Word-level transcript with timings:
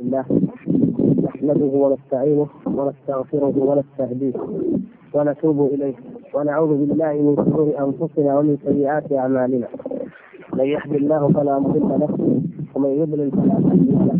الله. 0.00 0.24
نحمده 1.22 1.64
ونستعينه 1.64 2.46
ونستغفره 2.66 3.54
ونستهديه 3.68 4.32
ونتوب 5.14 5.58
إليه 5.74 5.94
ونعوذ 6.34 6.68
بالله 6.68 7.12
من 7.12 7.34
شرور 7.36 7.68
أنفسنا 7.86 8.38
ومن 8.38 8.56
سيئات 8.66 9.12
أعمالنا. 9.12 9.68
من 10.52 10.64
يهد 10.64 10.92
الله 10.94 11.28
فلا 11.28 11.58
مضل 11.58 11.88
له 12.02 12.12
ومن 12.74 12.90
يضلل 12.90 13.30
فلا 13.30 13.54
هادي 13.54 13.90
له. 13.90 14.18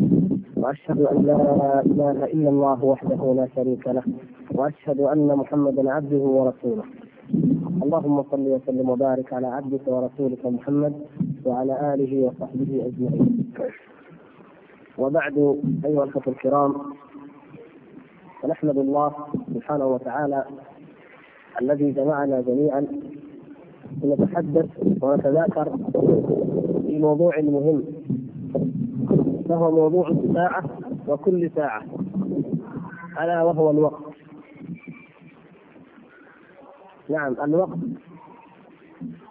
وأشهد 0.56 1.01
أن 1.01 1.17
لا 1.27 1.41
إله 1.87 2.25
إلا 2.25 2.51
الله 2.51 2.85
وحده 2.85 3.35
لا 3.37 3.47
شريك 3.57 3.89
له. 3.89 4.03
وأشهد 4.55 5.01
أن 5.01 5.27
محمدا 5.27 5.93
عبده 5.93 6.19
ورسوله. 6.39 6.85
اللهم 7.83 8.23
صل 8.23 8.47
وسلم 8.55 8.89
وبارك 8.91 9.33
على 9.33 9.47
عبدك 9.47 9.85
ورسولك 9.87 10.47
محمد 10.47 10.93
وعلى 11.47 11.95
آله 11.95 12.13
وصحبه 12.27 12.71
أجمعين. 12.89 13.53
وبعد 14.99 15.39
أيها 15.85 16.05
الأخوة 16.05 16.23
الكرام 16.29 16.75
فنحمد 18.43 18.79
الله 18.79 19.13
سبحانه 19.55 19.86
وتعالى 19.86 20.45
الذي 21.63 21.91
جمعنا 21.93 22.41
جميعا 22.41 22.86
لنتحدث 24.03 24.67
ونتذاكر 25.03 25.77
في 26.86 26.99
موضوع 26.99 27.41
مهم 27.41 27.85
وهو 29.46 29.71
موضوع 29.71 30.08
الساعة 30.08 30.64
وكل 31.08 31.50
ساعة 31.57 31.83
ألا 33.20 33.42
وهو 33.42 33.70
الوقت. 33.70 34.03
نعم 37.08 37.36
الوقت 37.44 37.78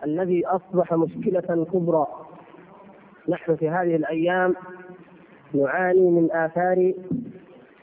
الذي 0.04 0.46
أصبح 0.46 0.94
مشكلة 0.94 1.66
كبرى 1.74 2.08
نحن 3.30 3.55
في 3.55 3.70
هذه 3.70 3.96
الأيام 3.96 4.55
نعاني 5.54 6.10
من 6.12 6.32
آثار 6.32 6.94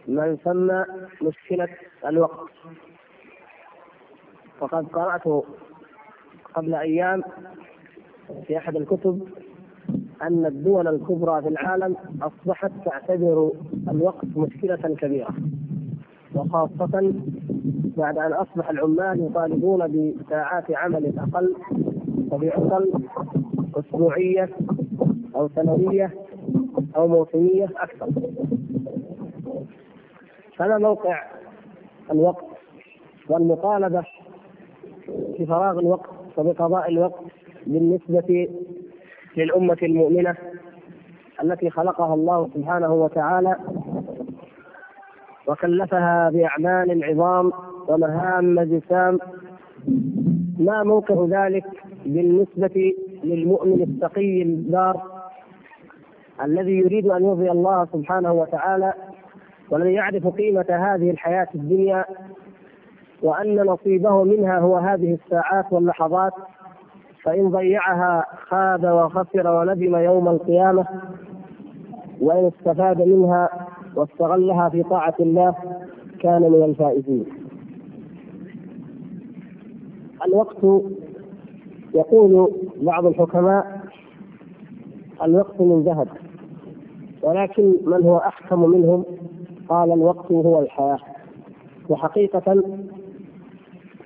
ما 0.08 0.26
يسمى 0.26 0.84
مشكلة 1.22 1.68
الوقت. 2.06 2.50
وقد 4.60 4.86
قرأت 4.86 5.44
قبل 6.54 6.74
أيام 6.74 7.22
في 8.46 8.58
أحد 8.58 8.76
الكتب 8.76 9.28
أن 10.22 10.46
الدول 10.46 10.88
الكبرى 10.88 11.42
في 11.42 11.48
العالم 11.48 11.96
أصبحت 12.22 12.70
تعتبر 12.84 13.50
الوقت 13.88 14.24
مشكلة 14.36 14.76
كبيرة 14.76 15.34
وخاصة 16.34 17.12
بعد 17.96 18.18
أن 18.18 18.32
أصبح 18.32 18.70
العمال 18.70 19.26
يطالبون 19.26 20.12
بساعات 20.26 20.64
عمل 20.70 21.12
أقل 21.18 21.54
وبعطل 22.30 22.92
أسبوعية 23.76 24.48
أو 25.36 25.48
سنوية 25.48 26.10
أو 26.96 27.08
موسمية 27.08 27.68
أكثر. 27.76 28.06
فما 30.56 30.78
موقع 30.78 31.22
الوقت 32.10 32.44
والمطالبة 33.28 34.04
بفراغ 35.38 35.78
الوقت 35.78 36.10
وبقضاء 36.36 36.88
الوقت 36.90 37.20
بالنسبة 37.66 38.48
للأمة 39.36 39.76
المؤمنة 39.82 40.34
التي 41.42 41.70
خلقها 41.70 42.14
الله 42.14 42.48
سبحانه 42.54 42.92
وتعالى 42.94 43.56
وكلفها 45.46 46.30
بأعمال 46.30 47.04
عظام 47.04 47.52
ومهام 47.88 48.60
جسام 48.60 49.18
ما 50.58 50.82
موقع 50.82 51.26
ذلك 51.46 51.64
بالنسبة 52.06 52.94
للمؤمن 53.24 53.82
التقي 53.82 54.42
البار 54.42 55.13
الذي 56.42 56.72
يريد 56.78 57.06
أن 57.06 57.24
يرضي 57.24 57.50
الله 57.50 57.84
سبحانه 57.92 58.32
وتعالى 58.32 58.92
والذي 59.70 59.92
يعرف 59.92 60.26
قيمة 60.26 60.66
هذه 60.68 61.10
الحياة 61.10 61.48
الدنيا 61.54 62.04
وأن 63.22 63.56
نصيبه 63.56 64.24
منها 64.24 64.58
هو 64.58 64.76
هذه 64.76 65.14
الساعات 65.24 65.72
واللحظات 65.72 66.32
فإن 67.22 67.50
ضيعها 67.50 68.24
خاب 68.48 68.84
وخسر 68.84 69.46
وندم 69.48 69.96
يوم 69.96 70.28
القيامة 70.28 70.86
وإن 72.20 72.46
استفاد 72.58 73.02
منها 73.02 73.48
واستغلها 73.96 74.68
في 74.68 74.82
طاعة 74.82 75.14
الله 75.20 75.54
كان 76.20 76.42
من 76.42 76.62
الفائزين. 76.64 77.24
الوقت 80.26 80.82
يقول 81.94 82.50
بعض 82.82 83.06
الحكماء 83.06 83.80
الوقت 85.22 85.60
من 85.60 85.82
ذهب 85.82 86.08
ولكن 87.24 87.74
من 87.86 88.02
هو 88.02 88.16
أحكم 88.18 88.70
منهم؟ 88.70 89.04
قال 89.68 89.92
الوقت 89.92 90.32
هو 90.32 90.60
الحياة. 90.60 90.98
وحقيقة 91.88 92.62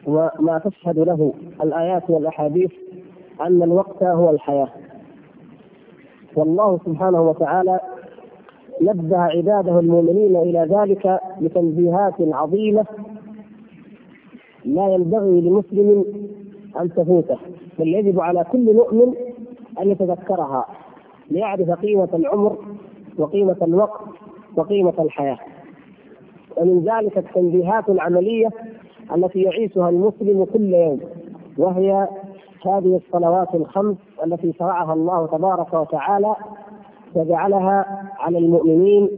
وما 0.06 0.58
تشهد 0.64 0.98
له 0.98 1.32
الآيات 1.62 2.10
والأحاديث 2.10 2.70
أن 3.40 3.62
الوقت 3.62 4.02
هو 4.02 4.30
الحياة. 4.30 4.68
والله 6.36 6.78
سبحانه 6.86 7.22
وتعالى 7.22 7.80
نبه 8.80 9.18
عباده 9.18 9.78
المؤمنين 9.80 10.36
إلى 10.36 10.58
ذلك 10.78 11.20
بتنبيهات 11.40 12.14
عظيمة 12.20 12.86
لا 14.64 14.88
ينبغي 14.94 15.40
لمسلم 15.40 16.04
أن 16.80 16.90
تفوته 16.92 17.38
بل 17.78 17.88
يجب 17.88 18.20
على 18.20 18.44
كل 18.52 18.74
مؤمن 18.74 19.14
أن 19.80 19.90
يتذكرها 19.90 20.64
ليعرف 21.30 21.70
قيمة 21.70 22.08
العمر 22.14 22.58
وقيمة 23.18 23.56
الوقت 23.62 24.00
وقيمة 24.56 24.94
الحياة. 24.98 25.38
ومن 26.56 26.84
ذلك 26.84 27.18
التنبيهات 27.18 27.88
العملية 27.88 28.48
التي 29.16 29.42
يعيشها 29.42 29.88
المسلم 29.88 30.44
كل 30.44 30.74
يوم 30.74 31.00
وهي 31.58 32.08
هذه 32.66 33.00
الصلوات 33.06 33.54
الخمس 33.54 33.96
التي 34.24 34.52
شرعها 34.52 34.92
الله 34.94 35.26
تبارك 35.26 35.74
وتعالى 35.74 36.36
وجعلها 37.14 38.04
على 38.18 38.38
المؤمنين 38.38 39.08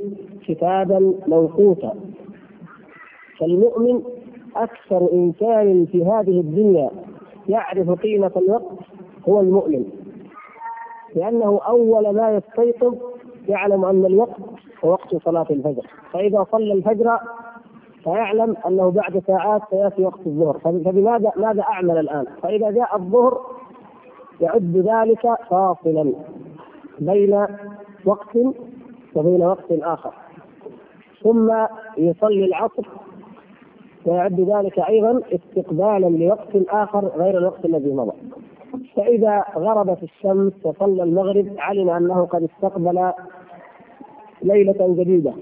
كتابا 0.47 1.15
موقوتا. 1.27 1.95
فالمؤمن 3.39 4.03
أكثر 4.57 5.09
انسان 5.13 5.87
في 5.87 6.05
هذه 6.05 6.41
الدنيا 6.41 6.91
يعرف 7.49 7.91
قيمة 7.91 8.31
الوقت 8.37 8.73
هو 9.29 9.41
المؤمن 9.41 9.85
لأنه 11.15 11.61
أول 11.67 12.15
ما 12.15 12.37
يستيقظ 12.37 12.95
يعلم 13.51 13.85
أن 13.85 14.07
الوقت 14.07 14.41
هو 14.85 14.91
وقت 14.91 15.17
صلاة 15.17 15.47
الفجر. 15.51 15.87
فإذا 16.13 16.47
صلى 16.53 16.73
الفجر 16.73 17.19
فيعلم 18.05 18.57
أنه 18.67 18.91
بعد 18.91 19.23
ساعات 19.27 19.63
سيأتي 19.71 20.05
وقت 20.05 20.27
الظهر. 20.27 20.59
فبماذا 20.59 21.33
ماذا 21.37 21.63
أعمل 21.63 21.99
الآن؟ 21.99 22.27
فإذا 22.43 22.71
جاء 22.71 22.97
الظهر 22.97 23.41
يعد 24.41 24.77
ذلك 24.77 25.29
فاصلا 25.51 26.13
بين 26.99 27.47
وقت 28.05 28.37
وبين 29.15 29.43
وقت 29.43 29.73
آخر. 29.73 30.13
ثم 31.23 31.53
يصلي 31.99 32.45
العصر 32.45 32.89
ويعد 34.07 34.41
ذلك 34.41 34.79
أيضا 34.79 35.21
استقبالا 35.33 36.07
لوقت 36.07 36.57
آخر 36.69 37.05
غير 37.17 37.39
الوقت 37.39 37.65
الذي 37.65 37.93
مضى. 37.93 38.13
فإذا 38.97 39.45
غربت 39.57 40.03
الشمس 40.03 40.53
وصلى 40.65 41.03
المغرب 41.03 41.55
علم 41.59 41.91
أنه 41.91 42.27
قد 42.27 42.43
استقبل 42.43 43.13
ليلة 44.43 44.95
جديدة. 44.99 45.33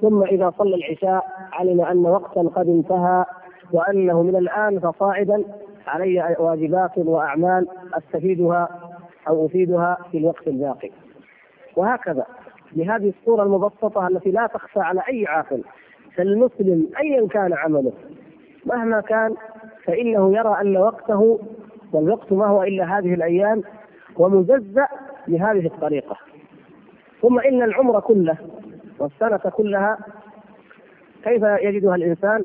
ثم 0.00 0.22
إذا 0.22 0.52
صلى 0.58 0.74
العشاء 0.74 1.26
علم 1.52 1.80
أن 1.80 1.98
وقتا 2.06 2.42
قد 2.42 2.68
انتهى 2.68 3.24
وأنه 3.72 4.22
من 4.22 4.36
الآن 4.36 4.80
فصاعدا 4.80 5.44
علي 5.86 6.36
واجبات 6.38 6.98
وأعمال 6.98 7.68
أستفيدها 7.94 8.68
أو 9.28 9.46
أفيدها 9.46 9.98
في 10.12 10.18
الوقت 10.18 10.48
الباقي. 10.48 10.90
وهكذا 11.76 12.26
بهذه 12.72 13.12
الصورة 13.18 13.42
المبسطة 13.42 14.08
التي 14.08 14.30
لا 14.30 14.46
تخفى 14.46 14.80
على 14.80 15.02
أي 15.08 15.26
عاقل 15.26 15.62
فالمسلم 16.16 16.86
أيا 17.00 17.28
كان 17.28 17.52
عمله 17.52 17.92
مهما 18.66 19.00
كان 19.00 19.34
فإنه 19.84 20.36
يرى 20.36 20.56
أن 20.60 20.76
وقته 20.76 21.38
والوقت 21.92 22.32
ما 22.32 22.46
هو 22.46 22.62
إلا 22.62 22.98
هذه 22.98 23.14
الأيام 23.14 23.62
ومجزأ 24.16 24.86
بهذه 25.28 25.66
الطريقة. 25.66 26.16
ثم 27.22 27.38
إن 27.38 27.62
العمر 27.62 28.00
كله 28.00 28.36
والسنة 28.98 29.36
كلها 29.50 29.98
كيف 31.24 31.42
يجدها 31.42 31.94
الإنسان؟ 31.94 32.42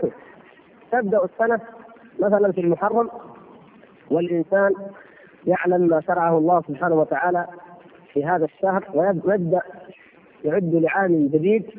تبدأ 0.92 1.24
السنة 1.24 1.60
مثلا 2.18 2.52
في 2.52 2.60
المحرم 2.60 3.10
والإنسان 4.10 4.72
يعلم 5.46 5.80
ما 5.88 6.00
شرعه 6.00 6.38
الله 6.38 6.62
سبحانه 6.68 6.94
وتعالى 6.94 7.46
في 8.12 8.24
هذا 8.24 8.44
الشهر 8.44 8.84
ويبدأ 8.94 9.62
يعد 10.44 10.74
لعام 10.74 11.28
جديد 11.28 11.70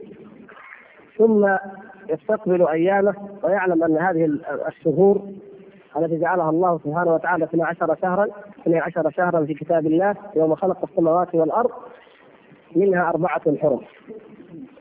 ثم 1.18 1.56
يستقبل 2.10 2.68
أيامه 2.68 3.14
ويعلم 3.44 3.84
أن 3.84 3.98
هذه 3.98 4.26
الشهور 4.68 5.22
التي 5.98 6.18
جعلها 6.18 6.50
الله 6.50 6.80
سبحانه 6.84 7.14
وتعالى 7.14 7.44
12 7.46 7.96
شهرا 8.02 8.28
12 8.62 9.10
شهرا 9.10 9.46
في 9.46 9.54
كتاب 9.54 9.86
الله 9.86 10.16
يوم 10.36 10.56
خلق 10.56 10.78
السماوات 10.84 11.36
والأرض 11.36 11.72
منها 12.76 13.10
أربعة 13.10 13.58
حرم. 13.58 13.80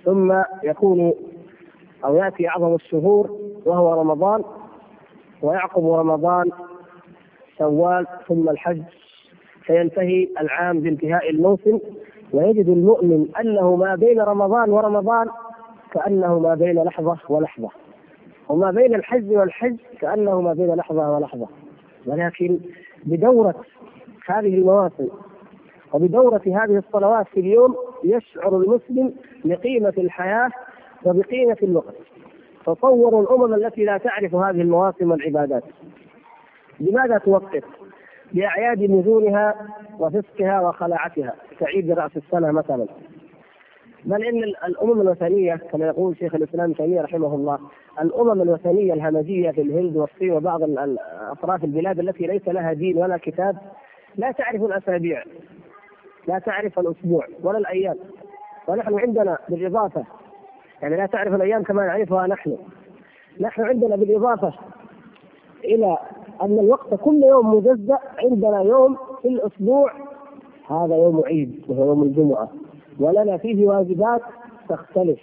ثم 0.04 0.42
يكون 0.64 1.12
أو 2.04 2.16
يأتي 2.16 2.48
أعظم 2.48 2.74
الشهور 2.74 3.38
وهو 3.66 4.00
رمضان 4.00 4.44
ويعقب 5.42 5.86
رمضان 5.92 6.50
شوال 7.58 8.06
ثم 8.28 8.48
الحج 8.48 8.82
فينتهي 9.62 10.28
العام 10.40 10.80
بانتهاء 10.80 11.30
الموسم 11.30 11.78
ويجد 12.32 12.68
المؤمن 12.68 13.26
أنه 13.40 13.76
ما 13.76 13.94
بين 13.94 14.20
رمضان 14.20 14.70
ورمضان 14.70 15.26
كأنه 15.92 16.38
ما 16.38 16.54
بين 16.54 16.82
لحظة 16.82 17.18
ولحظة. 17.28 17.70
وما 18.48 18.70
بين 18.70 18.94
الحج 18.94 19.30
والحج 19.36 19.76
كأنه 20.00 20.40
ما 20.40 20.52
بين 20.52 20.74
لحظة 20.74 21.10
ولحظة. 21.16 21.48
ولكن 22.06 22.58
بدورة 23.04 23.54
هذه 24.26 24.54
المواسم 24.54 25.08
وبدورة 25.92 26.42
هذه 26.46 26.78
الصلوات 26.78 27.26
في 27.28 27.40
اليوم 27.40 27.76
يشعر 28.04 28.56
المسلم 28.56 29.14
بقيمة 29.44 29.94
الحياة 29.98 30.50
وبقيمة 31.04 31.56
الوقت. 31.62 31.94
تصوروا 32.66 33.22
الأمم 33.22 33.54
التي 33.54 33.84
لا 33.84 33.98
تعرف 33.98 34.34
هذه 34.34 34.60
المواسم 34.60 35.10
والعبادات. 35.10 35.64
لماذا 36.80 37.18
توقف؟ 37.18 37.64
بأعياد 38.32 38.82
نزولها 38.82 39.54
وفسقها 39.98 40.60
وخلاعتها 40.60 41.34
كعيد 41.60 41.90
رأس 41.90 42.16
السنة 42.16 42.50
مثلا. 42.50 42.86
بل 44.04 44.24
إن 44.24 44.44
الأمم 44.44 45.00
الوثنية 45.00 45.54
كما 45.54 45.86
يقول 45.86 46.16
شيخ 46.16 46.34
الإسلام 46.34 46.72
تيمية 46.72 47.00
رحمه 47.00 47.34
الله 47.34 47.58
الأمم 48.00 48.42
الوثنية 48.42 48.92
الهمجية 48.92 49.50
في 49.50 49.60
الهند 49.60 49.96
والصين 49.96 50.32
وبعض 50.32 50.60
أطراف 51.32 51.64
البلاد 51.64 51.98
التي 51.98 52.26
ليس 52.26 52.48
لها 52.48 52.72
دين 52.72 52.98
ولا 52.98 53.16
كتاب 53.16 53.56
لا 54.16 54.32
تعرف 54.32 54.62
الأسابيع 54.62 55.22
لا 56.28 56.38
تعرف 56.38 56.78
الأسبوع 56.78 57.26
ولا 57.42 57.58
الأيام 57.58 57.96
ونحن 58.68 58.98
عندنا 58.98 59.38
بالإضافة 59.48 60.04
يعني 60.82 60.96
لا 60.96 61.06
تعرف 61.06 61.34
الأيام 61.34 61.62
كما 61.62 61.86
نعرفها 61.86 62.26
نحن. 62.26 62.56
نحن 63.40 63.62
عندنا 63.62 63.96
بالإضافة 63.96 64.52
إلى 65.64 65.98
أن 66.42 66.58
الوقت 66.58 66.94
كل 66.94 67.22
يوم 67.22 67.54
مجزأ 67.54 67.98
عندنا 68.18 68.62
يوم 68.62 68.96
في 69.22 69.28
الأسبوع 69.28 69.92
هذا 70.70 70.96
يوم 70.96 71.22
عيد 71.26 71.64
وهو 71.68 71.84
يوم 71.86 72.02
الجمعة 72.02 72.48
ولنا 73.00 73.36
فيه 73.36 73.66
واجبات 73.66 74.22
تختلف. 74.68 75.20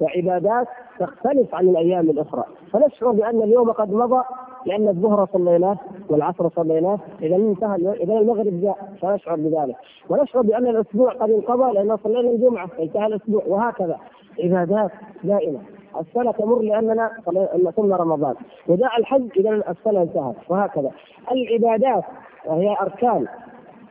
وعبادات 0.00 0.66
تختلف 0.98 1.54
عن 1.54 1.68
الأيام 1.68 2.10
الأخرى. 2.10 2.44
فنشعر 2.72 3.10
بأن 3.10 3.42
اليوم 3.42 3.72
قد 3.72 3.92
مضى 3.92 4.24
لأن 4.66 4.88
الظهر 4.88 5.26
صليناه 5.32 5.76
والعصر 6.08 6.48
صليناه 6.48 6.98
إذا 7.22 7.36
انتهى 7.36 7.76
إذا 7.76 8.18
المغرب 8.18 8.60
جاء 8.60 8.92
فنشعر 9.02 9.36
بذلك. 9.36 9.76
ونشعر 10.08 10.42
بأن 10.42 10.66
الأسبوع 10.66 11.12
قد 11.12 11.30
انقضى 11.30 11.72
لأن 11.72 11.96
صلينا 11.96 12.30
الجمعة 12.30 12.68
انتهى 12.80 13.06
الأسبوع 13.06 13.42
وهكذا. 13.46 13.98
عبادات 14.44 14.90
دائمة. 15.24 15.58
السنة 16.00 16.32
تمر 16.32 16.58
لأننا 16.58 17.10
صمنا 17.76 17.96
رمضان. 17.96 18.34
وجاء 18.68 18.98
الحج 18.98 19.28
إذا 19.36 19.50
السنة 19.50 20.02
انتهت 20.02 20.36
وهكذا. 20.48 20.90
العبادات 21.32 22.04
وهي 22.46 22.76
أركان. 22.80 23.26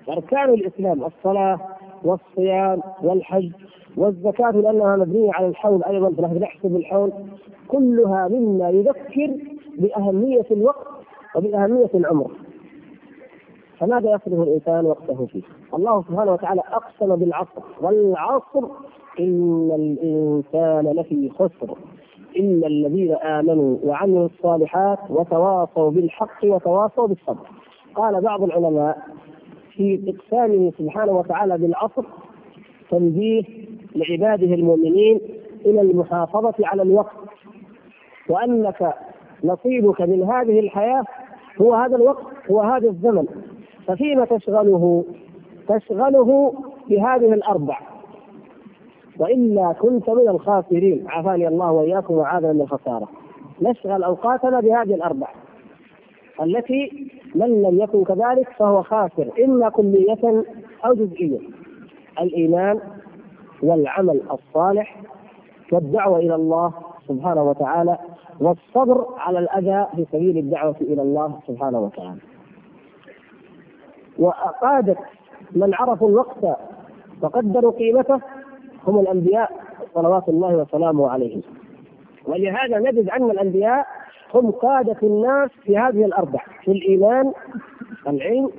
أركان 0.10 0.50
الإسلام 0.50 1.04
الصلاة 1.04 1.60
والصيام 2.04 2.82
والحج 3.04 3.52
والزكاة 3.98 4.52
لأنها 4.52 4.96
مبنية 4.96 5.32
على 5.34 5.48
الحول 5.48 5.84
أيضا 5.84 6.10
فنحن 6.10 6.38
نحسب 6.38 6.76
الحول 6.76 7.12
كلها 7.68 8.28
مما 8.28 8.70
يذكر 8.70 9.32
بأهمية 9.78 10.46
الوقت 10.52 10.88
وبأهمية 11.36 11.90
العمر. 11.94 12.32
فماذا 13.80 14.10
يصرف 14.12 14.48
الإنسان 14.48 14.86
وقته 14.86 15.26
فيه؟ 15.26 15.42
الله 15.74 16.02
سبحانه 16.02 16.34
وتعالى 16.34 16.62
أقسم 16.72 17.16
بالعصر 17.16 17.62
والعصر 17.82 18.68
إن 19.20 19.72
الإنسان 19.76 20.94
لفي 21.00 21.30
خسر. 21.30 21.78
إلا 22.36 22.68
الذين 22.68 23.14
آمنوا 23.16 23.78
وعملوا 23.84 24.26
الصالحات 24.26 25.00
وتواصوا 25.10 25.92
بالحق 25.92 26.44
وتواصوا 26.44 27.08
بالصبر. 27.08 27.48
قال 27.96 28.22
بعض 28.22 28.44
العلماء 28.44 28.98
في 29.74 30.00
إقسامه 30.08 30.72
سبحانه 30.78 31.12
وتعالى 31.12 31.58
بالعصر 31.58 32.04
تنبيه 32.90 33.44
لعباده 33.96 34.54
المؤمنين 34.54 35.20
إلى 35.66 35.82
المحافظة 35.82 36.54
على 36.60 36.82
الوقت. 36.82 37.16
وأنك 38.30 38.94
نصيبك 39.44 40.02
من 40.02 40.24
هذه 40.24 40.60
الحياة 40.60 41.04
هو 41.62 41.74
هذا 41.74 41.96
الوقت 41.96 42.24
هو 42.52 42.62
هذا 42.62 42.90
الزمن. 42.90 43.26
ففيما 43.88 44.26
تشغله؟ 44.26 45.06
تشغله 45.68 46.54
بهذه 46.90 47.34
الأربع. 47.34 47.80
وإلا 49.20 49.74
كنت 49.74 50.10
من 50.10 50.30
الخاسرين. 50.30 51.06
عافاني 51.08 51.48
الله 51.48 51.72
وإياكم 51.72 52.14
وعاذنا 52.14 52.54
من 52.54 52.62
الخسارة. 52.62 53.08
نشغل 53.62 54.04
أوقاتنا 54.04 54.60
بهذه 54.60 54.96
الأربع. 54.96 55.28
التي 56.42 57.12
من 57.36 57.62
لم 57.62 57.80
يكن 57.82 58.04
كذلك 58.04 58.50
فهو 58.50 58.84
خاسر 58.84 59.30
اما 59.46 59.70
كلية 59.70 60.44
أو 60.86 60.94
جزئيا 60.94 61.40
الإيمان 62.22 62.80
والعمل 63.64 64.22
الصالح 64.32 64.98
والدعوة 65.72 66.20
إلى 66.20 66.36
الله 66.36 66.74
سبحانه 67.08 67.44
وتعالى 67.44 67.98
والصبر 68.40 69.06
على 69.18 69.40
الأذى 69.40 69.88
في 69.96 70.06
سبيل 70.12 70.38
الدعوة 70.38 70.76
إلى 70.82 71.02
الله 71.02 71.40
سبحانه 71.48 71.80
وتعالى. 71.80 72.20
وقادة 74.20 74.96
من 75.52 75.74
عرفوا 75.74 76.10
الوقت 76.10 76.58
وقدروا 77.22 77.72
قيمته 77.72 78.20
هم 78.88 79.00
الأنبياء 79.00 79.52
صلوات 79.96 80.30
الله 80.30 80.56
وسلامه 80.56 81.10
عليهم. 81.10 81.42
ولهذا 82.28 82.80
نجد 82.80 83.10
أن 83.10 83.32
الأنبياء 83.32 83.86
هم 84.34 84.52
قادة 84.52 84.98
الناس 85.04 85.50
في 85.64 85.78
هذه 85.78 86.06
الأربع 86.06 86.40
في 86.64 86.72
الإيمان 86.72 87.34
العلم 88.08 88.50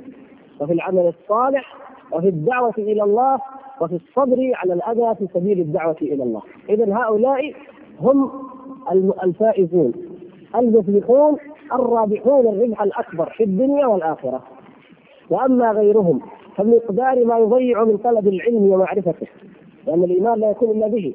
وفي 0.61 0.73
العمل 0.73 1.13
الصالح 1.19 1.77
وفي 2.13 2.29
الدعوة 2.29 2.75
إلى 2.79 3.03
الله 3.03 3.39
وفي 3.81 3.95
الصبر 3.95 4.53
على 4.55 4.73
الأذى 4.73 5.15
في 5.15 5.29
سبيل 5.35 5.61
الدعوة 5.61 5.97
إلى 6.03 6.23
الله. 6.23 6.43
إذا 6.69 6.97
هؤلاء 6.97 7.55
هم 8.01 8.31
الفائزون 9.25 9.93
المفلحون 10.57 11.37
الرابحون 11.73 12.47
الربح 12.47 12.83
الأكبر 12.83 13.31
في 13.37 13.45
الدنيا 13.45 13.87
والآخرة. 13.87 14.41
وأما 15.31 15.71
غيرهم 15.73 16.21
فبمقدار 16.57 17.25
ما 17.25 17.39
يضيع 17.39 17.85
من 17.85 17.97
طلب 17.97 18.29
العلم 18.29 18.63
ومعرفته 18.73 19.27
لأن 19.87 20.05
الإيمان 20.05 20.39
لا 20.41 20.51
يكون 20.51 20.71
إلا 20.71 20.89
به 20.89 21.15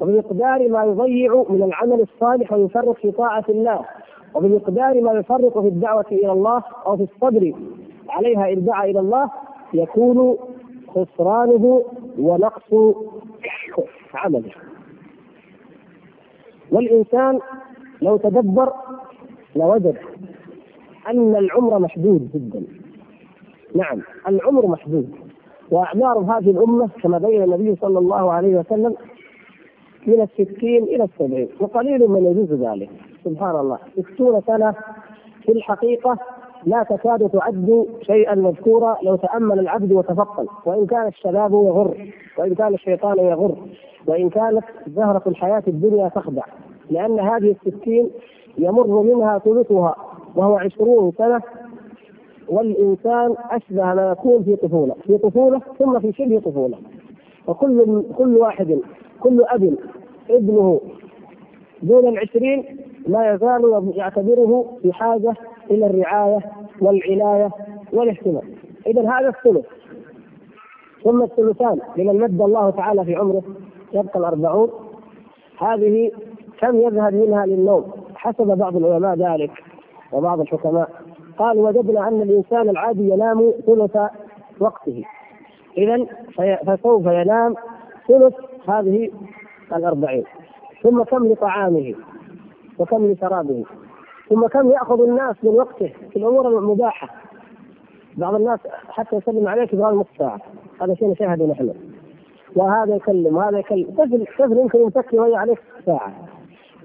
وبمقدار 0.00 0.68
ما 0.68 0.84
يضيع 0.84 1.44
من 1.48 1.62
العمل 1.62 2.00
الصالح 2.00 2.52
ويفرط 2.52 2.96
في 2.96 3.10
طاعة 3.10 3.44
الله 3.48 3.84
وبمقدار 4.34 5.00
ما 5.00 5.12
يفرط 5.12 5.58
في 5.58 5.68
الدعوة 5.68 6.06
إلى 6.12 6.32
الله 6.32 6.62
أو 6.86 6.96
في 6.96 7.02
الصبر 7.02 7.52
عليها 8.08 8.52
إن 8.52 8.64
دعا 8.64 8.84
إلى 8.84 9.00
الله 9.00 9.30
يكون 9.74 10.36
خسرانه 10.88 11.82
ونقص 12.18 12.74
عمله. 14.14 14.50
والإنسان 16.72 17.38
لو 18.02 18.16
تدبر 18.16 18.72
لوجد 19.56 19.96
أن 21.10 21.36
العمر 21.36 21.78
محدود 21.78 22.30
جدا. 22.34 22.62
نعم 23.74 24.00
العمر 24.28 24.66
محدود. 24.66 25.10
وأعمار 25.70 26.18
هذه 26.18 26.50
الأمة 26.50 26.88
كما 27.02 27.18
بين 27.18 27.42
النبي 27.42 27.76
صلى 27.76 27.98
الله 27.98 28.32
عليه 28.32 28.56
وسلم 28.58 28.94
من 30.06 30.20
الستين 30.20 30.84
إلى 30.84 31.04
السبعين 31.04 31.48
وقليل 31.60 32.08
من 32.08 32.24
يجوز 32.24 32.52
ذلك. 32.52 32.90
سبحان 33.28 33.56
الله. 33.56 33.78
ستون 34.14 34.40
سنة 34.46 34.74
في 35.42 35.52
الحقيقة 35.52 36.18
لا 36.66 36.82
تكاد 36.82 37.30
تعد 37.30 37.86
شيئا 38.02 38.34
مذكورا 38.34 38.96
لو 39.02 39.16
تأمل 39.16 39.58
العبد 39.58 39.92
وتفطن. 39.92 40.46
وإن 40.66 40.86
كان 40.86 41.06
الشباب 41.06 41.52
يغر 41.52 42.12
وإن 42.38 42.54
كان 42.54 42.74
الشيطان 42.74 43.18
يغر 43.18 43.56
وإن 44.06 44.30
كانت 44.30 44.64
زهرة 44.86 45.22
الحياة 45.26 45.62
الدنيا 45.68 46.08
تخدع. 46.08 46.44
لأن 46.90 47.20
هذه 47.20 47.56
الستين 47.66 48.10
يمر 48.58 49.02
منها 49.02 49.38
ثلثها 49.38 49.96
وهو 50.36 50.58
عشرون 50.58 51.12
سنة 51.18 51.40
والإنسان 52.48 53.34
أشبه 53.50 53.94
ما 53.94 54.10
يكون 54.10 54.44
في 54.44 54.56
طفولة. 54.56 54.94
في 55.06 55.18
طفولة 55.18 55.60
ثم 55.78 55.98
في 56.00 56.12
شبه 56.12 56.40
طفولة. 56.40 56.78
وكل 57.46 58.02
كل 58.18 58.36
واحد 58.36 58.78
كل 59.20 59.44
أب 59.48 59.74
ابنه 60.30 60.80
دون 61.82 62.08
العشرين 62.08 62.64
لا 63.08 63.34
يزال 63.34 63.92
يعتبره 63.94 64.78
في 64.82 64.92
حاجة 64.92 65.34
إلى 65.70 65.86
الرعاية 65.86 66.38
والعناية 66.80 67.50
والاهتمام. 67.92 68.42
إذا 68.86 69.10
هذا 69.10 69.28
الثلث. 69.28 69.66
ثم 71.04 71.22
الثلثان 71.22 71.78
لمن 71.96 72.20
مد 72.20 72.40
الله 72.40 72.70
تعالى 72.70 73.04
في 73.04 73.14
عمره 73.14 73.42
يبقى 73.92 74.18
الأربعون. 74.18 74.70
هذه 75.58 76.10
كم 76.60 76.80
يذهب 76.80 77.14
منها 77.14 77.46
للنوم؟ 77.46 77.92
حسب 78.14 78.46
بعض 78.58 78.76
العلماء 78.76 79.16
ذلك 79.16 79.50
وبعض 80.12 80.40
الحكماء. 80.40 80.90
قال 81.38 81.58
وجدنا 81.58 82.08
أن 82.08 82.22
الإنسان 82.22 82.68
العادي 82.68 83.08
ينام 83.10 83.52
ثلث 83.66 83.96
وقته. 84.60 85.04
إذا 85.78 86.06
فسوف 86.66 87.06
ينام 87.06 87.54
ثلث 88.08 88.34
هذه 88.68 89.10
الأربعين. 89.76 90.24
ثم 90.82 91.02
كم 91.02 91.26
لطعامه؟ 91.26 91.94
وكم 92.78 93.06
لشرابه 93.12 93.64
ثم 94.28 94.46
كم 94.46 94.70
يأخذ 94.70 95.02
الناس 95.02 95.36
من 95.42 95.50
وقته 95.50 95.92
في 96.10 96.16
الأمور 96.16 96.58
المباحة. 96.58 97.08
بعض 98.16 98.34
الناس 98.34 98.58
حتى 98.88 99.16
يسلم 99.16 99.48
عليك 99.48 99.72
يبغى 99.72 99.94
نص 99.94 100.06
ساعة 100.18 100.40
هذا 100.82 100.94
شيء 100.94 101.10
نشاهده 101.10 101.46
نحن. 101.46 101.74
وهذا 102.56 102.96
يكلم 102.96 103.36
وهذا 103.36 103.58
يكلم. 103.58 103.90
طفل 103.98 104.26
طفل 104.38 104.58
يمكن 104.58 104.78
يمسكي 104.80 105.18
وهي 105.18 105.36
عليك 105.36 105.58
ساعة. 105.86 106.12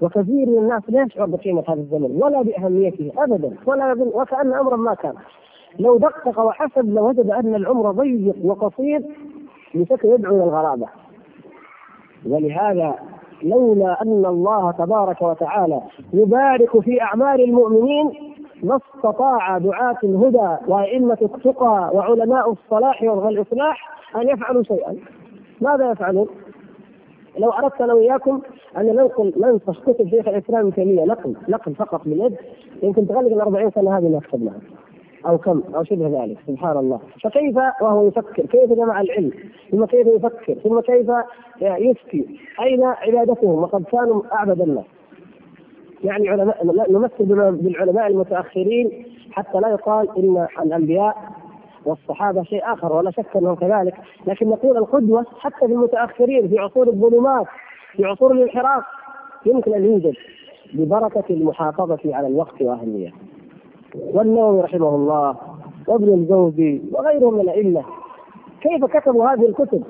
وكثير 0.02 0.46
من 0.46 0.58
الناس 0.58 0.82
لا 0.88 1.02
يشعر 1.02 1.26
بقيمة 1.26 1.64
هذا 1.68 1.80
الزمن 1.80 2.22
ولا 2.22 2.42
بأهميته 2.42 3.12
أبدا 3.18 3.56
ولا 3.66 3.92
وكأن 4.14 4.52
أمرا 4.52 4.76
ما 4.76 4.94
كان. 4.94 5.14
لو 5.78 5.98
دقق 5.98 6.40
وحسب 6.40 6.94
لوجد 6.94 7.30
أن 7.30 7.54
العمر 7.54 7.90
ضيق 7.90 8.36
وقصير 8.44 9.02
بشكل 9.74 10.08
يدعو 10.08 10.36
إلى 10.36 10.44
الغرابة. 10.44 10.86
ولهذا 12.26 12.94
لولا 13.44 14.02
أن 14.02 14.26
الله 14.26 14.70
تبارك 14.70 15.22
وتعالى 15.22 15.80
يبارك 16.12 16.80
في 16.80 17.02
أعمال 17.02 17.40
المؤمنين 17.40 18.10
ما 18.62 18.80
استطاع 18.96 19.58
دعاة 19.58 19.98
الهدى 20.04 20.56
وأئمة 20.68 21.18
التقى 21.22 21.90
وعلماء 21.94 22.52
الصلاح 22.52 23.02
والإصلاح 23.02 23.90
أن 24.16 24.28
يفعلوا 24.28 24.62
شيئا 24.62 24.96
ماذا 25.60 25.90
يفعلون؟ 25.90 26.26
لو 27.38 27.50
أردت 27.50 27.80
أنا 27.80 27.94
وإياكم 27.94 28.40
أن 28.76 28.86
ننقل 28.86 29.32
ننسخ 29.36 29.80
كتب 29.82 30.08
شيخ 30.08 30.28
الإسلام 30.28 30.60
ابن 30.60 30.74
تيمية 30.74 31.04
نقل 31.04 31.36
نقل 31.48 31.74
فقط 31.74 32.00
باليد 32.04 32.36
يمكن 32.82 33.06
تغلق 33.06 33.32
ال 33.32 33.40
40 33.40 33.70
سنة 33.70 33.98
هذه 33.98 34.08
ما 34.08 34.20
كتبناها 34.20 34.58
أو 35.26 35.38
كم؟ 35.38 35.62
أو 35.74 35.84
شبه 35.84 36.24
ذلك 36.24 36.38
سبحان 36.46 36.76
الله. 36.76 37.00
فكيف 37.22 37.56
وهو 37.80 38.08
يفكر؟ 38.08 38.46
كيف 38.46 38.72
جمع 38.72 39.00
العلم؟ 39.00 39.32
ثم 39.70 39.84
كيف 39.84 40.06
يفكر؟ 40.06 40.54
ثم 40.54 40.80
كيف 40.80 41.10
يفتي؟ 41.60 42.40
أين 42.60 42.84
عبادتهم 42.84 43.62
وقد 43.62 43.84
كانوا 43.84 44.22
أعبد 44.32 44.60
الناس. 44.60 44.84
يعني 46.04 46.28
علماء 46.28 46.92
نمثل 46.92 47.24
بالعلماء 47.52 48.06
المتأخرين 48.06 49.06
حتى 49.30 49.60
لا 49.60 49.68
يقال 49.68 50.08
إن 50.18 50.46
الأنبياء 50.62 51.16
والصحابة 51.84 52.42
شيء 52.42 52.72
آخر 52.72 52.92
ولا 52.92 53.10
شك 53.10 53.36
أنهم 53.36 53.54
كذلك. 53.54 53.94
لكن 54.26 54.48
نقول 54.48 54.76
القدوة 54.76 55.26
حتى 55.38 55.66
في 55.66 55.72
المتأخرين 55.72 56.48
في 56.48 56.58
عصور 56.58 56.88
الظلمات 56.88 57.46
في 57.92 58.04
عصور 58.04 58.32
الانحراف 58.32 58.84
يمكن 59.46 59.74
أن 59.74 59.84
يوجد 59.84 60.14
ببركة 60.72 61.24
المحافظة 61.30 61.98
على 62.04 62.26
الوقت 62.26 62.62
وأهميته. 62.62 63.12
والنووي 64.14 64.60
رحمه 64.60 64.94
الله 64.94 65.36
وابن 65.88 66.08
الجوزي 66.08 66.82
وغيرهم 66.92 67.34
من 67.34 67.40
الأئمة. 67.40 67.82
كيف 68.60 68.84
كتبوا 68.84 69.28
هذه 69.28 69.46
الكتب؟ 69.46 69.82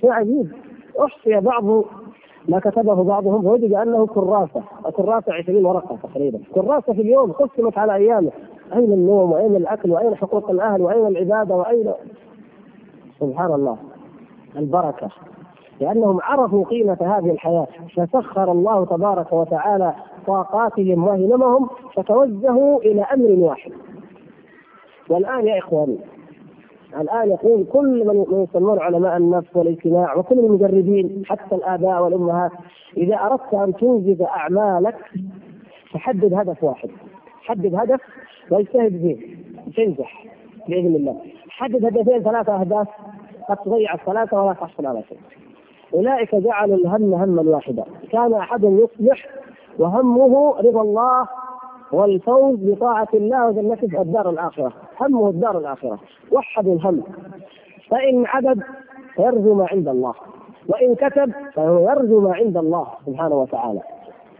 شيء 0.00 0.10
عجيب. 0.10 0.52
أحصي 1.00 1.40
بعض 1.40 1.64
ما 2.48 2.58
كتبه 2.58 3.04
بعضهم 3.04 3.46
وجد 3.46 3.72
أنه 3.72 4.06
كراسة، 4.06 4.62
الكراسه 4.86 5.32
20 5.32 5.66
ورقة 5.66 5.96
تقريبا، 6.02 6.38
كراسة 6.54 6.92
في 6.92 7.00
اليوم 7.02 7.32
قسمت 7.32 7.78
على 7.78 7.94
ايامه، 7.94 8.30
أين 8.74 8.92
النوم؟ 8.92 9.32
وأين 9.32 9.56
الأكل؟ 9.56 9.90
وأين 9.90 10.14
حقوق 10.14 10.50
الأهل؟ 10.50 10.82
وأين 10.82 11.06
العبادة؟ 11.06 11.54
وأين؟ 11.56 11.92
سبحان 13.20 13.52
الله. 13.52 13.76
البركة. 14.56 15.08
لأنهم 15.80 16.18
عرفوا 16.22 16.64
قيمة 16.64 16.98
هذه 17.00 17.30
الحياة. 17.30 17.66
فسخر 17.96 18.52
الله 18.52 18.84
تبارك 18.84 19.32
وتعالى 19.32 19.94
طاقاتهم 20.26 21.04
وهممهم 21.06 21.68
فتوجهوا 21.94 22.80
إلى 22.80 23.02
أمر 23.02 23.30
واحد. 23.30 23.72
والآن 25.10 25.46
يا 25.46 25.58
إخواني 25.58 25.98
الآن 27.00 27.30
يقول 27.30 27.66
كل 27.72 28.06
من 28.06 28.42
يسمون 28.42 28.78
علماء 28.78 29.16
النفس 29.16 29.56
والاجتماع 29.56 30.16
وكل 30.16 30.38
المجربين 30.38 31.22
حتى 31.26 31.54
الآباء 31.54 32.02
والأمهات 32.02 32.50
إذا 32.96 33.16
أردت 33.16 33.54
أن 33.54 33.74
تنجز 33.74 34.22
أعمالك 34.22 34.96
فحدد 35.90 36.34
هدف 36.34 36.64
واحد. 36.64 36.90
حدد 37.42 37.74
هدف 37.74 38.00
واجتهد 38.50 38.90
فيه 38.90 39.36
تنجح 39.76 40.24
بإذن 40.68 40.96
الله. 40.96 41.16
حدد 41.48 41.84
هدفين 41.84 42.22
ثلاثة 42.22 42.60
أهداف 42.60 42.88
قد 43.48 43.56
تضيع 43.56 43.94
الثلاثه 43.94 44.42
ولا 44.42 44.52
تحصل 44.52 44.86
على 44.86 45.02
شيء. 45.08 45.18
أولئك 45.94 46.34
جعلوا 46.34 46.76
الهم 46.76 47.14
هما 47.14 47.42
واحدا 47.42 47.84
كان 48.12 48.34
أحدهم 48.34 48.78
يصبح 48.78 49.26
وهمه 49.78 50.54
رضا 50.58 50.82
الله 50.82 51.28
والفوز 51.92 52.58
بطاعة 52.60 53.08
الله 53.14 53.48
وجنته 53.48 54.02
الدار 54.02 54.30
الآخرة. 54.30 54.72
همه 55.00 55.28
الدار 55.28 55.58
الآخرة. 55.58 55.98
وحد 56.32 56.66
الهم. 56.66 57.02
فإن 57.90 58.26
عبد 58.26 58.62
فيرجو 59.14 59.54
ما 59.54 59.66
عند 59.72 59.88
الله. 59.88 60.14
وإن 60.68 60.94
كتب 60.94 61.32
فهو 61.54 61.90
يرجو 61.90 62.20
ما 62.20 62.34
عند 62.34 62.56
الله 62.56 62.86
سبحانه 63.06 63.34
وتعالى. 63.34 63.80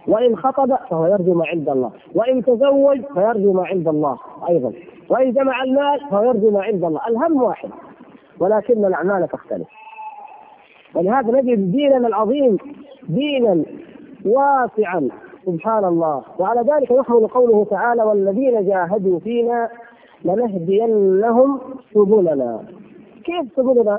وإن 0.09 0.37
خطب 0.37 0.75
فهو 0.91 1.07
يرجو 1.07 1.35
ما 1.35 1.47
عند 1.47 1.69
الله. 1.69 1.91
وإن 2.15 2.43
تزوج 2.43 3.01
فيرجو 3.15 3.53
ما 3.53 3.67
عند 3.67 3.89
الله 3.89 4.19
أيضا. 4.49 4.73
وإن 5.09 5.33
جمع 5.33 5.63
المال 5.63 6.01
فهو 6.11 6.23
يرجو 6.23 6.51
ما 6.51 6.63
عند 6.63 6.85
الله. 6.85 7.01
الهم 7.09 7.43
واحد. 7.43 7.71
ولكن 8.41 8.85
الأعمال 8.85 9.29
تختلف. 9.29 9.69
ولهذا 10.95 11.41
نجد 11.41 11.71
ديننا 11.71 12.09
العظيم 12.09 12.57
دينا 13.09 13.65
واسعا 14.27 15.09
سبحان 15.47 15.85
الله 15.85 16.23
وعلى 16.39 16.61
ذلك 16.61 16.91
يحمل 16.91 17.27
قوله 17.27 17.65
تعالى 17.71 18.03
والذين 18.03 18.67
جاهدوا 18.67 19.19
فينا 19.19 19.69
لنهدينهم 20.25 21.61
سبلنا 21.95 22.61
كيف 23.25 23.53
سبلنا؟ 23.57 23.99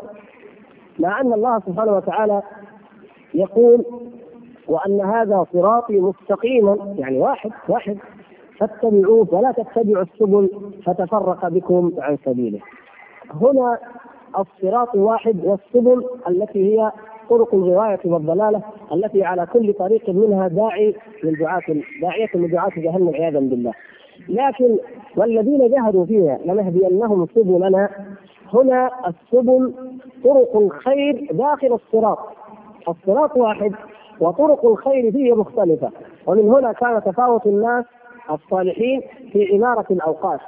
مع 1.00 1.22
أن 1.22 1.34
الله 1.34 1.60
سبحانه 1.60 1.92
وتعالى 1.96 2.42
يقول 3.34 3.86
وأن 4.68 5.02
هذا 5.02 5.46
صراطي 5.54 6.00
مستقيما 6.00 6.96
يعني 6.98 7.20
واحد 7.20 7.52
واحد 7.70 7.98
فاتبعوه 8.60 9.28
ولا 9.32 9.52
تتبعوا 9.52 10.04
السبل 10.04 10.50
فتفرق 10.86 11.48
بكم 11.48 11.92
عن 11.98 12.18
سبيله. 12.26 12.60
هنا 13.42 13.78
الصراط 14.40 14.96
واحد 14.96 15.46
والسبل 15.46 16.06
التي 16.28 16.60
هي 16.80 16.92
طرق 17.38 17.54
الغواية 17.54 18.00
والضلالة 18.06 18.62
التي 18.94 19.24
على 19.24 19.46
كل 19.46 19.74
طريق 19.74 20.10
منها 20.10 20.48
داعي 20.48 20.96
من 21.24 21.34
دعاة 21.34 21.62
داعية 22.02 22.30
من 22.36 22.48
دعاة 22.48 22.72
جهنم 22.78 23.12
عياذا 23.14 23.40
بالله. 23.40 23.74
لكن 24.30 24.78
والذين 25.18 25.70
جاهدوا 25.72 26.06
فيها 26.06 26.40
لنهدينهم 26.46 27.28
سبلنا 27.36 27.90
هنا 28.54 28.92
السبل 29.08 29.74
طرق 30.24 30.56
الخير 30.58 31.28
داخل 31.32 31.74
الصراط. 31.74 32.20
الصراط 32.90 33.38
واحد 33.38 33.72
وطرق 34.20 34.66
الخير 34.66 35.12
فيه 35.12 35.34
مختلفة 35.34 35.90
ومن 36.28 36.50
هنا 36.50 36.72
كان 36.72 37.02
تفاوت 37.04 37.46
الناس 37.46 37.86
الصالحين 38.32 39.02
في 39.32 39.54
عمارة 39.56 39.86
الأوقات 39.92 40.40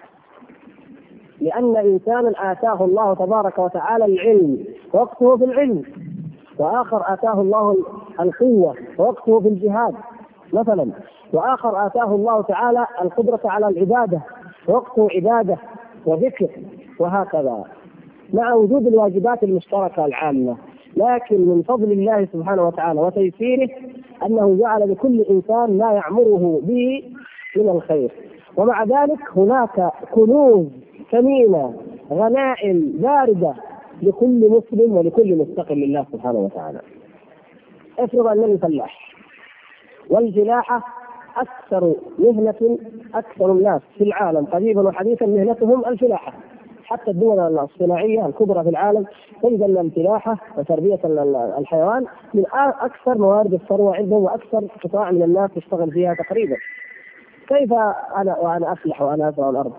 لأن 1.41 1.77
إنسانا 1.77 2.51
آتاه 2.51 2.85
الله 2.85 3.13
تبارك 3.13 3.59
وتعالى 3.59 4.05
العلم 4.05 4.65
وقته 4.93 5.37
في 5.37 5.43
العلم 5.43 5.83
وآخر 6.59 7.13
آتاه 7.13 7.41
الله 7.41 7.75
القوة 8.19 8.75
ووقته 8.99 9.39
في 9.39 9.47
الجهاد 9.47 9.93
مثلا. 10.53 10.87
وآخر 11.33 11.85
آتاه 11.87 12.15
الله 12.15 12.41
تعالى 12.41 12.85
القدرة 13.01 13.39
على 13.45 13.67
العبادة 13.67 14.21
ووقته 14.67 15.07
عبادة 15.15 15.57
وذكر 16.05 16.49
وهكذا. 16.99 17.63
مع 18.33 18.53
وجود 18.53 18.87
الواجبات 18.87 19.43
المشتركة 19.43 20.05
العامة. 20.05 20.57
لكن 20.97 21.41
من 21.41 21.61
فضل 21.61 21.91
الله 21.91 22.25
سبحانه 22.33 22.67
وتعالى 22.67 22.99
وتيسيره 23.01 23.69
أنه 24.25 24.57
جعل 24.59 24.91
لكل 24.91 25.21
إنسان 25.21 25.77
ما 25.77 25.91
يعمره 25.93 26.59
به 26.63 27.03
من 27.57 27.69
الخير. 27.69 28.11
ومع 28.57 28.83
ذلك 28.83 29.19
هناك 29.35 29.91
كنوز 30.11 30.65
ثمينة 31.11 31.73
غنائم 32.11 32.91
باردة 32.95 33.53
لكل 34.01 34.49
مسلم 34.49 34.97
ولكل 34.97 35.35
مستقل 35.35 35.75
لله 35.75 36.05
سبحانه 36.11 36.39
وتعالى. 36.39 36.81
افرض 37.99 38.27
أنني 38.27 38.57
فلاح 38.57 39.15
والفلاحه 40.09 40.83
أكثر 41.37 41.93
مهنة 42.19 42.77
أكثر 43.15 43.51
الناس 43.51 43.81
في 43.97 44.03
العالم 44.03 44.45
قريبا 44.45 44.81
وحديثا 44.81 45.25
مهنتهم 45.25 45.85
الفلاحة 45.85 46.33
حتى 46.85 47.11
الدول 47.11 47.39
الصناعية 47.59 48.25
الكبرى 48.25 48.63
في 48.63 48.69
العالم 48.69 49.05
تجد 49.43 49.61
أن 49.61 49.77
الفلاحة 49.77 50.37
وتربية 50.57 50.99
الحيوان 51.57 52.05
من 52.33 52.43
أكثر 52.53 53.17
موارد 53.17 53.53
الثروة 53.53 53.95
عندهم 53.95 54.23
وأكثر 54.23 54.67
قطاع 54.83 55.11
من 55.11 55.23
الناس 55.23 55.49
يشتغل 55.55 55.91
فيها 55.91 56.13
تقريبا. 56.13 56.55
كيف 57.47 57.73
أنا 58.17 58.37
وأنا 58.39 58.71
أفلح 58.71 59.01
وأنا 59.01 59.29
أزرع 59.29 59.49
الأرض؟ 59.49 59.73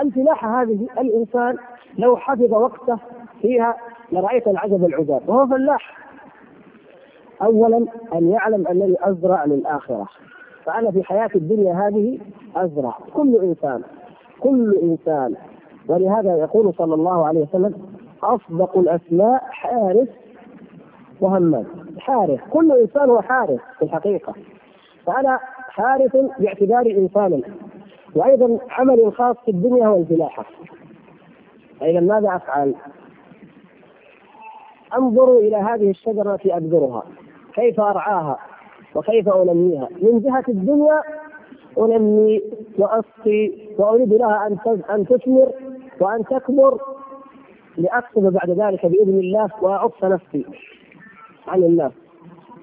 الفلاحة 0.00 0.62
هذه 0.62 0.86
الإنسان 0.98 1.56
لو 1.98 2.16
حفظ 2.16 2.52
وقته 2.52 2.98
فيها 3.42 3.76
لرأيت 4.12 4.48
العجب 4.48 4.84
العجاب. 4.84 5.28
وهو 5.28 5.46
فلاح. 5.46 5.98
اولا 7.42 7.86
أن 8.14 8.30
يعلم 8.30 8.66
أنني 8.66 8.96
أزرع 9.00 9.44
للآخرة. 9.44 10.08
فأنا 10.64 10.90
في 10.90 11.02
حياه 11.04 11.30
الدنيا 11.34 11.74
هذه 11.74 12.18
أزرع. 12.56 12.98
كل 13.14 13.36
إنسان 13.42 13.82
كل 14.40 14.78
إنسان. 14.82 15.34
ولهذا 15.88 16.36
يقول 16.36 16.74
صلى 16.74 16.94
الله 16.94 17.26
عليه 17.26 17.40
وسلم 17.40 17.74
أصدق 18.22 18.78
الأسماء 18.78 19.44
حارس 19.50 20.08
وهمام 21.20 21.64
حارث 21.98 22.40
كل 22.50 22.72
إنسان 22.72 23.10
هو 23.10 23.20
حارث 23.20 23.60
في 23.78 23.84
الحقيقة. 23.84 24.34
فأنا 25.06 25.38
حارث 25.68 26.16
باعتباري 26.38 26.98
انسانا. 26.98 27.40
وأيضا 28.14 28.58
عملي 28.70 29.06
الخاص 29.06 29.36
في 29.44 29.50
الدنيا 29.50 29.86
هو 29.86 29.96
الفلاحه 29.96 30.44
فاذا 31.80 32.00
ماذا 32.00 32.36
أفعل؟ 32.36 32.74
أنظر 34.98 35.38
إلى 35.38 35.56
هذه 35.56 35.90
الشجرة 35.90 36.34
التي 36.34 36.56
ابذرها 36.56 37.02
كيف 37.54 37.80
أرعاها؟ 37.80 38.38
وكيف 38.94 39.28
أنميها؟ 39.28 39.88
من 40.02 40.20
جهة 40.20 40.44
الدنيا 40.48 41.02
أنمي 41.78 42.42
واسقي 42.78 43.52
وأريد 43.78 44.12
لها 44.12 44.46
أن 44.46 44.58
أن 44.90 45.06
تثمر 45.06 45.52
وأن 46.00 46.24
تكبر 46.24 46.78
لاكسب 47.76 48.22
بعد 48.32 48.50
ذلك 48.50 48.86
بإذن 48.86 49.18
الله 49.18 49.48
وأعف 49.62 50.04
نفسي 50.04 50.46
عن 51.48 51.62
الناس. 51.62 51.92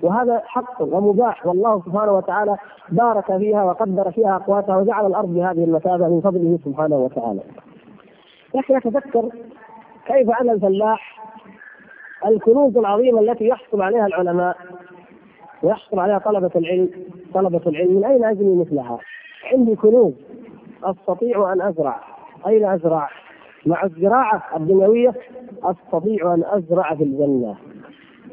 وهذا 0.01 0.41
حق 0.45 0.81
ومباح 0.81 1.48
والله 1.48 1.81
سبحانه 1.86 2.12
وتعالى 2.12 2.57
بارك 2.89 3.38
فيها 3.38 3.63
وقدر 3.63 4.12
فيها 4.12 4.36
أقواتها 4.36 4.77
وجعل 4.77 5.05
الأرض 5.05 5.33
بهذه 5.33 5.63
المثابه 5.63 6.07
من 6.07 6.21
فضله 6.21 6.59
سبحانه 6.65 6.95
وتعالى. 6.95 7.41
لكن 8.55 8.75
أتذكر 8.75 9.29
كيف 10.05 10.29
ان 10.41 10.50
الفلاح 10.50 11.19
الكنوز 12.25 12.77
العظيمه 12.77 13.19
التي 13.19 13.47
يحصل 13.47 13.81
عليها 13.81 14.07
العلماء 14.07 14.57
ويحصل 15.63 15.99
عليها 15.99 16.17
طلبة 16.19 16.51
العلم 16.55 16.89
طلبة 17.33 17.61
العلم 17.67 17.95
من 17.95 18.05
أين 18.05 18.23
أجني 18.25 18.55
مثلها؟ 18.55 18.99
عندي 19.53 19.75
كنوز 19.75 20.13
أستطيع 20.83 21.53
أن 21.53 21.61
أزرع 21.61 21.99
أين 22.47 22.65
أزرع؟ 22.65 23.09
مع 23.65 23.83
الزراعة 23.83 24.43
الدنيوية 24.57 25.13
أستطيع 25.63 26.33
أن 26.33 26.43
أزرع 26.45 26.95
في 26.95 27.03
الجنة 27.03 27.55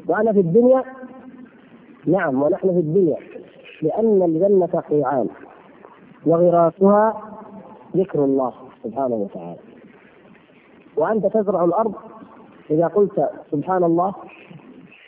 وأنا 0.07 0.33
في 0.33 0.39
الدنيا 0.39 0.83
نعم 2.05 2.41
ونحن 2.43 2.67
في 2.67 2.79
الدنيا 2.79 3.17
لأن 3.81 4.21
الجنة 4.23 4.81
قيعان 4.89 5.27
وغراسها 6.25 7.21
ذكر 7.97 8.23
الله 8.23 8.53
سبحانه 8.83 9.15
وتعالى 9.15 9.59
وأنت 10.97 11.25
تزرع 11.25 11.63
الأرض 11.65 11.93
إذا 12.71 12.87
قلت 12.87 13.29
سبحان 13.51 13.83
الله 13.83 14.13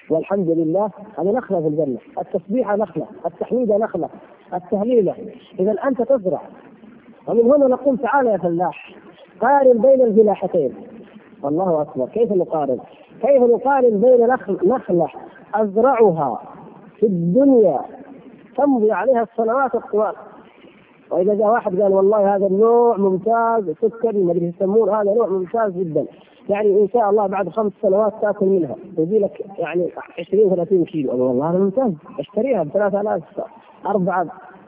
والحمد 0.09 0.49
لله 0.49 0.89
هذه 1.17 1.31
نخلة 1.31 1.61
في 1.61 1.67
الجنة. 1.67 1.97
التسبيحة 2.19 2.75
نخلة 2.75 3.05
التحميدة 3.25 3.77
نخلة 3.77 4.09
التهليلة 4.53 5.15
إذا 5.59 5.71
أنت 5.71 6.01
تزرع. 6.01 6.41
ومن 7.27 7.41
هنا 7.51 7.67
نقول 7.67 7.97
تعال 7.97 8.27
يا 8.27 8.37
فلاح 8.37 8.95
قارن 9.41 9.77
بين 9.77 10.01
الفلاحتين 10.01 10.73
الله 11.45 11.81
أكبر. 11.81 12.07
كيف 12.07 12.31
نقارن؟ 12.31 12.79
كيف 13.21 13.41
نقارن 13.41 13.99
بين 13.99 14.27
نخل 14.27 14.57
نخلة 14.63 15.07
أزرعها 15.55 16.41
في 16.95 17.05
الدنيا 17.05 17.79
تمضي 18.57 18.91
عليها 18.91 19.23
السنوات 19.23 19.75
الطوال؟ 19.75 20.13
وإذا 21.11 21.33
جاء 21.33 21.47
واحد 21.47 21.81
قال 21.81 21.93
والله 21.93 22.35
هذا 22.35 22.47
النوع 22.47 22.97
ممتاز 22.97 23.69
سكري 23.81 24.23
ما 24.23 24.33
يسمونه 24.33 25.01
هذا 25.01 25.13
نوع 25.13 25.27
ممتاز 25.27 25.71
جدا. 25.71 26.05
يعني 26.49 26.81
إن 26.81 26.87
شاء 26.93 27.09
الله 27.09 27.27
بعد 27.27 27.49
خمس 27.49 27.71
سنوات 27.81 28.13
تأكل 28.21 28.45
منها. 28.45 28.75
يجي 28.97 29.19
لك 29.19 29.45
يعني 29.57 29.89
20 30.19 30.49
30 30.49 30.85
كيلو. 30.85 31.27
والله 31.27 31.49
هذا 31.49 31.59
ممتاز. 31.59 31.93
أشتريها 32.19 32.63
ب 32.63 32.69
3000 32.69 33.23
أربعة 33.85 34.27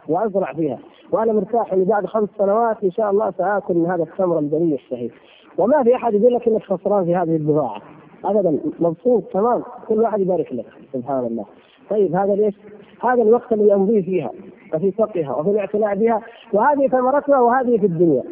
وأزرع 0.10 0.54
فيها. 0.54 0.80
وأنا 1.12 1.34
مرتاح 1.34 1.74
إني 1.74 1.86
بعد 1.86 2.06
خمس 2.06 2.30
سنوات 2.38 2.84
إن 2.84 2.92
شاء 2.92 3.12
الله 3.12 3.32
سآكل 3.32 3.74
من 3.74 3.86
هذا 3.86 4.04
التمر 4.04 4.40
البني 4.40 4.76
الشهي 4.76 5.10
وما 5.58 5.84
في 5.84 5.96
أحد 5.96 6.14
يقول 6.14 6.34
لك 6.34 6.48
إنك 6.48 6.64
خسران 6.64 7.06
في 7.06 7.16
هذه 7.16 7.36
البضاعة. 7.36 7.82
ابدا. 8.26 8.60
مبسوط. 8.80 9.24
تمام. 9.24 9.64
كل 9.88 10.00
واحد 10.00 10.20
يبارك 10.20 10.54
لك. 10.54 10.66
سبحان 10.94 11.26
الله. 11.26 11.46
طيب 11.90 12.16
هذا 12.16 12.36
ليش؟ 12.36 12.56
هذا 13.02 13.22
الوقت 13.22 13.54
اللي 13.54 13.74
امضيه 13.74 14.02
فيها. 14.02 14.32
وفي 14.74 14.92
سقيها 14.92 15.36
وفي 15.36 15.50
الاعتناء 15.50 15.96
بها. 15.96 16.22
وهذه 16.54 16.88
ثمرتها. 16.88 17.40
وهذه 17.40 17.78
في 17.78 17.86
الدنيا. 17.86 18.24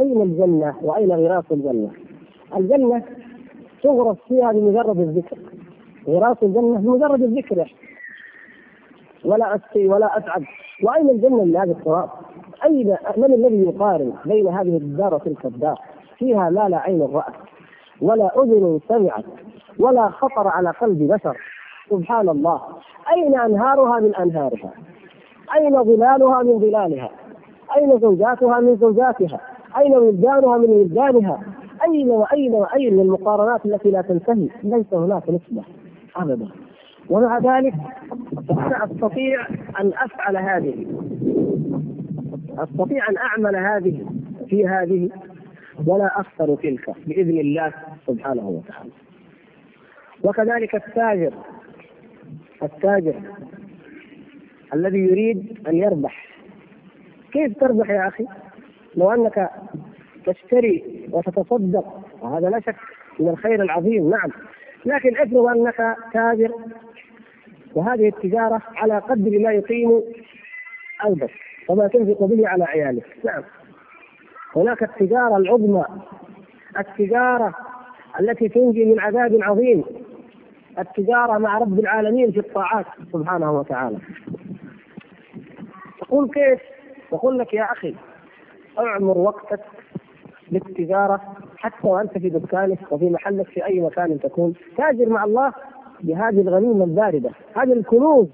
أين 0.00 0.22
الجنة؟ 0.22 0.74
وأين 0.82 1.12
غراس 1.12 1.44
الجنة؟ 1.52 1.90
الجنة 2.56 3.02
تغرس 3.82 4.16
فيها 4.28 4.52
بمجرد 4.52 4.98
الذكر. 4.98 5.38
غراس 6.08 6.36
الجنة 6.42 6.78
بمجرد 6.78 7.22
الذكر. 7.22 7.74
ولا 9.24 9.54
أسقي 9.54 9.86
ولا 9.88 10.18
أتعب. 10.18 10.42
وأين 10.82 11.10
الجنة 11.10 11.44
لهذا 11.44 11.72
التراب؟ 11.72 12.08
اين 12.64 12.96
من 13.16 13.24
الذي 13.24 13.62
يقارن 13.62 14.12
بين 14.24 14.48
هذه 14.48 14.76
الدار 14.76 15.14
وتلك 15.14 15.46
الدار؟ 15.46 15.80
فيها 16.18 16.50
ما 16.50 16.68
لا 16.68 16.76
عين 16.78 17.02
رأت 17.02 17.34
ولا 18.00 18.42
أذن 18.42 18.80
سمعت 18.88 19.24
ولا 19.78 20.08
خطر 20.08 20.48
على 20.48 20.70
قلب 20.70 21.12
بشر. 21.12 21.36
سبحان 21.90 22.28
الله. 22.28 22.62
أين 23.12 23.40
أنهارها 23.40 24.00
من 24.00 24.14
أنهارها؟ 24.14 24.70
أين 25.56 25.84
ظلالها 25.84 26.42
من 26.42 26.58
ظلالها؟ 26.58 27.10
أين 27.76 27.98
زوجاتها 28.00 28.60
من 28.60 28.76
زوجاتها؟ 28.76 29.40
أين 29.78 29.96
ولدانها 29.96 30.58
من 30.58 30.70
ولدانها؟ 30.70 31.40
أين 31.86 32.10
وأين 32.10 32.52
وأين 32.52 32.94
من 32.94 33.00
المقارنات 33.00 33.66
التي 33.66 33.90
لا 33.90 34.02
تنتهي؟ 34.02 34.48
ليس 34.64 34.94
هناك 34.94 35.22
نسبة 35.30 35.62
أبدا. 36.16 36.48
ومع 37.10 37.38
ذلك 37.38 37.74
فأنا 38.48 38.84
أستطيع 38.84 39.46
أن 39.80 39.92
أفعل 39.94 40.36
هذه. 40.36 40.86
أستطيع 42.58 43.08
أن 43.08 43.16
أعمل 43.16 43.56
هذه 43.56 44.06
في 44.48 44.66
هذه 44.68 45.10
ولا 45.86 46.20
أخسر 46.20 46.54
تلك 46.54 46.90
بإذن 47.06 47.40
الله 47.40 47.72
سبحانه 48.06 48.48
وتعالى. 48.48 48.90
وكذلك 50.24 50.74
التاجر 50.74 51.34
التاجر 52.62 53.14
الذي 54.74 54.98
يريد 54.98 55.58
أن 55.68 55.76
يربح. 55.76 56.26
كيف 57.32 57.58
تربح 57.60 57.90
يا 57.90 58.08
أخي؟ 58.08 58.26
لو 58.96 59.10
أنك 59.10 59.50
تشتري 60.26 61.08
وتتصدق. 61.12 62.00
وهذا 62.22 62.50
لا 62.50 62.60
شك 62.60 62.76
من 63.20 63.28
الخير 63.28 63.62
العظيم 63.62 64.10
نعم. 64.10 64.30
لكن 64.84 65.16
افرض 65.16 65.46
أنك 65.46 65.96
تاجر 66.12 66.52
وهذه 67.74 68.08
التجارة 68.08 68.62
على 68.76 68.98
قدر 68.98 69.38
ما 69.38 69.52
يقيم 69.52 70.02
قلبك 71.04 71.30
وما 71.68 71.88
تنفق 71.88 72.24
به 72.24 72.48
على 72.48 72.64
عيالك. 72.64 73.06
نعم. 73.24 73.42
هناك 74.56 74.82
التجارة 74.82 75.36
العظمى 75.36 75.84
التجارة 76.78 77.54
التي 78.20 78.48
تنجي 78.48 78.84
من 78.84 79.00
عذاب 79.00 79.38
عظيم 79.42 79.84
التجارة 80.78 81.38
مع 81.38 81.58
رب 81.58 81.78
العالمين 81.78 82.32
في 82.32 82.38
الطاعات 82.40 82.86
سبحانه 83.12 83.52
وتعالى. 83.58 83.98
تقول 86.00 86.30
كيف؟ 86.30 86.60
يقول 87.12 87.38
لك 87.38 87.54
يا 87.54 87.72
أخي 87.72 87.94
أعمر 88.78 89.18
وقتك 89.18 89.60
بالتجارة 90.50 91.20
حتى 91.56 91.86
وأنت 91.86 92.18
في 92.18 92.28
دكانك 92.28 92.78
وفي 92.92 93.10
محلك 93.10 93.46
في 93.46 93.64
أي 93.66 93.80
مكان 93.80 94.20
تكون. 94.20 94.54
تاجر 94.76 95.08
مع 95.08 95.24
الله 95.24 95.52
بهذه 96.00 96.40
الغنيمة 96.40 96.84
الباردة 96.84 97.30
هذه 97.56 97.72
الكنوز 97.72 98.28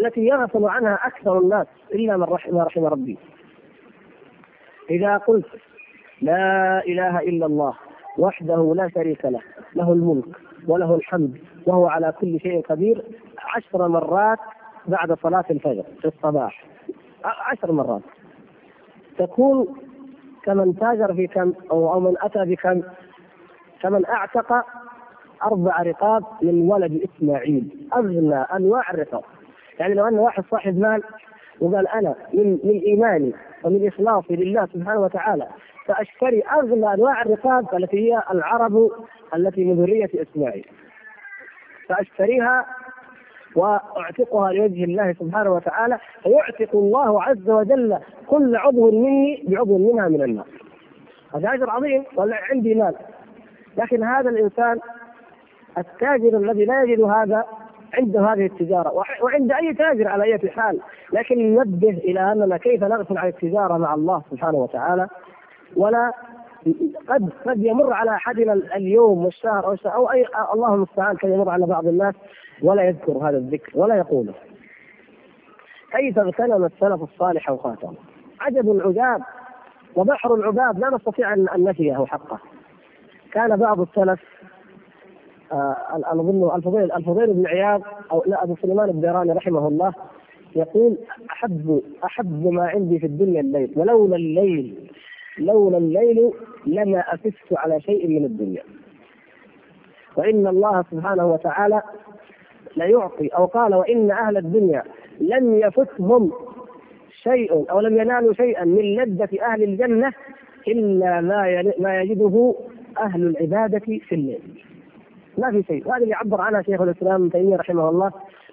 التي 0.00 0.26
يغفل 0.26 0.64
عنها 0.64 0.98
أكثر 1.06 1.38
الناس. 1.38 1.66
إلا 1.94 2.16
من 2.16 2.22
رحم 2.22 2.58
رحم 2.58 2.84
ربي. 2.84 3.18
إذا 4.90 5.16
قلت 5.16 5.46
لا 6.22 6.82
إله 6.86 7.18
إلا 7.18 7.46
الله 7.46 7.74
وحده 8.18 8.74
لا 8.76 8.88
شريك 8.88 9.24
له 9.24 9.40
له 9.74 9.92
الملك 9.92 10.24
وله 10.68 10.94
الحمد 10.94 11.38
وهو 11.66 11.86
على 11.86 12.12
كل 12.20 12.40
شيء 12.40 12.62
قدير 12.62 13.04
عشر 13.38 13.88
مرات 13.88 14.38
بعد 14.86 15.12
صلاة 15.12 15.44
الفجر 15.50 15.84
في 16.00 16.08
الصباح. 16.08 16.64
عشر 17.24 17.72
مرات. 17.72 18.02
تكون 19.18 19.66
كمن 20.44 20.78
تاجر 20.78 21.14
في 21.14 21.26
كم 21.26 21.52
أو, 21.70 21.92
أو 21.92 22.00
من 22.00 22.14
أتى 22.22 22.44
بكم 22.44 22.82
كمن 23.82 24.06
أعتق 24.06 24.52
أربع 25.42 25.82
رقاب 25.82 26.24
من 26.42 26.70
ولد 26.70 27.08
إسماعيل. 27.08 27.88
أغنى 27.96 28.34
أنواع 28.34 28.90
الرقاب. 28.90 29.22
يعني 29.78 29.94
لو 29.94 30.08
أن 30.08 30.18
واحد 30.18 30.44
صاحب 30.50 30.78
مال 30.78 31.02
وقال 31.60 31.88
أنا 31.88 32.14
من 32.34 32.58
من 32.64 32.80
إيماني 32.86 33.32
ومن 33.64 33.86
إخلاصي 33.86 34.36
لله 34.36 34.66
سبحانه 34.66 35.00
وتعالى 35.00 35.48
فأشتري 35.86 36.42
أغلى 36.42 36.94
أنواع 36.94 37.22
الرقاب 37.22 37.74
التي 37.74 38.12
هي 38.12 38.22
العرب 38.30 38.90
التي 39.34 39.64
من 39.64 39.74
ذرية 39.82 40.10
إسماعيل. 40.14 40.66
فأشتريها 41.88 42.66
وأعتقها 43.56 44.52
لوجه 44.52 44.84
الله 44.84 45.12
سبحانه 45.12 45.52
وتعالى 45.52 45.98
فيعتق 46.22 46.76
الله 46.76 47.22
عز 47.22 47.50
وجل 47.50 47.98
كل 48.26 48.56
عضو 48.56 48.90
مني 48.90 49.44
بعضو 49.48 49.78
منها 49.78 50.08
من 50.08 50.22
النار 50.22 50.46
هذا 51.34 51.54
أجر 51.54 51.70
عظيم 51.70 52.04
ولا 52.16 52.36
عندي 52.50 52.74
مال. 52.74 52.94
لكن 53.76 54.02
هذا 54.02 54.30
الإنسان 54.30 54.78
التاجر 55.78 56.36
الذي 56.38 56.64
لا 56.64 56.82
يجد 56.82 57.00
هذا 57.00 57.44
عنده 57.94 58.20
هذه 58.32 58.46
التجارة 58.46 58.92
وعند 59.22 59.52
أي 59.52 59.74
تاجر 59.74 60.08
على 60.08 60.24
أي 60.24 60.50
حال. 60.50 60.80
لكن 61.12 61.54
ننبه 61.54 61.88
إلى 61.88 62.32
أننا 62.32 62.56
كيف 62.56 62.84
نغفل 62.84 63.18
عن 63.18 63.28
التجارة 63.28 63.78
مع 63.78 63.94
الله 63.94 64.22
سبحانه 64.30 64.58
وتعالى 64.58 65.08
ولا 65.76 66.12
قد 67.08 67.30
قد 67.46 67.62
يمر 67.64 67.92
على 67.92 68.10
أحدنا 68.10 68.52
اليوم 68.52 69.24
والشهر 69.24 69.66
أو 69.66 69.76
أو 69.86 70.10
أي 70.12 70.26
الله 70.54 70.74
المستعان 70.74 71.16
كان 71.16 71.32
يمر 71.32 71.48
على 71.48 71.66
بعض 71.66 71.86
الناس 71.86 72.14
ولا 72.62 72.82
يذكر 72.82 73.12
هذا 73.12 73.36
الذكر 73.38 73.78
ولا 73.78 73.96
يقوله. 73.96 74.34
كيف 75.92 76.18
اغتنم 76.18 76.64
السلف 76.64 77.02
الصالح 77.02 77.48
اوقاتهم 77.48 77.94
عجب 78.40 78.80
عجاب 78.86 79.22
وبحر 79.96 80.34
العباب 80.34 80.78
لا 80.78 80.90
نستطيع 80.90 81.32
ان 81.34 81.48
نفيه 81.56 82.04
حقه. 82.04 82.38
كان 83.32 83.56
بعض 83.56 83.80
السلف 83.80 84.20
آه 85.52 85.76
اظن 85.90 86.56
الفضيل 86.56 86.92
الفضيل 86.92 87.32
بن 87.32 87.46
عياض 87.46 87.82
أو 88.12 88.22
لا 88.26 88.44
أبو 88.44 88.56
سليمان 88.56 88.88
الديراني 88.88 89.32
رحمه 89.32 89.68
الله 89.68 89.92
يقول 90.56 90.98
احب 91.30 91.82
أحب 92.04 92.46
ما 92.46 92.66
عندي 92.68 92.98
في 92.98 93.06
الدنيا 93.06 93.40
الليل 93.40 93.72
ولولا 93.76 94.16
الليل 94.16 94.90
لولا 95.38 95.78
الليل 95.78 96.30
لما 96.66 97.00
افست 97.14 97.52
على 97.52 97.80
شيء 97.80 98.08
من 98.08 98.24
الدنيا 98.24 98.62
وإن 100.16 100.46
الله 100.46 100.84
سبحانه 100.90 101.32
وتعالى 101.32 101.82
ليعطي 102.76 103.28
أو 103.28 103.44
قال 103.46 103.74
وإن 103.74 104.10
أهل 104.10 104.36
الدنيا 104.36 104.82
لم 105.20 105.54
يفتهم 105.54 106.32
شيء 107.22 107.70
أو 107.70 107.80
لم 107.80 107.96
ينالوا 108.00 108.32
شيئا 108.34 108.64
من 108.64 108.82
لذة 108.94 109.28
أهل 109.42 109.62
الجنة 109.62 110.12
إلا 110.68 111.20
ما 111.20 111.72
ما 111.78 112.00
يجده 112.02 112.54
أهل 112.98 113.26
العبادة 113.26 113.78
في 113.78 114.12
الليل. 114.14 114.64
ما 115.38 115.50
في 115.50 115.62
شيء، 115.62 115.88
وهذا 115.88 116.02
اللي 116.02 116.14
عبر 116.14 116.40
عنها 116.40 116.62
شيخ 116.62 116.80
الإسلام 116.80 117.14
ابن 117.14 117.30
تيمية 117.30 117.56
رحمه 117.56 117.88
الله 117.88 118.12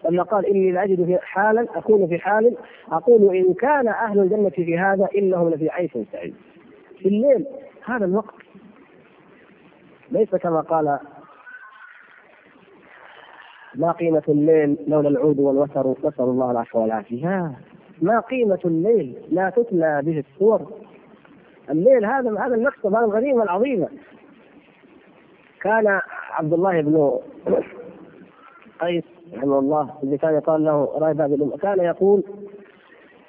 لما 0.09 0.23
قال 0.23 0.45
إني 0.45 0.71
لاجد 0.71 1.05
في 1.05 1.17
حالا 1.21 1.65
أكون 1.75 2.07
في 2.07 2.19
حال 2.19 2.55
أقول 2.91 3.35
إن 3.35 3.53
كان 3.53 3.87
أهل 3.87 4.19
الجنة 4.19 4.49
في 4.49 4.77
هذا 4.77 5.07
إنهم 5.17 5.49
لفي 5.49 5.69
عيش 5.69 5.91
سعيد. 6.11 6.35
في 7.01 7.07
الليل 7.07 7.45
هذا 7.85 8.05
الوقت. 8.05 8.33
ليس 10.11 10.35
كما 10.35 10.61
قال 10.61 10.99
ما 13.75 13.91
قيمة 13.91 14.23
الليل 14.29 14.77
لولا 14.87 15.09
العود 15.09 15.39
والوتر 15.39 15.89
نسأل 16.03 16.23
الله 16.25 16.51
العفو 16.51 16.79
والعافية. 16.81 17.51
ما 18.01 18.19
قيمة 18.19 18.59
الليل 18.65 19.17
لا 19.29 19.49
تتلى 19.49 20.01
به 20.05 20.19
السور 20.19 20.71
الليل 21.69 22.05
هذا 22.05 22.39
هذا 22.39 22.55
المكتب 22.55 22.95
هذا 22.95 23.05
الغنيمة 23.05 23.43
العظيمة 23.43 23.87
كان 25.61 25.99
عبد 26.31 26.53
الله 26.53 26.81
بن 26.81 27.19
قيس 28.81 29.03
رحمه 29.33 29.59
الله 29.59 29.93
الذي 30.03 30.17
كان 30.17 30.33
يقال 30.33 30.63
له 30.63 31.11
الأمة 31.11 31.57
كان 31.57 31.79
يقول 31.79 32.23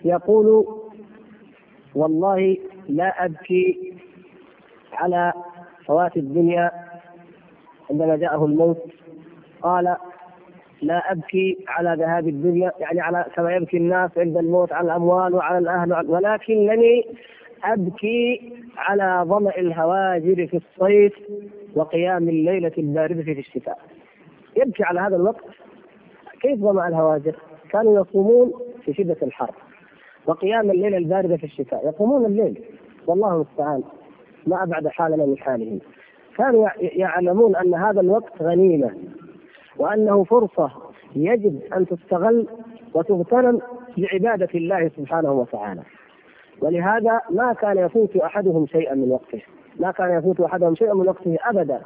يقول 0.04 0.66
والله 1.94 2.56
لا 2.88 3.24
أبكي 3.24 3.94
على 4.92 5.32
فوات 5.86 6.16
الدنيا 6.16 6.70
عندما 7.90 8.16
جاءه 8.16 8.44
الموت 8.44 8.82
قال 9.62 9.96
لا 10.82 11.12
أبكي 11.12 11.64
على 11.68 11.94
ذهاب 12.02 12.28
الدنيا 12.28 12.72
يعني 12.78 13.00
على 13.00 13.26
كما 13.34 13.54
يبكي 13.56 13.76
الناس 13.76 14.10
عند 14.16 14.36
الموت 14.36 14.72
على 14.72 14.86
الأموال 14.86 15.34
وعلى 15.34 15.58
الأهل 15.58 16.10
ولكنني 16.10 17.04
أبكي 17.64 18.52
على 18.76 19.24
ظمأ 19.28 19.50
الهواجر 19.58 20.46
في 20.46 20.56
الصيف 20.56 21.12
وقيام 21.74 22.28
الليلة 22.28 22.72
الباردة 22.78 23.22
في 23.22 23.32
الشتاء. 23.40 23.78
يبكي 24.56 24.84
على 24.84 25.00
هذا 25.00 25.16
الوقت 25.16 25.44
كيف 26.40 26.58
ظمأ 26.58 26.88
الهواجر؟ 26.88 27.36
كانوا 27.70 28.00
يصومون 28.02 28.52
في 28.84 28.94
شدة 28.94 29.16
الحر 29.22 29.54
وقيام 30.26 30.70
الليلة 30.70 30.96
الباردة 30.96 31.36
في 31.36 31.44
الشتاء، 31.44 31.86
يقومون 31.86 32.26
الليل 32.26 32.64
والله 33.06 33.34
المستعان 33.34 33.82
ما 34.46 34.62
أبعد 34.62 34.88
حالنا 34.88 35.26
من 35.26 35.38
حالهم. 35.38 35.78
كانوا 36.36 36.68
يعلمون 36.78 37.56
أن 37.56 37.74
هذا 37.74 38.00
الوقت 38.00 38.42
غنيمة 38.42 38.90
وأنه 39.78 40.24
فرصة 40.24 40.70
يجب 41.16 41.60
أن 41.76 41.86
تستغل 41.86 42.46
وتغتنم 42.94 43.60
لعباده 43.96 44.48
الله 44.54 44.90
سبحانه 44.96 45.32
وتعالى. 45.32 45.82
ولهذا 46.60 47.20
ما 47.30 47.52
كان 47.52 47.78
يفوت 47.78 48.16
أحدهم 48.16 48.66
شيئا 48.66 48.94
من 48.94 49.10
وقته، 49.10 49.42
ما 49.80 49.90
كان 49.90 50.18
يفوت 50.18 50.40
أحدهم 50.40 50.74
شيئا 50.74 50.94
من 50.94 51.08
وقته 51.08 51.38
ابدا. 51.44 51.80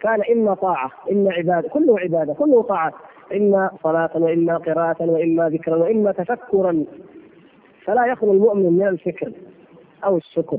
كان 0.00 0.22
إما 0.32 0.54
طاعة، 0.54 0.90
إما 1.12 1.32
عبادة، 1.32 1.68
كله 1.68 2.00
عبادة، 2.00 2.34
كله 2.34 2.62
طاعة، 2.62 2.92
إما 3.36 3.70
صلاة 3.82 4.10
وإما 4.14 4.56
قراءة 4.56 5.10
وإما 5.10 5.48
ذكرا 5.48 5.76
وإما 5.76 6.12
تفكرا. 6.12 6.84
فلا 7.90 8.06
يخلو 8.06 8.32
المؤمن 8.32 8.72
من 8.72 8.88
الفكر 8.88 9.32
أو 10.04 10.16
الشكر 10.16 10.58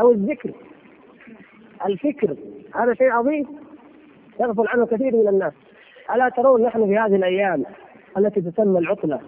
أو 0.00 0.12
الذكر. 0.12 0.52
الفكر 1.86 2.36
هذا 2.74 2.94
شيء 2.94 3.10
عظيم. 3.10 3.46
يغفل 4.40 4.68
عنه 4.68 4.86
كثير 4.86 5.16
من 5.16 5.28
الناس. 5.28 5.52
ألا 6.14 6.28
ترون 6.28 6.62
نحن 6.62 6.86
في 6.86 6.98
هذه 6.98 7.16
الأيام 7.16 7.64
التي 8.18 8.40
تسمى 8.40 8.78
العطلة 8.78 9.20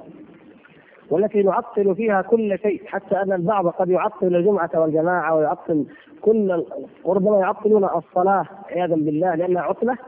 والتي 1.10 1.42
نعطل 1.42 1.94
فيها 1.94 2.22
كل 2.22 2.58
شيء 2.58 2.82
حتى 2.86 3.22
أن 3.22 3.32
البعض 3.32 3.66
قد 3.68 3.88
يعطل 3.90 4.36
الجمعة 4.36 4.70
والجماعة 4.74 5.34
ويعطل 5.34 5.86
كل 6.22 6.64
وربما 7.04 7.40
يعطلون 7.40 7.84
الصلاة 7.84 8.46
عياذا 8.70 8.94
بالله 8.94 9.34
لأنها 9.34 9.62
عطلة 9.62 9.98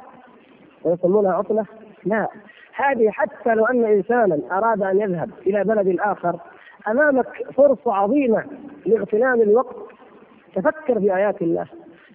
ويسمونها 0.84 1.32
عطلة. 1.32 1.64
لا 2.04 2.28
هذه 2.74 3.10
حتى 3.10 3.54
لو 3.54 3.66
أن 3.66 3.84
إنسانا 3.84 4.38
أراد 4.58 4.82
أن 4.82 5.00
يذهب 5.00 5.30
إلى 5.46 5.64
بلد 5.64 5.96
آخر 6.00 6.38
أمامك 6.88 7.26
فرصة 7.54 7.94
عظيمة 7.94 8.44
لاغتنام 8.86 9.40
الوقت. 9.40 9.76
تفكر 10.54 11.00
في 11.00 11.16
آيات 11.16 11.42
الله 11.42 11.66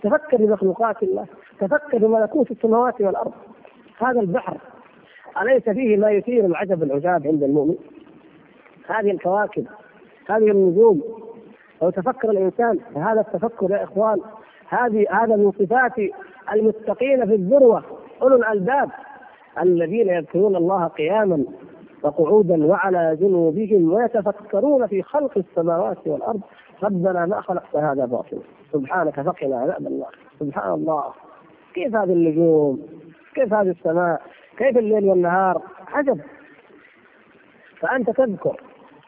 تفكر 0.03 0.37
بمخلوقات 0.37 1.03
الله 1.03 1.25
تفكر 1.59 1.97
بملكوت 1.97 2.51
السماوات 2.51 3.01
والأرض. 3.01 3.33
هذا 3.97 4.19
البحر 4.19 4.57
أليس 5.41 5.63
فيه 5.69 5.97
ما 5.97 6.11
يثير 6.11 6.45
العجب 6.45 6.83
العجاب 6.83 7.27
عند 7.27 7.43
المؤمن؟ 7.43 7.75
هذه 8.87 9.11
الكواكب 9.11 9.65
هذه 10.29 10.51
النجوم. 10.51 11.01
لو 11.81 11.89
تفكر 11.89 12.29
الإنسان 12.29 12.79
هذا 12.95 13.21
التفكر 13.21 13.71
يا 13.71 13.83
إخوان 13.83 14.21
هذه 14.69 15.05
هذا 15.11 15.35
من 15.35 15.51
صفات 15.51 15.93
المتقين 16.53 17.25
في 17.25 17.35
الذروة 17.35 17.83
أولو 18.21 18.35
الألباب 18.35 18.89
الذين 19.61 20.09
يذكرون 20.09 20.55
الله 20.55 20.87
قياما 20.87 21.43
وقعودا 22.03 22.65
وعلى 22.65 23.17
جنوبهم 23.21 23.93
ويتفكرون 23.93 24.87
في 24.87 25.03
خلق 25.03 25.37
السماوات 25.37 25.97
والأرض. 26.07 26.41
ربنا 26.83 27.25
ما 27.25 27.41
خلقت 27.41 27.75
هذا 27.75 28.05
باطلا. 28.05 28.39
سبحانك 28.73 29.21
فقنا 29.21 29.59
عذاب 29.59 29.87
النار. 29.87 30.15
سبحان 30.39 30.73
الله. 30.73 31.03
كيف 31.73 31.95
هذه 31.95 32.13
النجوم؟ 32.13 32.87
كيف 33.35 33.53
هذه 33.53 33.69
السماء؟ 33.69 34.21
كيف 34.57 34.77
الليل 34.77 35.05
والنهار؟ 35.05 35.61
عجب. 35.87 36.19
فأنت 37.79 38.09
تذكر 38.09 38.61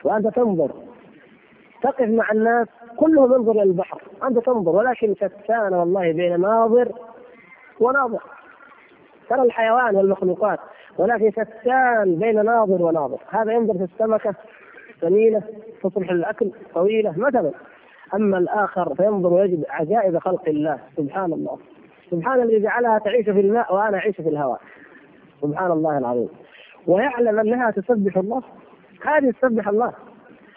وأنت 0.03 0.27
تنظر. 0.27 0.71
تقف 1.83 2.09
مع 2.09 2.31
الناس 2.31 2.67
كلهم 2.97 3.33
ينظر 3.33 3.51
إلى 3.51 3.63
البحر. 3.63 4.01
أنت 4.23 4.39
تنظر. 4.39 4.75
ولكن 4.75 5.15
شتان 5.15 5.73
والله 5.73 6.11
بين 6.11 6.41
ناظر 6.41 6.91
وناظر. 7.79 8.23
ترى 9.29 9.41
الحيوان 9.41 9.95
والمخلوقات 9.95 10.59
ولكن 10.99 11.31
شتان 11.31 12.15
بين 12.15 12.45
ناظر 12.45 12.81
وناظر. 12.81 13.17
هذا 13.29 13.51
ينظر 13.53 13.73
في 13.73 13.83
السمكة 13.83 14.35
ثمينة 15.01 15.43
تصلح 15.83 16.11
للأكل 16.11 16.51
طويلة 16.73 17.13
مثلا 17.17 17.51
أما 18.13 18.37
الآخر 18.37 18.95
فينظر 18.95 19.33
ويجد 19.33 19.65
عجائب 19.69 20.17
خلق 20.17 20.49
الله. 20.49 20.79
سبحان 20.97 21.33
الله. 21.33 21.57
سبحان 22.11 22.41
الذي 22.41 22.59
جعلها 22.59 22.99
تعيش 22.99 23.25
في 23.25 23.39
الماء 23.39 23.75
وأنا 23.75 23.97
أعيش 23.97 24.15
في 24.15 24.29
الهواء. 24.29 24.61
سبحان 25.41 25.71
الله 25.71 25.97
العظيم. 25.97 26.29
ويعلم 26.87 27.39
أنها 27.39 27.71
تسبح 27.71 28.17
الله. 28.17 28.41
هذه 29.05 29.31
تسبح 29.31 29.67
الله. 29.67 29.93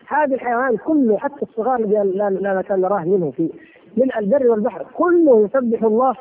هذه 0.08 0.34
الحيوان 0.34 0.76
كله 0.76 1.18
حتى 1.18 1.42
الصغار 1.42 1.76
الذي 1.76 1.94
لا 2.18 2.58
مكان 2.58 2.80
نراه 2.80 3.04
منه 3.04 3.30
في 3.30 3.50
من 3.96 4.14
البر 4.16 4.50
والبحر 4.50 4.86
كله 4.94 5.44
يسبح 5.44 5.82
الله. 5.82 6.14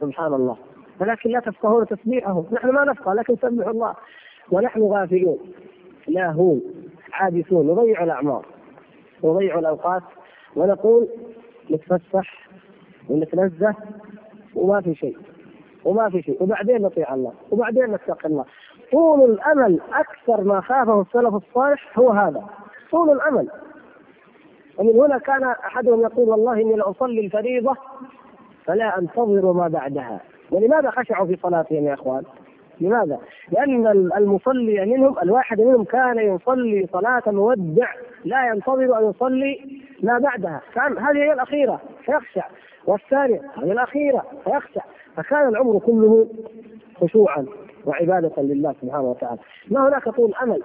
سبحان 0.00 0.34
الله. 0.34 0.56
ولكن 1.00 1.30
لا 1.30 1.40
تفقهون 1.40 1.86
تسبيحه 1.86 2.44
نحن 2.52 2.68
ما 2.68 2.84
نفقه 2.84 3.14
لكن 3.14 3.32
نسبح 3.32 3.66
الله. 3.66 3.94
ونحن 4.50 4.82
غافلون. 4.82 5.38
لاهون 6.08 6.62
عابثون 7.12 7.66
نضيع 7.66 8.04
الأعمار. 8.04 8.46
نضيع 9.24 9.58
الأوقات. 9.58 10.02
ونقول 10.56 11.08
نتفسح 11.70 12.48
ونتنزه 13.08 13.74
وما 14.54 14.80
في 14.80 14.94
شيء. 14.94 15.18
وما 15.84 16.10
في 16.10 16.22
شيء. 16.22 16.42
وبعدين 16.42 16.82
نطيع 16.82 17.14
الله. 17.14 17.32
وبعدين 17.50 17.84
نتقي 17.84 18.28
الله. 18.28 18.44
طول 18.92 19.30
الأمل 19.30 19.80
أكثر 19.92 20.44
ما 20.44 20.60
خافه 20.60 21.00
السلف 21.00 21.34
الصالح 21.34 21.98
هو 21.98 22.10
هذا. 22.10 22.44
طول 22.90 23.10
الأمل. 23.10 23.48
ومن 24.78 25.00
هنا 25.00 25.18
كان 25.18 25.44
أحدهم 25.44 26.00
يقول 26.00 26.28
والله 26.28 26.52
إني 26.52 26.76
لأصلي 26.76 27.20
الفريضة 27.20 27.76
فلا 28.64 28.98
أنتظر 28.98 29.52
ما 29.52 29.68
بعدها. 29.68 30.20
ولماذا 30.54 30.90
خشعوا 30.90 31.26
في 31.26 31.36
صلاتهم 31.42 31.86
يا 31.86 31.94
إخوان؟ 31.94 32.22
لماذا؟ 32.80 33.18
لأن 33.52 33.86
المصلي 34.16 34.86
منهم 34.86 35.18
الواحد 35.22 35.60
منهم 35.60 35.84
كان 35.84 36.18
يصلي 36.18 36.86
صلاة 36.92 37.22
مودع 37.26 37.88
لا 38.24 38.46
ينتظر 38.46 38.98
أن 38.98 39.10
يصلي 39.10 39.80
ما 40.02 40.18
بعدها. 40.18 40.60
كان 40.74 40.98
هذه 40.98 41.16
هي 41.16 41.32
الأخيرة 41.32 41.80
فيخشع. 42.04 42.46
والثانية 42.86 43.40
هذه 43.56 43.72
الأخيرة 43.72 44.24
فيخشع. 44.44 44.82
فكان 45.16 45.48
العمر 45.48 45.78
كله 45.78 46.28
خشوعا 47.00 47.46
وعبادة 47.86 48.42
لله 48.42 48.74
سبحانه 48.82 49.10
وتعالى. 49.10 49.38
ما 49.70 49.88
هناك 49.88 50.08
طول 50.08 50.34
أمل؟ 50.42 50.62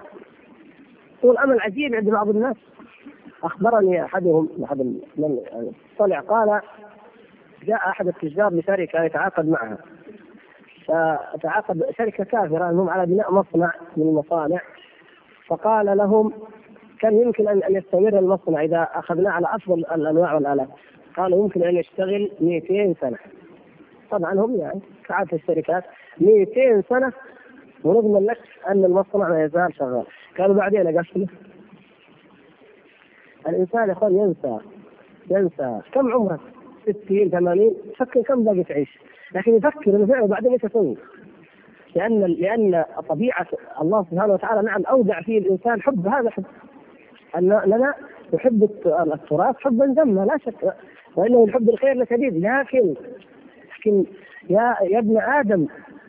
طول 1.22 1.38
أمل 1.38 1.60
عجيب 1.60 1.94
عند 1.94 2.10
بعض 2.10 2.28
الناس. 2.28 2.56
أخبرني 3.44 4.04
أحدهم 4.04 4.48
أحد 4.64 4.78
من 5.16 5.38
طلع 5.98 6.20
قال 6.20 6.60
جاء 7.62 7.76
أحد 7.76 8.08
التجار 8.08 8.54
لشركة 8.54 9.02
يتعاقد 9.02 9.48
معها. 9.48 9.78
فتعاقد 10.86 11.84
شركة 11.98 12.24
كافرة 12.24 12.70
المهم 12.70 12.90
على 12.90 13.06
بناء 13.06 13.32
مصنع 13.32 13.72
من 13.96 14.02
المصانع. 14.02 14.60
فقال 15.46 15.96
لهم 15.96 16.32
كان 17.00 17.16
يمكن 17.16 17.48
ان 17.48 17.76
يستمر 17.76 18.18
المصنع 18.18 18.62
إذا 18.64 18.88
أخذناه 18.94 19.30
على 19.30 19.46
أفضل 19.54 19.78
الأنواع 19.78 20.34
والآلات؟ 20.34 20.68
قالوا 21.16 21.42
يمكن 21.42 21.62
أن 21.62 21.76
يشتغل 21.76 22.30
200 22.40 22.94
سنة. 23.00 23.18
طبعا 24.10 24.34
هم 24.34 24.56
يعني 24.56 24.80
كعادة 25.04 25.36
الشركات 25.36 25.84
200 26.20 26.82
سنة؟ 26.88 27.12
ونضمن 27.84 28.26
لك 28.26 28.40
أن 28.68 28.84
المصنع 28.84 29.28
ما 29.28 29.44
يزال 29.44 29.74
شغال. 29.74 30.04
قالوا 30.38 30.54
بعدين 30.54 30.98
أقفله. 30.98 31.26
الإنسان 33.48 33.88
يا 33.88 33.92
أخوان 33.92 34.16
ينسى 34.16 34.58
ينسى. 35.30 35.80
كم 35.92 36.12
عمرك 36.12 36.40
60 36.92 37.30
80 37.30 37.74
فكر 37.96 38.22
كم 38.22 38.44
باقي 38.44 38.64
تعيش 38.64 38.98
لكن 39.34 39.56
يفكر 39.56 39.96
إنه 39.96 40.06
فعلا 40.06 40.26
بعدين 40.26 40.52
إيش 40.52 40.64
أسوي؟ 40.64 40.96
لأن 41.94 42.20
لأن 42.20 42.84
طبيعة 43.08 43.46
الله 43.80 44.06
سبحانه 44.10 44.32
وتعالى 44.34 44.62
نعم 44.62 44.82
أودع 44.84 45.20
فيه 45.20 45.38
الإنسان 45.38 45.82
حب 45.82 46.06
هذا 46.06 46.30
حب 46.30 46.44
أن 47.38 47.60
لنا 47.66 47.94
نحب 48.34 48.62
التراث 48.86 49.56
حبا 49.58 49.86
جما 49.86 50.24
لا 50.24 50.38
شك 50.38 50.74
وإنه 51.16 51.44
الحب 51.44 51.70
الخير 51.70 52.02
لشديد 52.02 52.46
لكن 52.46 52.94
لكن 53.78 54.04
يا 54.50 54.76
يا 54.82 54.98
ابن 54.98 55.20
آدم 55.20 55.66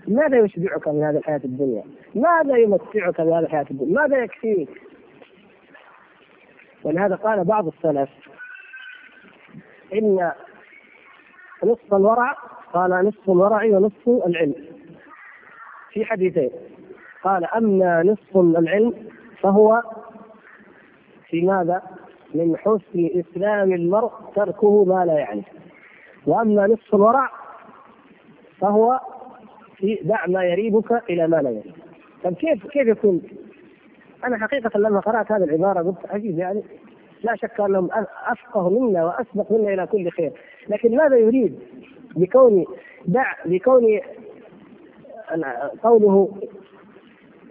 ماذا 0.08 0.38
يشبعك 0.38 0.88
من 0.88 1.04
هذه 1.04 1.18
الحياة 1.18 1.42
الدنيا؟ 1.46 1.84
ماذا 2.16 2.58
يمتعك 2.58 3.22
بهذه 3.22 3.40
الحياة 3.40 3.66
الدنيا؟ 3.72 3.94
ماذا 4.02 4.24
يكفيك؟ 4.24 4.70
ولهذا 6.84 7.16
قال 7.16 7.44
بعض 7.44 7.68
السلف 7.68 8.10
إن 9.94 10.32
نصف 11.64 11.94
الورع 11.94 12.36
قال 12.74 12.92
نصف 12.92 13.30
الورع 13.30 13.66
ونصف 13.66 14.08
العلم. 14.28 14.56
في 15.92 16.06
حديثين. 16.06 16.50
قال 17.24 17.46
أما 17.46 18.04
نصف 18.04 18.38
العلم 18.38 18.94
فهو 19.40 19.84
في 21.30 21.42
ماذا؟ 21.42 21.82
من 22.36 22.58
حسن 22.58 23.10
إسلام 23.20 23.74
المرء 23.74 24.12
تركه 24.36 24.84
ما 24.86 25.06
لا 25.06 25.14
يعنيه. 25.14 25.44
وأما 26.28 26.68
نصف 26.68 26.96
الورع 26.96 27.30
فهو 28.60 29.00
في 29.76 30.00
دع 30.04 30.28
ما 30.28 30.44
يريبك 30.44 31.04
إلى 31.10 31.28
ما 31.28 31.38
لا 31.38 31.50
يريبك. 31.50 31.76
طيب 32.24 32.34
كيف 32.34 32.68
كيف 32.68 32.88
يكون؟ 32.88 33.22
أنا 34.24 34.38
حقيقة 34.38 34.80
لما 34.80 35.00
قرأت 35.00 35.32
هذه 35.32 35.44
العبارة 35.44 35.82
قلت 35.82 36.12
عجيب 36.12 36.40
يعني 36.40 36.64
لا 37.24 37.36
شك 37.36 37.60
أنهم 37.60 37.90
أفقه 38.28 38.70
منا 38.70 39.06
وأسبق 39.06 39.52
منا 39.52 39.74
إلى 39.74 39.88
كل 39.88 40.10
خير، 40.10 40.32
لكن 40.70 40.98
ماذا 40.98 41.18
يريد؟ 41.18 41.60
بكون 42.16 42.66
دع 43.06 43.34
بكون 43.46 44.00
قوله 45.84 46.38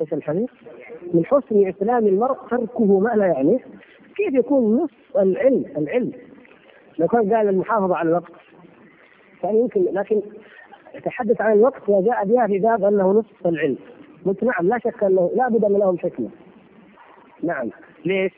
إيش 0.01 0.13
الحديث؟ 0.13 0.51
من 1.15 1.25
حسن 1.25 1.69
إسلام 1.69 2.07
المرء 2.07 2.37
تركه 2.51 2.99
ما 3.01 3.09
لا 3.09 3.27
يعنيه 3.27 3.59
كيف 4.17 4.35
يكون 4.35 4.77
نصف 4.77 5.17
العلم؟ 5.17 5.65
العلم. 5.77 6.13
لو 6.99 7.09
كان 7.09 7.35
قال 7.35 7.49
المحافظة 7.49 7.97
على 7.97 8.09
الوقت. 8.09 8.33
كان 9.43 9.57
يمكن 9.57 9.85
لكن 9.93 10.23
يتحدث 10.95 11.41
عن 11.41 11.53
الوقت 11.53 11.89
وجاء 11.89 12.25
بها 12.25 12.47
في 12.47 12.59
باب 12.59 12.85
أنه 12.85 13.11
نصف 13.13 13.47
العلم. 13.47 13.77
قلت 14.27 14.45
نعم 14.45 14.69
لا 14.69 14.79
شك 14.79 15.05
أنه 15.05 15.31
لا 15.35 15.49
بد 15.49 15.65
ان 15.65 15.73
لهم 15.73 15.99
حكمة. 15.99 16.29
نعم. 17.43 17.71
ليش؟ 18.05 18.33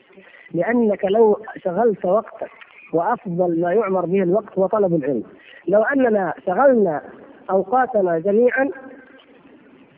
لأنك 0.53 1.05
لو 1.05 1.37
شغلت 1.57 2.05
وقتك 2.05 2.62
وأفضل 2.93 3.61
ما 3.61 3.73
يعمر 3.73 4.05
به 4.05 4.23
الوقت 4.23 4.59
هو 4.59 4.67
طلب 4.67 4.95
العلم. 4.95 5.23
لو 5.67 5.81
أننا 5.81 6.33
شغلنا 6.45 7.01
أوقاتنا 7.49 8.19
جميعا 8.19 8.69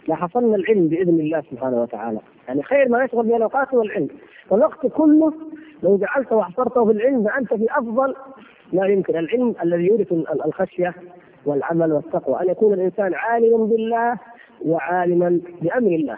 لحصلنا 0.07 0.55
العلم 0.55 0.87
بإذن 0.87 1.19
الله 1.19 1.41
سبحانه 1.51 1.81
وتعالى. 1.81 2.19
يعني 2.47 2.63
خير 2.63 2.89
ما 2.89 3.03
يشغل 3.03 3.25
به 3.25 3.37
الأوقات 3.37 3.73
هو 3.73 3.81
العلم. 3.81 4.07
والوقت 4.49 4.87
كله 4.87 5.33
لو 5.83 5.97
جعلته 5.97 6.35
وحصرته 6.35 6.85
في 6.85 6.91
العلم 6.91 7.23
فأنت 7.23 7.53
في 7.53 7.67
أفضل 7.71 8.15
ما 8.73 8.87
يمكن. 8.87 9.17
العلم 9.17 9.55
الذي 9.63 9.87
يورث 9.87 10.13
الخشية 10.45 10.93
والعمل 11.45 11.93
والتقوى. 11.93 12.41
أن 12.41 12.49
يكون 12.49 12.73
الإنسان 12.73 13.13
عالما 13.13 13.65
بالله 13.65 14.17
وعالما 14.65 15.39
بأمر 15.61 15.91
الله 15.91 16.17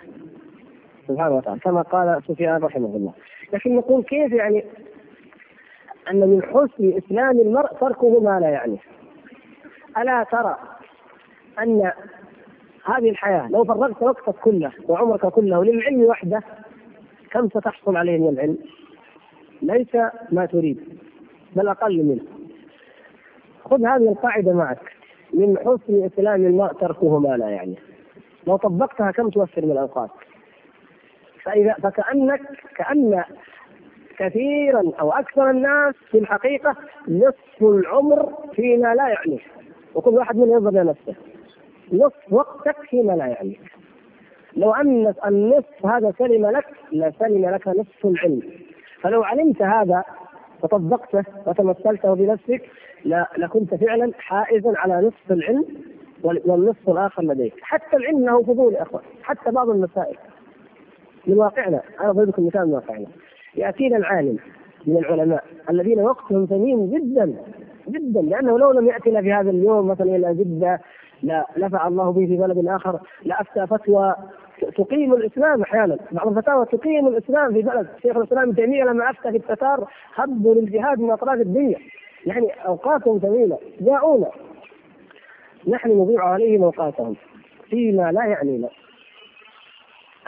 سبحانه 1.08 1.36
وتعالى 1.36 1.60
كما 1.60 1.82
قال 1.82 2.22
سفيان 2.28 2.62
رحمه 2.62 2.96
الله. 2.96 3.14
لكن 3.54 3.76
نقول 3.76 4.04
كيف 4.04 4.32
يعني 4.32 4.64
أن 6.12 6.20
من 6.20 6.44
حسن 6.44 6.98
إسلام 6.98 7.40
المرء 7.40 7.74
تركه 7.74 8.20
ما 8.20 8.40
لا 8.40 8.50
يعنيه 8.50 8.80
ألا 9.98 10.24
ترى 10.32 10.58
أن 11.60 11.92
هذه 12.86 13.10
الحياة 13.10 13.48
لو 13.50 13.64
فرغت 13.64 14.02
وقتك 14.04 14.36
كله 14.40 14.72
وعمرك 14.88 15.26
كله 15.26 15.64
للعلم 15.64 16.02
وحده 16.04 16.42
كم 17.32 17.50
ستحصل 17.50 17.96
عليه 17.96 18.18
من 18.18 18.28
العلم؟ 18.30 18.58
ليس 19.62 19.96
ما 20.32 20.46
تريد 20.46 21.00
بل 21.56 21.68
أقل 21.68 22.04
منه. 22.04 22.24
خذ 23.66 23.86
هذه 23.86 24.10
القاعدة 24.12 24.54
معك. 24.54 24.80
من 25.34 25.58
حسن 25.58 26.06
إسلام 26.06 26.46
المرء 26.46 26.74
تركه 26.74 27.20
ما 27.20 27.38
لا 27.38 27.50
يعنيه 27.50 27.78
لو 28.48 28.58
طبقتها 28.58 29.12
كم 29.12 29.30
توفر 29.30 29.66
من 29.66 29.72
الأوقات؟ 29.72 30.10
فاذا 31.44 31.74
فكانك 31.74 32.42
كأن 32.76 33.24
كثيرا 34.18 34.92
أو 35.00 35.12
أكثر 35.12 35.50
الناس 35.50 35.96
في 36.12 36.18
الحقيقة 36.18 36.76
نصف 37.08 37.62
العمر 37.62 38.34
فيما 38.54 38.96
لا 38.96 39.08
يعنيه 39.08 39.40
وكل 39.96 40.10
واحد 40.12 40.36
منهم 40.36 40.52
ينظر 40.52 40.72
لنفسه 40.72 41.16
نصف 41.94 42.34
وقتك 42.34 42.76
فيما 42.90 43.14
لا 43.14 43.26
يعنيك. 43.26 43.62
لو 44.56 44.74
أن 44.74 45.14
النصف 45.26 45.86
هذا 45.86 46.14
سلم 46.18 46.46
لك 46.46 46.66
لسلم 46.92 47.50
لك 47.50 47.68
نصف 47.68 48.06
العلم. 48.06 48.42
فلو 49.02 49.24
علمت 49.24 49.62
هذا 49.62 50.04
وطبقته 50.64 51.24
وتمثلته 51.46 52.14
بنفسك 52.14 52.70
لكنت 53.38 53.76
فعلا 53.76 54.12
حائزا 54.20 54.74
على 54.78 55.08
نصف 55.08 55.32
العلم 55.32 55.66
والنصف 56.24 56.90
الآخر 56.90 57.24
لديك. 57.24 57.54
حتى 57.62 57.98
العلم 57.98 58.26
له 58.26 58.44
فضول 58.44 58.74
يا 58.74 58.82
إخوان. 58.82 59.04
حتى 59.24 59.52
بعض 59.52 59.70
المسائل. 59.70 60.18
من 61.28 61.38
واقعنا. 61.38 61.82
أنا 62.00 62.10
اضرب 62.10 62.30
لكم 62.30 62.48
مثال 62.48 62.68
من 62.68 62.74
واقعنا. 62.74 63.08
يأتينا 63.58 63.98
العالم 63.98 64.38
من 64.86 64.98
العلماء 64.98 65.44
الذين 65.70 66.00
وقتهم 66.00 66.46
ثمين 66.46 66.92
جدا 66.92 67.34
جدا. 67.88 68.22
لأنه 68.22 68.60
لو 68.60 68.72
لم 68.72 68.88
يأتنا 68.88 69.22
في 69.22 69.34
هذا 69.34 69.50
اليوم 69.50 69.88
مثلا 69.88 70.16
إلى 70.16 70.34
جدة 70.34 70.82
لا 71.24 71.46
نفع 71.58 71.88
الله 71.88 72.12
به 72.12 72.26
في 72.26 72.38
بلد 72.38 72.68
آخر 72.68 73.00
لافتى 73.24 73.68
فتوى 73.68 74.16
تقيم 74.78 75.14
الإسلام 75.14 75.62
أحيانا. 75.62 75.98
بعض 76.12 76.28
الفتاوى 76.28 76.66
تقيم 76.66 77.08
الإسلام 77.08 77.54
في 77.54 77.62
بلد 77.62 77.88
شيخ 78.02 78.18
الإسلام 78.18 78.44
ابن 78.44 78.56
تيمية 78.56 78.84
لما 78.84 79.10
أفتى 79.10 79.32
في 79.32 79.38
التتار 79.38 79.88
هبوا 80.16 80.56
للجهاد 80.56 81.00
من 81.00 81.12
أطراف 81.12 81.42
الدنيا. 81.42 81.78
يعني 82.26 82.48
أوقاتهم 82.68 83.20
ثمينه 83.20 83.58
جاءونا. 83.80 84.32
نحن 85.68 85.90
نضيع 85.90 86.24
عليهم 86.24 86.64
أوقاتهم 86.64 87.16
فيما 87.70 88.12
لا 88.12 88.26
يعنينا. 88.26 88.70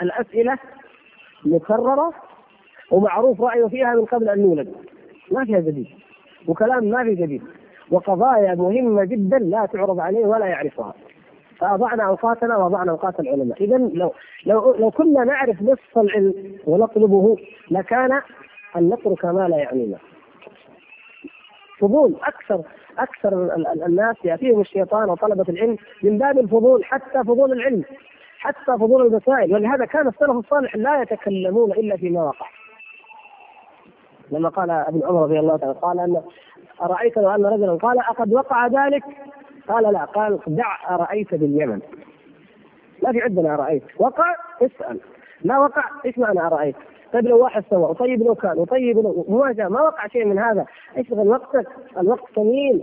الأسئلة 0.01 0.57
مكررة 1.45 2.13
ومعروف 2.91 3.41
رأيه 3.41 3.65
فيها 3.65 3.95
من 3.95 4.05
قبل 4.05 4.29
أن 4.29 4.41
نولد 4.41 4.75
ما 5.31 5.45
فيها 5.45 5.59
جديد. 5.59 5.87
وكلام 6.47 6.83
ما 6.83 7.03
في 7.03 7.15
جديد. 7.15 7.43
وقضايا 7.91 8.55
مهمة 8.55 9.03
جدا 9.03 9.39
لا 9.39 9.65
تعرض 9.65 9.99
عليه 9.99 10.25
ولا 10.25 10.45
يعرفها. 10.45 10.93
فأضعنا 11.57 12.03
أوقاتنا 12.03 12.57
وأضعنا 12.57 12.91
أوقات 12.91 13.19
العلماء، 13.19 13.63
اذا 13.63 13.77
لو 13.77 14.13
لو 14.45 14.75
لو 14.75 14.91
كنا 14.91 15.23
نعرف 15.23 15.61
نصف 15.61 15.97
العلم 15.97 16.57
ونطلبه 16.67 17.37
لكان 17.71 18.21
أن 18.75 18.89
نترك 18.89 19.25
ما 19.25 19.47
لا 19.47 19.57
يعنينا. 19.57 19.97
فضول. 21.79 22.15
أكثر 22.23 22.61
أكثر 22.99 23.55
الناس 23.85 24.15
يأتيهم 24.23 24.61
الشيطان 24.61 25.09
وطلبة 25.09 25.45
العلم 25.49 25.77
من 26.03 26.17
باب 26.17 26.39
الفضول 26.39 26.85
حتى 26.85 27.23
فضول 27.23 27.51
العلم 27.51 27.83
حتى 28.39 28.71
فضول 28.79 29.05
المسائل. 29.07 29.53
ولهذا 29.53 29.85
كان 29.85 30.07
السلف 30.07 30.29
الصالح 30.29 30.75
لا 30.75 31.01
يتكلمون 31.01 31.71
إلا 31.71 31.97
فيما 31.97 32.23
وقع. 32.23 32.45
لما 34.31 34.49
قال 34.49 34.71
ابن 34.71 35.01
عمر 35.03 35.23
رضي 35.23 35.39
الله 35.39 35.59
عنه 35.63 35.73
قال 35.73 35.99
أن 35.99 36.21
أرأيت 36.81 37.17
لو 37.17 37.29
أن 37.29 37.45
رجلا 37.45 37.73
قال 37.73 37.99
أقد 37.99 38.33
وقع 38.33 38.67
ذلك؟ 38.67 39.03
قال 39.67 39.93
لا 39.93 40.05
قال 40.05 40.39
دع 40.47 40.95
أرأيت 40.95 41.35
باليمن. 41.35 41.79
ما 43.03 43.11
في 43.11 43.21
عندنا 43.21 43.53
أرأيت. 43.53 43.83
وقع؟ 43.97 44.35
اسأل. 44.61 44.99
ما 45.45 45.59
وقع؟ 45.59 45.83
إيش 46.05 46.17
معنى 46.17 46.39
أرأيت؟ 46.39 46.75
طيب 47.13 47.27
لو 47.27 47.43
واحد 47.43 47.63
سوى 47.69 47.83
وطيب 47.83 48.23
لو 48.23 48.35
كان 48.35 48.57
وطيب 48.57 48.97
لو 48.97 49.25
ما 49.29 49.69
ما 49.69 49.81
وقع 49.81 50.07
شيء 50.07 50.25
من 50.25 50.39
هذا. 50.39 50.65
اشغل 50.97 51.27
وقتك 51.27 51.67
الوقت؟ 51.97 52.23
ثمين 52.35 52.81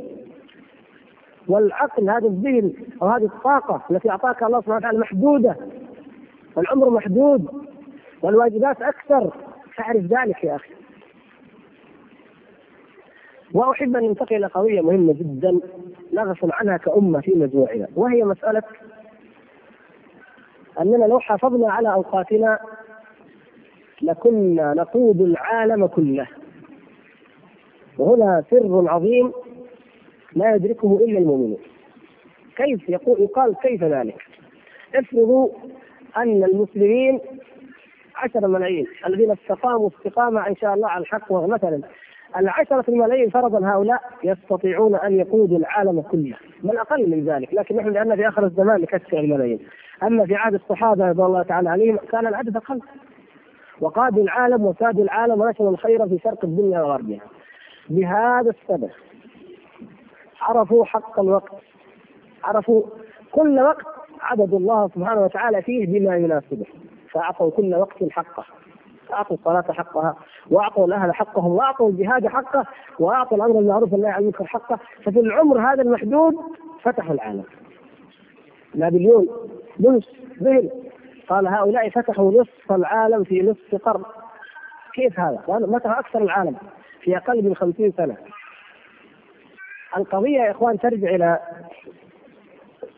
والعقل 1.48 2.11
هذا 2.11 2.26
الذهن 2.26 2.72
أو 3.02 3.09
هذه 3.09 3.24
الطاقة 3.24 3.80
التي 3.90 4.11
أعطاك 4.11 4.42
الله 4.42 4.61
سبحانه 4.61 4.76
وتعالى 4.76 4.98
محدودة. 4.98 5.56
والعمر 6.56 6.90
محدود. 6.90 7.48
والواجبات 8.22 8.82
أكثر. 8.82 9.30
تعرف 9.76 10.02
ذلك 10.02 10.44
يا 10.44 10.56
أخي. 10.56 10.76
وأحب 13.57 13.97
أن 13.97 14.03
ننتقل 14.03 14.37
إلى 14.37 14.47
قضية 14.47 14.81
مهمة 14.81 15.12
جدا 15.12 15.61
نغفل 16.12 16.53
عنها 16.53 16.77
كأمة 16.77 17.21
في 17.21 17.31
مجموعنا 17.35 17.88
وهي 17.97 18.25
مسألة 18.25 18.62
أننا 20.81 21.05
لو 21.05 21.21
حافظنا 21.21 21.73
على 21.73 21.92
أوقاتنا 21.92 22.59
لكنا 24.03 24.75
نقود 24.75 25.21
العالم 25.21 25.87
كله 25.87 26.27
وهنا 27.99 28.45
سر 28.51 28.85
عظيم 28.88 29.33
لا 30.35 30.55
يدركه 30.55 30.97
إلا 31.05 31.19
المؤمنون 31.19 31.59
كيف 32.57 32.88
يقول 32.88 33.21
يقال 33.23 33.55
كيف 33.62 33.83
ذلك؟ 33.85 34.23
افرضوا 34.95 35.49
أن 36.16 36.45
المسلمين 36.45 37.21
عشر 38.16 38.47
ملايين 38.49 38.87
الذين 39.07 39.31
استقاموا 39.31 39.88
استقامة 39.88 40.47
إن 40.47 40.57
شاء 40.57 40.75
الله 40.75 40.88
على 40.88 41.03
الحق 41.03 41.33
مثلا 41.33 41.81
العشرة 42.38 42.85
الملايين 42.88 43.31
فرضا 43.31 43.68
هؤلاء 43.72 44.03
يستطيعون 44.25 44.94
أن 44.94 45.12
يقودوا 45.20 45.59
العالم 45.59 46.03
كله. 46.03 46.37
بل 46.62 46.77
أقل 46.79 47.11
من 47.11 47.25
ذلك 47.25 47.55
لكن 47.55 47.77
نحن 47.77 47.88
لأن 47.88 48.16
في 48.16 48.29
آخر 48.29 48.44
الزمان 48.44 48.81
نكسر 48.81 49.20
الملايين. 49.20 49.61
أما 50.03 50.27
في 50.27 50.35
عهد 50.35 50.55
الصحابة 50.55 51.09
رضي 51.09 51.22
الله 51.22 51.42
تعالى 51.42 51.70
عليهم 51.70 51.96
كان 51.96 52.27
العدد 52.27 52.57
أقل. 52.57 52.81
وقادوا 53.81 54.22
العالم 54.22 54.64
وسادوا 54.64 55.05
العالم 55.05 55.40
ونشروا 55.40 55.70
الخير 55.70 56.09
في 56.09 56.18
شرق 56.18 56.44
الدنيا 56.44 56.83
وغربها. 56.83 57.20
بهذا 57.90 58.51
السبب 58.51 58.90
عرفوا 60.40 60.85
حق 60.85 61.20
الوقت. 61.20 61.53
عرفوا 62.44 62.83
كل 63.33 63.61
وقت 63.61 63.87
عبدوا 64.20 64.59
الله 64.59 64.88
سبحانه 64.88 65.25
وتعالى 65.25 65.62
فيه 65.62 65.87
بما 65.87 66.16
يناسبه. 66.16 66.66
فأعطوا 67.11 67.51
كل 67.51 67.75
وقت 67.75 68.05
حقه. 68.11 68.44
أعطوا 69.12 69.37
الصلاة 69.37 69.73
حقها 69.73 70.16
وأعطوا 70.51 70.87
الأهل 70.87 71.14
حقهم 71.14 71.53
وأعطوا 71.53 71.90
الجهاد 71.90 72.27
حقه 72.27 72.66
وأعطوا 72.99 73.37
الأمر 73.37 73.53
بالمعروف 73.53 73.92
والنهي 73.92 74.11
عن 74.11 74.21
المنكر 74.21 74.45
حقه. 74.47 74.79
ففي 75.05 75.21
العمر 75.21 75.73
هذا 75.73 75.83
المحدود 75.83 76.35
فتحوا 76.83 77.14
العالم. 77.14 77.45
نابليون 78.75 79.29
بولس 79.79 80.09
ذهل 80.42 80.71
قال 81.29 81.47
هؤلاء 81.49 81.88
فتحوا 81.88 82.40
نصف 82.40 82.73
العالم 82.73 83.25
في 83.25 83.42
نصف 83.42 83.83
قرن. 83.85 84.03
كيف 84.95 85.21
هذا؟ 85.21 85.37
فتحوا 85.47 86.01
أكثر 86.01 86.23
العالم؟ 86.23 86.57
في 87.01 87.16
أقل 87.16 87.45
من 87.45 87.55
خمسين 87.55 87.92
سنة. 87.92 88.16
القضية 89.97 90.38
يا 90.38 90.51
إخوان 90.51 90.79
ترجع 90.79 91.09
إلى 91.14 91.38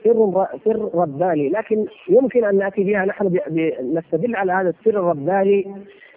سر 0.04 0.46
سر 0.64 0.90
رباني. 0.94 1.48
لكن 1.48 1.87
يمكن 2.08 2.44
أن 2.44 2.58
نأتي 2.58 2.84
بها 2.84 3.04
نحن 3.04 3.38
نستدل 3.82 4.37
على 4.37 4.52
هذا 4.52 4.68
السر 4.68 4.90
الرباني 5.00 5.74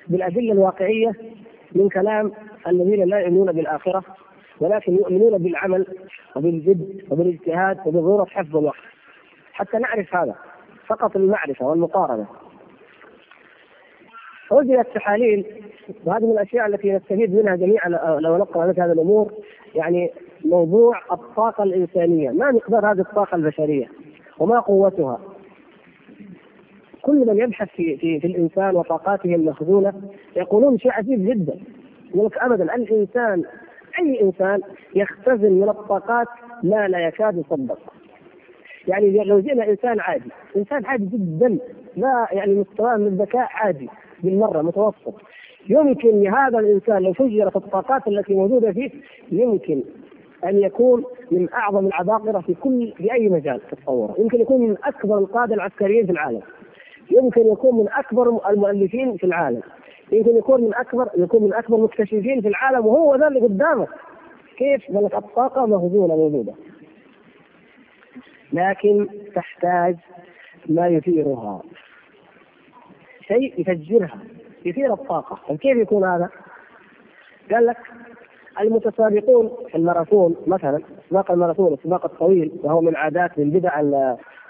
بالأدلة 0.08 0.52
الواقعية 0.52 1.12
من 1.76 1.90
كلام 1.90 2.32
الذين 2.68 3.04
لا 3.10 3.20
يؤمنون 3.20 3.52
بالآخرة 3.52 4.04
ولكن 4.60 4.96
يؤمنون 4.96 5.38
بالعمل 5.38 5.86
وبالجد 6.36 7.02
وبالاجتهاد 7.12 7.78
وبضروره 7.86 8.26
حفظ 8.26 8.58
الوقت 8.58 8.78
حتى 9.54 9.78
نعرف 9.78 10.16
هذا 10.16 10.36
فقط 10.88 11.16
المعرفة 11.16 11.66
والمقارنة. 11.66 12.28
وجدت 14.52 14.88
تحاليل 14.96 15.46
وهذه 16.06 16.26
من 16.26 16.32
الأشياء 16.32 16.66
التي 16.68 16.92
نستفيد 16.92 17.36
منها 17.36 17.56
جميعا 17.56 17.90
لو 18.20 18.38
نقرأ 18.38 18.68
مثل 18.68 18.82
هذه 18.82 18.92
الأمور 18.92 19.32
يعني 19.76 20.12
موضوع 20.46 21.02
الطاقة 21.12 21.64
الإنسانية. 21.64 22.30
ما 22.30 22.52
مقدار 22.52 22.92
هذه 22.92 23.00
الطاقة 23.00 23.36
البشرية؟ 23.36 23.88
وما 24.40 24.60
قوتها؟ 24.60 25.20
كل 27.02 27.28
من 27.28 27.38
يبحث 27.38 27.70
في, 27.70 27.98
في, 27.98 28.20
في 28.20 28.28
الإنسان 28.28 28.76
وطاقاته 28.76 29.36
المخزونة 29.36 29.94
يقولون 30.36 30.78
شيء 30.78 30.92
عجيب 30.92 31.26
جدا. 31.30 31.60
يقول 32.16 32.26
لك 32.26 32.38
أبدا 32.38 32.76
الإنسان 32.76 33.44
أي 34.00 34.22
إنسان 34.22 34.62
يختزن 34.96 35.52
من 35.52 35.70
الطاقات 35.70 36.28
ما 36.64 36.88
لا 36.88 37.00
يكاد 37.08 37.38
يصدق. 37.38 37.80
يعني 38.88 39.24
لو 39.24 39.40
جئنا 39.40 39.70
إنسان 39.70 40.00
عادي 40.00 40.30
إنسان 40.58 40.86
عادي 40.86 41.06
جدا. 41.06 41.58
لا 41.96 42.28
يعني 42.32 42.54
مستواه 42.56 42.98
من 42.98 43.08
الذكاء 43.08 43.48
عادي. 43.52 43.90
بالمرة 44.24 44.62
متوسط 44.62 45.14
يمكن 45.70 46.22
لهذا 46.22 46.60
الإنسان 46.60 47.04
لو 47.04 47.14
فجرت 47.14 47.56
الطاقات 47.56 48.08
التي 48.08 48.34
موجودة 48.34 48.72
فيه 48.72 48.90
يمكن 49.32 49.84
أن 50.46 50.60
يكون 50.60 51.04
من 51.32 51.54
أعظم 51.54 51.88
العباقرة 51.88 52.40
في 52.40 52.54
كل 52.54 52.94
في 52.98 53.14
أي 53.14 53.30
مجال 53.30 53.62
تتصوره، 53.72 54.16
يمكن 54.20 54.42
يكون 54.42 54.62
من 54.62 54.76
أكبر 54.84 55.18
القادة 55.18 55.56
العسكريين 55.56 56.06
في 56.06 56.12
العالم. 56.12 56.42
يمكن 57.12 57.52
يكون 57.52 57.76
من 57.80 57.90
أكبر 57.90 58.50
المؤلفين 58.50 59.18
في 59.18 59.24
العالم. 59.24 59.62
يمكن 60.12 60.38
يكون 60.38 60.62
من 60.62 60.74
أكبر 60.76 61.10
يكون 61.18 61.44
من 61.44 61.54
أكبر 61.54 61.78
المكتشفين 61.78 62.42
في 62.42 62.48
العالم 62.48 62.86
وهو 62.86 63.16
ذا 63.16 63.28
اللي 63.28 63.40
قدامك. 63.40 63.88
كيف؟ 64.58 64.90
لك 64.90 65.16
الطاقة 65.16 65.66
مخزونه 65.66 66.16
موجودة. 66.16 66.54
لكن 68.54 69.08
تحتاج 69.36 69.96
ما 70.70 70.88
يثيرها. 70.88 71.62
شيء 73.32 73.54
يفجرها 73.58 74.20
يثير 74.66 74.94
الطاقة. 74.94 75.40
طيب 75.50 75.60
كيف 75.60 75.78
يكون 75.78 76.04
هذا؟ 76.04 76.30
قال 77.52 77.66
لك 77.66 77.78
المتسابقون 78.62 79.52
في 79.70 79.78
الماراثون 79.78 80.36
مثلا 80.48 80.82
سباق 81.10 81.32
الماراثون 81.32 81.74
السباق 81.74 82.06
الطويل 82.06 82.52
وهو 82.64 82.82
من 82.82 82.96
عادات 82.96 83.40
من 83.40 83.50
بدع 83.50 83.82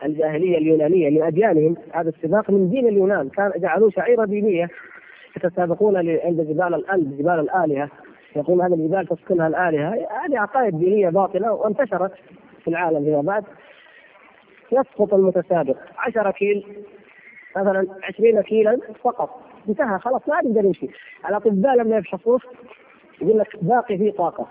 الجاهلية 0.05 0.57
اليونانية 0.57 1.09
من 1.09 1.21
أديانهم. 1.23 1.75
هذا 1.93 2.09
السباق 2.09 2.49
من 2.49 2.69
دين 2.69 2.87
اليونان. 2.87 3.29
كان 3.29 3.51
جعلوه 3.55 3.89
شعيرة 3.89 4.25
دينية. 4.25 4.69
يتسابقون 5.37 5.95
عند 5.97 6.41
جبال 6.41 6.73
الألب 6.73 7.17
جبال 7.17 7.39
الآلهة. 7.39 7.89
يقول 8.35 8.61
هذه 8.61 8.73
الجبال 8.73 9.07
تسكنها 9.07 9.47
الآلهة. 9.47 9.89
هذه 10.25 10.39
عقائد 10.39 10.79
دينية 10.79 11.09
باطلة 11.09 11.53
وانتشرت 11.53 12.11
في 12.63 12.67
العالم 12.67 13.03
فيما 13.03 13.21
بعد. 13.21 13.43
يسقط 14.71 15.13
المتسابق 15.13 15.77
10 15.97 16.31
كيل 16.31 16.65
مثلا 17.57 17.87
20 18.03 18.41
كيلا 18.41 18.79
فقط. 19.03 19.41
انتهى 19.69 19.99
خلاص 19.99 20.21
ما 20.27 20.35
يقدر 20.43 20.65
يمشي. 20.65 20.87
الأطباء 21.29 21.75
لما 21.75 21.97
يفحصوه 21.97 22.39
يقول 23.21 23.39
لك 23.39 23.47
باقي 23.61 23.97
فيه 23.97 24.11
طاقة. 24.11 24.47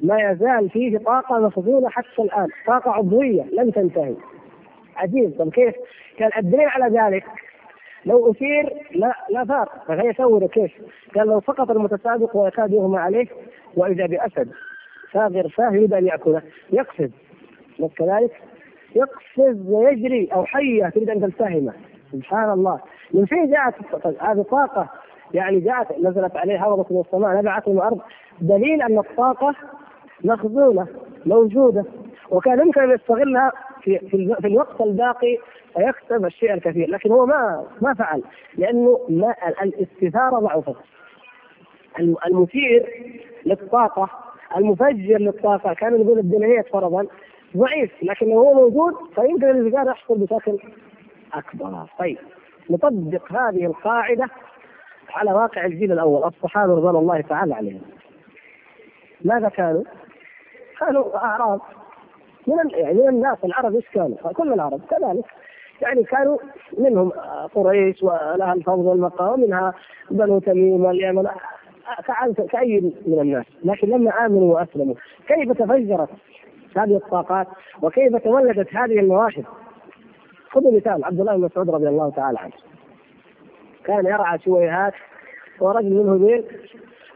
ما 0.00 0.30
يزال 0.30 0.70
فيه 0.70 0.98
طاقة 0.98 1.38
مخزونة 1.38 1.88
حتى 1.88 2.22
الآن. 2.22 2.48
طاقة 2.66 2.90
عضوية 2.90 3.44
لم 3.52 3.70
تنتهي. 3.70 4.14
عجيب. 4.96 5.38
طب 5.38 5.50
كيف؟ 5.50 5.74
كان 6.18 6.30
الدليل 6.38 6.68
على 6.68 6.98
ذلك 6.98 7.24
لو 8.06 8.30
أثير 8.30 8.72
لا 8.90 9.14
لا 9.30 9.44
فاق. 9.44 9.84
فهي 9.88 10.08
يصور 10.08 10.46
كيف؟ 10.46 10.72
قال 11.14 11.28
لو 11.28 11.40
سقط 11.40 11.70
المتسابق 11.70 12.36
ويكاد 12.36 12.72
يغمى 12.72 12.98
عليه 12.98 13.26
وإذا 13.76 14.06
بأسد. 14.06 14.48
ثاغر 15.12 15.48
فاه 15.48 15.70
يريد 15.72 15.92
أن 15.94 16.06
يأكله. 16.06 16.42
يقفز 16.72 17.10
كذلك 17.96 18.42
يقفز 18.94 19.70
ويجري 19.70 20.28
أو 20.32 20.44
حية 20.44 20.88
تريد 20.88 21.10
أن 21.10 21.20
تلتهمه. 21.20 21.72
سبحان 22.14 22.50
الله. 22.50 22.80
من 23.14 23.26
فين 23.26 23.50
جاءت 23.50 23.74
هذه 24.20 24.42
طاقة 24.42 24.88
يعني 25.34 25.60
جاءت 25.60 25.98
نزلت 25.98 26.36
عليه 26.36 26.66
هضبة 26.66 26.86
من 26.90 27.00
السماء 27.00 27.36
نبعت 27.36 27.68
من 27.68 27.74
الأرض. 27.74 28.00
دليل 28.40 28.82
أن 28.82 28.98
الطاقة 28.98 29.54
مخزونة 30.24 30.86
موجودة. 31.26 31.84
وكان 32.30 32.60
يمكن 32.60 32.80
أن 32.80 32.90
يستغلها 32.90 33.52
في, 33.82 33.98
في, 33.98 34.46
الوقت 34.46 34.80
الباقي 34.80 35.38
فيكسب 35.74 36.24
الشيء 36.24 36.54
الكثير. 36.54 36.90
لكن 36.90 37.10
هو 37.10 37.26
ما 37.26 37.64
ما 37.80 37.94
فعل 37.94 38.22
لأنه 38.56 39.00
ما 39.08 39.34
الاستثارة 39.62 40.38
ضعفت 40.38 40.76
المثير 42.26 42.86
للطاقة 43.46 44.10
المفجر 44.56 45.18
للطاقة 45.18 45.74
كان 45.74 46.00
يقول 46.00 46.18
الديناميت 46.18 46.66
فرضا 46.66 47.06
ضعيف 47.56 47.90
لكن 48.02 48.32
هو 48.32 48.54
موجود 48.54 48.94
فيمكن 49.14 49.50
الانفجار 49.50 49.86
يحصل 49.86 50.18
بشكل 50.18 50.58
أكبر 51.34 51.86
طيب 51.98 52.18
نطبق 52.70 53.32
هذه 53.32 53.66
القاعدة 53.66 54.28
على 55.10 55.32
واقع 55.32 55.64
الجيل 55.64 55.92
الأول 55.92 56.24
الصحابة 56.24 56.74
رضوان 56.74 56.96
الله 56.96 57.20
تعالى 57.20 57.54
عليهم. 57.54 57.82
ماذا 59.24 59.48
كانوا؟ 59.48 59.84
كانوا 60.80 61.16
أعراب. 61.16 61.60
من 62.46 62.70
يعني 62.70 62.94
من 62.94 63.08
الناس 63.08 63.38
العرب 63.44 63.74
إيش 63.74 63.88
كانوا؟ 63.94 64.16
كل 64.16 64.52
العرب 64.52 64.80
كذلك. 64.90 65.24
يعني 65.82 66.04
كانوا 66.04 66.38
منهم 66.78 67.10
قريش 67.54 68.02
ولها 68.02 68.52
الفضل 68.52 68.86
والمقام 68.86 69.42
ومنها 69.42 69.74
بنو 70.10 70.38
تميم 70.38 70.84
واليمن 70.84 71.28
كأي 72.50 72.80
من 73.06 73.20
الناس. 73.20 73.46
لكن 73.64 73.88
لما 73.88 74.26
آمنوا 74.26 74.54
وأسلموا 74.54 74.94
كيف 75.28 75.52
تفجرت 75.52 76.08
هذه 76.76 76.96
الطاقات؟ 76.96 77.46
وكيف 77.82 78.16
تولدت 78.16 78.74
هذه 78.74 78.98
المواهب؟ 78.98 79.44
خذوا 80.54 80.76
مثال 80.76 81.04
عبد 81.04 81.20
الله 81.20 81.36
بن 81.36 81.44
مسعود 81.44 81.70
رضي 81.70 81.88
الله 81.88 82.10
تعالى 82.10 82.38
عنه. 82.38 82.52
كان 83.84 84.06
يرعى 84.06 84.38
شويهات 84.38 84.92
ورجل 85.60 85.92
منه 85.92 86.26
ذيل 86.26 86.44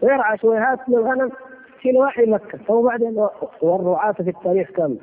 ويرعى 0.02 0.38
شويهات 0.38 0.88
من 0.88 0.96
الغنم 0.96 1.30
في 1.80 1.92
نواحي 1.92 2.26
مكة. 2.26 2.58
ثم 2.58 2.82
بعدين 2.82 3.26
والرعاة 3.62 4.12
في 4.12 4.30
التاريخ 4.30 4.70
كم؟ 4.70 4.96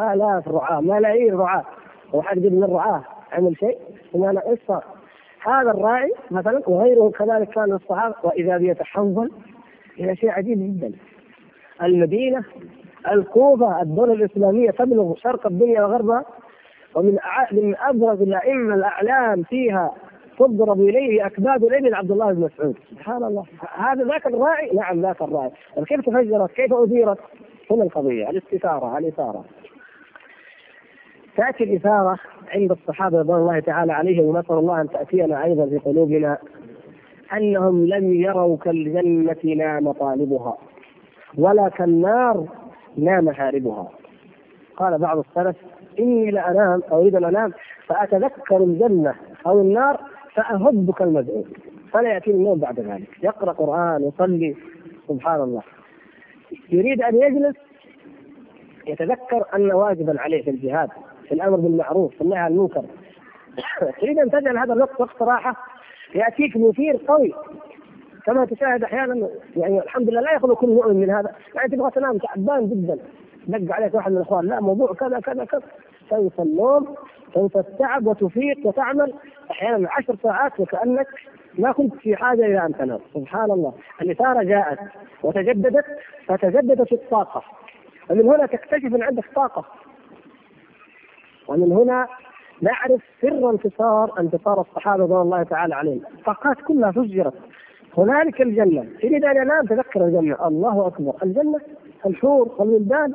آلاف 0.00 0.48
رعاة 0.48 0.80
ملايين 0.80 1.34
رعاة. 1.34 1.64
حد 2.14 2.38
من 2.38 2.64
الرعاة 2.64 3.04
عمل 3.32 3.56
شيء؟ 3.56 3.78
بمعنى 4.14 4.38
إيش 4.46 4.58
صار؟ 4.68 4.84
هذا 5.46 5.70
الراعي 5.70 6.12
مثلا 6.30 6.62
وغيره 6.66 7.10
كذلك 7.10 7.48
كان 7.48 7.72
الصحابة 7.72 8.14
وإذا 8.22 8.56
بيتحول 8.56 9.32
إلى 9.98 10.16
شيء 10.16 10.30
عجيب 10.30 10.58
جدا. 10.58 10.92
المدينة 11.82 12.44
الكوفة 13.12 13.82
الدولة 13.82 14.12
الإسلامية 14.12 14.70
تبلغ 14.70 15.14
شرق 15.16 15.46
الدنيا 15.46 15.84
وغربها 15.84 16.24
ومن 16.96 17.18
من 17.52 17.74
أبرز 17.78 18.22
الأئمة 18.22 18.74
الأعلام 18.74 19.42
فيها 19.42 19.94
تضرب 20.38 20.80
إليه 20.80 21.26
أكباد 21.26 21.64
الابل 21.64 21.94
عبد 21.94 22.10
الله 22.10 22.32
بن 22.32 22.40
مسعود. 22.40 22.76
سبحان 22.90 23.24
الله. 23.24 23.44
هذا 23.76 24.04
ذاك 24.04 24.26
الراعي 24.26 24.70
نعم 24.70 25.02
ذاك 25.02 25.22
الراعي 25.22 25.50
كيف 25.86 26.00
تفجرت؟ 26.00 26.50
كيف 26.50 26.72
اثيرت 26.72 27.18
هنا 27.70 27.82
القضية 27.82 28.30
الاستثارة 28.30 28.98
الاثارة. 28.98 29.44
تأتي 31.36 31.64
الإثارة 31.64 32.18
عند 32.48 32.70
الصحابة 32.70 33.18
رضوان 33.18 33.40
الله 33.40 33.60
تعالى 33.60 33.92
عليهم 33.92 34.24
ونسأل 34.24 34.56
الله 34.56 34.80
أن 34.80 34.88
تأتينا 34.90 35.44
أيضا 35.44 35.66
في 35.66 35.78
قلوبنا 35.78 36.38
أنهم 37.32 37.86
لم 37.86 38.14
يروا 38.14 38.56
كالجنة 38.56 39.36
لا 39.54 39.80
مطالبها 39.80 40.56
ولا 41.38 41.68
كالنار 41.68 42.46
لا 42.96 43.20
محاربها. 43.20 43.88
قال 44.76 44.98
بعض 44.98 45.18
السلف 45.18 45.56
إني 45.98 46.30
لأنام 46.30 46.82
أريد 46.92 47.14
أن 47.14 47.24
أنام 47.24 47.52
فأتذكر 47.86 48.56
الجنة 48.56 49.14
أو 49.46 49.60
النار 49.60 50.00
فاهب 50.34 50.90
كالمدعو 50.98 51.44
فلا 51.92 52.12
ياتي 52.12 52.30
النوم 52.30 52.58
بعد 52.58 52.80
ذلك. 52.80 53.08
يقرأ 53.22 53.52
قرآن 53.52 54.02
يصلي 54.02 54.56
سبحان 55.08 55.40
الله. 55.40 55.62
يريد 56.70 57.02
أن 57.02 57.22
يجلس 57.22 57.56
يتذكر 58.86 59.44
أن 59.54 59.72
واجبا 59.72 60.20
عليه 60.20 60.42
في 60.42 60.50
الجهاد 60.50 60.88
في 61.28 61.32
الأمر 61.32 61.56
بالمعروف 61.56 62.14
في 62.14 62.20
النهي 62.20 62.38
عن 62.38 62.52
المنكر. 62.52 62.84
تريد 64.00 64.18
أن 64.18 64.30
تجعل 64.30 64.58
هذا 64.58 64.72
الوقت 64.72 65.00
وقت 65.00 65.22
راحة 65.22 65.56
يأتيك 66.14 66.56
مثير 66.56 67.00
قوي. 67.08 67.34
كما 68.26 68.44
تشاهد 68.44 68.82
أحيانا 68.82 69.28
يعني 69.56 69.78
الحمد 69.78 70.10
لله 70.10 70.20
لا 70.20 70.32
يخلو 70.32 70.56
كل 70.56 70.68
مؤمن 70.68 70.96
من 70.96 71.10
هذا. 71.10 71.34
يعني 71.54 71.68
تبغى 71.68 71.90
تنام 71.90 72.18
تعبان 72.18 72.66
جدا. 72.70 72.98
دق 73.46 73.74
عليك 73.74 73.94
واحد 73.94 74.12
من 74.12 74.16
الإخوان 74.16 74.46
لا 74.46 74.60
موضوع 74.60 74.92
كذا 74.92 75.20
كذا 75.20 75.44
كذا. 75.44 75.62
تنسى 76.10 76.42
النوم 76.42 76.94
تنسى 77.34 77.58
التعب 77.58 78.06
وتفيق 78.06 78.66
وتعمل. 78.66 79.14
أحيانا 79.50 79.88
عشر 79.90 80.16
ساعات 80.22 80.60
وكأنك 80.60 81.08
ما 81.58 81.72
كنت 81.72 81.94
في 81.94 82.16
حاجة 82.16 82.46
إلى 82.46 82.66
أن 82.66 82.72
تنام. 82.72 83.00
سبحان 83.14 83.50
الله. 83.50 83.74
الإثارة 84.02 84.42
جاءت 84.42 84.78
وتجددت 85.22 85.84
فتجددت 86.26 86.92
الطاقة. 86.92 87.42
ومن 88.10 88.28
هنا 88.28 88.46
تكتشف 88.46 88.94
ان 88.94 89.02
عندك 89.02 89.24
طاقة. 89.34 89.64
ومن 91.48 91.72
هنا 91.72 92.08
نعرف 92.60 93.02
سر 93.22 93.50
انتصار 93.50 94.20
انتصار 94.20 94.60
الصحابة 94.60 95.02
رضوان 95.02 95.22
الله 95.22 95.42
تعالى 95.42 95.74
عليهم. 95.74 96.02
الطاقات 96.18 96.56
كلها 96.60 96.90
فجرت. 96.90 97.34
هنالك 97.98 98.42
الجنة. 98.42 98.86
تريد 99.02 99.24
أن 99.24 99.36
انام 99.36 99.64
تذكر 99.66 100.04
الجنة. 100.04 100.46
الله 100.46 100.86
أكبر. 100.86 101.14
الجنة 101.22 101.60
الحور 102.06 102.54
والولدان. 102.58 103.14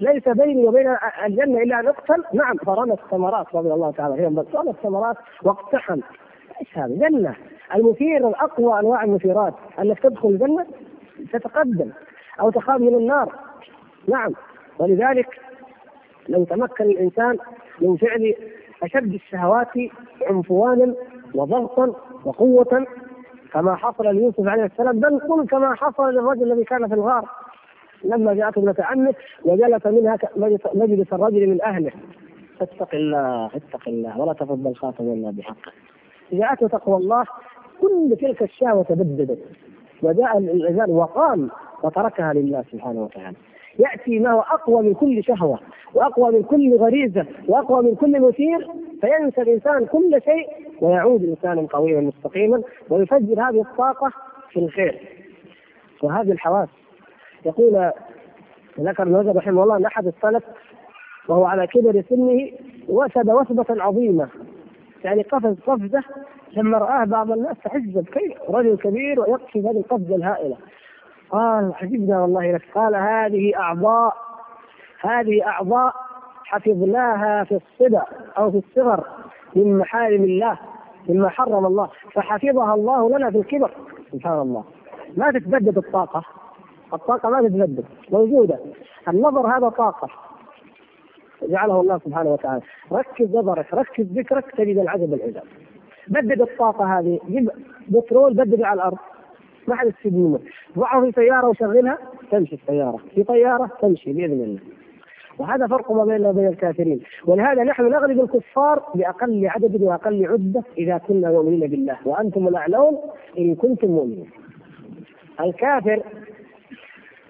ليس 0.00 0.28
بيني 0.28 0.68
وبين 0.68 0.96
الجنة 1.26 1.58
إلا 1.62 1.80
أن 1.80 1.86
أقتل. 1.86 2.24
نعم 2.32 2.56
فرمى 2.56 2.92
الثمرات 2.92 3.46
رضي 3.54 3.72
الله 3.72 3.90
تعالى 3.90 4.14
عنهم 4.14 4.34
بس 4.34 4.46
الثمرات 4.68 5.16
واقتحم. 5.42 6.00
إيش 6.60 6.78
هذا؟ 6.78 7.08
جنة. 7.08 7.34
المثير 7.74 8.28
الأقوى 8.28 8.80
أنواع 8.80 9.04
المثيرات 9.04 9.54
انك 9.78 9.98
تدخل 9.98 10.28
الجنة 10.28 10.66
تتقدم 11.32 11.90
أو 12.40 12.50
تخاف 12.50 12.80
من 12.80 12.94
النار. 12.94 13.32
نعم. 14.08 14.32
ولذلك 14.78 15.40
لو 16.28 16.44
تمكن 16.44 16.84
الإنسان 16.84 17.38
من 17.80 17.96
فعل 17.96 18.34
أشد 18.82 19.14
الشهوات 19.14 19.68
عنفوانا 20.30 20.94
وضغطا 21.34 21.92
وقوة 22.24 22.86
كما 23.52 23.74
حصل 23.74 24.14
ليوسف 24.14 24.46
عليه 24.48 24.64
السلام 24.64 25.00
بل 25.00 25.18
قل 25.18 25.46
كما 25.46 25.74
حصل 25.74 26.10
للرجل 26.10 26.52
الذي 26.52 26.64
كان 26.64 26.88
في 26.88 26.94
الغار. 26.94 27.28
لما 28.04 28.34
جاءته 28.34 28.58
ابنة 28.58 28.74
عمه 28.78 29.14
وجلس 29.44 29.86
منها 29.86 30.18
مجلس 30.74 31.12
الرجل 31.12 31.46
من 31.46 31.62
أهله. 31.62 31.92
اتق 32.60 32.94
الله 32.94 33.46
اتق 33.46 33.88
الله 33.88 34.20
ولا 34.20 34.32
تفض 34.32 34.66
الخاتم 34.66 35.12
الا 35.12 35.30
بحقه 35.30 35.72
جاءته 36.32 36.68
تقوى 36.68 36.96
الله 36.96 37.24
كل 37.80 38.16
تلك 38.20 38.42
الشهوة 38.42 38.82
تبددت. 38.82 39.38
وجاء 40.02 40.38
الإنسان 40.38 40.90
وقام 40.90 41.50
وتركها 41.82 42.32
لله 42.32 42.64
سبحانه 42.72 43.02
وتعالى. 43.02 43.36
يأتي 43.78 44.18
ما 44.18 44.30
هو 44.32 44.40
أقوى 44.40 44.82
من 44.82 44.94
كل 44.94 45.24
شهوة 45.24 45.58
وأقوى 45.94 46.32
من 46.32 46.42
كل 46.42 46.76
غريزة 46.76 47.26
وأقوى 47.48 47.82
من 47.82 47.94
كل 47.94 48.20
مثير. 48.20 48.68
فينسى 49.00 49.42
الإنسان 49.42 49.86
كل 49.86 50.20
شيء 50.24 50.48
ويعود 50.80 51.24
إنسانا 51.24 51.66
قويا 51.72 52.00
مستقيما 52.00 52.62
ويفجر 52.90 53.48
هذه 53.48 53.60
الطاقة 53.60 54.12
في 54.50 54.60
الخير. 54.60 55.00
وهذه 56.02 56.32
الحواس. 56.32 56.68
يقول 57.44 57.90
ذكر 58.80 59.02
ابن 59.02 59.36
رحمه 59.36 59.62
الله 59.62 59.76
أن 59.76 59.84
أحد 59.86 60.06
السلف 60.06 60.44
وهو 61.28 61.44
على 61.44 61.66
كبر 61.66 62.02
سنه 62.08 62.50
وثب 62.88 63.28
وثبة 63.28 63.82
عظيمة. 63.82 64.28
يعني 65.04 65.22
قفز 65.22 65.60
قفزة 65.66 66.02
لما 66.56 66.78
رآه 66.78 67.04
بعض 67.04 67.30
الناس 67.30 67.56
تحجب 67.64 68.04
كيف 68.04 68.32
رجل 68.50 68.76
كبير 68.76 69.20
ويقفز 69.20 69.66
هذه 69.66 69.78
القفزة 69.78 70.16
الهائلة. 70.16 70.56
قال 71.30 71.72
عجبنا 71.82 72.22
والله 72.22 72.52
لك 72.52 72.62
قال 72.74 72.94
هذه 72.94 73.56
أعضاء 73.56 74.14
هذه 75.00 75.46
أعضاء 75.46 75.94
حفظناها 76.44 77.44
في 77.44 77.54
الصبا 77.54 78.02
أو 78.38 78.50
في 78.50 78.58
الصغر 78.58 79.04
من 79.56 79.78
محارم 79.78 80.24
الله 80.24 80.58
مما 81.08 81.28
حرم 81.28 81.66
الله 81.66 81.90
فحفظها 82.12 82.74
الله 82.74 83.18
لنا 83.18 83.30
في 83.30 83.38
الكبر. 83.38 83.70
سبحان 84.12 84.38
الله. 84.38 84.64
ما 85.16 85.30
تتبدد 85.30 85.78
الطاقة. 85.78 86.24
الطاقة 86.92 87.30
ما 87.30 87.48
تتبدد 87.48 87.84
موجودة. 88.10 88.58
النظر 89.08 89.46
هذا 89.46 89.68
طاقة. 89.68 90.08
جعله 91.42 91.80
الله 91.80 91.98
سبحانه 91.98 92.32
وتعالى. 92.32 92.62
ركز 92.92 93.36
نظرك 93.36 93.74
ركز 93.74 94.06
ذكرك 94.12 94.50
تجد 94.50 94.78
العجب 94.78 95.14
العجاب 95.14 95.44
بدد 96.08 96.40
الطاقة 96.40 96.98
هذه. 96.98 97.20
جيب 97.28 97.50
بترول 97.88 98.34
بدده 98.34 98.66
على 98.66 98.76
الأرض. 98.76 98.98
ما 99.68 99.74
حد 99.74 99.86
يستفيد 99.86 100.14
منه. 100.14 100.40
ضعه 100.78 101.04
في 101.04 101.12
سيارة 101.12 101.48
وشغلها 101.48 101.98
تمشي 102.30 102.54
السيارة 102.54 102.98
في 103.14 103.22
طيارة 103.24 103.70
تمشي 103.80 104.12
بإذن 104.12 104.32
الله. 104.32 104.60
وهذا 105.38 105.66
فرق 105.66 105.92
ما 105.92 106.04
بيننا 106.04 106.28
وبين 106.28 106.46
الكافرين. 106.46 107.00
ولهذا 107.26 107.64
نحن 107.64 107.82
نغلب 107.82 108.20
الكفار 108.20 108.82
بأقل 108.94 109.46
عدد 109.46 109.82
وأقل 109.82 110.26
عدة 110.26 110.62
إذا 110.78 110.98
كنا 110.98 111.30
مؤمنين 111.30 111.70
بالله. 111.70 111.98
وأنتم 112.04 112.48
الأعلون 112.48 112.98
إن 113.38 113.54
كنتم 113.54 113.88
مؤمنين. 113.88 114.30
الكافر 115.40 116.02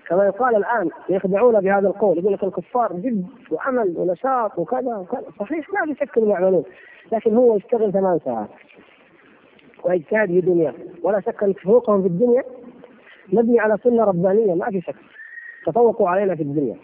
كما 0.08 0.26
يقال 0.26 0.56
الآن 0.56 0.90
يخدعون 1.08 1.60
بهذا 1.60 1.88
القول 1.88 2.18
يقول 2.18 2.32
لك 2.32 2.44
الكفار 2.44 2.92
جد 2.92 3.26
وعمل 3.50 3.94
ونشاط 3.96 4.58
وكذا 4.58 4.96
وكذا. 4.96 5.24
صحيح 5.40 5.70
ما 5.70 5.94
في 5.94 6.00
شك 6.00 6.18
انهم 6.18 6.30
يعملون 6.30 6.64
لكن 7.12 7.36
هو 7.36 7.56
يشتغل 7.56 7.92
ثمان 7.92 8.18
ساعات. 8.24 8.48
ويجتهد 9.84 10.28
في 10.28 10.40
دنياه 10.40 10.74
ولا 11.02 11.20
شك 11.20 11.42
أن 11.42 11.54
تفوقهم 11.54 12.02
في 12.02 12.08
الدنيا 12.08 12.42
مبني 13.32 13.60
على 13.60 13.78
سنة 13.84 14.04
ربانية 14.04 14.54
ما 14.54 14.70
في 14.70 14.80
شك. 14.80 14.96
تفوقوا 15.66 16.08
علينا 16.08 16.34
في 16.34 16.42
الدنيا. 16.42 16.76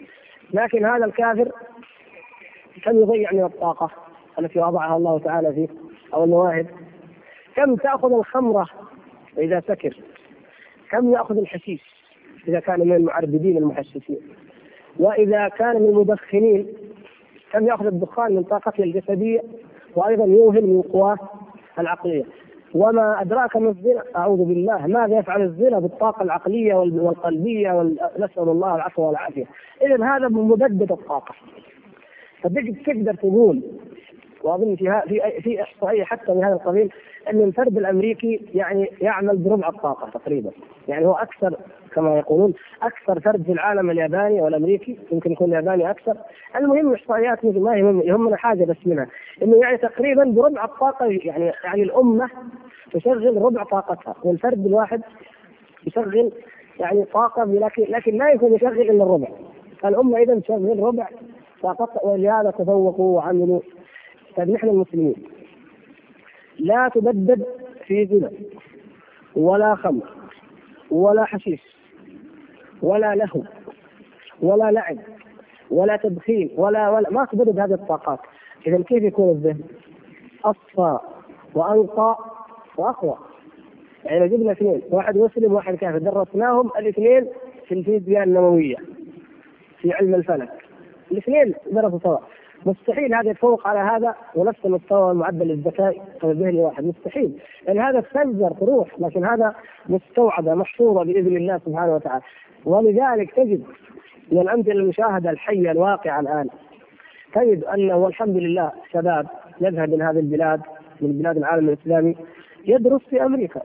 لكن 0.53 0.85
هذا 0.85 1.05
الكافر 1.05 1.51
كم 2.83 3.01
يضيع 3.01 3.31
من 3.33 3.43
الطاقة 3.43 3.91
التي 4.39 4.59
وضعها 4.59 4.97
الله 4.97 5.19
تعالى 5.19 5.53
فيه 5.53 5.67
أو 6.13 6.23
المواهب؟ 6.23 6.67
كم 7.55 7.75
تأخذ 7.75 8.13
الخمرة 8.13 8.67
إذا 9.37 9.59
سكر؟ 9.59 9.97
كم 10.91 11.13
يأخذ 11.13 11.37
الحشيش؟ 11.37 12.00
إذا 12.47 12.59
كان 12.59 12.79
من 12.79 12.95
المعربدين 12.95 13.57
المحششين 13.57 14.19
وإذا 14.99 15.47
كان 15.47 15.81
من 15.81 15.89
المدخنين 15.89 16.67
كم 17.51 17.67
يأخذ 17.67 17.85
الدخان 17.85 18.35
من 18.35 18.43
طاقته 18.43 18.83
الجسدية 18.83 19.43
وأيضا 19.95 20.25
يوهن 20.25 20.63
من 20.63 20.81
قواه 20.81 21.17
العقلية. 21.79 22.23
وما 22.75 23.21
أدراك 23.21 23.57
ما 23.57 23.69
الزنا؟ 23.69 24.03
أعوذ 24.15 24.45
بالله. 24.45 24.87
ماذا 24.87 25.17
يفعل 25.17 25.41
الزنا 25.41 25.79
بالطاقة 25.79 26.23
العقلية 26.23 26.73
والقلبية 26.73 27.81
نسأل 28.19 28.43
الله 28.49 28.75
العفو 28.75 29.01
والعافية. 29.01 29.45
إذا 29.81 30.05
هذا 30.05 30.27
مبدد 30.27 30.91
الطاقة. 30.91 31.35
فتقدر 32.41 33.13
تقول 33.13 33.61
وأظن 34.43 34.75
في 34.75 35.01
في 35.07 35.41
في 35.41 35.61
احصائيه 35.61 36.03
حتى 36.03 36.33
من 36.33 36.43
هذا 36.43 36.53
القبيل 36.53 36.89
أن 37.29 37.41
الفرد 37.41 37.77
الأمريكي 37.77 38.41
يعني 38.53 38.89
يعمل 39.01 39.37
بربع 39.37 39.69
الطاقة 39.69 40.09
تقريبا. 40.09 40.51
يعني 40.87 41.05
هو 41.05 41.13
أكثر 41.13 41.55
كما 41.93 42.17
يقولون 42.17 42.53
أكثر 42.81 43.19
فرد 43.19 43.43
في 43.43 43.51
العالم 43.51 43.89
الياباني 43.91 44.41
والأمريكي 44.41 44.99
يمكن 45.11 45.31
يكون 45.31 45.47
الياباني 45.47 45.89
أكثر. 45.91 46.17
المهم 46.55 46.93
إحصائيات 46.93 47.45
ما 47.45 47.77
يهم 47.77 48.01
يهمنا 48.01 48.35
حاجة 48.35 48.65
بس 48.65 48.77
منها. 48.85 49.07
إنه 49.43 49.57
يعني 49.57 49.77
تقريبا 49.77 50.23
بربع 50.23 50.65
الطاقة 50.65 51.05
يعني 51.05 51.51
يعني 51.63 51.83
الأمة 51.83 52.29
تشغل 52.93 53.41
ربع 53.41 53.63
طاقتها. 53.63 54.15
والفرد 54.23 54.65
الواحد 54.65 55.01
يشغل 55.87 56.31
يعني 56.79 57.05
طاقة 57.05 57.43
لكن 57.43 57.83
لكن 57.89 58.17
لا 58.17 58.31
يكون 58.31 58.53
يشغل 58.53 58.81
إلا 58.81 59.03
الربع. 59.03 59.27
الامه 59.85 60.17
اذا 60.17 60.39
تشغل 60.39 60.79
ربع 60.79 61.07
طاقتها 61.61 62.03
ولهذا 62.03 62.51
تفوقوا 62.51 63.17
وعملوا. 63.17 63.59
طيب 64.37 64.49
نحن 64.49 64.69
المسلمين. 64.69 65.15
لا 66.61 66.89
تبدد 66.95 67.45
في 67.87 68.05
زنا 68.05 68.31
ولا 69.35 69.75
خمر 69.75 70.09
ولا 70.91 71.25
حشيش 71.25 71.61
ولا 72.81 73.15
لهو 73.15 73.41
ولا 74.41 74.71
لعب 74.71 74.97
ولا 75.71 75.95
تدخين 75.95 76.51
ولا 76.55 76.89
ولا 76.89 77.09
ما 77.09 77.25
تبدد 77.25 77.59
هذه 77.59 77.73
الطاقات. 77.73 78.19
اذا 78.67 78.83
كيف 78.83 79.03
يكون 79.03 79.29
الذهن؟ 79.29 79.61
أصفى 80.43 80.99
وأنقى 81.55 82.17
وأقوى. 82.77 83.17
يعني 84.05 84.19
لو 84.19 84.37
جبنا 84.37 84.51
اثنين 84.51 84.81
واحد 84.89 85.17
مسلم 85.17 85.51
وواحد 85.51 85.75
كافر 85.75 85.97
درسناهم 85.97 86.71
الاثنين 86.77 87.27
في 87.67 87.73
الفيزياء 87.73 88.23
النووية 88.23 88.75
في 89.77 89.93
علم 89.93 90.15
الفلك. 90.15 90.49
الاثنين 91.11 91.53
درسوا 91.71 91.99
سوا. 91.99 92.17
مستحيل 92.65 93.13
هذا 93.13 93.29
يتفوق 93.29 93.67
على 93.67 93.79
هذا 93.79 94.15
ونفس 94.35 94.65
مستوى 94.65 95.13
معدل 95.13 95.51
الذكاء 95.51 96.01
الذهني 96.23 96.59
واحد 96.59 96.85
مستحيل. 96.85 97.41
لأن 97.67 97.79
هذا 97.79 97.99
تفجر 97.99 98.51
تروح 98.51 98.99
لكن 98.99 99.25
هذا 99.25 99.55
مستوعبه 99.89 100.53
محفوظة 100.53 101.03
بإذن 101.03 101.37
الله 101.37 101.57
سبحانه 101.65 101.95
وتعالى. 101.95 102.23
ولذلك 102.65 103.31
تجد 103.31 103.63
من 104.31 104.41
الأمثلة 104.41 104.73
المشاهدة 104.73 105.29
الحية 105.29 105.71
الواقعة 105.71 106.19
الآن. 106.19 106.47
تجد 107.33 107.63
انه 107.63 107.97
والحمد 107.97 108.37
لله 108.37 108.71
شباب 108.93 109.27
يذهب 109.61 109.89
من 109.89 110.01
هذه 110.01 110.19
البلاد 110.19 110.61
من 111.01 111.11
بلاد 111.11 111.37
العالم 111.37 111.69
الإسلامي 111.69 112.15
يدرس 112.65 113.01
في 113.09 113.23
أمريكا. 113.23 113.61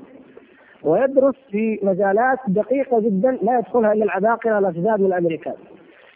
ويدرس 0.83 1.35
في 1.51 1.81
مجالات 1.83 2.39
دقيقة 2.49 3.01
جدا 3.01 3.39
لا 3.43 3.59
يدخلها 3.59 3.93
إلا 3.93 4.05
العباقرة 4.05 4.59
الاشباب 4.59 5.01
من 5.01 5.07
الأمريكان. 5.07 5.55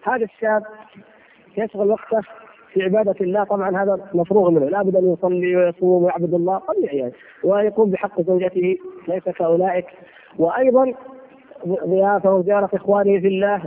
هذا 0.04 0.24
الشاب 0.24 0.62
يشغل 1.56 1.90
وقته 1.90 2.39
في 2.72 2.82
عبادة 2.82 3.14
الله 3.20 3.44
طبعا 3.44 3.82
هذا 3.82 4.10
مفروغ 4.14 4.50
منه. 4.50 4.66
لابد 4.68 4.96
أن 4.96 5.12
يصلي 5.12 5.56
ويصوم 5.56 6.04
ويعبد 6.04 6.34
الله 6.34 6.58
طبيعي 6.58 6.96
يعني. 6.96 7.12
ويقوم 7.44 7.90
بحق 7.90 8.20
زوجته 8.20 8.78
ليس 9.08 9.22
كأولئك. 9.22 9.86
وأيضا 10.38 10.94
ضيافة 11.68 12.34
وزيارة 12.34 12.70
إخوانه 12.74 13.20
في 13.20 13.26
الله 13.26 13.62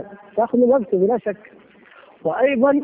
من 0.54 0.70
وقته 0.70 0.98
بلا 0.98 1.18
شك. 1.18 1.52
وأيضا 2.24 2.80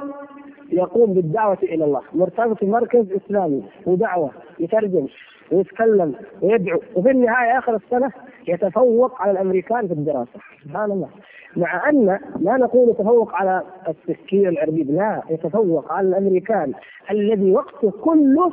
يقوم 0.73 1.15
بالدعوة 1.15 1.59
إلى 1.63 1.85
الله. 1.85 2.03
مرتبط 2.15 2.59
في 2.59 2.67
مركز 2.67 3.13
إسلامي 3.13 3.65
ودعوة 3.87 4.31
يترجم 4.59 5.07
ويتكلم 5.53 6.15
ويدعو. 6.43 6.81
وفي 6.97 7.11
النهاية 7.11 7.59
آخر 7.59 7.75
السنة 7.77 8.13
يتفوق 8.49 9.23
على 9.23 9.31
الأمريكان 9.31 9.87
في 9.87 9.93
الدراسة. 9.93 10.41
سبحان 10.65 10.91
الله. 10.91 11.09
مع 11.57 11.89
أن 11.89 12.19
لا 12.41 12.57
نقول 12.57 12.91
يتفوق 12.91 13.35
على 13.35 13.63
التفكير 13.89 14.49
العربي 14.49 14.83
لا 14.83 15.23
يتفوق 15.31 15.93
على 15.93 16.09
الأمريكان 16.09 16.73
الذي 17.11 17.53
وقته 17.53 17.91
كله 17.91 18.53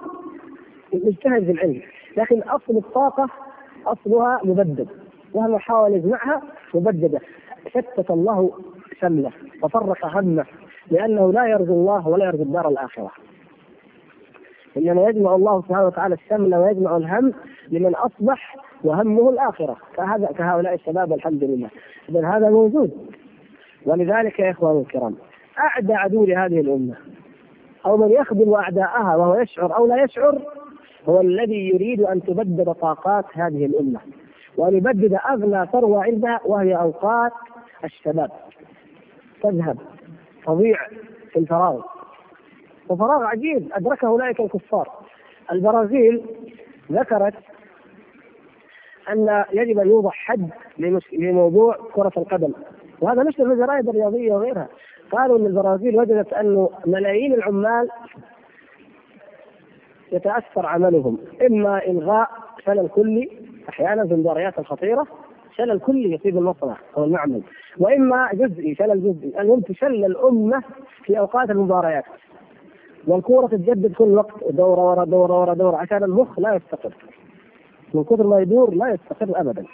مجتهد 0.93 1.43
في 1.43 1.51
العلم. 1.51 1.81
لكن 2.17 2.41
أصل 2.41 2.77
الطاقة 2.77 3.29
أصلها 3.85 4.41
مبدد. 4.43 4.87
وهو 5.33 5.59
حاول 5.59 5.93
يجمعها 5.93 6.41
مبددة. 6.73 7.19
شتت 7.67 8.11
الله 8.11 8.51
شمله 9.01 9.31
وفرق 9.63 10.05
همه. 10.05 10.45
لأنه 10.91 11.33
لا 11.33 11.45
يرجو 11.45 11.73
الله 11.73 12.07
ولا 12.07 12.25
يرجو 12.25 12.43
الدار 12.43 12.69
الآخرة. 12.69 13.11
إنما 14.77 15.09
يجمع 15.09 15.35
الله 15.35 15.61
سبحانه 15.61 15.85
وتعالى 15.85 16.15
الشمل 16.15 16.55
ويجمع 16.55 16.97
الهم 16.97 17.33
لمن 17.69 17.95
أصبح 17.95 18.55
وهمه 18.83 19.29
الآخرة. 19.29 19.77
كهذا 19.95 20.27
كهؤلاء 20.27 20.73
الشباب 20.73 21.13
الحمد 21.13 21.43
لله. 21.43 21.69
اذا 22.09 22.27
هذا 22.27 22.49
موجود. 22.49 22.91
ولذلك 23.85 24.39
يا 24.39 24.51
إخواني 24.51 24.81
الكرام 24.81 25.15
أعدى 25.59 25.93
عدو 25.93 26.25
لهذه 26.25 26.59
الأمة. 26.59 26.95
أو 27.85 27.97
من 27.97 28.11
يخدم 28.11 28.53
أعداءها 28.53 29.15
وهو 29.15 29.35
يشعر 29.35 29.75
أو 29.75 29.87
لا 29.87 30.03
يشعر 30.03 30.41
هو 31.09 31.21
الذي 31.21 31.69
يريد 31.69 32.01
أن 32.01 32.21
تبدد 32.23 32.71
طاقات 32.71 33.25
هذه 33.33 33.65
الأمة. 33.65 33.99
وأن 34.57 34.77
يبدد 34.77 35.13
أغلى 35.29 35.67
ثروة 35.71 36.03
عندها 36.03 36.39
وهي 36.45 36.75
أوقات 36.75 37.31
الشباب. 37.83 38.31
تذهب. 39.43 39.77
تضيع 40.47 40.77
في 41.31 41.39
الفراغ. 41.39 41.81
وفراغ 42.89 43.23
عجيب 43.23 43.69
أدركه 43.73 44.07
أولئك 44.07 44.39
الكفار. 44.39 44.89
البرازيل 45.51 46.25
ذكرت 46.91 47.33
أن 49.09 49.43
يجب 49.53 49.79
أن 49.79 49.87
يوضع 49.87 50.09
حد 50.09 50.49
لموضوع 51.13 51.77
كرة 51.93 52.11
القدم. 52.17 52.53
وهذا 53.01 53.23
نشر 53.23 53.45
في 53.45 53.53
الجرائد 53.53 53.89
الرياضيه 53.89 54.33
وغيرها. 54.33 54.67
قالوا 55.11 55.37
إن 55.37 55.45
البرازيل 55.45 55.99
وجدت 55.99 56.33
انه 56.33 56.69
ملايين 56.85 57.33
العمال 57.33 57.89
يتأثر 60.11 60.65
عملهم 60.65 61.17
إما 61.41 61.85
إلغاء 61.85 62.29
شلل 62.65 62.87
كلي 62.87 63.29
أحيانا 63.69 64.07
في 64.07 64.13
المباريات 64.13 64.59
الخطيرة 64.59 65.07
شلل 65.57 65.79
كلي 65.79 66.11
يصيب 66.11 66.37
المصنع 66.37 66.77
أو 66.97 67.03
المعمل. 67.03 67.41
وإما 67.79 68.29
جزئي 68.33 68.75
شلل 68.75 69.03
جزئي. 69.03 69.41
المهم 69.41 69.59
تشل 69.59 70.05
الأمة 70.05 70.63
في 71.03 71.19
أوقات 71.19 71.49
المباريات. 71.49 72.03
والكوره 73.07 73.47
تتجدد 73.47 73.93
كل 73.93 74.15
وقت 74.17 74.43
دورة 74.49 74.91
ورا 74.91 75.05
دورة 75.05 75.41
ورا 75.41 75.53
دورة 75.53 75.77
عشان 75.77 76.03
المخ 76.03 76.39
لا 76.39 76.55
يستقر. 76.55 76.93
من 77.93 78.03
كثر 78.03 78.27
ما 78.27 78.39
يدور 78.39 78.73
لا 78.73 78.93
يستقر 78.93 79.41
ابدا. 79.41 79.65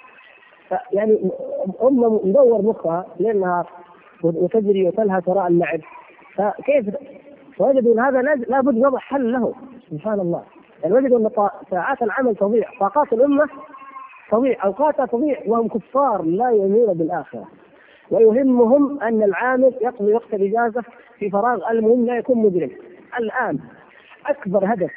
يعني 0.91 1.31
أمة 1.83 2.21
مدور 2.23 2.61
مخها 2.61 3.05
ليل 3.19 3.39
نهار 3.39 3.69
وتجري 4.23 4.87
وتلهث 4.87 5.27
وراء 5.27 5.47
اللعب. 5.47 5.79
فكيف 6.35 6.95
وجدوا 7.59 8.01
هذا 8.01 8.21
لابد 8.21 8.77
وضع 8.77 8.99
حل 8.99 9.31
له. 9.31 9.53
سبحان 9.91 10.19
الله. 10.19 10.43
يعني 10.83 10.95
وجدوا 10.95 11.19
إن 11.19 11.49
ساعات 11.71 12.01
العمل 12.01 12.35
تضيع. 12.35 12.69
طاقات 12.79 13.13
الأمة 13.13 13.49
تضيع 14.31 14.63
اوقاتها 14.63 15.05
تضيع 15.05 15.41
وهم 15.45 15.67
كفار 15.67 16.21
لا 16.21 16.49
يؤمنون 16.49 16.93
بالآخرة. 16.93 17.47
ويهمهم 18.11 19.01
أن 19.01 19.23
العامل 19.23 19.73
يقضي 19.81 20.13
وقت 20.13 20.33
الإجازة 20.33 20.83
في 21.19 21.29
فراغ. 21.29 21.71
المهم 21.71 22.05
لا 22.05 22.17
يكون 22.17 22.37
مجرم. 22.37 22.71
الآن 23.19 23.59
أكبر 24.25 24.73
هدف 24.73 24.91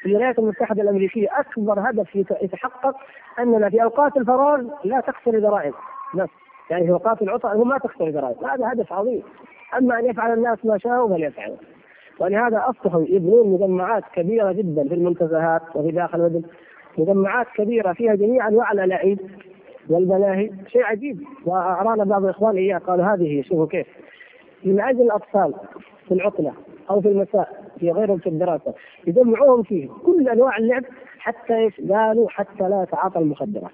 في 0.00 0.08
الولايات 0.08 0.38
المتحدة 0.38 0.82
الأمريكية 0.82 1.28
أكبر 1.32 1.90
هدف 1.90 2.16
يتحقق 2.42 2.96
أننا 3.38 3.70
في 3.70 3.82
أوقات 3.82 4.16
الفراغ 4.16 4.62
لا 4.84 5.00
تخسر 5.00 5.38
ضرائب 5.38 5.74
بس 6.14 6.28
يعني 6.70 6.86
في 6.86 6.92
أوقات 6.92 7.22
العطل 7.22 7.48
هو 7.48 7.64
ما 7.64 7.78
تخسر 7.78 8.10
ضرائب 8.10 8.44
هذا 8.44 8.72
هدف 8.72 8.92
عظيم. 8.92 9.22
أما 9.78 9.98
أن 9.98 10.06
يفعل 10.06 10.32
الناس 10.32 10.64
ما 10.64 10.78
شاءوا 10.78 11.08
فليفعلوا. 11.08 11.56
ولهذا 12.18 12.64
أصبحوا 12.68 13.04
يبنون 13.08 13.48
مجمعات 13.48 14.04
كبيرة 14.14 14.52
جدا 14.52 14.88
في 14.88 14.94
المنتزهات 14.94 15.62
وفي 15.74 15.90
داخل 15.90 16.20
المدن 16.20 16.42
مجمعات 16.98 17.46
كبيرة 17.56 17.92
فيها 17.92 18.14
جميع 18.14 18.48
انواع 18.48 18.72
الالعاب 18.72 19.18
والملاهي 19.90 20.50
شيء 20.66 20.82
عجيب. 20.84 21.20
وارانا 21.46 22.04
بعض 22.04 22.24
الاخوان 22.24 22.56
إياه 22.56 22.78
قالوا 22.78 23.04
هذه 23.04 23.42
شوفوا 23.42 23.66
كيف. 23.66 23.86
من 24.64 24.80
أجل 24.80 25.02
الأطفال 25.02 25.54
في 26.08 26.14
العطلة 26.14 26.52
أو 26.90 27.00
في 27.00 27.08
المساء 27.08 27.64
في 27.80 27.90
غيرهم 27.90 28.18
في 28.18 28.28
الدراسة 28.28 28.74
يجمعوهم 29.06 29.62
فيه 29.62 29.88
كل 30.06 30.28
أنواع 30.28 30.56
اللعب 30.56 30.84
حتى 31.18 31.56
إيش؟ 31.56 31.80
قالوا 31.90 32.28
حتى 32.28 32.68
لا 32.68 32.82
يتعاطى 32.82 33.18
المخدرات. 33.18 33.70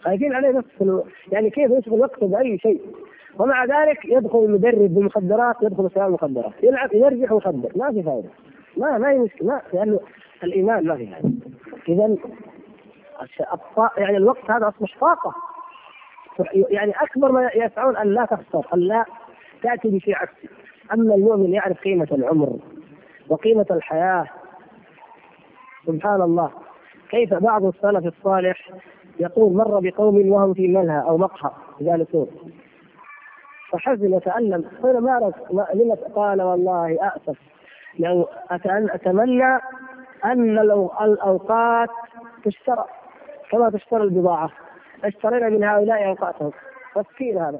خايفين 0.00 0.32
عليه 0.32 0.50
بس 0.50 0.64
يعني 1.32 1.50
كيف 1.50 1.70
يشغل 1.70 2.00
وقته 2.00 2.26
بأي 2.26 2.58
شيء. 2.58 2.80
ومع 3.38 3.64
ذلك 3.64 4.04
يدخل 4.04 4.44
المدرب 4.44 4.94
بالمخدرات 4.94 5.56
يدخل 5.62 5.90
سواء 5.94 6.06
المخدرات 6.06 6.52
يلعب 6.62 6.94
يرجع 6.94 7.32
ويخدر. 7.32 7.72
ما 7.76 7.92
في 7.92 8.02
فائده 8.02 8.28
ما 8.76 8.98
ما 8.98 9.10
هي 9.10 9.18
مشكله 9.18 9.48
ما 9.48 9.62
لأنه 9.72 10.00
الإيمان 10.44 10.86
ما 10.86 10.96
في 10.96 11.06
فائده 11.06 11.38
اذا 11.88 12.16
يعني 13.96 14.16
الوقت 14.16 14.50
هذا 14.50 14.68
أصبح 14.68 14.98
طاقه 15.00 15.34
يعني 16.54 16.92
أكبر 16.92 17.32
ما 17.32 17.50
يسعون 17.54 17.96
أن 17.96 18.06
لا 18.14 18.24
تخسر 18.24 18.66
أن 18.74 18.78
لا 18.78 19.04
تأتي 19.62 19.88
بشيء 19.88 20.16
عكسي 20.16 20.48
أما 20.92 21.14
المؤمن 21.14 21.52
يعرف 21.52 21.80
قيمة 21.80 22.08
العمر 22.12 22.58
وقيمة 23.28 23.66
الحياة. 23.70 24.26
سبحان 25.86 26.22
الله. 26.22 26.50
كيف 27.10 27.34
بعض 27.34 27.64
السلف 27.64 28.06
الصالح 28.06 28.70
يقول 29.20 29.52
مر 29.56 29.80
بقوم 29.80 30.32
وهم 30.32 30.54
في 30.54 30.68
ملهى 30.68 31.02
أو 31.02 31.18
مقهى 31.18 31.50
جالسون 31.80 32.26
فحزن 33.70 34.14
وتألم. 34.14 34.64
قال 34.82 35.02
ما 35.04 35.32
لما 35.74 35.94
قال 36.14 36.42
والله 36.42 36.98
أسف 37.00 37.38
لو 37.98 38.28
أتمنى 38.50 39.58
أن 40.24 40.58
الأوقات 40.58 41.88
تشترى 42.44 42.84
كما 43.50 43.70
تشترى 43.70 44.02
البضاعة. 44.02 44.50
اشترينا 45.04 45.48
من 45.48 45.64
هؤلاء 45.64 46.08
أوقاتهم. 46.08 46.52
مسكين 46.96 47.38
هذا. 47.38 47.58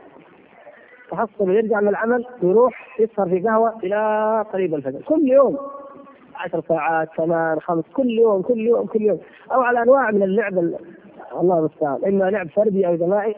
تحصل 1.10 1.50
يرجع 1.50 1.80
من 1.80 1.88
العمل 1.88 2.26
ويروح 2.42 3.00
يسهر 3.00 3.28
في 3.28 3.40
قهوة 3.40 3.78
إلى 3.84 4.44
قريب 4.52 4.74
الفجر. 4.74 5.02
كل 5.02 5.28
يوم. 5.28 5.58
عشر 6.34 6.62
ساعات 6.68 7.08
ثمان 7.16 7.60
خمس 7.60 7.84
كل 7.94 8.10
يوم 8.10 8.42
كل 8.42 8.60
يوم 8.60 8.86
كل 8.86 9.02
يوم. 9.02 9.20
أو 9.52 9.60
على 9.60 9.82
أنواع 9.82 10.10
من 10.10 10.22
اللعب 10.22 10.58
الله 10.58 11.58
المستعان. 11.58 12.04
إما 12.06 12.30
لعب 12.30 12.48
فردي 12.48 12.86
أو 12.86 12.96
جماعي. 12.96 13.36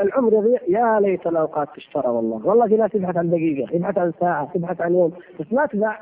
العمر 0.00 0.32
يضيع. 0.32 0.60
يا 0.68 1.00
ليت 1.00 1.26
الأوقات 1.26 1.68
تشترى 1.76 2.08
والله. 2.08 2.46
والله 2.46 2.66
في 2.68 2.76
ناس 2.76 2.94
يبحث 2.94 3.16
عن 3.16 3.30
دقيقة 3.30 3.76
يبحث 3.76 3.98
عن 3.98 4.12
ساعة 4.20 4.50
يبحث 4.54 4.80
عن 4.80 4.92
يوم. 4.92 5.12
بس 5.40 5.52
ما 5.52 5.66
تباع. 5.66 6.00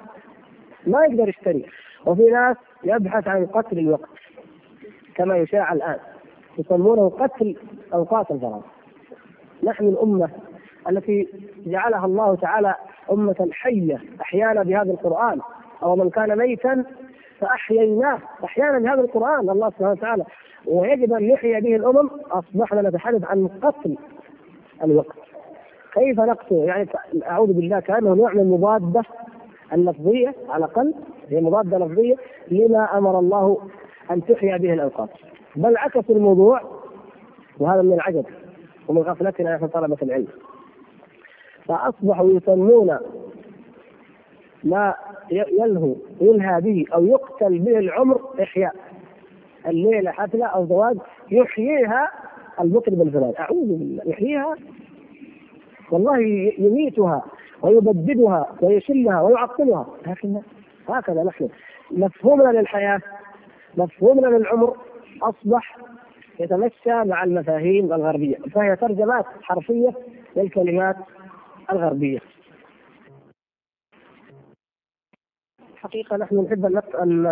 ما 0.87 1.05
يقدر 1.05 1.29
يشتري. 1.29 1.67
وفي 2.07 2.23
ناس 2.23 2.57
يبحث 2.85 3.29
عن 3.29 3.47
قتل 3.47 3.79
الوقت 3.79 4.09
كما 5.15 5.37
يشاع 5.37 5.73
الآن. 5.73 5.99
يسمونه 6.59 7.09
قتل 7.09 7.57
أوقات 7.95 8.31
الفراغ. 8.31 8.61
نحن 9.63 9.85
الأمة 9.85 10.29
التي 10.89 11.29
جعلها 11.67 12.07
الله 12.07 12.35
تعالى 12.35 12.75
أمة 13.13 13.49
حية 13.53 14.01
أحيانا 14.21 14.63
بهذا 14.63 14.91
القرآن 14.91 15.41
أو 15.83 15.97
من 15.97 16.11
كان 16.11 16.39
ميتا 16.39 16.85
فأحييناه 17.41 18.19
أحيانا 18.45 18.79
بهذا 18.79 19.01
القرآن 19.01 19.51
الله 19.51 19.71
سبحانه 19.71 19.91
وتعالى. 19.91 20.25
ويجب 20.67 21.13
أن 21.13 21.33
نحيي 21.33 21.61
به 21.61 21.77
الأمم 21.77 22.11
أصبحنا 22.31 22.83
نتحدث 22.83 23.25
عن 23.25 23.49
قتل 23.63 23.97
الوقت. 24.85 25.17
كيف 25.95 26.21
نقتله؟ 26.21 26.65
يعني 26.65 26.89
أعوذ 27.27 27.53
بالله 27.53 27.81
كأنه 27.81 28.15
نوع 28.15 28.33
من 28.33 28.41
المضادة 28.41 29.03
اللفظية 29.75 30.35
على 30.49 30.65
الأقل 30.65 30.95
هي 31.29 31.41
مضادة 31.41 31.79
لفظية 31.79 32.17
لما 32.51 32.99
أمر 32.99 33.19
الله 33.19 33.59
أن 34.11 34.25
تحيا 34.27 34.57
به 34.57 34.73
الأوقات. 34.73 35.09
بل 35.57 35.77
عكس 35.77 36.11
الموضوع 36.11 36.61
وهذا 37.59 37.83
من 37.83 37.93
العجب 37.93 38.25
ومن 38.89 39.03
غفلتنا 39.03 39.57
نحن 39.57 39.67
طلبة 39.67 39.97
العلم. 40.03 40.29
فأصبحوا 41.65 42.31
يسمون 42.31 42.99
ما 44.65 44.95
يلهو 45.31 45.95
يلهى 46.21 46.61
به 46.61 46.85
أو 46.95 47.05
يقتل 47.05 47.59
به 47.59 47.79
العمر 47.79 48.21
إحياء. 48.43 48.75
الليلة 49.69 50.11
حفلة 50.11 50.47
أو 50.47 50.67
زواج 50.67 50.97
يحييها 51.31 52.11
المطرب 52.61 53.03
الفلاني. 53.03 53.39
أعوذ 53.39 53.67
بالله 53.67 54.03
يحييها؟ 54.07 54.57
والله 55.91 56.19
يميتها. 56.59 57.25
ويبددها 57.63 58.57
ويشلها 58.63 59.21
ويعطلها 59.21 59.87
لكن 60.07 60.41
هكذا 60.89 61.23
نحن. 61.23 61.49
مفهومنا 61.91 62.59
للحياة 62.59 63.01
مفهومنا 63.77 64.27
للعمر 64.27 64.77
أصبح 65.23 65.79
يتمشى 66.41 67.05
مع 67.05 67.25
المفاهيم 67.25 67.93
الغربية. 67.93 68.37
فهي 68.37 68.77
ترجمات 68.77 69.25
حرفية 69.43 69.93
للكلمات 70.37 70.97
الغربية. 71.73 72.19
حقيقة 75.77 76.17
نحن 76.17 76.37
نحب 76.41 76.65
أن 76.95 77.23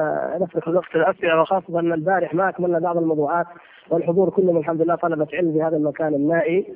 نفرق 0.42 0.68
الوقت 0.68 0.96
الأسئلة 0.96 1.40
وخاصة 1.40 1.80
أن 1.80 1.92
البارح 1.92 2.34
ما 2.34 2.48
أكملنا 2.48 2.78
بعض 2.78 2.96
الموضوعات 2.96 3.46
والحضور 3.90 4.30
كلهم 4.30 4.56
الحمد 4.56 4.82
لله 4.82 4.94
طلبة 4.94 5.26
علم 5.32 5.52
في 5.52 5.62
هذا 5.62 5.76
المكان 5.76 6.14
النائي. 6.14 6.74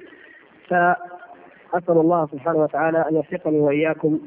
فأسأل 1.74 1.98
الله 1.98 2.26
سبحانه 2.26 2.58
وتعالى 2.58 3.04
أن 3.10 3.14
يوفقني 3.14 3.58
وإياكم 3.60 4.18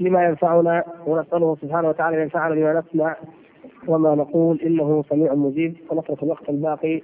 لما 0.00 0.24
ينفعنا 0.24 0.84
ونسأله 1.06 1.56
سبحانه 1.62 1.88
وتعالى 1.88 2.16
أن 2.16 2.22
ينفعنا 2.22 2.54
بما 2.54 2.80
نسمع 2.80 3.16
وما 3.86 4.14
نقول. 4.14 4.60
إنه 4.60 5.04
سميع 5.10 5.34
مجيب. 5.34 5.76
ونترك 5.90 6.22
الوقت 6.22 6.48
الباقي 6.48 7.00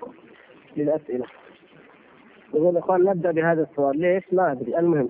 للأسئلة. 0.77 1.25
يقول 2.55 2.77
إخوان 2.77 3.05
نبدأ 3.05 3.31
بهذا 3.31 3.63
السؤال. 3.63 4.01
ليش؟ 4.01 4.25
ما 4.33 4.53
أدري. 4.53 4.79
المهم 4.79 5.09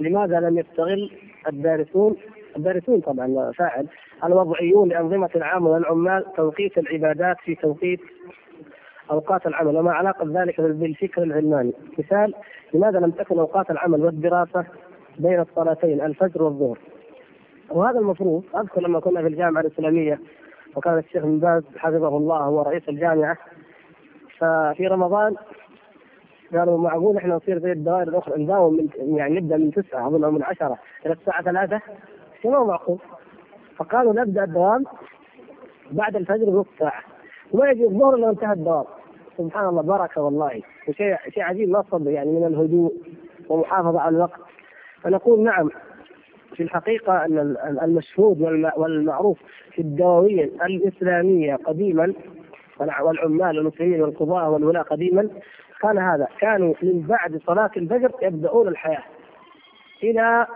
لماذا 0.00 0.40
لم 0.40 0.58
يستغل 0.58 1.10
الدارسون؟ 1.48 2.16
الدارسون 2.56 3.00
طبعا 3.00 3.52
فاعل. 3.52 3.86
الوضعيون 4.24 4.88
لأنظمة 4.88 5.30
العامه 5.36 5.70
والعمال 5.70 6.24
توقيت 6.36 6.78
العبادات 6.78 7.36
في 7.44 7.54
توقيت 7.54 8.00
أوقات 9.10 9.46
العمل 9.46 9.76
وما 9.76 9.92
علاقة 9.92 10.42
ذلك 10.42 10.60
بالفكر 10.60 11.22
العلماني. 11.22 11.72
مثال 11.98 12.34
لماذا 12.74 12.98
لم 12.98 13.10
تكن 13.10 13.38
أوقات 13.38 13.70
العمل 13.70 14.04
والدراسة 14.04 14.64
بين 15.18 15.40
الصلاتين 15.40 16.00
الفجر 16.00 16.42
والظهر؟ 16.42 16.78
وهذا 17.70 17.98
المفروض 17.98 18.42
أذكر 18.56 18.80
لما 18.80 19.00
كنا 19.00 19.20
في 19.22 19.28
الجامعة 19.28 19.60
الإسلامية 19.60 20.20
وكان 20.76 20.98
الشيخ 20.98 21.22
بن 21.22 21.38
باز 21.38 21.62
حفظه 21.76 22.16
الله 22.16 22.36
هو 22.36 22.62
رئيس 22.62 22.88
الجامعة 22.88 23.36
ففي 24.38 24.86
رمضان 24.86 25.34
قالوا 26.52 26.78
معقول 26.78 27.16
إحنا 27.16 27.34
نصير 27.34 27.58
زي 27.58 27.72
الدوائر 27.72 28.08
الأخرى 28.08 28.42
نداوم 28.42 28.74
من 28.76 29.16
يعني 29.16 29.40
نبدأ 29.40 29.56
من 29.56 29.70
تسعة 29.70 30.06
أظن 30.08 30.24
أو 30.24 30.30
من 30.30 30.42
عشرة 30.42 30.78
إلى 31.06 31.12
الساعة 31.12 31.42
ثلاثة 31.42 31.80
شيء 32.42 32.50
ما 32.50 32.64
معقول. 32.64 32.98
فقالوا 33.76 34.12
نبدأ 34.12 34.44
الدوام 34.44 34.84
بعد 35.90 36.16
الفجر 36.16 36.44
بنص 36.44 36.66
ساعة. 36.78 37.02
وما 37.52 37.70
يجي 37.70 37.84
الظهر 37.84 38.14
إلا 38.14 38.30
انتهى 38.30 38.52
الدوام. 38.52 38.84
سبحان 39.38 39.68
الله 39.68 39.82
بركه 39.82 40.22
والله. 40.22 40.62
وشيء 40.88 41.16
شيء 41.28 41.42
عجيب 41.42 41.68
ما 41.68 41.84
صدق 41.90 42.10
يعني 42.12 42.30
من 42.30 42.46
الهدوء 42.46 42.92
ومحافظة 43.48 44.00
على 44.00 44.16
الوقت. 44.16 44.40
فنقول 45.02 45.40
نعم 45.42 45.70
في 46.54 46.62
الحقيقة 46.62 47.24
أن 47.24 47.56
المشهود 47.82 48.40
والمعروف 48.76 49.38
في 49.72 49.82
الدواوين 49.82 50.50
الإسلامية 50.64 51.54
قديما 51.54 52.12
والعمال 52.80 53.58
والمسلمين 53.58 54.02
والقضاة 54.02 54.50
والولاة 54.50 54.82
قديما 54.82 55.28
كان 55.82 55.98
هذا. 55.98 56.28
كانوا 56.40 56.74
من 56.82 57.00
بعد 57.00 57.40
صلاة 57.46 57.70
الفجر 57.76 58.12
يبدأون 58.22 58.68
الحياة 58.68 59.02
إلى 60.02 60.46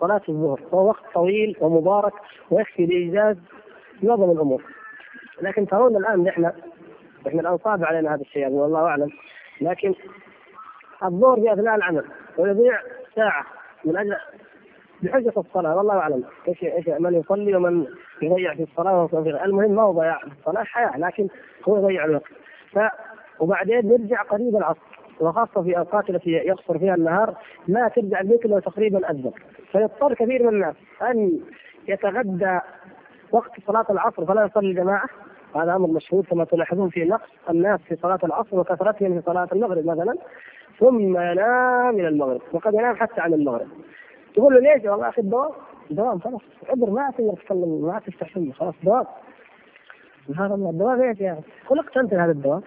صلاة 0.00 0.22
الظهر. 0.28 0.60
وهو 0.72 0.88
وقت 0.88 1.02
طويل 1.14 1.56
ومبارك 1.60 2.12
ويكفي 2.50 2.86
لإيجاز 2.86 3.36
معظم 4.02 4.30
الأمور. 4.30 4.62
لكن 5.42 5.66
ترون 5.66 5.96
الآن 5.96 6.24
نحن 6.24 6.50
إحنا 7.26 7.40
الآن 7.40 7.58
صعب 7.58 7.84
علينا 7.84 8.14
هذا 8.14 8.20
الشيء 8.20 8.42
يعني 8.42 8.54
والله 8.54 8.80
أعلم. 8.80 9.08
لكن 9.60 9.94
الظهر 11.04 11.40
في 11.40 11.52
أثناء 11.52 11.74
العمل 11.74 12.04
ويضيع 12.38 12.80
ساعة 13.14 13.46
من 13.84 13.96
أجل 13.96 14.16
بحجة 15.02 15.32
الصلاة 15.36 15.76
والله 15.76 15.94
أعلم 15.94 16.24
إيش 16.48 16.64
إيش 16.64 16.88
من 16.88 17.14
يصلي 17.14 17.56
ومن 17.56 17.86
يضيع 18.22 18.54
في 18.54 18.62
الصلاة 18.62 19.08
المهم 19.44 19.70
ما 19.70 19.82
هو 19.82 19.92
ضياع 19.92 20.18
في 20.18 20.26
الصلاة 20.40 20.64
حياة 20.64 20.98
لكن 20.98 21.28
هو 21.68 21.76
يضيع 21.76 22.04
الوقت. 22.04 22.32
ف 22.72 22.78
وبعدين 23.40 23.88
نرجع 23.88 24.22
قريب 24.22 24.56
العصر 24.56 24.80
وخاصة 25.20 25.62
في 25.62 25.78
أوقات 25.78 26.10
التي 26.10 26.30
يقصر 26.30 26.78
فيها 26.78 26.94
النهار 26.94 27.34
ما 27.68 27.88
ترجع 27.88 28.20
البيت 28.20 28.44
إلا 28.44 28.60
تقريبا 28.60 29.10
أذن 29.10 29.32
فيضطر 29.72 30.14
كثير 30.14 30.42
من 30.42 30.48
الناس 30.48 30.74
أن 31.02 31.40
يتغدى 31.88 32.58
وقت 33.32 33.50
صلاة 33.66 33.86
العصر 33.90 34.26
فلا 34.26 34.44
يصلي 34.44 34.70
الجماعة 34.70 35.08
هذا 35.56 35.76
أمر 35.76 35.88
مشهور 35.88 36.24
كما 36.24 36.44
تلاحظون 36.44 36.88
في 36.88 37.04
نقص 37.04 37.28
الناس 37.50 37.80
في 37.80 37.96
صلاة 37.96 38.18
العصر 38.24 38.60
وكثرتهم 38.60 39.20
في 39.20 39.26
صلاة 39.26 39.48
المغرب 39.52 39.86
مثلا 39.86 40.14
ثم 40.78 41.16
ينام 41.20 41.94
إلى 41.94 42.08
المغرب 42.08 42.40
وقد 42.52 42.74
ينام 42.74 42.96
حتى 42.96 43.20
عن 43.20 43.34
المغرب 43.34 43.68
تقول 44.34 44.54
له 44.54 44.60
ليش 44.60 44.84
والله 44.84 45.08
أخي 45.08 45.22
الدوام 45.22 45.50
دوام 45.90 46.18
خلاص 46.18 46.40
عذر 46.68 46.90
ما 46.90 47.10
تقدر 47.10 47.32
تتكلم 47.32 47.82
ما 47.86 48.00
تفتح 48.06 48.34
فيه 48.34 48.52
خلاص 48.52 48.74
دوام 48.82 49.04
سبحان 50.28 50.52
الله 50.52 50.70
الدوام 50.70 51.00
إيش 51.00 51.20
يا 51.20 51.32
أخي؟ 51.32 51.42
خلقت 51.66 51.96
انت 51.96 52.14
لهذا 52.14 52.32
الدوام 52.32 52.62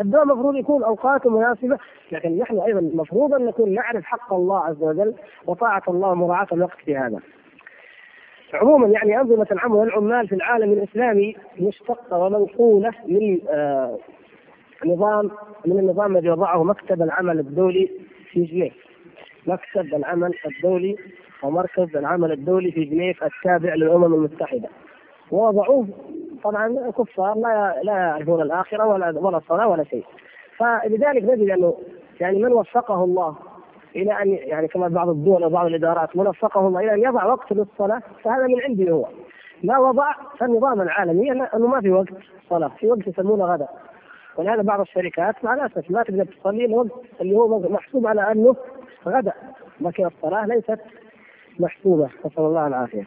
الدوام 0.00 0.30
المفروض 0.30 0.56
يكون 0.56 0.84
اوقاته 0.84 1.30
مناسبة 1.30 1.78
لكن 2.12 2.38
نحن 2.38 2.60
أيضا 2.60 2.78
المفروض 2.78 3.34
أن 3.34 3.46
نكون 3.46 3.74
نعرف 3.74 4.04
حق 4.04 4.32
الله 4.34 4.64
عز 4.64 4.82
وجل 4.82 5.14
وطاعة 5.46 5.82
الله 5.88 6.08
ومراعاة 6.08 6.46
الوقت 6.52 6.76
في 6.84 6.96
هذا. 6.96 7.20
عموما 8.52 8.88
يعني 8.88 9.20
أنظمة 9.20 9.46
العمل 9.52 9.76
والعمال 9.76 10.28
في 10.28 10.34
العالم 10.34 10.72
الإسلامي 10.72 11.36
مشتقة 11.60 12.18
ومنقولة 12.18 12.92
من 13.06 13.38
آه 13.48 13.98
نظام 14.84 15.30
من 15.66 15.78
النظام 15.78 16.16
الذي 16.16 16.30
وضعه 16.30 16.64
مكتب 16.64 17.02
العمل 17.02 17.38
الدولي 17.40 17.90
في 18.30 18.44
جنيف. 18.44 18.74
مكتب 19.46 19.94
العمل 19.94 20.34
الدولي 20.46 20.96
ومركز 21.42 21.96
العمل 21.96 22.32
الدولي 22.32 22.72
في 22.72 22.84
جنيف 22.84 23.24
التابع 23.24 23.74
للأمم 23.74 24.14
المتحدة. 24.14 24.68
ووضعوه 25.30 25.86
طبعا 26.44 26.90
كفار 26.90 27.34
لا 27.38 27.80
لا 27.82 27.92
يعرفون 27.92 28.42
الآخرة 28.42 28.86
ولا 28.86 29.18
ولا 29.18 29.36
الصلاه 29.36 29.68
ولا 29.68 29.84
شيء. 29.84 30.04
فلذلك 30.56 31.22
نجد 31.22 31.50
أنه 31.50 31.74
يعني 32.20 32.42
من 32.42 32.52
وفقه 32.52 33.04
الله 33.04 33.36
إلى 33.96 34.22
أن 34.22 34.28
يعني 34.28 34.68
كما 34.68 34.88
بعض 34.88 35.08
الدول 35.08 35.44
وبعض 35.44 35.66
الإدارات 35.66 36.16
من 36.16 36.26
وفقه 36.26 36.68
الله 36.68 36.80
إلى 36.80 36.94
أن 36.94 37.02
يضع 37.02 37.24
وقت 37.24 37.52
للصلاة 37.52 38.02
فهذا 38.22 38.46
من 38.46 38.60
عنده 38.62 38.90
هو. 38.90 39.08
ما 39.64 39.78
وضع 39.78 40.12
فالنظام 40.38 40.80
العالمي 40.80 41.32
أنه 41.32 41.66
ما 41.66 41.80
في 41.80 41.90
وقت 41.90 42.08
صلاة، 42.50 42.68
في 42.68 42.86
وقت 42.86 43.06
يسمونه 43.06 43.44
غدا. 43.44 43.68
ولهذا 44.36 44.62
بعض 44.62 44.80
الشركات 44.80 45.44
مع 45.44 45.54
الأسف 45.54 45.90
ما 45.90 46.02
تقدر 46.02 46.24
تصلي 46.24 46.64
الوقت 46.64 46.90
اللي 47.20 47.36
هو 47.36 47.58
محسوب 47.58 48.06
على 48.06 48.32
أنه 48.32 48.56
غدا، 49.06 49.32
لكن 49.80 50.06
الصلاة 50.06 50.46
ليست 50.46 50.80
محسوبة 51.60 52.08
نسأل 52.26 52.44
الله 52.44 52.66
العافية. 52.66 53.04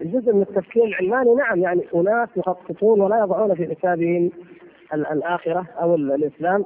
جزء 0.00 0.32
من 0.32 0.42
التفكير 0.42 0.84
العلماني 0.84 1.34
نعم 1.34 1.60
يعني 1.60 1.82
أناس 1.94 2.28
يخططون 2.36 3.00
ولا 3.00 3.18
يضعون 3.18 3.54
في 3.54 3.74
حسابهم 3.74 4.30
الآخرة 4.94 5.66
أو 5.80 5.94
الإسلام 5.94 6.64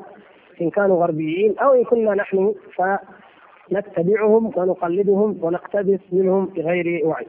إن 0.61 0.71
كانوا 0.71 1.03
غربيين 1.03 1.59
أو 1.59 1.73
إن 1.75 1.85
كنا 1.85 2.15
نحن 2.15 2.55
فنتبعهم 3.71 4.53
ونقلدهم 4.57 5.39
ونقتبس 5.45 6.01
منهم 6.13 6.47
بغير 6.47 7.07
وعي. 7.07 7.27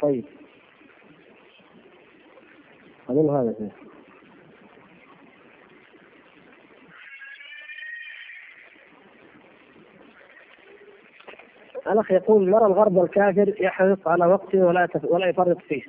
طيب. 0.00 0.24
أظن 3.10 3.30
هذا 3.36 3.54
فيه. 3.58 3.84
الأخ 11.92 12.10
يقول 12.10 12.50
نرى 12.50 12.66
الغرب 12.66 13.04
الكافر 13.04 13.54
يحرص 13.60 13.98
على 14.06 14.26
وقته 14.26 14.66
ولا 14.66 14.88
ولا 15.04 15.26
يفرط 15.28 15.58
فيه 15.58 15.82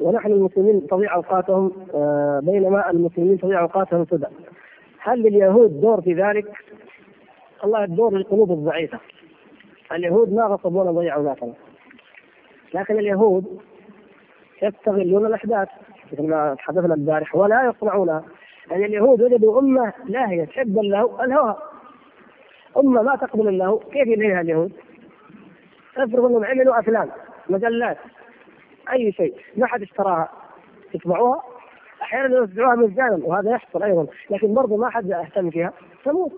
ونحن 0.00 0.32
المسلمين 0.32 0.86
تضيع 0.86 1.14
أوقاتهم 1.14 1.72
آه، 1.94 2.40
بينما 2.42 2.90
المسلمين 2.90 3.38
تضيع 3.38 3.60
أوقاتهم 3.60 4.06
سدى. 4.10 4.26
هل 4.98 5.22
لليهود 5.22 5.80
دور 5.80 6.00
في 6.00 6.14
ذلك؟ 6.14 6.46
الله 7.64 7.84
الدور 7.84 8.14
للقلوب 8.14 8.52
الضعيفة. 8.52 8.98
اليهود 9.92 10.32
ما 10.32 10.42
غصبونا 10.42 10.90
ضيعوا 10.90 11.24
ذاتنا 11.24 11.52
لكن 12.74 12.98
اليهود 12.98 13.60
يستغلون 14.62 15.26
الأحداث 15.26 15.68
مثل 16.12 16.22
ما 16.22 16.54
تحدثنا 16.54 16.94
البارح 16.94 17.36
ولا 17.36 17.72
يصنعونها 17.76 18.24
يعني 18.70 18.86
اليهود 18.86 19.22
وجدوا 19.22 19.60
أمة 19.60 19.92
لاهيه 20.08 20.44
تحب 20.44 20.78
اللهو 20.78 21.22
الهوى. 21.24 21.56
أمة 22.76 23.02
ما 23.02 23.16
تقبل 23.16 23.48
اللهو 23.48 23.78
كيف 23.78 24.06
يلهيها 24.06 24.40
اليهود؟ 24.40 24.72
افرض 25.96 26.24
أنهم 26.24 26.44
عملوا 26.44 26.78
أفلام 26.78 27.08
مجلات 27.50 27.98
أي 28.92 29.12
شيء. 29.12 29.34
ما 29.56 29.66
حد 29.66 29.82
اشتراها 29.82 30.28
يطبعوها 30.94 31.42
أحيانا 32.02 32.36
يوزعوها 32.36 32.74
مجانا 32.74 33.20
وهذا 33.24 33.50
يحصل 33.50 33.82
أيضا. 33.82 34.06
لكن 34.30 34.54
برضه 34.54 34.76
ما 34.76 34.90
حد 34.90 35.08
يهتم 35.08 35.50
فيها. 35.50 35.72
تموت. 36.04 36.32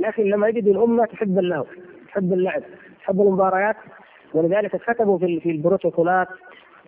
لكن 0.00 0.22
لما 0.22 0.48
يجد 0.48 0.68
الأمة 0.68 1.04
تحب 1.04 1.38
اللهو 1.38 1.64
تحب 2.08 2.32
اللعب 2.32 2.62
تحب 3.00 3.20
المباريات. 3.20 3.76
ولذلك 4.34 4.76
كتبوا 4.76 5.18
في 5.18 5.40
في 5.40 5.50
البروتوكولات 5.50 6.28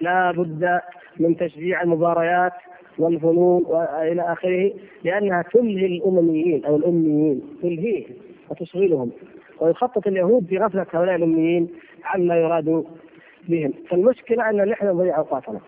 لا 0.00 0.32
بد 0.32 0.80
من 1.20 1.36
تشجيع 1.36 1.82
المباريات 1.82 2.52
والفنون 2.98 3.64
وإلى 3.66 4.22
آخره 4.32 4.72
لأنها 5.04 5.42
تلهي 5.42 5.86
الأمميين 5.86 6.64
أو 6.64 6.76
الأميين 6.76 7.42
تلهيهم 7.62 8.14
وتشغلهم. 8.50 9.10
ويخطط 9.60 10.06
اليهود 10.06 10.46
في 10.46 10.58
غفلة 10.58 10.86
هؤلاء 10.92 11.16
الأميين 11.16 11.68
عما 12.04 12.36
يراد 12.36 12.84
بهم. 13.48 13.72
فالمشكلة 13.90 14.50
أن 14.50 14.68
نحن 14.68 14.86
نضيع 14.86 15.18
أوقاتنا. 15.18 15.60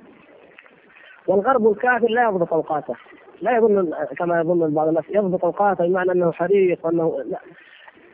والغرب 1.27 1.71
الكافر 1.71 2.09
لا 2.09 2.23
يضبط 2.25 2.53
أوقاته. 2.53 2.95
لا 3.41 3.57
يظن 3.57 3.95
كما 4.19 4.41
يظن 4.41 4.75
بعض 4.75 4.89
الناس 4.89 5.05
يضبط 5.11 5.45
أوقاته 5.45 5.87
بمعنى 5.87 6.13
أنه 6.13 6.33
حريص 6.33 6.79
وأنه 6.85 7.23
لا. 7.25 7.39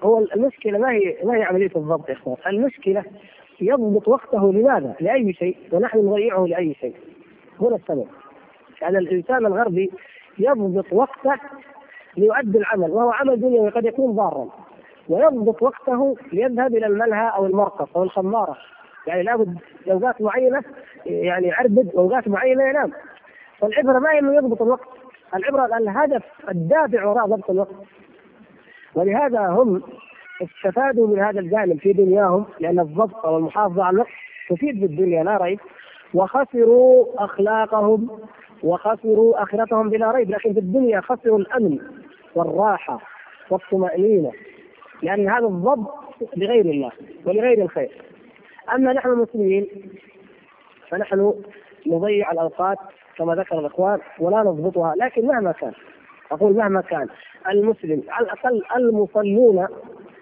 هو 0.03 0.19
المشكلة 0.19 0.79
ما 0.79 0.91
هي 0.91 1.17
ما 1.25 1.37
هي 1.37 1.43
عملية 1.43 1.71
الضبط 1.77 2.09
يا 2.09 2.15
إخوان. 2.15 2.37
المشكلة 2.47 3.05
يضبط 3.61 4.09
وقته 4.09 4.53
لماذا؟ 4.53 4.95
لأي 5.01 5.33
شيء 5.33 5.57
ونحن 5.73 5.99
نضيعه 5.99 6.47
لأي 6.47 6.75
شيء. 6.75 6.95
هنا 7.61 7.77
السبب. 7.77 8.07
يعني 8.83 8.99
الإنسان 8.99 9.47
الغربي 9.47 9.91
يضبط 10.39 10.93
وقته 10.93 11.37
ليؤدي 12.17 12.59
العمل 12.59 12.91
وهو 12.91 13.11
عمل 13.11 13.41
دنيوي 13.41 13.69
قد 13.69 13.85
يكون 13.85 14.17
ضارا. 14.17 14.49
ويضبط 15.09 15.63
وقته 15.63 16.17
ليذهب 16.33 16.77
إلى 16.77 16.87
الملهى 16.87 17.31
أو 17.35 17.47
المرقص 17.47 17.97
أو 17.97 18.03
الخمارة. 18.03 18.57
يعني 19.07 19.23
لابد 19.23 19.59
أوقات 19.91 20.23
معينة 20.23 20.63
يعني 21.07 21.47
يعربد 21.47 21.91
واوقات 21.95 22.29
معينة 22.29 22.65
ينام. 22.65 22.93
فالعبرة 23.59 23.99
ما 23.99 24.13
هي 24.13 24.19
إنه 24.19 24.35
يضبط 24.35 24.63
الوقت 24.63 24.89
العبرة 25.35 25.77
الهدف 25.77 26.23
الدافع 26.49 27.05
وراء 27.05 27.27
ضبط 27.27 27.51
الوقت. 27.51 27.75
ولهذا 28.95 29.41
هم 29.41 29.83
استفادوا 30.43 31.07
من 31.07 31.19
هذا 31.21 31.41
الجانب 31.41 31.79
في 31.79 31.93
دنياهم 31.93 32.47
لأن 32.61 32.81
الضبط 32.81 33.27
أو 33.27 33.39
المحافظه 33.39 33.85
على 33.85 33.95
الوقت 33.95 34.11
تفيد 34.51 34.79
في 34.79 34.85
الدنيا 34.85 35.25
لا 35.25 35.37
ريب. 35.37 35.61
وخسروا 36.15 37.25
أخلاقهم 37.25 38.19
وخسروا 38.63 39.43
آخرتهم 39.43 39.91
بلا 39.91 40.11
ريب. 40.11 40.31
لكن 40.31 40.53
في 40.53 40.59
الدنيا 40.61 41.01
خسروا 41.01 41.39
الأمن 41.39 41.79
والراحة 42.35 43.01
والطمأنينة 43.51 44.33
لأن 45.03 45.29
هذا 45.29 45.47
الضبط 45.47 45.95
لغير 46.37 46.65
الله 46.65 46.91
ولغير 47.25 47.63
الخير. 47.63 47.91
أما 48.75 48.93
نحن 48.93 49.09
المسلمين 49.09 49.67
فنحن 50.89 51.35
نضيع 51.87 52.33
الأوقات 52.33 52.79
كما 53.17 53.35
ذكر 53.35 53.59
الإخوان 53.59 53.99
ولا 54.19 54.43
نضبطها 54.43 54.95
لكن 54.97 55.27
مهما 55.27 55.53
كان 55.53 55.73
أقول 56.33 56.57
مهما 56.57 56.81
كان 56.81 57.09
المسلم 57.51 58.03
على 58.09 58.25
الأقل 58.27 58.63
المصلون 58.77 59.67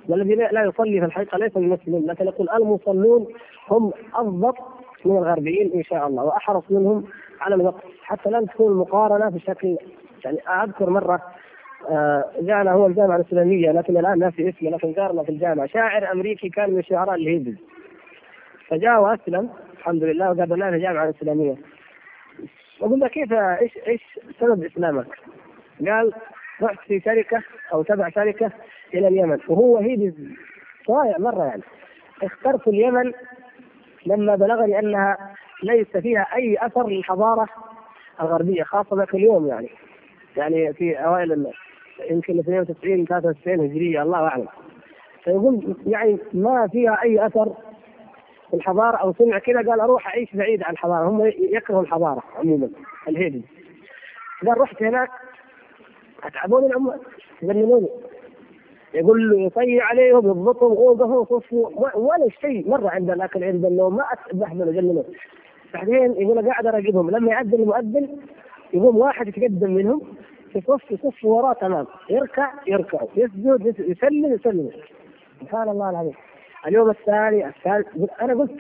والذي 0.08 0.34
لا 0.34 0.64
يصلي 0.64 1.00
في 1.00 1.06
الحقيقة 1.06 1.38
ليس 1.38 1.56
المسلم 1.56 2.06
لكن 2.06 2.24
يقول 2.24 2.48
المصلون 2.50 3.26
هم 3.70 3.92
اضبط 4.14 4.56
من 5.04 5.16
الغربيين 5.16 5.72
إن 5.74 5.82
شاء 5.82 6.06
الله 6.06 6.24
وأحرص 6.24 6.62
منهم 6.70 7.04
على 7.40 7.54
الوقت 7.54 7.82
حتى 8.02 8.30
لا 8.30 8.46
تكون 8.46 8.72
المقارنة 8.72 9.28
بشكل 9.28 9.76
يعني 10.24 10.38
أذكر 10.64 10.90
مرة 10.90 11.22
آه 11.90 12.24
جاءنا 12.40 12.72
هو 12.72 12.86
الجامعة 12.86 13.16
الإسلامية 13.16 13.72
لكن 13.72 13.96
الآن 13.96 14.18
ناسي 14.18 14.48
اسمه 14.48 14.70
لكن 14.70 14.92
زارنا 14.92 15.22
في 15.22 15.28
الجامعة 15.28 15.66
شاعر 15.66 16.12
أمريكي 16.12 16.48
كان 16.48 16.70
من 16.70 16.82
شعراء 16.82 17.14
الهيبز 17.14 17.54
فجاء 18.68 19.02
واسلم 19.02 19.50
الحمد 19.78 20.04
لله. 20.04 20.30
وقال 20.30 20.48
لنا 20.48 20.68
الجامعة 20.68 21.04
الاسلاميه 21.04 21.54
وقلنا 22.80 23.08
كيف 23.08 23.32
إيش 23.32 23.78
إيش 23.86 24.02
سبب 24.40 24.64
إسلامك؟ 24.64 25.06
قال 25.86 26.12
رحت 26.62 26.78
في 26.78 27.00
شركة 27.00 27.42
أو 27.72 27.82
تبع 27.82 28.08
شركة 28.08 28.50
إلى 28.94 29.08
اليمن 29.08 29.38
وهو 29.48 29.78
هيبز 29.78 30.14
صايع 30.86 31.18
مرة 31.18 31.44
يعني. 31.44 31.62
اخترت 32.22 32.68
اليمن 32.68 33.12
لما 34.06 34.36
بلغني 34.36 34.78
أنها 34.78 35.34
ليس 35.62 35.96
فيها 35.96 36.26
أي 36.34 36.56
أثر 36.60 36.88
للحضارة 36.88 37.48
الغربية 38.20 38.62
خاصة 38.62 38.96
ذاك 38.96 39.14
اليوم 39.14 39.46
يعني. 39.46 39.68
يعني 40.36 40.72
في 40.72 40.94
أوائل 40.96 41.46
يمكن 42.10 42.38
92 42.38 43.06
93 43.06 43.60
هجرية 43.60 44.02
الله 44.02 44.18
أعلم. 44.18 44.48
فيقول 45.24 45.76
يعني 45.86 46.18
ما 46.32 46.68
فيها 46.72 47.02
أي 47.02 47.26
أثر 47.26 47.52
في 48.54 48.60
الحضارة 48.60 48.96
أو 48.96 49.12
سمع 49.12 49.38
كذا 49.38 49.56
قال 49.56 49.80
أروح 49.80 50.06
أعيش 50.06 50.34
بعيد 50.34 50.62
عن 50.62 50.72
الحضارة. 50.72 51.08
هم 51.08 51.26
يكرهوا 51.38 51.82
الحضارة 51.82 52.22
عموما 52.36 52.70
الهيبز 53.08 53.42
قال 54.46 54.60
رحت 54.60 54.82
هناك 54.82 55.10
أتعبوني 56.24 56.66
العمال 56.66 57.00
يذنبوني 57.42 57.88
يقول 58.94 59.30
له 59.30 59.40
يطيع 59.40 59.84
عليهم 59.84 60.26
يضبطهم 60.26 60.72
اوقفوا 60.72 61.40
صفوا 61.40 61.96
ولا 61.96 62.28
شيء 62.40 62.68
مرة 62.68 62.88
عند 62.88 63.10
الأكل 63.10 63.44
عند 63.44 63.64
النوم 63.64 63.96
ما 63.96 64.04
بحمل 64.32 64.68
اجلهم 64.68 65.04
بعدين 65.74 66.12
يقول 66.12 66.48
قاعد 66.50 66.66
أراقبهم. 66.66 67.10
لما 67.10 67.30
يعدل 67.30 67.62
المؤذن 67.62 68.08
يقوم 68.72 68.96
واحد 68.96 69.28
يتقدم 69.28 69.70
منهم 69.70 70.02
يصف 70.54 70.90
يصف 70.90 71.24
وراه 71.24 71.52
تمام. 71.52 71.86
يركع 72.10 72.50
يركع. 72.66 72.98
يسجد 73.16 73.74
يسلم 73.78 74.34
يسلم. 74.34 74.70
سبحان 75.40 75.68
الله 75.68 75.90
العظيم. 75.90 76.14
اليوم 76.66 76.90
الثاني 76.90 77.46
الثالث. 77.46 77.86
أنا 78.22 78.34
قلت 78.34 78.52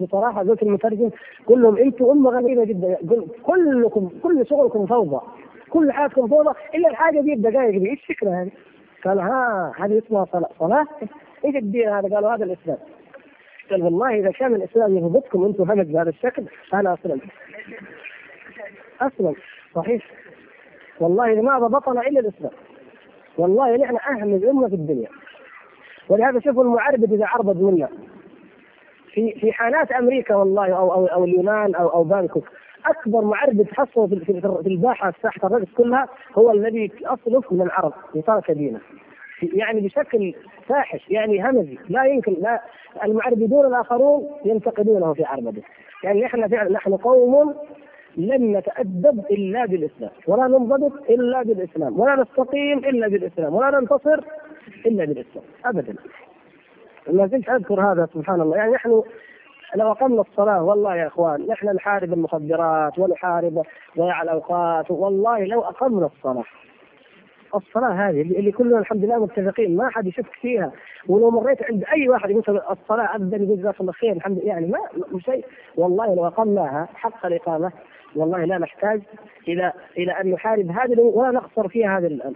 بصراحة 0.00 0.40
قلت 0.40 0.62
المترجم 0.62 1.10
قل 1.46 1.62
لهم 1.62 1.76
أنتم 1.76 2.04
أمة 2.04 2.30
غريبة 2.30 2.64
جدا. 2.64 2.98
كلكم 3.42 4.10
كل 4.22 4.46
شغلكم 4.46 4.86
فوضى. 4.86 5.20
كل 5.70 5.92
حياتكم 5.92 6.28
فوضى 6.28 6.58
إلا 6.74 6.88
الحاجة 6.88 7.20
دي 7.20 7.32
الدقائق 7.32 7.78
دي. 7.78 7.90
إيش 7.90 8.00
الفكرة 8.10 8.30
هذه؟ 8.30 8.50
قال 9.04 9.20
ها 9.20 9.72
هذه 9.78 9.98
اسمها 9.98 10.24
صلاة. 10.24 10.48
صلاة؟ 10.58 10.86
إيش 11.44 11.56
الدين 11.56 11.88
هذا؟ 11.88 12.14
قالوا 12.14 12.34
هذا 12.34 12.44
الإسلام. 12.44 12.78
قال 13.70 13.82
والله 13.82 14.18
إذا 14.18 14.30
كان 14.30 14.54
الإسلام 14.54 14.96
يهبطكم 14.96 15.44
أنتم 15.44 15.70
همج 15.70 15.86
بهذا 15.86 16.08
الشكل 16.08 16.44
فانا 16.70 16.94
اسلم 16.94 17.20
اسلم 19.00 19.34
صحيح. 19.74 20.10
والله 21.00 21.42
ما 21.42 21.58
ضبطنا 21.58 22.00
إلا 22.00 22.20
الإسلام. 22.20 22.52
والله 23.38 23.76
نحن 23.76 23.96
اهمل 23.96 24.48
امه 24.48 24.68
في 24.68 24.74
الدنيا. 24.74 25.08
ولهذا 26.08 26.40
شوفوا 26.40 26.64
المعربد 26.64 27.12
إذا 27.12 27.26
عربد 27.26 27.62
منا 27.62 27.88
في 29.12 29.32
في 29.32 29.52
حانات 29.52 29.92
أمريكا 29.92 30.34
والله 30.34 30.72
أو 30.72 30.92
أو, 30.92 31.06
أو 31.06 31.24
اليونان 31.24 31.74
أو 31.74 31.88
أو 31.88 32.04
بانكوك 32.04 32.48
أكبر 32.86 33.24
معربد 33.24 33.66
حصله 33.72 34.06
في 34.06 34.24
في 34.62 34.68
الباحة 34.68 35.12
ساحه 35.22 35.46
الرقص 35.46 35.72
كلها 35.76 36.08
هو 36.38 36.50
الذي 36.50 36.90
اصله 37.04 37.42
من 37.50 37.62
العرب 37.62 37.92
وترك 38.14 38.50
دينه 38.50 38.80
يعني 39.42 39.80
بشكل 39.80 40.34
فاحش 40.68 41.10
يعني 41.10 41.48
همزي 41.48 41.78
لا 41.88 42.04
يمكن 42.04 42.36
لا 42.40 42.62
المعربدون 43.04 43.66
الآخرون 43.66 44.28
ينتقدونه 44.44 45.14
في 45.14 45.24
عربده 45.24 45.62
يعني 46.04 46.22
نحن 46.22 46.48
فعلا 46.48 46.72
نحن 46.72 46.96
قوم 46.96 47.54
لن 48.16 48.56
نتأدب 48.56 49.24
إلا 49.30 49.66
بالإسلام 49.66 50.10
ولا 50.26 50.46
ننضبط 50.46 51.10
إلا 51.10 51.42
بالإسلام 51.42 52.00
ولا 52.00 52.16
نستقيم 52.22 52.78
إلا 52.78 53.08
بالإسلام 53.08 53.54
ولا 53.54 53.80
ننتصر 53.80 54.20
إلا 54.86 55.04
بالإسلام 55.04 55.44
أبدا. 55.64 55.94
ما 57.12 57.26
زلت 57.26 57.48
أذكر 57.48 57.80
هذا 57.92 58.08
سبحان 58.14 58.40
الله. 58.40 58.56
يعني 58.56 58.72
نحن 58.72 59.02
لو 59.76 59.90
أقمنا 59.90 60.20
الصلاة 60.20 60.62
والله 60.62 60.96
يا 60.96 61.06
إخوان 61.06 61.46
نحن 61.46 61.68
نحارب 61.68 62.12
المخدرات 62.12 62.98
ونحارب 62.98 63.62
ضياع 63.98 64.22
الأوقات. 64.22 64.90
والله 64.90 65.44
لو 65.44 65.60
أقمنا 65.60 66.06
الصلاة 66.06 66.44
الصلاة 67.54 68.08
هذه 68.08 68.20
اللي 68.20 68.52
كلنا 68.52 68.78
الحمد 68.78 69.04
لله 69.04 69.18
متفقين 69.18 69.76
ما 69.76 69.90
حد 69.90 70.06
يشك 70.06 70.26
فيها. 70.40 70.72
ولو 71.08 71.30
مريت 71.30 71.62
عند 71.62 71.84
أي 71.92 72.08
واحد 72.08 72.30
يقول 72.30 72.60
الصلاة 72.70 73.16
أذن 73.16 73.44
يقول 73.44 73.58
جزاك 73.58 73.80
الله 73.80 73.92
خير 73.92 74.12
الحمد 74.12 74.38
لله. 74.38 74.48
يعني 74.48 74.66
ما 74.66 74.78
شيء. 75.18 75.44
والله 75.76 76.14
لو 76.14 76.26
أقمناها 76.26 76.88
حق 76.94 77.26
الإقامة 77.26 77.72
والله 78.16 78.44
لا 78.44 78.58
نحتاج 78.58 79.02
إلى 79.48 79.72
إلى 79.98 80.12
أن 80.12 80.30
نحارب 80.30 80.70
هذه 80.70 81.00
ولا 81.00 81.30
نخسر 81.30 81.68
فيها 81.68 81.98
هذه 81.98 82.34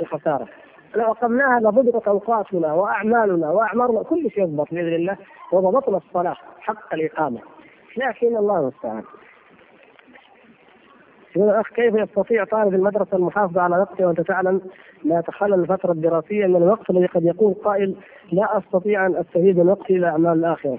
الخسارة. 0.00 0.48
لو 0.96 1.04
أقمناها 1.12 1.60
لضبطت 1.60 2.08
أوقاتنا 2.08 2.72
وأعمالنا 2.72 3.50
وأعمارنا 3.50 4.02
كل 4.02 4.30
شيء 4.30 4.42
يضبط 4.42 4.70
بإذن 4.70 4.94
الله 4.94 5.16
وضبطنا 5.52 5.96
الصلاة 5.96 6.36
حق 6.60 6.94
الإقامة 6.94 7.38
لكن 7.96 8.36
الله 8.36 8.58
المستعان 8.60 9.02
يقول 11.36 11.50
الأخ 11.50 11.68
كيف 11.68 11.94
يستطيع 11.94 12.44
طالب 12.44 12.74
المدرسة 12.74 13.16
المحافظة 13.16 13.60
على 13.60 13.78
وقته 13.78 14.06
وأنت 14.06 14.20
تعلم 14.20 14.60
لا 15.04 15.20
تخلل 15.20 15.54
الفترة 15.54 15.92
الدراسية 15.92 16.46
من 16.46 16.56
الوقت 16.56 16.90
الذي 16.90 17.06
قد 17.06 17.24
يقول 17.24 17.54
قائل 17.54 17.96
لا 18.32 18.58
أستطيع 18.58 19.06
أن 19.06 19.16
أستفيد 19.16 19.58
من 19.58 19.68
وقتي 19.68 19.96
إلى 19.96 20.06
أعمال 20.06 20.32
الآخرة. 20.32 20.78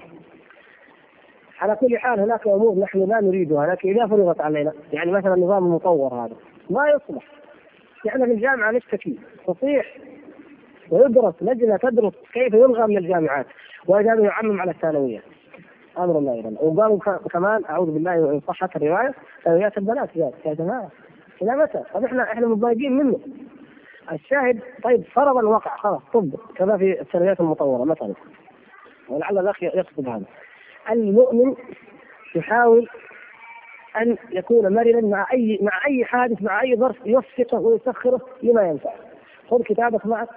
على 1.60 1.76
كل 1.76 1.98
حال 1.98 2.20
هناك 2.20 2.46
أمور 2.46 2.78
نحن 2.78 2.98
لا 2.98 3.20
نريدها 3.20 3.66
لكن 3.66 3.88
إذا 3.90 4.06
فرضت 4.06 4.40
علينا 4.40 4.72
يعني 4.92 5.12
مثلا 5.12 5.34
النظام 5.34 5.64
المطور 5.66 6.14
هذا 6.14 6.36
ما 6.70 6.88
يصلح. 6.88 7.35
إحنا 8.08 8.26
في 8.26 8.32
الجامعة 8.32 8.70
نشتكي 8.70 9.18
تصيح 9.46 9.96
ويدرس 10.90 11.34
لجنة 11.40 11.76
تدرس 11.76 12.12
كيف 12.32 12.54
يلغى 12.54 12.86
من 12.86 12.98
الجامعات. 12.98 13.46
وإذا 13.86 14.14
يعمم 14.14 14.60
على 14.60 14.70
الثانوية. 14.70 15.22
أمر 15.98 16.18
الله 16.18 16.34
أيضا 16.34 16.50
وقالوا 16.60 16.98
كمان 17.16 17.64
أعوذ 17.70 17.90
بالله 17.90 18.14
ان 18.14 18.40
صحت 18.40 18.76
الرواية 18.76 19.14
ثانويات 19.44 19.78
البنات. 19.78 20.16
يا 20.16 20.54
جماعة 20.54 20.90
إلى 21.42 21.56
متى؟ 21.56 21.82
طب 21.94 22.04
إحنا 22.04 22.22
إحنا 22.22 22.46
متضايقين 22.46 22.92
منه. 22.96 23.20
الشاهد 24.12 24.60
طيب 24.82 25.04
فرضا 25.04 25.42
وقع 25.42 25.76
خلاص 25.76 26.02
طب 26.12 26.30
كما 26.56 26.78
في 26.78 27.00
الثانويات 27.00 27.40
المطورة 27.40 27.84
مثلا. 27.84 28.14
ولعل 29.08 29.38
الأخ 29.38 29.62
يقصد 29.62 30.08
هذا. 30.08 30.24
المؤمن 30.90 31.54
يحاول 32.34 32.88
أن 34.02 34.16
يكون 34.30 34.74
مرنا 34.74 35.00
مع 35.00 35.26
أي 35.32 35.58
مع 35.62 35.72
أي 35.86 36.04
حادث 36.04 36.42
مع 36.42 36.62
أي 36.62 36.76
ظرف 36.76 36.96
يوفقه 37.06 37.58
ويسخره 37.58 38.20
لما 38.42 38.62
ينفع. 38.62 38.90
خذ 39.50 39.62
كتابك 39.62 40.06
معك. 40.06 40.28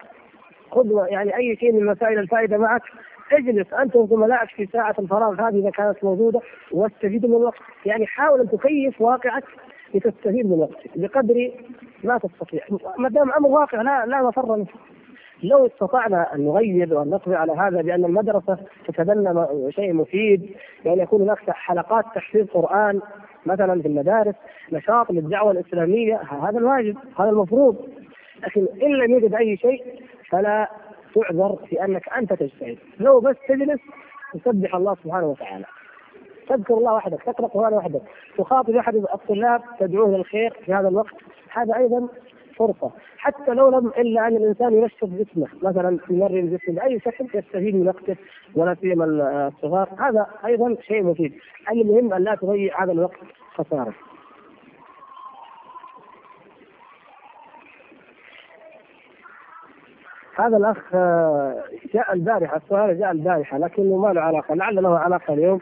خذ 0.72 1.06
يعني 1.10 1.38
أي 1.38 1.56
شيء 1.56 1.72
من 1.72 1.86
مسائل 1.86 2.20
الفائدة 2.20 2.58
معك. 2.58 2.82
اجلس 3.32 3.74
انت 3.74 3.96
وزملائك 3.96 4.50
في 4.50 4.66
ساعة 4.66 4.96
الفراغ 5.00 5.42
هذه 5.42 5.60
إذا 5.60 5.70
كانت 5.70 6.04
موجودة 6.04 6.42
واستفيد 6.72 7.26
من 7.26 7.36
الوقت، 7.36 7.60
يعني 7.86 8.08
حاول 8.08 8.40
أن 8.40 8.50
تكيف 8.50 9.02
واقعك 9.02 9.44
لتستفيد 9.94 10.46
من 10.46 10.60
وقتك. 10.60 10.90
بقدر 10.96 11.52
ما 12.04 12.18
تستطيع، 12.18 12.62
ما 12.98 13.10
دام 13.10 13.32
أمر 13.32 13.50
واقع 13.50 13.82
لا 13.82 14.06
لا 14.06 14.22
مفر 14.22 14.56
منه. 14.56 14.66
لو 15.44 15.66
استطعنا 15.66 16.36
أن 16.36 16.46
نغير 16.46 16.94
وأن 16.94 17.10
نقضي 17.10 17.36
على 17.36 17.52
هذا 17.52 17.82
بأن 17.82 18.06
المدرسة 18.06 18.58
تتبنى 18.88 19.46
شيء 19.70 19.94
مفيد 19.94 20.56
بان 20.86 21.00
يكون 21.00 21.22
هناك 21.22 21.50
حلقات 21.50 22.06
تحفيظ 22.16 22.48
قرآن 22.48 23.02
مثلا 23.46 23.82
في 23.82 23.88
المدارس 23.88 24.36
نشاط 24.72 25.12
للدعوة 25.12 25.52
الإسلامية 25.52 26.22
هذا 26.42 26.58
الواجب 26.58 26.98
هذا 27.20 27.30
المفروض. 27.30 27.76
لكن 28.44 28.68
إن 28.84 28.92
لم 28.92 29.12
يوجد 29.12 29.36
أي 29.36 29.58
شيء 29.58 29.84
فلا 30.30 30.68
تعذر 31.16 31.56
في 31.56 31.86
أنك 31.86 32.10
أنت 32.10 32.34
تجتهد. 32.34 32.78
لو 33.00 33.20
بس 33.20 33.36
تجلس 33.48 33.80
تسبح 34.34 34.76
الله 34.76 34.96
سبحانه 35.04 35.28
وتعالى. 35.28 35.66
تذكر 36.50 36.74
الله 36.74 36.94
وحدك 36.94 37.24
تقرأ 37.24 37.48
قرآن 37.48 37.74
وحدك. 37.74 38.02
تخاطب 38.38 38.76
أحد 38.76 38.96
الطلاب 38.96 39.62
تدعوه 39.80 40.18
للخير 40.18 40.54
في 40.66 40.74
هذا 40.74 40.88
الوقت. 40.88 41.16
هذا 41.52 41.76
أيضا 41.76 42.08
فرصه 42.60 42.92
حتى 43.18 43.54
لو 43.54 43.70
لم 43.70 43.88
إلا 43.88 44.28
أن 44.28 44.36
الإنسان 44.36 44.74
ينشط 44.74 45.06
جسمه 45.06 45.48
مثلا 45.64 46.00
يمرن 46.10 46.58
جسمه 46.58 46.76
بأي 46.76 47.00
شكل 47.00 47.26
يستفيد 47.34 47.76
من 47.76 47.88
وقته 47.88 48.16
ولا 48.56 48.76
سيما 48.82 49.06
الصغار 49.48 49.90
هذا 50.00 50.28
أيضا 50.46 50.76
شيء 50.82 51.04
مفيد. 51.04 51.34
المهم 51.72 52.14
أن 52.14 52.24
لا 52.24 52.36
تضيع 52.36 52.84
هذا 52.84 52.92
الوقت 52.92 53.18
خسارة. 53.56 53.94
هذا 60.36 60.58
الأخ 60.58 60.78
آه، 60.94 61.64
جاء 61.94 62.14
البارحة 62.14 62.58
السؤال 62.58 63.00
جاء 63.00 63.12
البارحة 63.12 63.58
لكنه 63.58 63.98
ما 63.98 64.14
له 64.14 64.22
علاقة 64.22 64.56
لعل 64.56 64.84
له 64.84 64.98
علاقة 64.98 65.34
اليوم. 65.34 65.60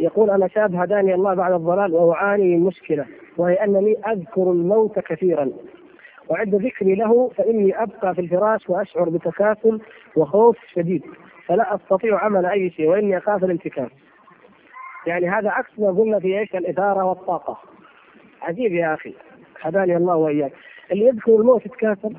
يقول 0.00 0.30
أنا 0.30 0.48
شاب 0.48 0.74
هداني 0.74 1.14
الله 1.14 1.34
بعد 1.34 1.52
الضلال 1.52 1.92
واعاني 1.94 2.56
من 2.56 2.64
مشكلة 2.64 3.06
وهي 3.36 3.54
أنني 3.54 3.96
أذكر 4.06 4.42
الموت 4.42 4.98
كثيرا. 4.98 5.50
وعند 6.28 6.54
ذكري 6.54 6.94
له 6.94 7.28
فإني 7.36 7.82
أبقى 7.82 8.14
في 8.14 8.20
الفراش 8.20 8.70
وأشعر 8.70 9.08
بتكاسل 9.08 9.80
وخوف 10.16 10.58
شديد 10.74 11.02
فلا 11.46 11.74
أستطيع 11.74 12.18
عمل 12.18 12.46
أي 12.46 12.70
شيء 12.70 12.88
وإني 12.88 13.18
أخاف 13.18 13.44
الانتكاس. 13.44 13.90
يعني 15.06 15.28
هذا 15.28 15.50
عكس 15.50 15.78
ما 15.78 15.90
قلنا 15.90 16.18
في 16.20 16.38
إيش؟ 16.38 16.54
الإثارة 16.56 17.04
والطاقة. 17.04 17.58
عجيب 18.42 18.72
يا 18.72 18.94
أخي 18.94 19.14
هداني 19.60 19.96
الله 19.96 20.16
وإياك. 20.16 20.52
اللي 20.92 21.04
يذكر 21.06 21.36
الموت 21.36 21.66
يتكاسل 21.66 22.16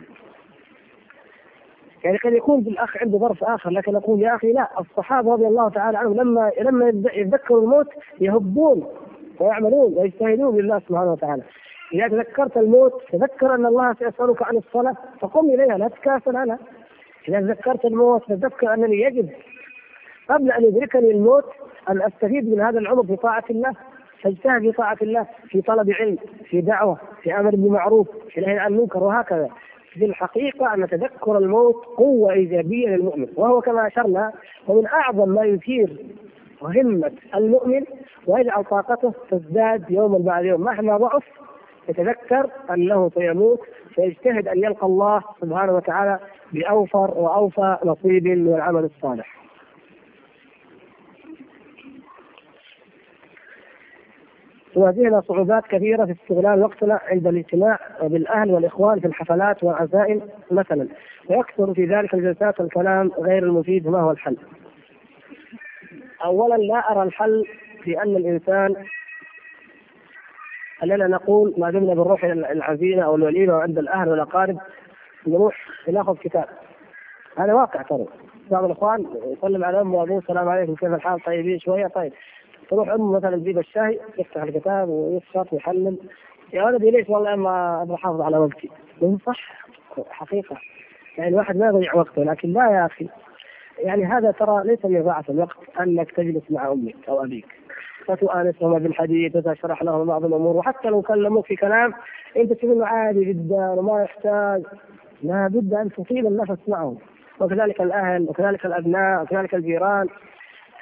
يعني 2.03 2.17
قد 2.17 2.33
يكون 2.33 2.59
الأخ 2.59 2.97
عنده 2.97 3.17
ظرف 3.17 3.43
آخر 3.43 3.69
لكن 3.69 3.95
أقول 3.95 4.21
يا 4.21 4.35
أخي 4.35 4.51
لا 4.51 4.69
الصحابة 4.79 5.33
رضي 5.33 5.47
الله 5.47 5.69
تعالى 5.69 5.97
عنهم 5.97 6.13
لما 6.13 6.51
لما 6.61 6.89
يتذكروا 7.13 7.61
الموت 7.61 7.87
يهبون 8.21 8.87
ويعملون 9.39 9.93
ويجتهدون 9.97 10.57
لله 10.57 10.79
سبحانه 10.79 11.11
وتعالى. 11.11 11.43
إذا 11.93 12.07
تذكرت 12.07 12.57
الموت 12.57 12.93
تذكر 13.11 13.55
أن 13.55 13.65
الله 13.65 13.93
سيسألك 13.93 14.43
عن 14.43 14.57
الصلاة 14.57 14.95
فقم 15.19 15.45
إليها 15.49 15.77
لا 15.77 15.87
تكاسل 15.87 16.35
عنها. 16.35 16.59
إذا 17.27 17.39
تذكرت 17.39 17.85
الموت 17.85 18.27
تذكر 18.27 18.73
أنني 18.73 19.01
يجب 19.01 19.29
قبل 20.29 20.51
أن 20.51 20.63
يدركني 20.63 21.11
الموت 21.11 21.45
أن 21.89 22.01
أستفيد 22.01 22.49
من 22.49 22.61
هذا 22.61 22.79
العمر 22.79 23.03
في 23.03 23.15
طاعة 23.15 23.43
الله 23.49 23.73
فاجتهد 24.21 24.61
في 24.61 24.71
طاعة 24.71 24.97
الله 25.01 25.27
في 25.49 25.61
طلب 25.61 25.91
علم 25.91 26.17
في 26.49 26.61
دعوة 26.61 26.97
في 27.23 27.39
أمر 27.39 27.49
بالمعروف 27.49 28.07
في 28.29 28.41
نهي 28.41 28.59
عن 28.59 28.73
المنكر 28.73 29.03
وهكذا 29.03 29.49
في 29.93 30.05
الحقيقة 30.05 30.73
أن 30.73 30.87
تذكر 30.87 31.37
الموت 31.37 31.85
قوة 31.85 32.33
إيجابية 32.33 32.87
للمؤمن 32.87 33.27
وهو 33.35 33.61
كما 33.61 33.87
أشرنا 33.87 34.33
ومن 34.67 34.85
أعظم 34.87 35.29
ما 35.29 35.43
يثير 35.43 36.05
همة 36.61 37.11
المؤمن 37.35 37.83
ويجعل 38.27 38.63
طاقته 38.63 39.13
تزداد 39.31 39.91
يوما 39.91 40.17
بعد 40.17 40.45
يوم 40.45 40.61
مهما 40.61 40.97
ضعف 40.97 41.23
يتذكر 41.89 42.49
أنه 42.69 43.09
سيموت 43.09 43.59
فيجتهد 43.95 44.47
أن 44.47 44.57
يلقى 44.63 44.87
الله 44.87 45.21
سبحانه 45.41 45.75
وتعالى 45.75 46.19
بأوفر 46.53 47.11
وأوفى 47.17 47.77
نصيب 47.85 48.27
من 48.27 48.53
العمل 48.55 48.83
الصالح 48.83 49.37
تواجهنا 54.73 55.21
صعوبات 55.21 55.63
كثيرة 55.69 56.05
في 56.05 56.11
استغلال 56.11 56.61
وقتنا 56.63 56.99
عند 57.07 57.27
الاجتماع 57.27 57.79
بالاهل 58.01 58.51
والإخوان 58.51 58.99
في 58.99 59.07
الحفلات 59.07 59.63
والعزائم 59.63 60.21
مثلا 60.51 60.87
ويكثر 61.29 61.73
في 61.73 61.85
ذلك 61.85 62.13
الجلسات 62.13 62.59
الكلام 62.61 63.11
غير 63.19 63.43
المفيد 63.43 63.87
ما 63.87 64.01
هو 64.01 64.11
الحل؟ 64.11 64.37
اولا 66.25 66.55
لا 66.55 66.91
أرى 66.91 67.03
الحل 67.03 67.43
في 67.83 68.01
أن 68.03 68.15
الإنسان 68.15 68.75
اننا 70.83 71.07
نقول 71.07 71.53
ما 71.57 71.71
دمنا 71.71 71.93
بنروح 71.93 72.23
إلى 72.23 72.51
العزيمة 72.51 73.03
أو 73.03 73.15
الوليمة 73.15 73.53
وعند 73.53 73.77
الأهل 73.77 74.09
والأقارب 74.09 74.57
نروح 75.27 75.67
ناخذ 75.87 76.17
كتاب. 76.17 76.45
هذا 77.37 77.53
واقع 77.53 77.81
ترى. 77.81 78.05
بعض 78.51 78.63
الإخوان 78.63 79.05
يسلم 79.25 79.65
على 79.65 79.81
أمه 79.81 79.95
وأبوه 79.95 80.17
السلام 80.17 80.49
عليكم 80.49 80.75
كيف 80.75 80.93
الحال؟ 80.93 81.19
طيبين 81.19 81.59
شوية؟ 81.59 81.87
طيب. 81.87 82.13
تروح 82.69 82.89
أمه 82.89 83.11
مثلا 83.11 83.37
تجيب 83.37 83.59
الشاي 83.59 83.99
يفتح 84.17 84.43
الكتاب 84.43 84.89
ويشرب 84.89 85.47
ويحلل. 85.51 85.97
يا 86.53 86.63
ولدي 86.63 86.91
ليش 86.91 87.09
والله 87.09 87.35
ما 87.35 87.81
أبغى 87.81 87.95
أحافظ 87.95 88.21
على 88.21 88.37
وقتي 88.37 88.69
صح 89.25 89.65
حقيقة. 90.09 90.57
يعني 91.17 91.29
الواحد 91.29 91.57
ما 91.57 91.67
يضيع 91.67 91.95
وقته 91.95 92.23
لكن 92.23 92.53
لا 92.53 92.71
يا 92.71 92.85
أخي. 92.85 93.09
يعني 93.79 94.05
هذا 94.05 94.31
ترى 94.31 94.63
ليس 94.65 94.85
من 94.85 94.97
إضاعة 94.97 95.25
الوقت 95.29 95.57
أنك 95.79 96.11
تجلس 96.11 96.51
مع 96.51 96.71
أمك 96.71 97.09
أو 97.09 97.23
أبيك. 97.23 97.47
فتؤانسهما 98.07 98.77
بالحديث 98.77 99.35
وتشرح 99.35 99.83
لهم 99.83 100.05
بعض 100.05 100.25
الأمور. 100.25 100.57
وحتى 100.57 100.87
لو 100.87 101.01
كلموك 101.01 101.45
في 101.45 101.55
كلام 101.55 101.93
أنت 102.37 102.53
تشوف 102.53 102.71
إنه 102.71 102.85
عادي 102.85 103.25
جدا 103.25 103.69
وما 103.69 104.03
يحتاج. 104.03 104.63
لابد 105.23 105.73
أن 105.73 105.89
تطيل 105.89 106.27
النفس 106.27 106.59
معهم. 106.67 106.97
وكذلك 107.39 107.81
الأهل 107.81 108.25
وكذلك 108.29 108.65
الأبناء 108.65 109.23
وكذلك 109.23 109.55
الجيران. 109.55 110.07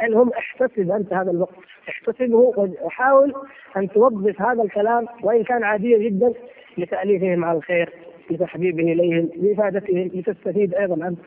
المهم 0.04 0.30
احتسب 0.30 0.92
أنت 0.92 1.14
هذا 1.14 1.32
الوقت. 1.32 1.56
احتسبه 1.90 2.54
وحاول 2.84 3.34
أن 3.78 3.90
توظف 3.90 4.42
هذا 4.42 4.64
الكلام 4.64 5.06
وإن 5.24 5.44
كان 5.44 5.64
عاديا 5.64 5.98
جدا 5.98 6.34
لتأليفهم 6.78 7.46
على 7.46 7.58
الخير 7.58 7.94
لتحبيبه 8.32 8.84
إليهم 8.84 9.30
لإفادتهم 9.36 10.12
لتستفيد 10.14 10.74
أيضا 10.76 11.08
انت 11.08 11.20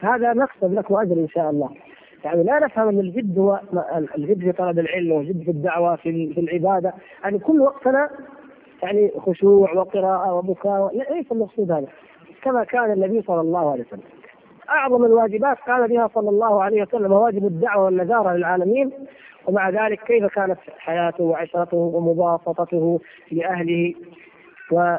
هذا 0.00 0.32
مكسب 0.32 0.74
لك 0.74 0.90
وأجر 0.90 1.12
إن 1.12 1.28
شاء 1.28 1.50
الله. 1.50 1.70
يعني 2.24 2.42
لا 2.42 2.58
نفهم 2.58 2.88
أن 2.88 3.00
الجد 3.00 3.38
هو 3.38 3.60
الجد 4.18 4.40
في 4.40 4.52
طلب 4.52 4.78
العلم 4.78 5.12
والجد 5.12 5.42
في 5.42 5.50
الدعوة 5.50 5.96
في 5.96 6.34
في 6.34 6.40
العبادة. 6.40 6.94
يعني 7.24 7.38
كل 7.38 7.60
وقتنا 7.60 8.10
يعني 8.82 9.12
خشوع 9.18 9.72
وقراءة 9.72 10.34
وبكاء 10.34 10.90
ليس 11.12 11.32
المقصود 11.32 11.70
هذا. 11.72 11.86
كما 12.42 12.64
كان 12.64 12.92
النبي 12.92 13.22
صلى 13.22 13.40
الله 13.40 13.70
عليه 13.70 13.84
وسلم. 13.84 14.02
أعظم 14.68 15.04
الواجبات 15.04 15.56
قال 15.66 15.88
بها 15.88 16.10
صلى 16.14 16.28
الله 16.30 16.62
عليه 16.62 16.82
وسلم 16.82 17.12
واجب 17.12 17.44
الدعوة 17.44 17.84
والنذارة 17.84 18.32
للعالمين. 18.36 18.92
ومع 19.46 19.70
ذلك 19.70 20.00
كيف 20.04 20.26
كانت 20.26 20.58
حياته 20.78 21.24
وعشرته 21.24 21.76
ومباسطته 21.76 23.00
لأهله 23.32 23.94
و 24.72 24.96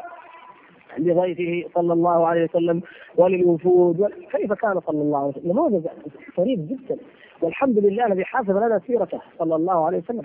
لضيفه 1.00 1.70
صلى 1.76 1.94
الله 1.94 2.28
عليه 2.28 2.44
وسلم 2.44 2.82
وللوفود 3.16 4.12
كيف 4.32 4.54
كان 4.54 4.80
صلى 4.80 5.02
الله 5.02 5.20
عليه 5.20 5.30
وسلم؟ 5.30 5.52
نموذج 5.52 5.88
فريد 6.36 6.68
جدا. 6.68 6.98
والحمد 7.42 7.80
لله 7.80 8.06
الذي 8.06 8.26
حافظ 8.26 8.58
لنا 8.58 8.82
سيرته 8.88 9.22
صلى 9.40 9.56
الله 9.56 9.86
عليه 9.86 9.98
وسلم. 9.98 10.24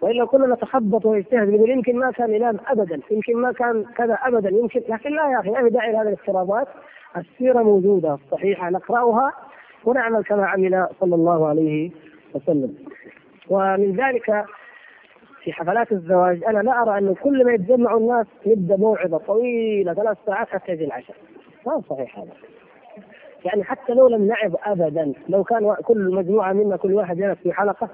وإلا 0.00 0.24
كنا 0.24 0.54
نتخبط 0.54 1.06
ونجتهد 1.06 1.48
نقول 1.48 1.70
يمكن 1.70 1.98
ما 1.98 2.10
كان 2.10 2.34
ينام 2.34 2.56
ابدا 2.66 3.00
يمكن 3.10 3.36
ما 3.36 3.52
كان 3.52 3.84
كذا 3.84 4.14
ابدا 4.14 4.50
يمكن 4.50 4.82
لكن 4.88 5.10
لا 5.10 5.30
يا 5.30 5.40
أخي 5.40 5.50
ما 5.50 5.62
في 5.62 5.70
داعي 5.70 5.92
لهذه 5.92 6.08
الافتراضات. 6.08 6.68
السيرة 7.16 7.62
موجودة 7.62 8.14
الصحيحه 8.14 8.70
نقرأها 8.70 9.32
ونعمل 9.84 10.24
كما 10.24 10.46
عمل 10.46 10.88
صلى 11.00 11.14
الله 11.14 11.46
عليه 11.46 11.90
وسلم. 12.34 12.74
ومن 13.50 13.96
ذلك 13.96 14.44
في 15.46 15.52
حفلات 15.52 15.92
الزواج 15.92 16.44
أنا 16.44 16.58
لا 16.58 16.82
أرى 16.82 16.98
أنه 16.98 17.14
كل 17.14 17.44
ما 17.44 17.52
يتجمع 17.52 17.96
الناس 17.96 18.26
يبدأ 18.46 18.76
موعظة 18.76 19.18
طويلة 19.18 19.94
ثلاث 19.94 20.16
ساعات 20.26 20.48
حتى 20.48 20.72
يجي 20.72 20.84
العشاء. 20.84 21.16
ما 21.66 21.82
صحيح 21.90 22.18
هذا. 22.18 22.32
يعني 23.44 23.64
حتى 23.64 23.94
لو 23.94 24.08
لم 24.08 24.26
نعظ 24.26 24.54
ابدا 24.64 25.12
لو 25.28 25.44
كان 25.44 25.74
كل 25.74 26.14
مجموعة 26.14 26.52
منا 26.52 26.76
كل 26.76 26.94
واحد 26.94 27.16
جلس 27.16 27.38
في 27.38 27.52
حلقة 27.52 27.88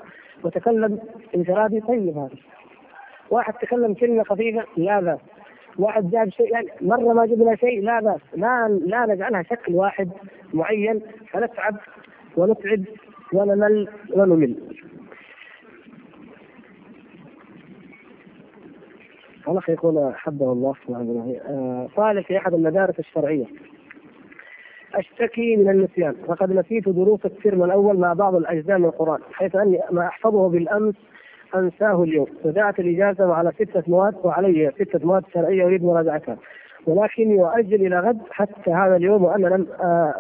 وتكلم 0.45 0.99
انفرادي 1.37 1.81
طيب 1.81 2.19
هذا. 2.19 2.31
واحد 3.31 3.55
تكلم 3.55 3.95
كلمة 3.95 4.25
خفيفة 4.25 4.65
لا 4.77 5.01
بأس. 5.01 5.21
واحد 5.79 6.11
جاب 6.11 6.29
شيء 6.29 6.53
يعني 6.53 6.69
مرة 6.81 7.13
ما 7.13 7.27
جبنا 7.27 7.57
شيء 7.57 7.83
لا 7.83 8.01
بأس. 8.01 8.21
لا 8.35 8.69
لا 8.69 9.07
نجعلها 9.07 9.43
شكل 9.43 9.75
واحد 9.75 10.09
معين 10.55 11.01
فنتعب 11.31 11.77
ونتعب 12.37 12.85
ونمل 13.33 13.89
ونمل. 14.17 14.57
الأخ 19.49 19.71
يقول 19.71 20.13
حبه 20.15 20.53
الله 20.53 20.75
آه، 20.89 21.89
قال 21.97 22.25
في 22.25 22.39
أحد 22.39 22.55
المدارس 22.55 22.99
الشرعية. 22.99 23.45
أشتكي 24.95 25.57
من 25.57 25.71
النسيان. 25.71 26.15
فقد 26.29 26.53
نسيت 26.53 26.89
دروس 26.89 27.27
الترم 27.27 27.65
الأول 27.65 27.99
مع 27.99 28.13
بعض 28.13 28.35
الأجزاء 28.35 28.79
من 28.79 28.85
القرآن 28.85 29.19
حيث 29.33 29.57
أني 29.57 29.81
ما 29.91 30.07
أحفظه 30.07 30.49
بالأمس 30.49 30.95
أنساه 31.55 32.03
اليوم. 32.03 32.27
فدعت 32.45 32.81
الإجازة 32.81 33.35
على 33.35 33.53
ستة 33.53 33.83
مواد 33.87 34.15
وعلي 34.25 34.73
ستة 34.75 35.07
مواد 35.07 35.25
شرعية 35.35 35.65
أريد 35.65 35.85
مراجعتها. 35.85 36.37
ولكني 36.87 37.43
أؤجل 37.43 37.87
إلى 37.87 38.01
غد 38.01 38.21
حتى 38.31 38.71
هذا 38.71 38.97
اليوم 38.97 39.25
وأنا 39.25 39.47
لم 39.47 39.67
آه، 39.81 40.15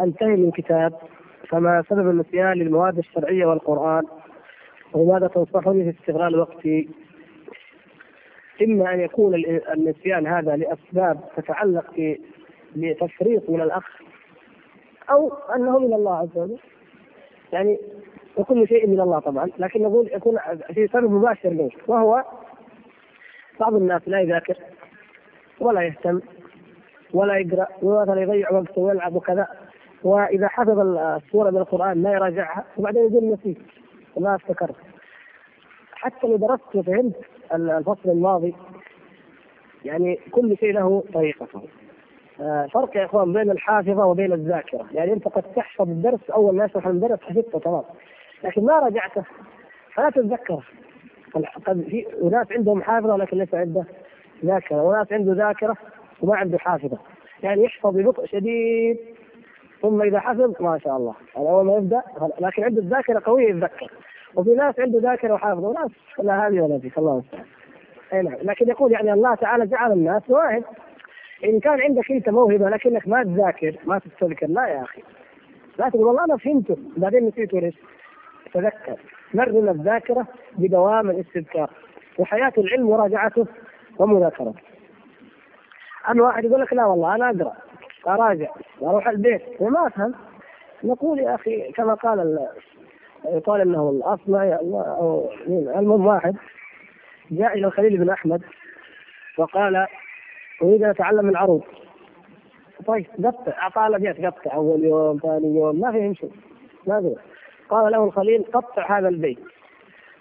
أنتهي 0.00 0.36
من 0.36 0.50
كتاب. 0.50 0.92
فما 1.48 1.82
سبب 1.90 2.10
النسيان 2.10 2.52
للمواد 2.52 2.98
الشرعية 2.98 3.46
والقرآن؟ 3.46 4.02
وماذا 4.94 5.26
تنصحني 5.26 5.92
في 5.92 6.00
استغلال 6.00 6.38
وقتي؟ 6.38 6.88
إما 8.62 8.94
أن 8.94 9.00
يكون 9.00 9.34
النسيان 9.74 10.26
هذا 10.26 10.56
لأسباب 10.56 11.20
تتعلق 11.36 12.16
بتفريط 12.76 13.50
من 13.50 13.60
الأخ 13.60 14.00
أو 15.10 15.32
أنه 15.56 15.78
من 15.78 15.92
الله 15.92 16.16
عز 16.18 16.38
وجل. 16.38 16.58
يعني 17.52 17.78
وكل 18.36 18.68
شيء 18.68 18.86
من 18.86 19.00
الله 19.00 19.18
طبعا 19.18 19.48
لكن 19.58 19.82
نقول 19.82 20.10
يكون 20.12 20.38
في 20.74 20.88
سبب 20.88 21.10
مباشر 21.10 21.48
له 21.50 21.70
وهو 21.86 22.24
بعض 23.60 23.74
الناس 23.74 24.02
لا 24.06 24.20
يذاكر 24.20 24.56
ولا 25.60 25.82
يهتم 25.82 26.20
ولا 27.14 27.36
يقرأ 27.36 27.66
ومثلا 27.82 28.20
يضيع 28.22 28.52
وقته 28.52 28.80
ويلعب 28.80 29.14
وكذا 29.14 29.46
وإذا 30.04 30.48
حفظ 30.48 30.78
السورة 30.78 31.50
من 31.50 31.56
القرآن 31.58 32.02
ما 32.02 32.12
يراجعها 32.12 32.64
وبعدين 32.76 33.02
يقول 33.02 33.32
نسيت 33.32 33.58
وما 34.16 34.34
افتكرت. 34.34 34.74
حتى 35.96 36.26
لو 36.26 36.36
درست 36.36 36.76
وفهمت 36.76 37.14
الفصل 37.54 38.10
الماضي 38.10 38.54
يعني 39.84 40.20
كل 40.30 40.56
شيء 40.56 40.72
له 40.72 41.04
طريقته. 41.14 41.62
آه، 42.40 42.66
فرق 42.66 42.96
يا 42.96 43.04
إخوان 43.04 43.32
بين 43.32 43.50
الحافظة 43.50 44.06
وبين 44.06 44.32
الذاكرة، 44.32 44.86
يعني 44.92 45.12
أنت 45.12 45.28
قد 45.28 45.42
تحفظ 45.42 45.88
الدرس 45.88 46.30
أول 46.30 46.56
ما 46.56 46.64
يشرح 46.64 46.86
المدرس 46.86 47.20
حفظته 47.20 47.58
تمام، 47.58 47.82
لكن 48.44 48.64
ما 48.64 48.78
راجعته 48.78 49.24
فلا 49.94 50.10
تتذكره. 50.10 50.62
قد 51.66 51.82
في 51.82 52.06
وناس 52.20 52.52
عندهم 52.52 52.82
حافظة 52.82 53.14
ولكن 53.14 53.38
ليس 53.38 53.54
عنده 53.54 53.84
ذاكرة، 54.44 54.82
وناس 54.82 55.12
عنده 55.12 55.32
ذاكرة 55.32 55.76
وما 56.22 56.36
عنده 56.36 56.58
حافظة، 56.58 56.98
يعني 57.42 57.64
يحفظ 57.64 57.96
ببطء 57.96 58.26
شديد. 58.26 58.98
ثم 59.82 60.02
إذا 60.02 60.20
حفظ 60.20 60.62
ما 60.62 60.78
شاء 60.78 60.96
الله، 60.96 61.14
يعني 61.36 61.48
أول 61.48 61.66
ما 61.66 61.76
يبدأ 61.76 62.02
لكن 62.40 62.64
عنده 62.64 62.80
الذاكرة 62.80 63.22
قوية 63.24 63.48
يتذكر. 63.48 63.90
وفي 64.36 64.50
ناس 64.50 64.80
عنده 64.80 65.00
ذاكرة 65.00 65.34
وحافظه 65.34 65.68
وناس 65.68 65.90
لا 66.18 66.46
هذه 66.48 66.60
ولا 66.60 66.76
ذيك 66.76 66.98
الله 66.98 67.12
المستعان. 67.12 67.44
أي 68.12 68.22
نعم. 68.22 68.36
لكن 68.42 68.68
يقول 68.68 68.92
يعني 68.92 69.12
الله 69.12 69.34
تعالى 69.34 69.66
جعل 69.66 69.92
الناس 69.92 70.22
واحد. 70.28 70.62
إن 71.44 71.60
كان 71.60 71.80
عندك 71.80 72.10
أنت 72.10 72.28
موهبة 72.28 72.68
لكنك 72.68 73.08
ما 73.08 73.22
تذاكر 73.22 73.76
ما 73.84 73.98
تستذكر 73.98 74.46
لا 74.46 74.66
يا 74.66 74.82
أخي. 74.82 75.02
لا 75.78 75.88
تقول 75.88 76.04
والله 76.04 76.24
أنا 76.24 76.36
فهمته 76.36 76.76
بعدين 76.96 77.26
نسيته 77.26 77.60
ليش؟ 77.60 77.74
تذكر. 78.54 78.96
مرن 79.34 79.68
الذاكرة 79.68 80.26
بدوام 80.58 81.10
الاستذكار. 81.10 81.70
وحياة 82.18 82.52
العلم 82.58 82.90
مراجعته 82.90 83.46
ومذاكرته. 83.98 84.54
أما 86.10 86.22
واحد 86.24 86.44
يقول 86.44 86.60
لك 86.60 86.72
لا 86.72 86.86
والله 86.86 87.14
أنا 87.14 87.30
أقرأ 87.30 87.56
أراجع 88.06 88.50
وأروح 88.80 89.08
البيت. 89.08 89.42
وما 89.60 89.86
أفهم. 89.86 90.14
نقول 90.84 91.18
يا 91.18 91.34
أخي 91.34 91.72
كما 91.72 91.94
قال 91.94 92.20
يقال 93.32 93.60
إنه 93.60 93.90
الاصمعي 93.90 94.54
أو 94.54 95.30
المهم 95.48 96.06
واحد 96.06 96.36
جاء 97.30 97.58
إلى 97.58 97.66
الخليل 97.66 97.98
بن 97.98 98.10
أحمد 98.10 98.42
وقال 99.38 99.86
أريد 100.62 100.82
أن 100.82 100.90
أتعلم 100.90 101.28
العروض. 101.28 101.62
طيب 102.86 103.06
قطع 103.24 103.52
أعطاه 103.62 103.86
الابيات 103.86 104.20
قطع 104.20 104.54
أول 104.54 104.84
يوم 104.84 105.18
ثاني 105.18 105.56
يوم 105.56 105.80
ما 105.80 105.92
فهم 105.92 106.14
شيء 106.14 106.32
ما 106.86 107.00
في. 107.00 107.14
قال 107.68 107.92
له 107.92 108.04
الخليل 108.04 108.44
قطع 108.52 108.98
هذا 108.98 109.08
البيت. 109.08 109.38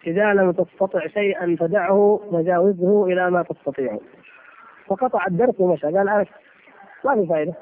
إذا 0.07 0.33
لم 0.33 0.51
تستطع 0.51 1.07
شيئا 1.07 1.55
فدعه 1.59 2.21
وجاوزه 2.31 3.05
إلى 3.05 3.31
ما 3.31 3.43
تستطيع. 3.43 3.97
فقطع 4.87 5.25
الدرس 5.27 5.59
ومشى. 5.59 5.87
قال 5.87 5.97
أنا 5.97 6.25
ما 7.05 7.15
في 7.15 7.27
فائده 7.27 7.53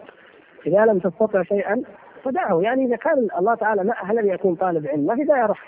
إذا 0.68 0.86
لم 0.86 1.00
تستطع 1.00 1.44
شيئا 1.44 1.84
فدعه. 2.24 2.62
يعني 2.62 2.86
إذا 2.86 2.96
كان 2.96 3.28
الله 3.40 3.56
تعالى 3.56 3.84
ما 3.84 3.94
أهلا 4.04 4.34
يكون 4.34 4.56
طالب 4.56 4.88
علم 4.88 5.06
ما 5.06 5.16
في 5.16 5.24
داعي 5.24 5.44
أروح 5.44 5.64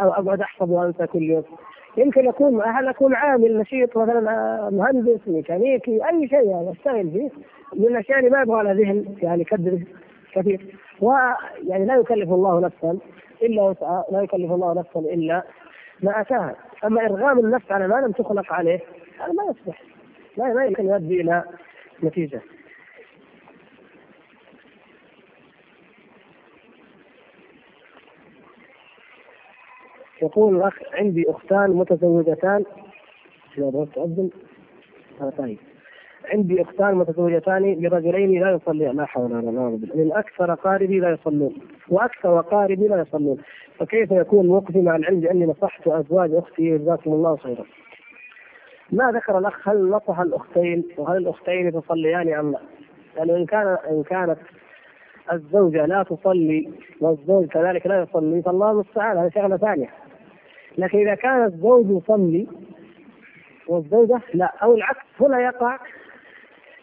أو 0.00 0.10
أقعد 0.10 0.40
أحفظ 0.40 0.70
وأنسى 0.70 1.06
كل 1.06 1.22
يوم. 1.22 1.44
يمكن 1.96 2.28
أكون 2.28 2.62
أهل 2.62 2.88
أكون 2.88 3.14
عامل 3.14 3.58
نشيط 3.58 3.96
مثلا 3.98 4.30
آه، 4.30 4.70
مهندس 4.70 5.20
ميكانيكي 5.28 6.08
أي 6.08 6.28
شيء 6.28 6.50
يعني 6.50 6.70
أشتغل 6.70 7.10
فيه. 7.10 7.30
من 7.76 7.86
الأشياء 7.86 8.18
اللي 8.18 8.30
ما 8.30 8.40
يبغى 8.42 8.62
لها 8.62 8.74
ذهن 8.74 9.04
يعني 9.22 9.42
يكدر 9.42 9.78
كثير. 10.32 10.76
ويعني 11.00 11.84
لا 11.86 11.96
يكلف 11.96 12.30
الله 12.32 12.60
نفسا 12.60 12.98
إلا 13.42 13.62
وسعها 13.62 14.04
لا 14.12 14.22
يكلف 14.22 14.52
الله 14.52 14.74
نفسا 14.78 15.00
إلا 15.00 15.42
ما 16.02 16.20
أتاها. 16.20 16.54
أما 16.84 17.00
إرغام 17.06 17.38
النفس 17.38 17.72
على 17.72 17.88
ما 17.88 17.94
لم 17.94 18.12
تخلق 18.12 18.52
عليه 18.52 18.80
هذا 19.20 19.32
ما 19.32 19.42
يصلح. 19.44 19.82
لا 20.36 20.54
ما 20.54 20.64
يمكن 20.64 20.84
يؤدي 20.86 21.20
إلى 21.20 21.44
نتيجة. 22.04 22.40
يقول 30.22 30.56
الأخ 30.56 30.78
عندي 30.92 31.30
أختان 31.30 31.70
متزوجتان. 31.70 32.64
طيب. 35.38 35.58
عندي 36.32 36.62
أختان 36.62 36.94
متزوجتان 36.94 37.80
برجلين 37.80 38.40
لا 38.40 38.50
يصليان 38.52 38.96
لا 38.96 39.04
حول 39.04 39.32
ولا 39.32 39.60
قوة 39.60 39.70
من 39.94 40.12
أكثر 40.12 40.54
قاربي 40.54 40.98
لا 41.00 41.10
يصلون. 41.10 41.54
وأكثر 41.88 42.40
قاربي 42.40 42.88
لا 42.88 43.00
يصلون. 43.00 43.38
فكيف 43.78 44.10
يكون 44.10 44.46
موقفي 44.46 44.82
مع 44.82 44.96
العلم 44.96 45.20
بأني 45.20 45.46
نصحت 45.46 45.88
أزواج 45.88 46.34
أختي؟ 46.34 46.78
جزاكم 46.78 47.12
الله 47.12 47.36
خيرا. 47.36 47.64
ما 48.92 49.10
ذكر 49.12 49.38
الأخ 49.38 49.68
هل 49.68 49.90
نصح 49.90 50.20
الأختين؟ 50.20 50.84
وهل 50.98 51.16
الأختين 51.16 51.72
تصليان 51.82 52.34
أم 52.34 52.52
لا؟ 52.52 52.58
لأنه 53.16 53.36
إن 53.36 53.46
كان 53.46 53.76
إن 53.90 54.02
كانت 54.02 54.38
الزوجة 55.32 55.86
لا 55.86 56.02
تصلي 56.02 56.70
والزوج 57.00 57.46
كذلك 57.46 57.86
لا 57.86 58.02
يصلي 58.02 58.42
فالله 58.42 58.70
المستعان. 58.70 59.16
هذه 59.16 59.30
شغلة 59.34 59.56
ثانية. 59.56 60.03
لكن 60.78 60.98
إذا 60.98 61.14
كان 61.14 61.44
الزوج 61.44 62.02
يصلي 62.02 62.46
والزوجة 63.68 64.20
لا 64.34 64.52
أو 64.62 64.74
العكس 64.74 65.04
هنا 65.20 65.40
يقع 65.40 65.78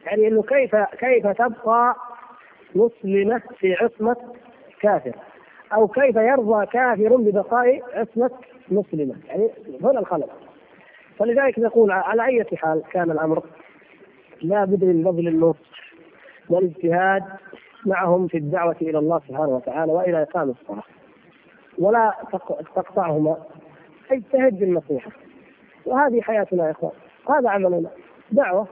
يعني 0.06 0.28
إنه 0.28 0.44
كيف 0.44 0.76
كيف 0.76 1.28
تبقى 1.28 1.96
مسلمة 2.76 3.42
في 3.60 3.74
عصمة 3.74 4.16
كافر؟ 4.82 5.16
أو 5.74 5.88
كيف 5.88 6.16
يرضى 6.16 6.66
كافر 6.66 7.16
ببقاء 7.16 7.82
عصمة 7.94 8.32
مسلمة؟ 8.70 9.16
يعني 9.28 9.50
هنا 9.84 10.00
الخلل. 10.00 10.28
فلذلك 11.20 11.60
نقول 11.60 11.92
على 11.92 12.26
أي 12.26 12.46
حال 12.56 12.84
كان 12.92 13.12
الأمر 13.12 13.44
لا 14.42 14.66
بد 14.66 14.84
من 14.84 15.04
بذل 15.04 15.28
النصح 15.28 15.60
والإجتهاد 16.50 17.24
معهم 17.86 18.28
في 18.28 18.38
الدعوة 18.38 18.76
إلى 18.82 18.98
الله 19.00 19.22
سبحانه 19.28 19.50
وتعالى 19.50 19.92
وإلى 19.92 20.22
إقام 20.22 20.50
الصلاة. 20.50 20.84
ولا 21.80 22.14
تقطعهما. 22.76 23.38
اجتهد 24.12 24.60
بالنصيحة. 24.60 25.12
وهذه 25.86 26.22
حياتنا 26.22 26.66
يا 26.66 26.72
إخوان. 26.72 26.92
هذا 27.30 27.50
عملنا. 27.50 27.90
دعوة. 28.32 28.68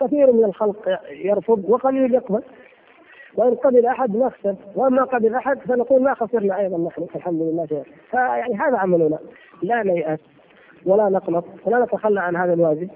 كثير 0.00 0.32
من 0.32 0.44
الخلق 0.44 1.00
يرفض 1.10 1.64
وقليل 1.68 2.14
يقبل. 2.14 2.42
وإن 3.36 3.54
قبل 3.54 3.86
أحد 3.86 4.16
نخسر. 4.16 4.54
وما 4.76 5.04
قبل 5.04 5.34
أحد 5.34 5.58
فنقول 5.58 6.02
ما 6.02 6.14
خسرنا 6.14 6.58
أيضا 6.58 6.78
نحن 6.78 7.06
الحمد 7.16 7.42
لله. 7.42 7.66
شيء 7.66 7.84
فيعني 8.10 8.54
هذا 8.54 8.76
عملنا. 8.76 9.18
لا 9.62 9.82
نيأس 9.82 10.20
ولا 10.86 11.08
نقنط 11.08 11.44
ولا 11.64 11.84
نتخلى 11.84 12.20
عن 12.20 12.36
هذا 12.36 12.52
الواجب 12.52 12.90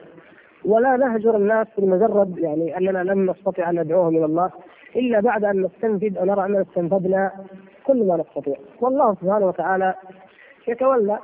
ولا 0.65 0.97
نهجر 0.97 1.37
الناس 1.37 1.67
بمجرد 1.79 2.39
يعني 2.39 2.77
أننا 2.77 3.05
لم 3.05 3.31
نستطع 3.31 3.71
أن 3.71 3.81
ندعوهم 3.81 4.17
إلى 4.17 4.25
الله 4.25 4.51
إلا 4.97 5.21
بعد 5.21 5.45
أن 5.45 5.63
نستنفذ 5.63 6.23
ونرى 6.23 6.45
أننا 6.45 6.63
استنفذنا 6.63 7.33
كل 7.87 8.07
ما 8.07 8.17
نستطيع. 8.17 8.57
والله 8.81 9.15
سبحانه 9.15 9.47
وتعالى 9.47 9.95
يتولى 10.69 11.19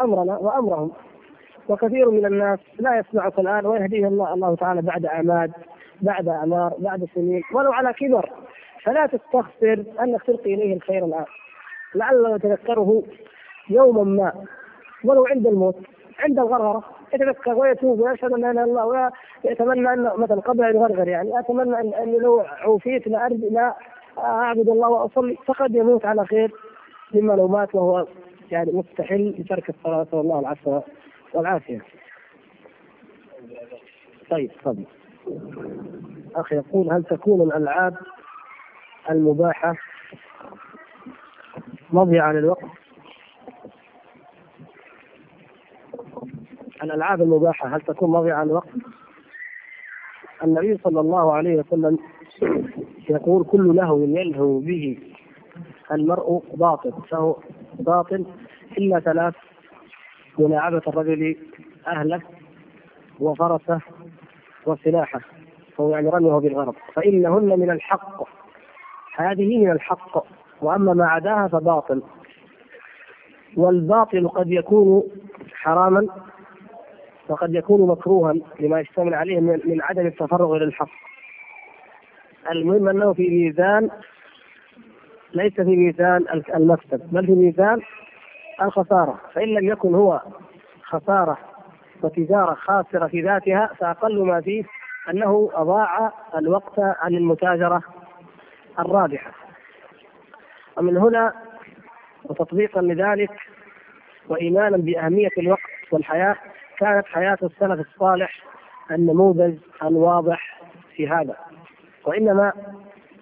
أمرنا 0.00 0.36
وأمرهم. 0.36 0.92
وكثير 1.68 2.10
من 2.10 2.26
الناس 2.26 2.58
لا 2.78 2.98
يسمعك 2.98 3.38
الآن 3.38 3.66
ويهديه 3.66 4.06
الله 4.08 4.34
الله 4.34 4.56
تعالى 4.56 4.82
بعد 4.82 5.06
اعماد 5.06 5.52
بعد 6.00 6.28
أعمار 6.28 6.74
بعد 6.78 7.08
سنين 7.14 7.42
ولو 7.54 7.72
على 7.72 7.92
كبر. 7.92 8.30
فلا 8.84 9.06
تستخسر 9.06 9.84
انك 10.00 10.22
تلقي 10.22 10.54
إليه 10.54 10.74
الخير 10.76 11.04
الآن. 11.04 11.24
لعله 11.94 12.34
يتذكره 12.34 13.02
يوما 13.70 14.04
ما. 14.04 14.32
ولو 15.04 15.26
عند 15.26 15.46
الموت 15.46 15.76
عند 16.18 16.38
الغرغره 16.38 16.84
يتذكر 17.14 17.54
ويتوب 17.54 18.00
ويشهد 18.00 18.32
أن 18.32 18.40
لا 18.40 18.50
إله 18.50 18.64
إلا 18.64 18.82
الله 18.82 19.10
ويتمنى 19.44 19.92
أن 19.92 20.10
مثلا 20.16 20.40
قبل 20.40 20.64
ان 20.64 20.76
يغرغر 20.76 21.08
يعني 21.08 21.38
أتمنى 21.38 21.80
ان, 21.80 21.94
أن 21.94 22.12
لو 22.12 22.40
عوفيت 22.40 23.06
لا 23.08 23.74
أعبد 24.18 24.68
الله 24.68 24.88
وأصلي 24.88 25.36
فقد 25.46 25.74
يموت 25.74 26.04
على 26.06 26.26
خير 26.26 26.52
مما 27.14 27.32
لو 27.32 27.48
مات 27.48 27.74
وهو 27.74 28.06
يعني 28.50 28.72
مستحل 28.72 29.34
بترك 29.38 29.70
الصلاة 29.70 30.02
نسال 30.02 30.18
الله 30.18 30.40
العفو 30.40 30.80
والعافية. 31.34 31.80
طيب 34.30 34.50
تفضل. 34.52 34.84
أخي 36.34 36.56
يقول 36.56 36.92
هل 36.92 37.04
تكون 37.04 37.42
الألعاب 37.42 37.96
المباحة 39.10 39.74
مضيعة 41.92 42.32
للوقت 42.32 42.64
الألعاب 46.82 47.22
المباحة 47.22 47.76
هل 47.76 47.80
تكون 47.80 48.10
مضيعة 48.10 48.44
للوقت؟ 48.44 48.68
النبي 50.44 50.78
صلى 50.84 51.00
الله 51.00 51.32
عليه 51.32 51.56
وسلم 51.56 51.98
يقول 53.10 53.44
كل 53.44 53.76
لهو 53.76 54.00
يلهو 54.02 54.58
به 54.58 54.98
المرء 55.92 56.42
باطل 56.54 56.92
فهو 57.10 57.36
باطل 57.78 58.24
إلا 58.78 59.00
ثلاث 59.00 59.34
ملاعبة 60.38 60.82
الرجل 60.86 61.36
أهله 61.86 62.22
وفرسه 63.20 63.80
وسلاحه 64.66 65.20
فهو 65.76 65.90
يعني 65.90 66.08
رميه 66.08 66.32
بالغرض. 66.32 66.74
فإنهن 66.94 67.58
من 67.60 67.70
الحق 67.70 68.22
هذه 69.16 69.58
من 69.58 69.70
الحق. 69.70 70.24
وأما 70.62 70.94
ما 70.94 71.06
عداها 71.06 71.48
فباطل. 71.48 72.02
والباطل 73.56 74.28
قد 74.28 74.50
يكون 74.50 75.02
حراما 75.54 76.06
وقد 77.28 77.54
يكون 77.54 77.88
مكروها 77.88 78.34
لما 78.60 78.80
يشتمل 78.80 79.14
عليه 79.14 79.40
من 79.40 79.82
عدم 79.82 80.06
التفرغ 80.06 80.56
إلى 80.56 80.64
الحق. 80.64 80.88
المهم 82.50 82.88
أنه 82.88 83.12
في 83.12 83.28
ميزان 83.28 83.90
ليس 85.34 85.52
في 85.54 85.76
ميزان 85.76 86.24
المكسب 86.54 87.00
بل 87.12 87.26
في 87.26 87.32
ميزان 87.32 87.80
الخسارة 88.62 89.20
فإن 89.34 89.48
لم 89.48 89.68
يكن 89.68 89.94
هو 89.94 90.20
خسارة 90.82 91.38
وتجارة 92.02 92.54
خاسرة 92.54 93.06
في 93.06 93.22
ذاتها 93.22 93.70
فأقل 93.78 94.22
ما 94.24 94.40
فيه 94.40 94.64
أنه 95.10 95.50
أضاع 95.54 96.12
الوقت 96.36 96.78
عن 96.78 97.14
المتاجرة 97.14 97.82
الرابحة. 98.78 99.30
ومن 100.76 100.96
هنا 100.96 101.32
وتطبيقا 102.24 102.80
لذلك 102.80 103.30
وايمانا 104.28 104.76
بأهمية 104.76 105.28
الوقت 105.38 105.60
والحياة 105.92 106.36
كانت 106.78 107.06
حياة 107.06 107.38
السلف 107.42 107.86
الصالح 107.86 108.42
النموذج 108.90 109.54
الواضح 109.82 110.60
في 110.96 111.08
هذا 111.08 111.36
وإنما 112.06 112.52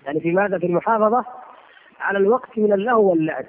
يعني 0.07 0.21
في 0.21 0.59
في 0.59 0.67
المحافظة 0.67 1.25
على 2.01 2.19
الوقت 2.19 2.59
من 2.59 2.73
اللهو 2.73 3.11
واللعب. 3.11 3.45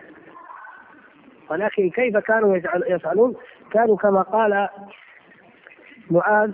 ولكن 1.49 1.89
كيف 1.89 2.17
كانوا 2.17 2.57
يفعلون؟ 2.87 3.35
كانوا 3.71 3.97
كما 3.97 4.21
قال 4.21 4.69
معاذ 6.11 6.51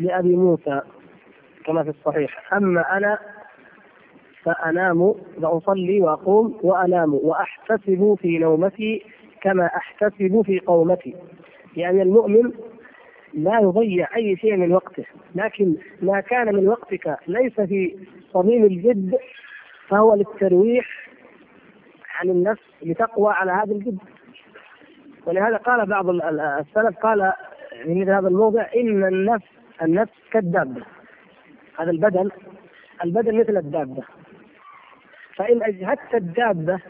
لأبي 0.00 0.36
موسى 0.36 0.80
كما 1.66 1.82
في 1.82 1.90
الصحيح 1.90 2.54
أما 2.54 2.96
أنا 2.96 3.18
فأنام 4.42 5.14
فأصلي 5.42 6.00
وأقوم 6.00 6.58
وأنام 6.62 7.14
وأحتسب 7.14 8.16
في 8.20 8.38
نومتي 8.38 9.06
كما 9.42 9.66
أحتسب 9.66 10.42
في 10.46 10.60
قومتي. 10.60 11.14
يعني 11.76 12.02
المؤمن 12.02 12.52
لا 13.34 13.60
يضيع 13.60 14.16
أي 14.16 14.36
شيء 14.36 14.56
من 14.56 14.72
وقته 14.72 15.04
لكن 15.34 15.74
ما 16.02 16.20
كان 16.20 16.54
من 16.54 16.68
وقتك 16.68 17.16
ليس 17.26 17.60
في 17.60 17.96
صميم 18.32 18.64
الجد 18.64 19.18
فهو 19.88 20.14
للترويح 20.14 21.08
عن 22.20 22.30
النفس 22.30 22.62
لتقوى 22.82 23.32
على 23.32 23.52
هذا 23.52 23.72
الجد. 23.72 23.98
ولهذا 25.26 25.56
قال 25.56 25.86
بعض 25.86 26.08
السلف 26.10 26.98
قال 26.98 27.32
في 27.82 27.94
مثل 27.94 28.10
هذا 28.10 28.28
الموضع 28.28 28.66
إن 28.76 29.04
النفس 29.04 29.46
النفس 29.82 30.12
كالدابة. 30.32 30.82
هذا 31.78 31.90
البدن 31.90 32.30
البدن 33.04 33.40
مثل 33.40 33.56
الدابة. 33.56 34.02
فإن 35.36 35.62
أجهدت 35.62 36.14
الدابة 36.14 36.80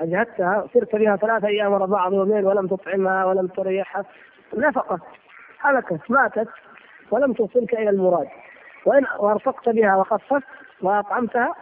أجهدتها 0.00 0.68
سرت 0.74 0.96
بها 0.96 1.16
ثلاثة 1.16 1.48
أيام 1.48 1.72
ورا 1.72 1.86
بعض 1.86 2.12
يومين 2.12 2.44
ولم 2.46 2.66
تطعمها 2.66 3.24
ولم 3.24 3.46
تريحها 3.46 4.04
نفقت 4.54 5.00
هلكت 5.58 6.10
ماتت 6.10 6.48
ولم 7.10 7.32
توصلك 7.32 7.74
إلى 7.74 7.90
المراد. 7.90 8.28
وإن 8.86 9.04
وارفقت 9.18 9.68
بها 9.68 9.96
وخففت 9.96 10.42
وأطعمتها 10.82 11.54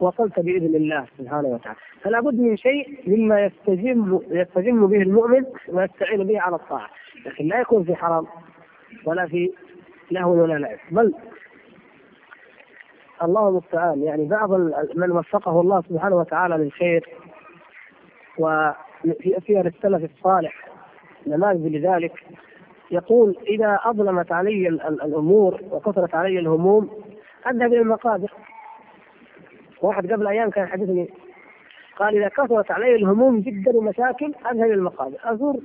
وصلت 0.00 0.40
بإذن 0.40 0.74
الله 0.74 1.06
سبحانه 1.18 1.48
وتعالى. 1.48 1.78
فلا 2.02 2.20
بد 2.20 2.34
من 2.40 2.56
شيء 2.56 3.00
مما 3.06 3.44
يستجم 3.44 4.20
يستجم 4.30 4.86
به 4.86 5.02
المؤمن 5.02 5.44
ويستعين 5.68 6.24
به 6.24 6.40
على 6.40 6.56
الطاعة. 6.56 6.88
لكن 7.26 7.46
لا 7.46 7.60
يكون 7.60 7.84
في 7.84 7.94
حرام 7.94 8.26
ولا 9.04 9.26
في 9.26 9.52
لهو 10.10 10.42
ولا 10.42 10.58
لعب. 10.58 10.78
بل 10.90 11.14
الله 13.22 13.48
المستعان. 13.48 14.02
يعني 14.02 14.24
بعض 14.24 14.52
من 14.94 15.10
وفقه 15.10 15.60
الله 15.60 15.82
سبحانه 15.82 16.16
وتعالى 16.16 16.56
للخير 16.56 17.08
وفي 18.38 19.36
سير 19.46 19.66
السلف 19.66 20.10
الصالح 20.16 20.68
نماذج 21.26 21.76
لذلك. 21.76 22.12
يقول 22.90 23.36
إذا 23.46 23.80
أظلمت 23.84 24.32
علي 24.32 24.68
الأمور 24.68 25.60
وكثرت 25.70 26.14
علي 26.14 26.38
الهموم 26.38 26.90
أذهب 27.46 27.72
إلى 27.72 27.80
المقابر. 27.80 28.32
واحد 29.82 30.12
قبل 30.12 30.26
أيام 30.26 30.50
كان 30.50 30.64
يحدثني 30.64 31.10
قال 31.96 32.16
إذا 32.16 32.28
كثرت 32.28 32.70
علي 32.70 32.94
الهموم 32.94 33.40
جدا 33.40 33.76
ومشاكل 33.76 34.34
أذهب 34.50 34.70
المقابر. 34.70 35.16
أزور 35.24 35.56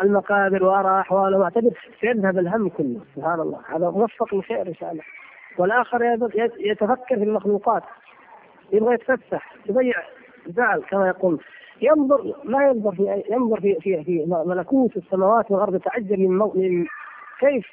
المقابر 0.00 0.64
وأرى 0.64 1.00
أحوال 1.00 1.34
واعتبر 1.36 1.70
سيذهب 2.00 2.38
الهم 2.38 2.68
كله. 2.68 3.00
سبحان 3.16 3.40
الله. 3.40 3.60
هذا 3.68 3.90
موفق 3.90 4.34
للخير 4.34 4.68
إن 4.68 4.74
شاء 4.74 4.92
الله. 4.92 5.02
والآخر 5.58 6.28
يتفكر 6.58 7.16
في 7.16 7.22
المخلوقات. 7.22 7.82
يبغى 8.72 8.94
يتفسح 8.94 9.54
يضيع 9.66 9.94
زعل 10.46 10.80
كما 10.80 11.08
يقول. 11.08 11.40
ينظر 11.82 12.34
ما 12.44 12.64
ينظر 12.64 12.92
في 12.92 13.22
ينظر 13.30 13.60
في 13.60 13.74
في, 13.80 14.04
في 14.04 14.24
ملكوت 14.46 14.96
السماوات 14.96 15.50
والأرض 15.50 15.74
يتعجب 15.74 16.18
من, 16.18 16.38
من 16.38 16.86
كيف 17.40 17.66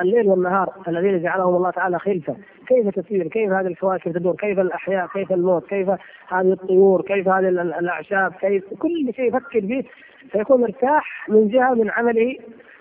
الليل 0.00 0.28
والنهار 0.28 0.72
الذين 0.88 1.22
جعلهم 1.22 1.56
الله 1.56 1.70
تعالى 1.70 1.98
خلفة، 1.98 2.36
كيف 2.66 2.88
تسير؟ 2.88 3.28
كيف 3.28 3.52
هذه 3.52 3.66
الكواكب 3.66 4.12
تدور؟ 4.12 4.36
كيف 4.36 4.58
الأحياء؟ 4.58 5.06
كيف 5.06 5.32
الموت؟ 5.32 5.66
كيف 5.68 5.88
هذه 6.28 6.52
الطيور؟ 6.52 7.02
كيف 7.02 7.28
هذه 7.28 7.48
الأعشاب؟ 7.48 8.32
كيف 8.32 8.64
كل 8.78 9.12
شيء 9.16 9.28
يفكر 9.28 9.60
فيه 9.60 9.82
فيكون 10.30 10.60
مرتاح 10.60 11.28
من 11.28 11.48
جهة 11.48 11.74
من 11.74 11.90
عمله 11.90 12.36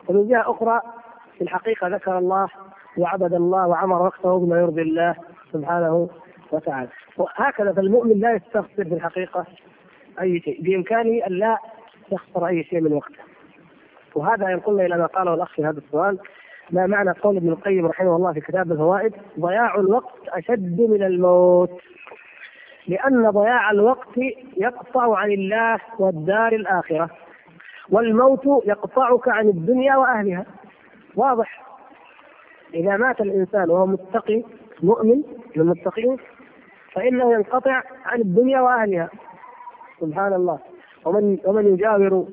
ومن 0.07 0.27
جهة 0.27 0.51
أخرى 0.51 0.81
في 1.37 1.41
الحقيقة 1.41 1.87
ذكر 1.87 2.17
الله 2.17 2.47
وعبد 2.97 3.33
الله 3.33 3.67
وعمر 3.67 4.01
وقته 4.01 4.39
بما 4.39 4.59
يرضي 4.59 4.81
الله 4.81 5.15
سبحانه 5.53 6.09
وتعالى 6.51 6.89
وهكذا 7.17 7.73
فالمؤمن 7.73 8.19
لا 8.19 8.33
يستخسر 8.33 8.83
في 8.83 8.93
الحقيقة 8.93 9.45
أي 10.21 10.39
شيء 10.39 10.61
بامكانه 10.61 11.27
أن 11.27 11.31
لا 11.31 11.57
يخسر 12.11 12.47
أي 12.47 12.63
شيء 12.63 12.81
من 12.81 12.93
وقته 12.93 13.19
وهذا 14.15 14.49
ينقلنا 14.49 14.85
إلى 14.85 14.97
ما 14.97 15.05
قاله 15.05 15.33
الأخ 15.33 15.53
في 15.53 15.65
هذا 15.65 15.77
السؤال 15.79 16.19
ما 16.71 16.87
معنى 16.87 17.11
قول 17.11 17.37
ابن 17.37 17.49
القيم 17.49 17.85
رحمه 17.85 18.15
الله 18.15 18.33
في 18.33 18.41
كتاب 18.41 18.71
الفوائد؟ 18.71 19.13
ضياع 19.39 19.75
الوقت 19.75 20.13
أشد 20.29 20.81
من 20.81 21.03
الموت. 21.03 21.69
لأن 22.87 23.29
ضياع 23.29 23.71
الوقت 23.71 24.17
يقطع 24.57 25.17
عن 25.17 25.31
الله 25.31 25.79
والدار 25.99 26.53
الآخرة 26.53 27.09
والموت 27.89 28.45
يقطعك 28.65 29.27
عن 29.29 29.47
الدنيا 29.49 29.95
وأهلها. 29.95 30.45
واضح؟ 31.15 31.63
إذا 32.73 32.97
مات 32.97 33.21
الإنسان 33.21 33.69
وهو 33.69 33.85
متقي 33.85 34.43
مؤمن 34.83 35.15
من 35.55 35.61
المتقين 35.61 36.17
فإنه 36.93 37.33
ينقطع 37.33 37.83
عن 38.05 38.21
الدنيا 38.21 38.61
وأهلها. 38.61 39.09
سبحان 39.99 40.33
الله. 40.33 40.59
ومن 41.05 41.37
ومن 41.45 41.73
يجاور 41.73 42.27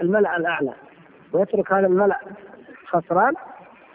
الملأ 0.00 0.36
الأعلى 0.36 0.72
ويترك 1.32 1.72
هذا 1.72 1.86
الملأ 1.86 2.20
خسران 2.86 3.34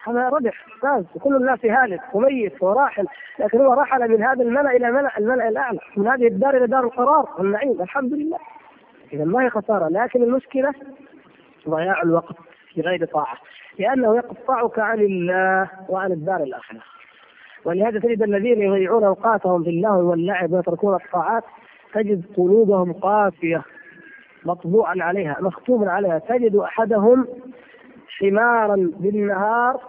هذا 0.07 0.29
ربح 0.29 0.65
فاز 0.81 1.05
وكل 1.15 1.35
الناس 1.35 1.65
هالك 1.65 2.01
وميت 2.13 2.63
وراحل. 2.63 3.05
لكن 3.39 3.61
هو 3.61 3.73
رحل 3.73 4.09
من 4.09 4.23
هذا 4.23 4.43
الملأ 4.43 4.71
إلى 4.71 4.91
ملأ 4.91 5.17
الملأ 5.17 5.47
الأعلى. 5.47 5.79
من 5.97 6.07
هذه 6.07 6.27
الدار 6.27 6.57
إلى 6.57 6.67
دار 6.67 6.83
القرار 6.83 7.29
والنعيم 7.37 7.81
الحمد 7.81 8.13
لله. 8.13 8.37
إذا 9.13 9.25
ما 9.25 9.43
هي 9.43 9.49
خسارة؟ 9.49 9.87
لكن 9.89 10.23
المشكلة 10.23 10.73
ضياع 11.69 12.01
الوقت 12.01 12.35
في 12.73 12.81
غير 12.81 13.05
طاعة. 13.05 13.37
لأنه 13.79 14.15
يقطعك 14.15 14.79
عن 14.79 14.99
الله 14.99 15.69
وعن 15.89 16.11
الدار 16.11 16.43
الآخرة. 16.43 16.79
ولهذا 17.65 17.99
تجد 17.99 18.23
الذين 18.23 18.61
يضيعون 18.61 19.03
أوقاتهم 19.03 19.63
في 19.63 19.69
اللهو 19.69 20.09
واللعب 20.09 20.51
ويتركون 20.51 20.95
الطاعات 20.95 21.43
تجد 21.93 22.23
قلوبهم 22.37 22.93
قاسية 22.93 23.61
مطبوعا 24.45 24.95
عليها 24.99 25.37
مختوما 25.41 25.91
عليها. 25.91 26.19
تجد 26.19 26.55
أحدهم 26.55 27.27
حمارا 28.17 28.75
بالنهار 28.75 29.81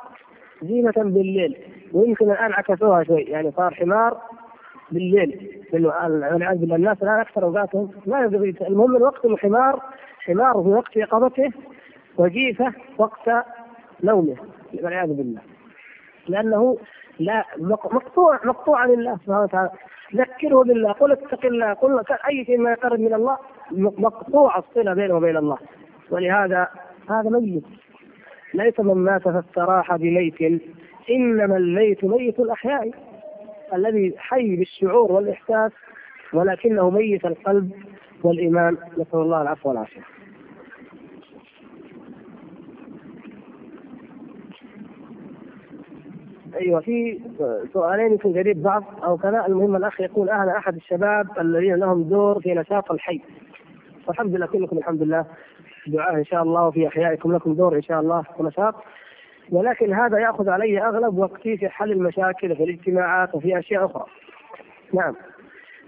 زينة 0.62 0.92
بالليل. 0.96 1.56
ويمكن 1.92 2.30
الآن 2.30 2.52
عكسوها 2.52 3.04
شوي 3.04 3.22
يعني 3.22 3.50
صار 3.50 3.74
حمار 3.74 4.18
بالليل. 4.90 5.62
والعياذ 5.72 6.58
بالله 6.58 6.76
الناس 6.76 7.02
الآن 7.02 7.20
أكثر 7.20 7.44
أوقاتهم. 7.44 7.90
ما 8.06 8.20
يقضي 8.20 8.54
المهم 8.60 8.96
الوقت 8.96 9.24
الحمار 9.24 9.82
حمار 10.20 10.52
في 10.52 10.68
وقت 10.68 10.96
يقظته 10.96 11.50
وجيفة 12.18 12.72
وقت 12.98 13.30
نومه. 14.04 14.36
والعياذ 14.82 15.08
بالله. 15.08 15.40
لأنه 16.28 16.78
لا 17.18 17.44
مقطوع 17.58 18.40
مقطوع 18.44 18.78
عن 18.80 18.90
الله 18.90 19.16
سبحانه 19.16 19.42
وتعالى. 19.42 19.70
ذكره 20.14 20.62
بالله. 20.64 20.92
قل 20.92 21.12
اتق 21.12 21.46
الله. 21.46 21.72
قل 21.72 22.04
أي 22.28 22.44
شيء 22.44 22.58
ما 22.58 22.70
يقرب 22.70 23.00
من 23.00 23.14
الله 23.14 23.38
مقطوع 23.98 24.58
الصلة 24.58 24.94
بينه 24.94 25.14
وبين 25.14 25.36
الله. 25.36 25.58
ولهذا 26.10 26.68
هذا 27.10 27.30
ميت. 27.30 27.64
ليس 28.54 28.80
من 28.80 28.94
مات 28.94 29.22
فاستراح 29.22 29.96
بميت 29.96 30.62
إنما 31.10 31.56
الميت 31.56 32.04
ميت 32.04 32.40
الأحياء 32.40 32.90
الذي 33.74 34.14
حي 34.18 34.56
بالشعور 34.56 35.12
والإحساس 35.12 35.72
ولكنه 36.32 36.90
ميت 36.90 37.24
القلب 37.24 37.70
والإيمان. 38.22 38.76
نسأل 38.98 39.18
الله 39.18 39.42
العفو 39.42 39.68
والعافية. 39.68 40.00
أيوه 46.60 46.80
في 46.80 47.20
سؤالين 47.72 48.12
يمكن 48.12 48.32
قريب 48.32 48.62
بعض 48.62 48.84
أو 49.04 49.16
كذا. 49.16 49.46
المهم 49.46 49.76
الأخ 49.76 50.00
يقول 50.00 50.30
أنا 50.30 50.58
أحد 50.58 50.74
الشباب 50.76 51.26
الذين 51.40 51.74
لهم 51.74 52.02
دور 52.02 52.40
في 52.40 52.54
نشاط 52.54 52.92
الحي. 52.92 53.20
والحمد 54.06 54.36
لله 54.36 54.46
كلكم 54.46 54.78
الحمد 54.78 55.02
لله. 55.02 55.26
دعاء 55.86 56.14
إن 56.14 56.24
شاء 56.24 56.42
الله 56.42 56.66
وفي 56.66 56.88
أحيائكم 56.88 57.32
لكم 57.32 57.54
دور 57.54 57.76
إن 57.76 57.82
شاء 57.82 58.00
الله 58.00 58.24
ونشاط 58.38 58.74
ولكن 59.50 59.94
هذا 59.94 60.18
يأخذ 60.18 60.48
علي 60.48 60.82
أغلب 60.82 61.18
وقتي 61.18 61.56
في 61.56 61.68
حل 61.68 61.92
المشاكل 61.92 62.56
في 62.56 62.64
الاجتماعات 62.64 63.34
وفي 63.34 63.58
أشياء 63.58 63.86
أخرى. 63.86 64.04
نعم. 64.92 65.14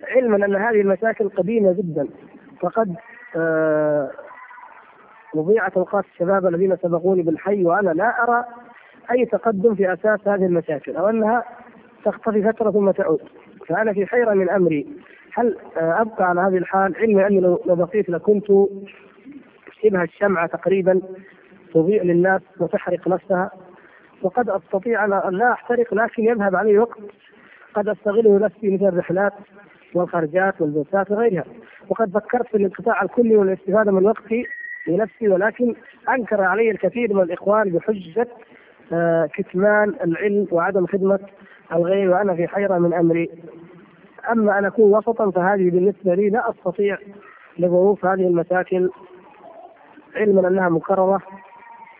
علما 0.08 0.36
أن 0.46 0.54
هذه 0.56 0.80
المشاكل 0.80 1.28
قديمة 1.28 1.72
جدا 1.72 2.08
فقد 2.60 2.94
آه 3.36 4.10
وضيعت 5.34 5.76
اوقات 5.76 6.04
الشباب 6.04 6.46
الذين 6.46 6.76
سبقوني 6.76 7.22
بالحي 7.22 7.64
وأنا 7.64 7.90
لا 7.90 8.22
أرى 8.22 8.44
أي 9.10 9.26
تقدم 9.26 9.74
في 9.74 9.92
أساس 9.92 10.28
هذه 10.28 10.46
المشاكل 10.46 10.96
أو 10.96 11.08
أنها 11.08 11.44
تختفي 12.04 12.42
فترة 12.42 12.70
ثم 12.70 12.90
تعود 12.90 13.20
فأنا 13.68 13.92
في 13.92 14.06
حيرة 14.06 14.34
من 14.34 14.50
أمري 14.50 14.86
هل 15.34 15.56
أبقى 15.76 16.24
على 16.24 16.40
هذه 16.40 16.56
الحال 16.56 16.96
علما 16.96 17.26
أني 17.26 17.40
لو 17.40 17.60
بقيت 17.66 18.08
لكنت 18.08 18.50
شبه 19.82 20.02
الشمعة 20.02 20.46
تقريبا 20.46 21.00
تضيء 21.74 22.02
للناس 22.02 22.40
وتحرق 22.60 23.08
نفسها. 23.08 23.50
وقد 24.22 24.48
أستطيع 24.48 25.04
أن 25.04 25.34
لا 25.34 25.52
أحترق 25.52 25.94
لكن 25.94 26.24
يذهب 26.24 26.56
علي 26.56 26.78
وقت. 26.78 26.98
قد 27.74 27.88
أستغله 27.88 28.38
نفسي 28.38 28.70
مثل 28.70 28.88
الرحلات 28.88 29.32
والخرجات 29.94 30.60
والبوسات 30.60 31.10
وغيرها. 31.10 31.44
وقد 31.88 32.10
فكرت 32.10 32.46
في 32.46 32.56
الانقطاع 32.56 33.02
الكلي 33.02 33.36
والاستفادة 33.36 33.92
من 33.92 34.06
وقتي 34.06 34.46
لنفسي 34.86 35.28
ولكن 35.28 35.74
أنكر 36.08 36.42
علي 36.42 36.70
الكثير 36.70 37.14
من 37.14 37.22
الإخوان 37.22 37.70
بحجة 37.70 38.28
آه، 38.92 39.26
كتمان 39.34 39.94
العلم 40.04 40.46
وعدم 40.50 40.86
خدمة 40.86 41.18
الغير 41.72 42.10
وأنا 42.10 42.34
في 42.34 42.48
حيرة 42.48 42.78
من 42.78 42.94
أمري. 42.94 43.30
أما 44.32 44.58
أن 44.58 44.64
أكون 44.64 44.94
وسطا 44.94 45.30
فهذه 45.30 45.70
بالنسبة 45.70 46.14
لي 46.14 46.30
لا 46.30 46.50
أستطيع 46.50 46.98
لظروف 47.58 48.04
هذه 48.04 48.26
المشاكل. 48.26 48.90
علما 50.16 50.48
أنها 50.48 50.68
مكررة 50.68 51.22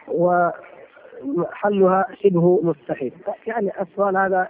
وحلها 0.09 2.07
شبه 2.23 2.61
مستحيل. 2.63 3.13
يعني 3.47 3.71
السؤال 3.81 4.17
هذا 4.17 4.49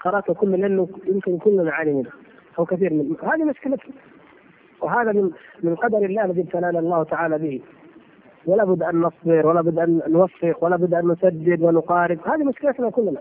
قرأته 0.00 0.34
كل 0.34 0.60
لأنه 0.60 0.88
يمكن 1.06 1.38
كلنا 1.38 1.62
نعاني 1.62 1.92
منه 1.92 2.10
أو 2.58 2.64
كثير 2.64 2.92
منه 2.92 3.16
هذه 3.22 3.44
مشكلتنا. 3.44 3.94
وهذا 4.80 5.12
من 5.12 5.30
من 5.62 5.74
قدر 5.74 5.98
الله 5.98 6.24
الذي 6.24 6.40
ابتلانا 6.40 6.78
الله 6.78 7.04
تعالى 7.04 7.38
به. 7.38 7.60
ولا 8.46 8.64
بد 8.64 8.82
أن 8.82 9.00
نصبر 9.00 9.46
ولا 9.46 9.60
بد 9.60 9.78
أن 9.78 10.02
نوفق 10.08 10.64
ولا 10.64 10.76
بد 10.76 10.94
أن 10.94 11.08
نسدد 11.08 11.62
ونقارب. 11.62 12.18
هذه 12.28 12.44
مشكلتنا 12.44 12.90
كلنا. 12.90 13.20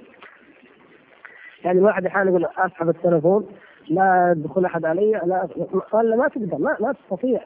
يعني 1.63 1.79
الواحد 1.79 2.05
أحيانا 2.05 2.29
يقول 2.29 2.45
أسحب 2.45 2.89
التليفون 2.89 3.47
لا 3.89 4.35
يدخل 4.37 4.65
أحد 4.65 4.85
علي 4.85 5.11
لا 5.11 5.47
ما 5.93 6.27
تقدر 6.27 6.57
ما, 6.57 6.77
ما 6.79 6.93
تستطيع. 6.93 7.41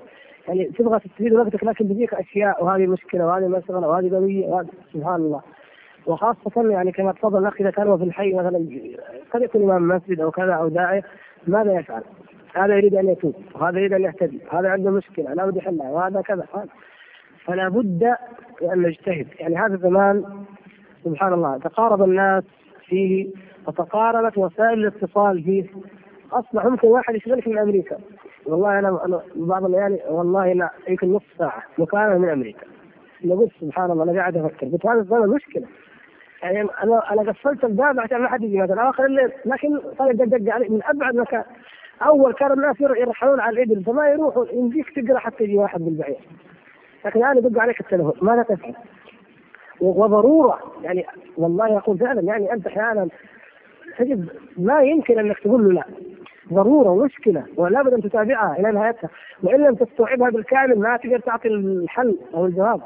يعني 0.47 0.65
تبغى 0.65 0.99
تستفيد 0.99 1.33
وقتك 1.33 1.63
لكن 1.63 1.87
بيجيك 1.87 2.13
أشياء 2.13 2.63
وهذه 2.63 2.87
مشكلة 2.87 3.25
وهذه 3.25 3.47
مسألة 3.47 3.87
وهذه 3.87 4.15
قضيه 4.15 4.65
سبحان 4.93 5.15
الله. 5.15 5.41
وخاصة 6.07 6.69
يعني 6.69 6.91
كما 6.91 7.11
تفضل 7.11 7.39
الأخ 7.39 7.61
إذا 7.61 7.71
كان 7.71 7.97
في 7.97 8.03
الحي 8.03 8.33
مثلا 8.33 8.67
قد 9.33 9.41
يكون 9.41 9.63
إمام 9.63 9.87
مسجد 9.87 10.19
أو 10.19 10.31
كذا 10.31 10.53
أو 10.53 10.67
داعية 10.67 11.03
ماذا 11.47 11.73
يفعل؟ 11.73 12.03
هذا 12.53 12.77
يريد 12.77 12.95
أن 12.95 13.09
يتوب 13.09 13.35
وهذا 13.55 13.79
يريد 13.79 13.93
أن 13.93 14.01
يهتدي 14.01 14.39
هذا 14.51 14.69
عنده 14.69 14.91
مشكلة 14.91 15.33
لا 15.33 15.45
بد 15.45 15.57
يحلها 15.57 15.89
وهذا 15.89 16.21
كذا 16.21 16.45
فلا 17.45 17.69
بد 17.69 18.03
أن 18.73 18.81
نجتهد. 18.81 19.27
يعني 19.39 19.57
هذا 19.57 19.73
الزمان 19.75 20.23
سبحان 21.03 21.33
الله 21.33 21.57
تقارب 21.57 22.03
الناس 22.03 22.43
فيه 22.85 23.29
وتقاربت 23.67 24.37
وسائل 24.37 24.79
الاتصال 24.79 25.43
فيه. 25.43 25.65
أصبح 26.31 26.65
ممكن 26.65 26.87
واحد 26.87 27.15
يشغلك 27.15 27.47
من 27.47 27.57
أمريكا. 27.57 27.97
والله 28.47 28.79
أنا 28.79 29.05
أنا 29.05 29.21
بعض 29.35 29.65
الليالي 29.65 29.99
والله 30.09 30.53
لا 30.53 30.69
يمكن 30.87 31.13
نص 31.13 31.21
ساعة 31.37 31.63
مكالمة 31.77 32.17
من 32.17 32.29
أمريكا. 32.29 32.65
قلت 33.23 33.51
سبحان 33.61 33.91
الله 33.91 34.03
أنا 34.03 34.19
قاعد 34.19 34.37
أفكر. 34.37 34.67
قلت 34.67 34.85
هذا 34.85 34.99
الزمن 34.99 35.27
مشكلة. 35.27 35.65
يعني 36.43 36.61
أنا 36.83 37.13
أنا 37.13 37.31
قفلت 37.31 37.63
الباب 37.63 37.99
عشان 37.99 38.17
ما 38.17 38.27
حد 38.27 38.43
يجي. 38.43 38.57
مثلا 38.57 38.89
آخر 38.89 39.05
الليل 39.05 39.31
لكن 39.45 39.79
صار 39.97 40.11
دق 40.11 40.25
دق 40.25 40.53
علي 40.53 40.69
من 40.69 40.81
أبعد 40.83 41.15
مكان. 41.15 41.43
أول 42.01 42.33
كان 42.33 42.51
الناس 42.51 42.81
يرحلون 42.81 43.39
على 43.39 43.63
الإبل 43.63 43.83
فما 43.83 44.09
يروحوا. 44.09 44.45
يمديك 44.53 44.89
تقرأ 44.95 45.19
حتى 45.19 45.43
يجي 45.43 45.57
واحد 45.57 45.81
بالبعير. 45.81 46.19
لكن 47.05 47.19
الان 47.19 47.37
يدق 47.37 47.61
عليك 47.61 47.79
التلفون. 47.81 48.13
ماذا 48.21 48.43
تفعل؟ 48.43 48.73
وضرورة. 49.81 50.59
يعني 50.81 51.05
والله 51.37 51.77
أقول 51.77 51.97
فعلا 51.97 52.21
يعني 52.21 52.53
أنت 52.53 52.67
أحيانا 52.67 53.07
تجد 53.97 54.29
ما 54.57 54.81
يمكن 54.81 55.19
أنك 55.19 55.39
تقول 55.39 55.63
له 55.65 55.73
لا. 55.73 55.83
ضرورة 56.53 56.89
ومشكلة 56.89 57.45
ولا 57.57 57.81
بد 57.81 57.93
أن 57.93 58.01
تتابعها 58.01 58.59
إلى 58.59 58.71
نهايتها. 58.71 59.09
وإن 59.43 59.63
لم 59.63 59.75
تستوعبها 59.75 60.29
بالكامل 60.29 60.79
ما 60.79 60.97
تقدر 60.97 61.19
تعطي 61.19 61.47
الحل 61.47 62.17
أو 62.33 62.45
الجواب. 62.45 62.81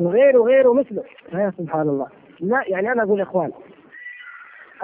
وغيره 0.00 0.38
وغيره 0.38 0.72
مثله 0.72 1.02
يا 1.32 1.52
سبحان 1.58 1.88
الله. 1.88 2.06
لا 2.40 2.62
يعني 2.66 2.92
أنا 2.92 3.02
أقول 3.02 3.18
يا 3.18 3.24
إخوان 3.24 3.52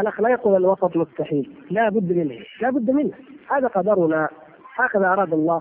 الاخ 0.01 0.21
لا 0.21 0.29
يقول 0.29 0.57
الوسط 0.57 0.97
مستحيل. 0.97 1.57
لا 1.71 1.89
بد 1.89 2.13
منه. 2.13 2.39
لا 2.61 2.71
بد 2.71 2.91
منه. 2.91 3.13
هذا 3.51 3.67
قدرنا. 3.67 4.29
هكذا 4.75 5.07
أراد 5.07 5.33
الله. 5.33 5.61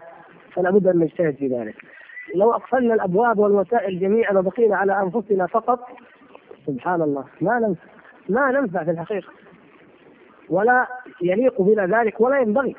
فلا 0.53 0.71
بد 0.71 0.87
أن 0.87 0.99
نجتهد 0.99 1.35
في 1.35 1.47
ذلك. 1.47 1.75
لو 2.35 2.53
أقفلنا 2.53 2.93
الأبواب 2.93 3.39
والوسائل 3.39 3.99
جميعا 3.99 4.33
وبقينا 4.33 4.77
على 4.77 5.01
أنفسنا 5.01 5.47
فقط 5.47 5.87
سبحان 6.67 7.01
الله. 7.01 7.25
ما 7.41 7.59
ننفع. 7.59 7.83
ما 8.29 8.51
ننفع 8.51 8.83
في 8.83 8.91
الحقيقة. 8.91 9.27
ولا 10.51 10.87
يليق 11.21 11.61
بنا 11.61 11.99
ذلك 11.99 12.21
ولا 12.21 12.39
ينبغي. 12.39 12.75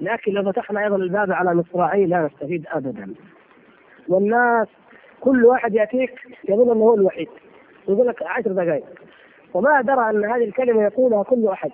لكن 0.00 0.32
لو 0.32 0.52
فتحنا 0.52 0.84
أيضا 0.84 0.96
الباب 0.96 1.32
على 1.32 1.54
مصراعيه 1.54 2.06
لا 2.06 2.26
نستفيد 2.26 2.66
ابدا. 2.72 3.14
والناس 4.08 4.68
كل 5.20 5.44
واحد 5.44 5.74
يأتيك 5.74 6.20
يظن 6.48 6.70
أنه 6.70 6.84
هو 6.84 6.94
الوحيد. 6.94 7.28
يقول 7.88 8.06
لك 8.06 8.22
عشر 8.22 8.52
دقائق. 8.52 8.84
وما 9.54 9.80
درى 9.80 10.10
أن 10.10 10.24
هذه 10.24 10.44
الكلمة 10.44 10.82
يقولها 10.82 11.22
كل 11.22 11.46
احد 11.48 11.70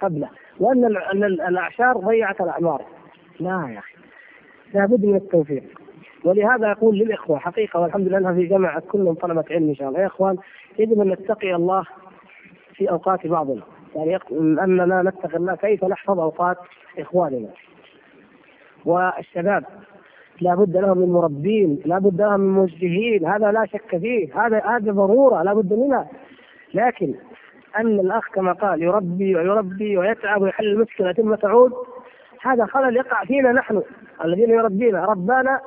قبله. 0.00 0.28
وأن 0.60 0.84
الأعشار 1.24 1.96
ضيعت 1.96 2.40
الأعمار. 2.40 2.82
لا 3.40 3.68
يا 3.74 3.78
أخي. 3.78 3.94
لابد 4.74 5.04
من 5.04 5.16
التوفيق. 5.16 5.62
ولهذا 6.24 6.72
أقول 6.72 6.98
للإخوة 6.98 7.38
حقيقة 7.38 7.80
والحمد 7.80 8.08
لله 8.08 8.18
إنها 8.18 8.34
في 8.34 8.46
جامعة 8.46 8.80
كلهم 8.80 9.14
طلبة 9.14 9.44
علم 9.50 9.68
إن 9.68 9.74
شاء 9.74 9.88
الله. 9.88 10.00
يا 10.00 10.06
إخوان 10.06 10.36
يجب 10.78 11.00
أن 11.00 11.08
نتقي 11.08 11.54
الله 11.54 11.84
في 12.74 12.90
أوقات 12.90 13.26
بعضنا. 13.26 13.62
يعني 13.96 14.18
أننا 14.32 15.02
نتقي 15.02 15.36
الله 15.36 15.54
كيف 15.54 15.84
نحفظ 15.84 16.20
أوقات 16.20 16.56
إخواننا. 16.98 17.48
والشباب 18.84 19.64
لا 20.40 20.54
بد 20.54 20.76
لهم 20.76 20.98
من 20.98 21.08
مربين 21.12 21.82
لا 21.84 21.98
بد 21.98 22.20
لهم 22.20 22.40
من 22.40 22.54
موجهين 22.54 23.26
هذا 23.26 23.52
لا 23.52 23.66
شك 23.66 23.96
فيه 23.98 24.46
هذا 24.46 24.62
هذا 24.66 24.92
ضرورة 24.92 25.42
لا 25.42 25.54
بد 25.54 25.72
منها. 25.72 26.06
لكن 26.74 27.14
أن 27.78 28.00
الأخ 28.00 28.28
كما 28.34 28.52
قال 28.52 28.82
يربي 28.82 29.36
ويربي 29.36 29.96
ويتعب 29.96 30.42
ويحل 30.42 30.66
المشكلة 30.66 31.12
ثم 31.12 31.34
تعود 31.34 31.72
هذا 32.42 32.66
خلل 32.66 32.96
يقع 32.96 33.24
فينا 33.24 33.52
نحن 33.52 33.82
الذين 34.24 34.50
يربينا. 34.50 35.04
ربانا 35.04 35.60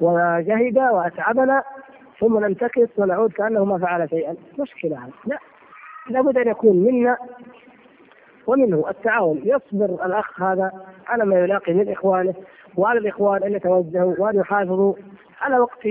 وجهد 0.00 0.78
وأتعبنا 0.78 1.62
ثم 2.20 2.38
ننتكس 2.38 2.98
ونعود 2.98 3.32
كأنه 3.32 3.64
ما 3.64 3.78
فعل 3.78 4.10
شيئا. 4.10 4.34
مشكلة 4.58 4.96
هذا 4.98 5.12
لا 5.26 5.38
لابد 6.10 6.38
أن 6.38 6.48
يكون 6.48 6.76
منا 6.76 7.16
ومنه 8.50 8.84
التعاون. 8.90 9.40
يصبر 9.44 10.06
الأخ 10.06 10.42
هذا 10.42 10.72
على 11.06 11.24
ما 11.24 11.40
يلاقي 11.40 11.72
من 11.72 11.92
إخوانه 11.92 12.34
وعلى 12.76 12.98
الإخوان 12.98 13.42
أن 13.42 13.52
يتوجهوا 13.52 14.14
وأن 14.18 14.36
يحافظوا 14.36 14.94
على 15.40 15.58
وقت 15.58 15.88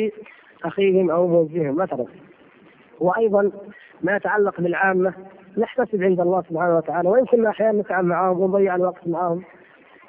أخيهم 0.65 1.11
أو 1.11 1.27
موجههم 1.27 1.75
مثلا. 1.75 2.05
وأيضا 2.99 3.51
ما 4.01 4.15
يتعلق 4.15 4.61
بالعامة 4.61 5.13
نحتسب 5.57 6.03
عند 6.03 6.19
الله 6.19 6.41
سبحانه 6.41 6.77
وتعالى. 6.77 7.09
وان 7.09 7.25
كنا 7.25 7.49
أحيانا 7.49 7.81
نتعب 7.81 8.03
معهم 8.03 8.39
ونضيع 8.39 8.75
الوقت 8.75 9.07
معهم 9.07 9.43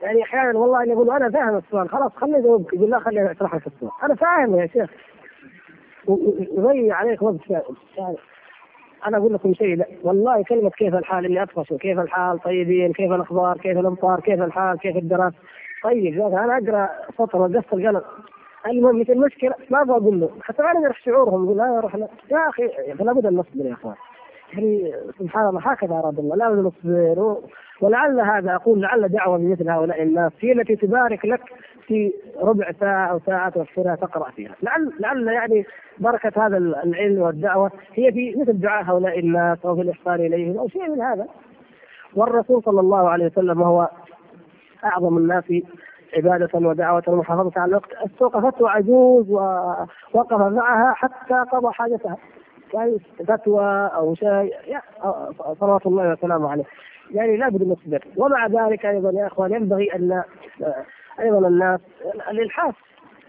يعني 0.03 0.23
أحيانا 0.23 0.59
والله 0.59 0.85
يقول 0.85 1.11
أنا 1.11 1.31
فاهم 1.31 1.57
السؤال. 1.57 1.89
خلاص 1.89 2.13
خليني 2.13 2.39
أجاوبك. 2.39 2.75
يقول 2.75 2.91
لا 2.91 2.99
خليني 2.99 3.31
أشرح 3.31 3.55
لك 3.55 3.67
السؤال. 3.67 3.93
أنا 4.03 4.15
فاهم 4.15 4.57
يا 4.61 4.67
شيخ. 4.67 4.91
يضيع 6.59 6.97
عليك 6.97 7.23
وقت. 7.23 7.51
يعني 7.51 7.65
أنا 9.07 9.17
أقول 9.17 9.35
لكم 9.35 9.55
شيء 9.55 9.77
لا 9.77 9.87
والله 10.03 10.45
كلمة 10.45 10.71
كيف 10.71 10.95
الحال 10.95 11.25
اني 11.25 11.43
اطفش 11.43 11.73
كيف 11.73 11.99
الحال 11.99 12.39
طيبين 12.39 12.93
كيف 12.93 13.13
الأخبار 13.13 13.59
كيف 13.59 13.79
الأمطار 13.79 14.21
كيف 14.21 14.43
الحال 14.43 14.79
كيف 14.79 14.97
الدراسة. 14.97 15.37
طيب 15.85 16.21
أنا 16.21 16.59
أقرأ 16.59 16.89
سطر 17.19 17.39
وقفت 17.39 17.73
القلم. 17.73 18.03
المهم 18.67 19.01
مثل 19.01 19.13
المشكلة 19.13 19.55
ما 19.71 19.83
أبغى 19.83 19.97
أقول 19.97 20.21
له. 20.21 20.31
حتى 20.43 20.63
ما 20.63 20.73
نعرف 20.73 21.01
شعورهم 21.01 21.45
يقول 21.45 21.57
لا 21.57 21.81
روح 21.81 21.95
يا 21.95 22.49
أخي 22.49 22.71
لابد 23.05 23.27
أن 23.27 23.37
نصبر 23.37 23.67
يا 23.67 23.73
أخوان. 23.73 23.95
يعني 24.53 24.93
سبحان 25.19 25.49
الله 25.49 25.61
هكذا 25.61 25.95
أراد 25.95 26.19
الله. 26.19 26.37
لابد 26.37 26.59
ان 26.59 26.65
نصبر. 26.65 27.37
ولعل 27.81 28.21
هذا 28.21 28.55
أقول 28.55 28.81
لعل 28.81 29.09
دعوة 29.09 29.39
مثل 29.39 29.69
هؤلاء 29.69 30.03
الناس 30.03 30.33
هي 30.41 30.53
التي 30.53 30.77
تبارك 30.77 31.25
لك 31.25 31.41
في 31.91 32.13
ربع 32.43 32.73
ساعة 32.81 33.07
أو 33.11 33.21
ساعة 33.27 33.51
توفرها 33.51 33.95
تقرأ 33.95 34.31
فيها، 34.31 34.55
لعل 34.63 34.93
لعل 35.01 35.29
يعني 35.29 35.67
بركة 35.99 36.47
هذا 36.47 36.57
العلم 36.57 37.23
والدعوة 37.23 37.71
هي 37.95 38.13
في 38.13 38.35
مثل 38.37 38.61
دعاء 38.61 38.85
هؤلاء 38.85 39.19
الناس 39.19 39.59
أو 39.65 39.77
في 39.77 39.83
الإحسان 39.83 40.15
إليهم 40.15 40.59
أو 40.59 40.69
شيء 40.69 40.91
من 40.91 41.01
هذا. 41.01 41.27
والرسول 42.15 42.63
صلى 42.63 42.81
الله 42.81 43.09
عليه 43.09 43.27
وسلم 43.27 43.61
وهو 43.61 43.89
أعظم 44.85 45.19
الناس 45.19 45.45
عبادة 46.17 46.69
ودعوة 46.69 47.03
ومحافظة 47.07 47.61
على 47.61 47.69
الوقت 47.71 47.93
استوقفته 47.93 48.71
عجوز 48.71 49.31
ووقف 49.31 50.41
معها 50.41 50.93
حتى 50.93 51.45
قضى 51.53 51.73
حاجتها. 51.73 52.17
يعني 52.75 52.99
فتوى 53.29 53.91
أو 53.95 54.15
شيء 54.15 54.55
صلوات 55.61 55.87
الله 55.87 56.13
وسلامه 56.13 56.51
عليه. 56.51 56.65
يعني 57.11 57.37
لابد 57.37 57.63
من 57.63 57.71
نصبر 57.71 58.05
ومع 58.17 58.47
ذلك 58.47 58.87
أيضا 58.87 59.11
يا 59.21 59.27
إخوان 59.27 59.53
ينبغي 59.53 59.95
أن 59.95 60.23
أيضا 61.21 61.49
الناس 61.49 61.81
الالحاح 62.31 62.75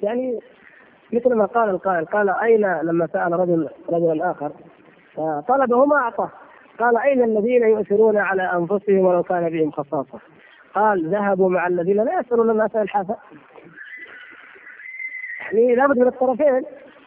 يعني 0.04 0.40
مثل 1.14 1.34
ما 1.34 1.46
قال 1.46 1.70
القائل 1.70 2.06
قال 2.06 2.30
أين 2.30 2.82
لما 2.82 3.08
سأل 3.08 3.32
رجل 3.32 3.70
رجلا 3.90 4.32
آخر؟ 4.32 4.52
فطلبه 5.16 5.86
ما 5.86 5.96
أعطاه. 5.96 6.32
قال 6.80 6.98
أين 6.98 7.24
الذين 7.24 7.64
يؤثرون 7.64 8.18
على 8.18 8.44
أنفسهم 8.44 9.00
ولو 9.00 9.24
كان 9.24 9.50
بهم 9.50 9.72
خصاصة؟ 9.72 10.20
قال 10.74 11.10
ذهبوا 11.10 11.50
مع 11.50 11.68
الذين 11.68 12.04
لا 12.04 12.20
يسألون 12.20 12.50
الناس 12.50 12.76
الحافه 12.76 13.16
يعني 15.42 15.76
لابد 15.76 15.98
من 15.98 16.08
الطرفين. 16.08 16.64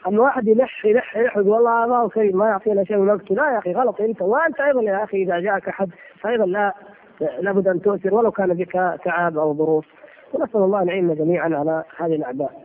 اما 0.07 0.23
واحد 0.23 0.49
يلح 0.49 0.85
يلح 0.85 1.17
يلح 1.17 1.37
يقول 1.37 1.49
والله 1.49 1.87
ما 1.87 1.97
هو 1.97 2.09
كريم 2.09 2.39
ما 2.39 2.49
يعطينا 2.49 2.85
شيء 2.85 2.97
من 2.97 3.21
لا 3.31 3.53
يا 3.53 3.59
أخي 3.59 3.73
غلط 3.73 4.01
أنت. 4.01 4.23
وأنت 4.23 4.61
أيضا 4.61 4.83
يا 4.83 5.05
أخي 5.05 5.23
إذا 5.23 5.41
جاءك 5.41 5.69
أحد 5.69 5.91
فايضا 6.21 6.47
لا 6.47 6.75
لابد 7.21 7.69
أن 7.69 7.83
تؤثر 7.83 8.15
ولو 8.15 8.31
كان 8.31 8.55
بك 8.55 8.73
تعب 9.05 9.39
أو 9.39 9.55
ظروف. 9.55 9.87
ونسال 10.35 10.61
الله 10.61 10.83
أن 10.83 10.89
يعيننا 10.89 11.15
جميعا 11.15 11.55
على 11.55 11.85
هذه 11.97 12.15
الأعداء. 12.15 12.65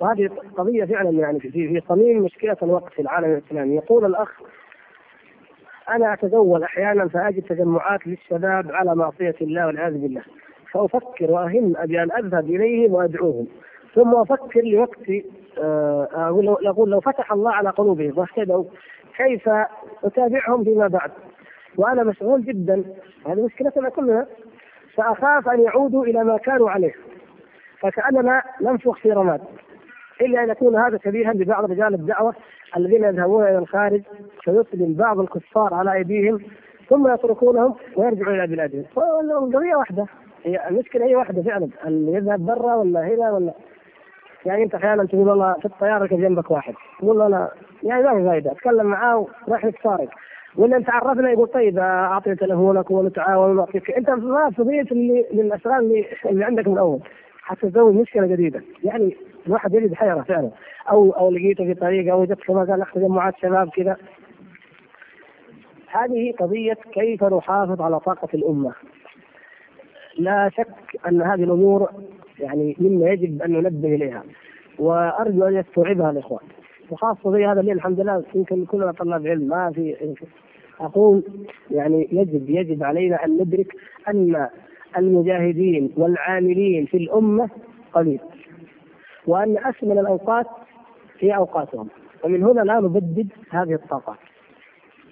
وهذه 0.00 0.28
قضية 0.56 0.84
فعلا 0.84 1.10
يعني 1.10 1.40
في 1.40 1.50
في 1.50 1.82
صميم 1.88 2.22
مشكلة 2.22 2.56
الوقت 2.62 2.92
في 2.92 3.02
العالم 3.02 3.32
الإسلامي. 3.32 3.76
يقول 3.76 4.04
الأخ 4.04 4.40
أنا 5.88 6.12
أتزوج 6.14 6.62
أحيانا 6.62 7.08
فأجد 7.08 7.42
تجمعات 7.42 8.06
للشباب 8.06 8.72
على 8.72 8.94
معصية 8.94 9.34
الله 9.40 9.66
والعياذ 9.66 9.98
بالله. 9.98 10.22
فأفكر 10.72 11.30
وأهم 11.30 11.76
أبي 11.76 12.02
أن 12.02 12.12
أذهب 12.12 12.44
إليهم 12.50 12.92
وأدعوهم. 12.92 13.46
ثم 13.98 14.14
أفكر 14.14 14.62
لوقت 14.64 15.10
آه، 15.58 16.08
أقول 16.12 16.48
أقول 16.66 16.90
لو 16.90 17.00
فتح 17.00 17.32
الله 17.32 17.50
على 17.52 17.70
قلوبهم 17.70 18.12
واهتدوا 18.18 18.64
كيف 19.16 19.48
أتابعهم 20.04 20.64
فيما 20.64 20.88
بعد؟ 20.88 21.10
وأنا 21.76 22.04
مشغول 22.04 22.44
جدا 22.44 22.84
هذه 23.26 23.44
مشكلتنا 23.44 23.88
كلنا 23.88 24.26
فأخاف 24.94 25.48
أن 25.48 25.60
يعودوا 25.60 26.04
إلى 26.04 26.24
ما 26.24 26.36
كانوا 26.36 26.70
عليه. 26.70 26.94
فكأننا 27.80 28.42
ننفخ 28.60 28.98
في 28.98 29.12
رماد. 29.12 29.40
إلا 30.20 30.44
أن 30.44 30.50
يكون 30.50 30.76
هذا 30.76 30.98
شبيها 31.04 31.32
ببعض 31.32 31.70
رجال 31.70 31.94
الدعوة 31.94 32.34
الذين 32.76 33.04
يذهبون 33.04 33.42
إلى 33.44 33.58
الخارج 33.58 34.02
فيسلم 34.44 34.94
بعض 34.94 35.20
الكفار 35.20 35.74
على 35.74 35.92
أيديهم 35.92 36.40
ثم 36.88 37.14
يتركونهم 37.14 37.74
ويرجعون 37.96 38.34
إلى 38.34 38.46
بلادهم. 38.46 38.84
القضية 39.22 39.74
واحدة. 39.76 40.06
هي 40.44 40.68
المشكلة 40.68 41.04
هي 41.06 41.16
واحدة 41.16 41.42
فعلا 41.42 41.68
اللي 41.86 42.12
يذهب 42.12 42.46
برا 42.46 42.74
ولا 42.74 43.00
هنا 43.00 43.32
ولا 43.32 43.52
يعني 44.48 44.62
انت 44.62 44.74
أحيانا 44.74 45.04
تقول 45.04 45.28
والله 45.28 45.52
في 45.52 45.64
الطيارة 45.64 46.06
كيف 46.06 46.20
جنبك 46.20 46.50
واحد. 46.50 46.74
تقول 46.98 47.18
له 47.18 47.26
أنا 47.26 47.50
يعني 47.82 48.02
ما 48.02 48.14
في 48.18 48.24
فائده 48.24 48.52
أتكلم 48.52 48.86
معاه 48.86 49.26
وراح 49.48 49.64
يتفارق 49.64 50.08
ولا 50.56 50.76
انت 50.76 50.90
عرفنا 50.90 51.30
يقول 51.30 51.48
طيب 51.48 51.78
أعطني 51.78 52.34
تليفونك 52.34 52.90
ونتعاون 52.90 53.50
ونعطيك 53.50 53.90
أنت 53.90 54.10
ما 54.10 54.50
فضيت 54.50 54.92
اللي 54.92 55.24
للاشغال 55.32 55.78
اللي, 55.78 56.06
اللي 56.26 56.44
عندك 56.44 56.68
من 56.68 56.78
اول 56.78 57.00
حتى 57.42 57.70
تزوج 57.70 57.94
مشكلة 57.94 58.26
جديدة. 58.26 58.62
يعني 58.84 59.16
الواحد 59.46 59.74
يجد 59.74 59.94
حيرة 59.94 60.20
فعلا. 60.22 60.50
أو 60.90 61.10
أو 61.10 61.30
لقيته 61.30 61.64
في 61.64 61.74
طريق 61.74 62.12
أو 62.12 62.20
وجدت 62.20 62.42
كما 62.42 62.64
قال 62.64 62.80
أخ 62.80 62.92
تجمعات 62.92 63.34
شباب 63.42 63.68
كذا 63.68 63.96
هذه 65.90 66.34
قضية 66.40 66.76
كيف 66.92 67.24
نحافظ 67.24 67.82
على 67.82 68.00
طاقة 68.00 68.28
الأمة. 68.34 68.72
لا 70.18 70.50
شك 70.56 71.06
أن 71.08 71.22
هذه 71.22 71.44
الأمور 71.44 71.90
يعني 72.40 72.76
مما 72.78 73.10
يجب 73.10 73.42
أن 73.42 73.52
ننبه 73.52 73.94
إليها. 73.94 74.22
وأرجو 74.78 75.44
أن 75.44 75.54
يستوعبها 75.56 76.10
الإخوان. 76.10 76.40
وخاصة 76.90 77.32
في 77.32 77.46
هذا 77.46 77.60
الليل 77.60 77.76
الحمد 77.76 78.00
لله 78.00 78.24
يمكن 78.34 78.64
كلنا 78.64 78.92
طلاب 78.92 79.26
علم 79.26 79.48
ما 79.48 79.70
في 79.74 80.14
أقول 80.80 81.22
يعني 81.70 82.08
يجب 82.12 82.50
يجب 82.50 82.82
علينا 82.84 83.24
أن 83.24 83.30
ندرك 83.36 83.74
أن 84.08 84.48
المجاهدين 84.98 85.92
والعاملين 85.96 86.86
في 86.86 86.96
الأمة 86.96 87.48
قليل. 87.92 88.20
وأن 89.26 89.58
اثمن 89.58 89.98
الأوقات 89.98 90.46
هي 91.20 91.36
أوقاتهم. 91.36 91.88
ومن 92.24 92.42
هنا 92.44 92.60
لا 92.60 92.80
نبدد 92.80 93.28
هذه 93.50 93.74
الطاقات 93.74 94.18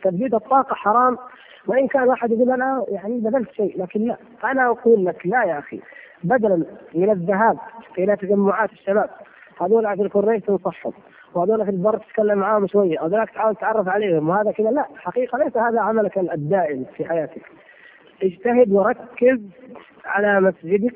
تبديد 0.02 0.34
الطاقة 0.34 0.74
حرام 0.74 1.18
وإن 1.66 1.88
كان 1.88 2.08
واحد 2.08 2.30
يقول 2.30 2.50
أنا 2.50 2.84
يعني 2.88 3.20
بذلت 3.20 3.52
شيء 3.52 3.82
لكن 3.82 4.00
لا. 4.00 4.16
أنا 4.44 4.66
أقول 4.70 5.04
لك 5.04 5.26
لا 5.26 5.44
يا 5.44 5.58
أخي. 5.58 5.80
بدلا 6.24 6.64
من 6.94 7.10
الذهاب 7.10 7.58
إلى 7.98 8.16
تجمعات 8.16 8.72
الشباب 8.72 9.10
هذول 9.60 9.96
في 9.96 10.02
الكورنيش 10.02 10.42
تنصحهم 10.42 10.92
وهذول 11.34 11.64
في 11.64 11.70
البر 11.70 11.98
تتكلم 11.98 12.38
معاهم 12.38 12.66
شوية 12.66 13.06
هذول 13.06 13.26
تحاول 13.26 13.56
تتعرف 13.56 13.88
عليهم 13.88 14.28
وهذا 14.28 14.50
كذا. 14.52 14.70
لا 14.70 14.86
حقيقة 14.96 15.38
ليس 15.38 15.56
هذا 15.56 15.80
عملك 15.80 16.18
الدائم 16.18 16.84
في 16.96 17.04
حياتك. 17.04 17.42
اجتهد 18.22 18.72
وركز 18.72 19.40
على 20.04 20.40
مسجدك 20.40 20.94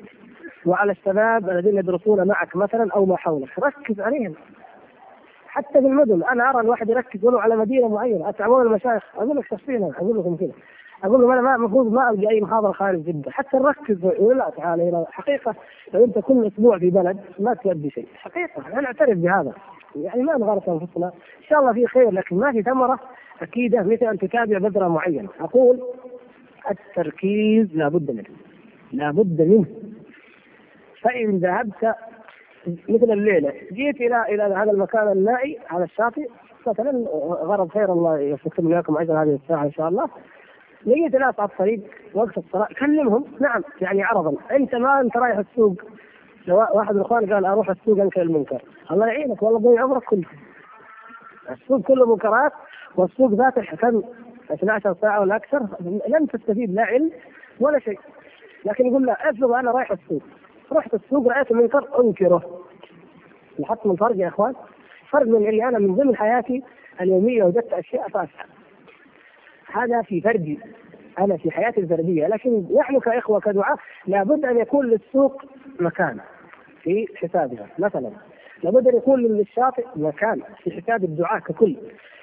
وعلى 0.65 0.91
الشباب 0.91 1.49
الذين 1.49 1.77
يدرسون 1.77 2.27
معك 2.27 2.55
مثلا 2.55 2.91
أو 2.95 3.05
ما 3.05 3.17
حولك. 3.17 3.59
ركز 3.59 3.99
عليهم. 3.99 4.33
حتى 5.51 5.81
في 5.81 5.87
المدن. 5.87 6.23
أنا 6.23 6.49
أرى 6.49 6.61
الواحد 6.61 6.89
يركز 6.89 7.25
ولو 7.25 7.39
على 7.39 7.55
مدينة 7.55 7.87
معينة. 7.87 8.29
أتعبون 8.29 8.61
المشايخ. 8.61 9.03
أقول 9.15 9.37
لك 9.37 9.45
شخصيا 9.45 9.91
أقول 9.97 10.19
لكم 10.19 10.35
كذا. 10.35 10.51
أقول 11.03 11.21
لهم 11.21 11.31
أنا 11.31 11.41
ما 11.41 11.55
المفروض 11.55 11.91
ما 11.93 12.09
ألقى 12.09 12.29
أي 12.29 12.41
محاضرة 12.41 12.71
خارج 12.71 12.99
جدة. 12.99 13.31
حتى 13.31 13.57
نركز 13.57 14.05
يقول 14.05 14.37
لا 14.37 14.51
تعال 14.57 14.81
هنا. 14.81 15.05
حقيقة 15.11 15.55
لو 15.93 16.05
أنت 16.05 16.19
كل 16.19 16.47
أسبوع 16.47 16.79
في 16.79 16.89
بلد 16.89 17.19
ما 17.39 17.53
تؤدي 17.53 17.89
شيء. 17.89 18.07
حقيقة. 18.15 18.79
أنا 18.79 18.87
أعترف 18.87 19.17
بهذا. 19.17 19.53
يعني 19.95 20.23
ما 20.23 20.37
نغلط 20.37 20.69
أنفسنا. 20.69 21.05
إن 21.05 21.43
شاء 21.49 21.59
الله 21.59 21.73
في 21.73 21.87
خير 21.87 22.11
لكن 22.11 22.35
ما 22.35 22.51
في 22.51 22.61
ثمرة 22.61 22.99
أكيدة 23.41 23.83
مثل 23.83 24.05
أن 24.05 24.17
تتابع 24.17 24.57
بذره 24.57 24.87
معينة. 24.87 25.29
أقول 25.39 25.79
التركيز 26.71 27.75
لابد 27.75 28.11
منه. 28.11 28.37
لابد 28.91 29.41
منه. 29.41 29.65
فإن 31.01 31.37
ذهبت 31.37 31.95
مثل 32.67 33.11
الليلة. 33.11 33.53
جيت 33.71 33.95
إلى 33.95 34.25
إلى 34.29 34.43
هذا 34.43 34.71
المكان 34.71 35.11
النائي 35.11 35.59
على 35.69 35.83
الشاطئ. 35.83 36.27
مثلا 36.67 36.91
غرض 37.43 37.71
خير 37.71 37.93
الله 37.93 38.19
يفتكم 38.19 38.73
لكم 38.73 38.97
أجر 38.97 39.23
هذه 39.23 39.39
الساعة 39.43 39.63
إن 39.63 39.71
شاء 39.71 39.87
الله. 39.87 40.09
لقيت 40.85 41.15
ناس 41.15 41.39
على 41.39 41.49
الطريق 41.49 41.81
وقت 42.13 42.37
الصلاة 42.37 42.67
كلمهم. 42.79 43.25
نعم 43.39 43.61
يعني 43.81 44.03
عرضا. 44.03 44.33
أنت 44.51 44.75
ما 44.75 44.99
أنت 44.99 45.17
رايح 45.17 45.37
السوق. 45.37 45.75
واحد 46.47 46.93
من 46.93 47.01
الاخوان 47.01 47.33
قال 47.33 47.45
أروح 47.45 47.69
السوق 47.69 47.99
انكر 47.99 48.21
المنكر. 48.21 48.61
الله 48.91 49.07
يعينك 49.07 49.43
والله 49.43 49.59
ضيع 49.59 49.83
عمرك 49.83 50.03
كله. 50.03 50.25
السوق 51.51 51.81
كله 51.81 52.05
منكرات 52.05 52.51
والسوق 52.95 53.31
ذاته 53.31 53.61
كم 53.61 54.01
12 54.51 54.95
ساعة 55.01 55.21
ولا 55.21 55.35
أكثر 55.35 55.61
لم 56.07 56.25
تستفيد 56.25 56.73
لا 56.73 56.83
علم 56.83 57.11
ولا 57.59 57.79
شيء. 57.79 57.99
لكن 58.65 58.85
يقول 58.87 59.05
لا 59.05 59.29
افرض 59.29 59.51
أنا 59.51 59.71
رايح 59.71 59.91
السوق. 59.91 60.21
رحت 60.73 60.93
السوق 60.93 61.27
رأيت 61.27 61.51
المنكر 61.51 62.03
أنكره. 62.03 62.61
لاحظت 63.59 63.85
من 63.87 63.95
فرق 63.95 64.17
يا 64.17 64.27
إخوان؟ 64.27 64.53
فرق 65.09 65.27
من 65.27 65.47
اللي 65.49 65.63
أنا 65.63 65.79
من 65.79 65.95
ضمن 65.95 66.15
حياتي 66.15 66.63
اليومية 67.01 67.43
وجدت 67.43 67.73
أشياء 67.73 68.07
فاسعه 68.07 68.45
هذا 69.73 70.01
في 70.01 70.21
فردي. 70.21 70.59
أنا 71.19 71.37
في 71.37 71.51
حياتي 71.51 71.81
الفردية. 71.81 72.27
لكن 72.27 72.65
نحن 72.79 72.99
كاخوه 72.99 73.39
كدعاء 73.39 73.77
لابد 74.07 74.45
أن 74.45 74.57
يكون 74.57 74.85
للسوق 74.85 75.41
مكان 75.79 76.19
في 76.81 77.07
حسابها. 77.15 77.67
مثلا 77.79 78.09
لابد 78.63 78.87
أن 78.87 78.97
يكون 78.97 79.23
للشاطئ 79.23 79.85
مكان 79.95 80.41
في 80.63 80.71
حساب 80.81 81.03
الدعاء 81.03 81.39
ككل. 81.39 81.75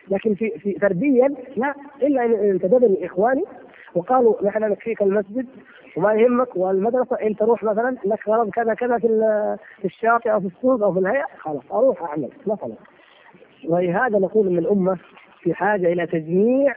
لكن 0.09 0.35
في 0.35 0.51
في 0.51 0.79
فرديا 0.79 1.35
لا. 1.57 1.75
إلا 2.03 2.25
ان 2.25 2.33
انتدبني 2.35 3.07
إخواني 3.07 3.45
وقالوا 3.95 4.35
نحن 4.45 4.63
نكفيك 4.63 5.03
المسجد 5.03 5.47
وما 5.97 6.13
يهمك 6.15 6.57
والمدرسة 6.57 7.17
انت 7.23 7.43
روح 7.43 7.63
مثلا 7.65 7.97
لك 8.05 8.29
غرض 8.29 8.51
كذا 8.51 8.75
كذا 8.75 8.99
في 8.99 9.09
في 9.79 9.85
الشاطئ 9.85 10.33
أو 10.33 10.41
في 10.41 10.47
السوق 10.47 10.83
أو 10.83 10.93
في 10.93 10.99
الهيئة 10.99 11.27
خلاص 11.39 11.63
أروح 11.73 12.03
أعمل 12.03 12.31
مثلا. 12.47 12.75
ولهذا 13.69 14.19
نقول 14.19 14.47
إن 14.47 14.59
الأمة 14.59 14.99
في 15.41 15.55
حاجة 15.55 15.93
إلى 15.93 16.07
تجميع 16.07 16.75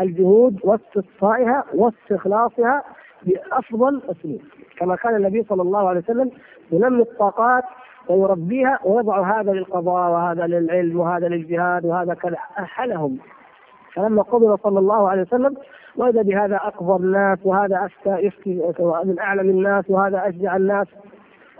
الجهود 0.00 0.60
واستقصائها 0.64 1.64
واستخلاصها 1.74 2.82
بأفضل 3.22 4.02
اسلوب 4.10 4.40
كما 4.78 4.96
كان 4.96 5.16
النبي 5.16 5.42
صلى 5.42 5.62
الله 5.62 5.88
عليه 5.88 6.00
وسلم 6.00 6.30
ينمي 6.72 7.02
الطاقات 7.02 7.64
ويربيها 8.08 8.78
ويضع 8.84 9.40
هذا 9.40 9.52
للقضاء 9.52 10.10
وهذا 10.10 10.46
للعلم 10.46 11.00
وهذا 11.00 11.28
للجهاد 11.28 11.86
وهذا 11.86 12.14
كذا 12.14 12.36
أحلهم. 12.58 13.18
فلما 13.94 14.22
قبل 14.22 14.58
صلى 14.62 14.78
الله 14.78 15.08
عليه 15.08 15.22
وسلم 15.22 15.56
وجد 15.96 16.26
بهذا 16.26 16.60
أكبر 16.62 16.96
الناس 16.96 17.38
وهذا 17.44 17.86
افتى 17.86 18.18
يفتي 18.26 18.72
من 19.04 19.18
أعلم 19.18 19.50
الناس 19.50 19.84
وهذا 19.88 20.28
أشجع 20.28 20.56
الناس. 20.56 20.86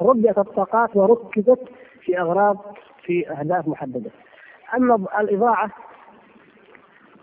ربيت 0.03 0.39
الطاقات 0.39 0.97
وركزت 0.97 1.59
في 2.01 2.21
أغراض 2.21 2.59
في 3.03 3.31
أهداف 3.31 3.69
محددة. 3.69 4.11
أما 4.77 4.95
الإضاعة 5.21 5.71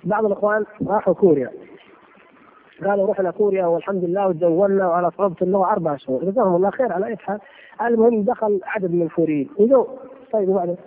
بعض 0.04 0.26
الإخوان 0.26 0.66
راحوا 0.88 1.14
كوريا. 1.14 1.52
قالوا 2.86 3.12
رحنا 3.12 3.32
كوريا 3.32 3.66
والحمد 3.66 4.04
لله 4.04 4.28
وتزولنا 4.28 4.88
وعلى 4.88 5.12
صعوبة 5.18 5.36
اللغة 5.42 5.72
أربع 5.72 5.96
شهور. 5.98 6.24
جزاهم 6.26 6.56
الله 6.56 6.70
خير 6.70 6.94
على 6.94 7.06
أي 7.06 7.18
حال. 7.18 7.40
المهم 7.82 8.24
دخل 8.24 8.60
عدد 8.64 8.92
من 8.92 9.02
الكوريين 9.02 9.50
وجو 9.58 9.88
طيب 10.34 10.50
وبعدين؟ 10.50 10.78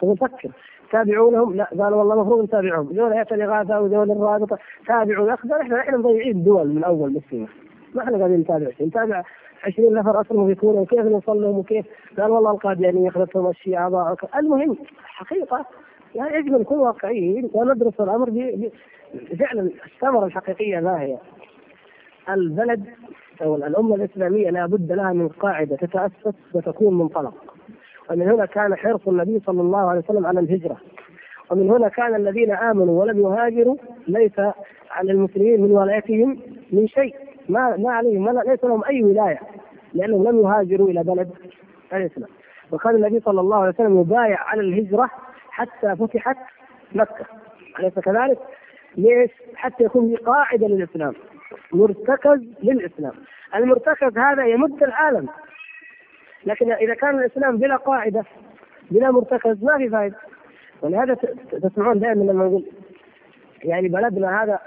فكر. 0.00 0.50
تابعونهم 0.92 1.54
لا 1.54 1.64
قالوا 1.64 1.98
والله 1.98 2.14
المفروض 2.14 2.44
نتابعهم 2.44 2.86
ذول 2.92 3.12
هيئة 3.12 3.34
الإغاثة 3.34 3.80
وذول 3.80 4.10
الرابطة. 4.10 4.58
تابعوا 4.86 5.34
أخي 5.34 5.48
إحنا 5.60 5.80
إحنا 5.80 5.96
مضيعين 5.96 6.44
دول 6.44 6.68
من 6.68 6.84
أول 6.84 7.10
بس 7.10 7.34
ما 7.94 8.02
إحنا 8.02 8.18
قاعدين 8.18 8.40
نتابع 8.40 8.70
نتابع 8.80 9.22
20 9.64 9.94
نفر 9.94 10.20
اسلموا 10.20 10.54
في 10.54 10.66
وكيف 10.66 11.00
نوصل 11.00 11.42
لهم 11.42 11.58
وكيف. 11.58 11.86
قال 12.18 12.30
والله 12.30 12.50
القاديانية 12.50 13.08
اخذتهم 13.08 13.50
الشيعة 13.50 13.88
ضاعوا 13.88 14.16
المهم 14.38 14.76
حقيقة 15.04 15.64
يعني 16.14 16.36
يجب 16.36 16.54
أن 16.54 16.60
نكون 16.60 16.78
واقعيين. 16.78 17.50
وندرس 17.52 18.00
الأمر 18.00 18.30
فعلا 19.38 19.70
الثمره 19.86 20.26
الحقيقيه 20.26 20.80
ما 20.80 21.00
هي؟ 21.00 21.18
البلد 22.28 22.84
أو 23.42 23.56
الأمة 23.56 23.94
الإسلامية 23.94 24.50
لا 24.50 24.66
بد 24.66 24.92
لها 24.92 25.12
من 25.12 25.28
قاعدة 25.28 25.76
تتأسس 25.76 26.34
وتكون 26.54 26.98
منطلق. 26.98 27.55
ومن 28.10 28.28
هنا 28.28 28.46
كان 28.46 28.76
حرص 28.76 29.08
النبي 29.08 29.40
صلى 29.46 29.60
الله 29.60 29.90
عليه 29.90 30.00
وسلم 30.00 30.26
على 30.26 30.40
الهجرة. 30.40 30.76
ومن 31.50 31.70
هنا 31.70 31.88
كان 31.88 32.14
الذين 32.14 32.52
آمنوا 32.52 33.00
ولم 33.02 33.20
يهاجروا 33.20 33.76
ليس 34.08 34.38
على 34.90 35.12
المسلمين 35.12 35.62
من 35.62 35.70
ولايتهم 35.70 36.38
من 36.72 36.88
شيء. 36.88 37.14
ما 37.48 37.76
ما 37.76 37.92
عليهم 37.92 38.40
ليس 38.40 38.64
لهم 38.64 38.84
أي 38.84 39.04
ولاية 39.04 39.40
لأنهم 39.94 40.24
لم 40.24 40.40
يهاجروا 40.40 40.88
إلى 40.88 41.02
بلد 41.02 41.30
الإسلام. 41.92 42.28
وكان 42.72 42.94
النبي 42.94 43.20
صلى 43.20 43.40
الله 43.40 43.56
عليه 43.56 43.74
وسلم 43.74 44.00
يبايع 44.00 44.42
على 44.42 44.60
الهجرة 44.60 45.10
حتى 45.50 45.96
فتحت 45.96 46.36
مكة. 46.92 47.26
أليس 47.80 47.98
كذلك؟ 47.98 48.38
ليش؟ 48.96 49.30
حتى 49.54 49.84
يكون 49.84 50.08
في 50.08 50.16
قاعدة 50.16 50.66
للإسلام 50.68 51.14
مرتكز 51.72 52.40
للإسلام. 52.62 53.12
المرتكز 53.54 54.18
هذا 54.18 54.46
يمد 54.46 54.82
العالم. 54.82 55.28
لكن 56.46 56.72
إذا 56.72 56.94
كان 56.94 57.18
الإسلام 57.18 57.56
بلا 57.56 57.76
قاعدة 57.76 58.24
بلا 58.90 59.10
مرتكز 59.10 59.64
ما 59.64 59.78
في 59.78 59.88
فائدة 59.88 60.16
ولهذا 60.82 61.14
تسمعون 61.62 61.98
دائما 61.98 62.22
لما 62.22 62.44
نقول 62.44 62.64
يعني 63.64 63.88
بلدنا 63.88 64.42
هذا 64.42 64.58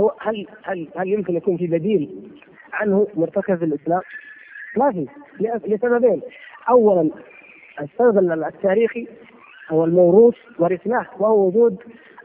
هو 0.00 0.14
هل 0.20 0.46
هل 0.62 0.88
هل 0.96 1.08
يمكن 1.08 1.36
يكون 1.36 1.56
في 1.56 1.66
بديل 1.66 2.30
عنه 2.72 3.06
مرتكز 3.14 3.62
الإسلام؟ 3.62 4.00
ما 4.76 4.92
في 4.92 5.08
لسببين. 5.40 6.22
اولا 6.68 7.10
السبب 7.80 8.32
التاريخي 8.32 9.08
هو 9.70 9.84
الموروث 9.84 10.34
ورثناه 10.58 11.06
وهو 11.18 11.46
وجود 11.46 11.76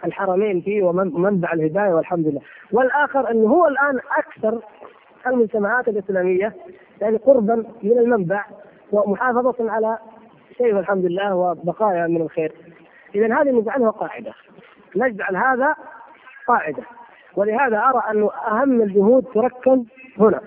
الحرمين 0.06 0.62
فيه 0.62 0.84
ومنبع 0.84 1.54
الهداية 1.54 1.94
والحمد 1.94 2.28
لله. 2.28 2.42
والآخر 2.72 3.32
أنه 3.32 3.50
هو 3.50 3.68
الآن 3.68 4.00
أكثر 4.18 4.62
المجتمعات 5.28 5.88
الإسلامية 5.88 6.56
يعني 7.02 7.18
قربا 7.18 7.56
من 7.84 8.00
المنبع 8.00 8.46
ومحافظة 8.92 9.72
على 9.72 9.98
شيء 10.58 10.76
والحمد 10.76 11.06
لله 11.06 11.36
وبقايا 11.36 12.08
من 12.08 12.22
الخير. 12.22 12.54
اذا 13.16 13.42
هذه 13.42 13.52
نجعلها 13.52 13.90
قاعدة. 13.90 14.34
نجعل 14.96 15.36
هذا 15.36 15.76
قاعدة. 16.48 16.84
ولهذا 17.36 17.78
أرى 17.78 18.04
انه 18.12 18.32
أهم 18.48 18.82
الجهود 18.82 19.26
تركز 19.34 19.80
هنا. 20.20 20.42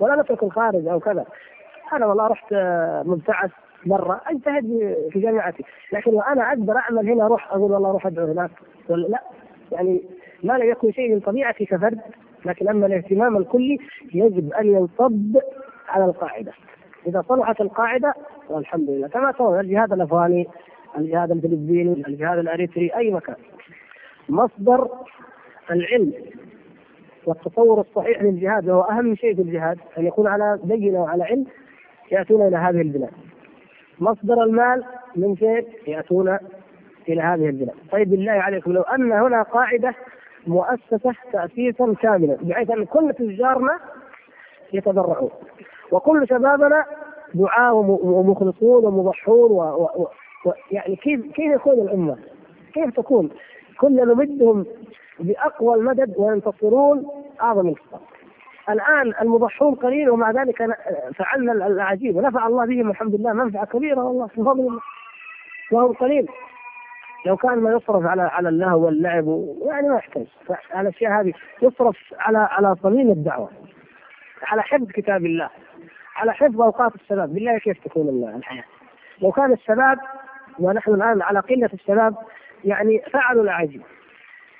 ولا 0.00 0.22
نترك 0.22 0.42
الخارج 0.42 0.86
أو 0.86 1.00
كذا. 1.00 1.24
أنا 1.92 2.06
والله 2.06 2.26
رحت 2.26 2.54
مبتعث 3.06 3.50
مرة. 3.86 4.20
أجتهد 4.26 4.96
في 5.10 5.20
جامعتي. 5.20 5.64
لكن 5.92 6.14
وأنا 6.14 6.48
أقدر 6.48 6.76
أعمل 6.76 7.10
هنا 7.10 7.26
أروح 7.26 7.52
أقول 7.52 7.72
والله 7.72 7.90
أروح 7.90 8.06
أدعو 8.06 8.26
هناك. 8.26 8.50
لا. 8.88 9.22
يعني 9.72 10.02
ما 10.42 10.58
لم 10.58 10.70
يكن 10.70 10.92
شيء 10.92 11.14
من 11.14 11.20
طبيعتي 11.20 11.66
كفرد. 11.66 12.00
لكن 12.44 12.68
أما 12.68 12.86
الاهتمام 12.86 13.36
الكلي 13.36 13.78
يجب 14.14 14.52
أن 14.52 14.66
ينصب 14.66 15.36
على 15.88 16.04
القاعدة. 16.04 16.52
إذا 17.06 17.24
صلحت 17.28 17.60
القاعدة 17.60 18.14
والحمد 18.48 18.90
لله 18.90 19.08
كما 19.08 19.32
ترون 19.32 19.60
الجهاد 19.60 19.92
الأفغاني 19.92 20.48
الجهاد 20.98 21.30
الفلبيني 21.30 22.02
الجهاد 22.08 22.38
الأريتري 22.38 22.90
أي 22.96 23.10
مكان 23.10 23.36
مصدر 24.28 24.88
العلم 25.70 26.12
والتصور 27.26 27.80
الصحيح 27.80 28.22
للجهاد 28.22 28.68
وهو 28.68 28.80
أهم 28.80 29.14
شيء 29.16 29.34
في 29.34 29.42
الجهاد 29.42 29.78
أن 29.98 30.06
يكون 30.06 30.26
على 30.26 30.58
بينة 30.64 31.02
وعلى 31.02 31.24
علم 31.24 31.46
يأتون 32.12 32.48
إلى 32.48 32.56
هذه 32.56 32.80
البلاد 32.80 33.10
مصدر 33.98 34.42
المال 34.42 34.84
من 35.16 35.34
فين؟ 35.34 35.64
يأتون 35.86 36.38
إلى 37.08 37.20
هذه 37.22 37.46
البلاد. 37.46 37.74
طيب 37.92 38.10
بالله 38.10 38.32
عليكم 38.32 38.72
لو 38.72 38.82
أن 38.82 39.12
هنا 39.12 39.42
قاعدة 39.42 39.94
مؤسسة 40.46 41.14
تاسيسا 41.32 41.94
كاملا 42.02 42.36
بحيث 42.42 42.70
أن 42.70 42.84
كل 42.84 43.14
تجارنا 43.18 43.78
يتبرعون 44.72 45.30
وكل 45.94 46.28
شبابنا 46.28 46.84
دعاة 47.34 47.74
ومخلصون 48.02 48.84
ومضحون 48.84 49.50
و... 49.50 49.60
و... 49.62 50.08
و... 50.46 50.52
يعني 50.70 50.96
كيف 50.96 51.20
كيف 51.20 51.54
يكون 51.54 51.72
الأمة؟ 51.72 52.16
كيف 52.72 52.94
تكون؟ 52.96 53.30
كنا 53.80 54.04
نمدهم 54.04 54.66
بأقوى 55.20 55.74
المدد 55.74 56.14
وينتصرون 56.18 57.06
أعظم 57.42 57.66
انتصار. 57.68 58.00
الآن 58.68 59.12
المضحون 59.22 59.74
قليل 59.74 60.10
ومع 60.10 60.30
ذلك 60.30 60.76
فعلنا 61.16 61.52
العجيب. 61.52 62.16
ونفع 62.16 62.46
الله 62.46 62.66
بهم 62.66 62.90
الحمد 62.90 63.14
لله. 63.14 63.32
منفعة 63.32 63.66
كبيرة 63.66 64.00
والله 64.04 64.28
من 64.36 64.44
فضل 64.44 64.60
الله. 64.60 64.80
وهم 65.72 65.92
قليل. 65.92 66.28
لو 67.26 67.36
كان 67.36 67.58
ما 67.58 67.72
يصرف 67.72 68.06
على 68.06 68.22
على 68.22 68.48
اللهو 68.48 68.86
واللعب 68.86 69.24
يعني 69.66 69.88
ما 69.88 69.96
يحتاج. 69.96 70.26
الأشياء 70.76 71.20
هذه 71.20 71.32
يصرف 71.62 71.96
على 72.18 72.38
على 72.38 72.76
صميم 72.82 73.10
الدعوة. 73.10 73.48
على 74.42 74.62
حفظ 74.62 74.86
كتاب 74.86 75.24
الله. 75.24 75.50
على 76.16 76.32
حفظ 76.32 76.60
أوقات 76.60 76.94
الشباب. 76.94 77.34
بالله 77.34 77.58
كيف 77.58 77.84
تكون 77.84 78.08
الحياة. 78.36 78.64
لو 79.22 79.32
كان 79.32 79.52
الشباب 79.52 79.98
ونحن 80.58 80.94
الآن 80.94 81.22
على 81.22 81.40
قلة 81.40 81.70
الشباب 81.74 82.14
يعني 82.64 83.02
فعلوا 83.12 83.42
الاعاجيب 83.42 83.82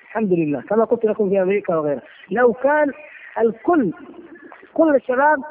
الحمد 0.05 0.33
لله 0.33 0.61
كما 0.61 0.85
قلت 0.85 1.05
لكم 1.05 1.29
في 1.29 1.43
أمريكا 1.43 1.77
وغيرها. 1.77 2.03
لو 2.31 2.53
كان 2.53 2.93
الكل 3.39 3.93
كل 4.75 4.95
الشباب 4.95 5.43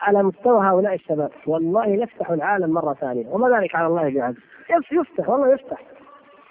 على 0.00 0.22
مستوى 0.22 0.66
هؤلاء 0.66 0.94
الشباب 0.94 1.30
والله 1.46 1.86
نفتح 1.86 2.30
العالم 2.30 2.70
مرة 2.70 2.94
ثانية. 2.94 3.26
وما 3.28 3.58
ذلك 3.58 3.74
على 3.74 3.86
الله 3.86 4.14
بعز. 4.14 4.34
يفتح 4.92 5.28
والله 5.28 5.54
يفتح. 5.54 5.78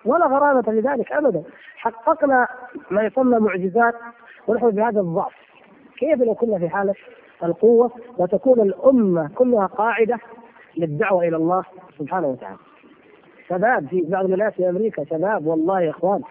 ولا 0.05 0.25
غرابة 0.25 0.61
في 0.61 0.79
ذلك 0.79 1.11
أبدا. 1.11 1.43
حققنا 1.77 2.47
ما 2.91 3.03
يسمى 3.03 3.39
معجزات 3.39 3.95
ونحن 4.47 4.69
بهذا 4.69 4.99
الضعف. 4.99 5.33
كيف 5.97 6.21
لو 6.21 6.35
كنا 6.35 6.59
في 6.59 6.69
حالة 6.69 6.95
القوة 7.43 7.91
وتكون 8.17 8.61
الأمة 8.61 9.29
كلها 9.35 9.65
قاعدة 9.65 10.19
للدعوة 10.77 11.27
إلى 11.27 11.35
الله 11.35 11.63
سبحانه 11.99 12.27
وتعالى. 12.27 12.57
شباب 13.49 13.87
في 13.87 14.01
بعض 14.01 14.25
الناس 14.25 14.53
في 14.53 14.69
أمريكا 14.69 15.03
شباب 15.03 15.45
والله 15.47 15.81
يا 15.81 15.89
إخوان 15.89 16.21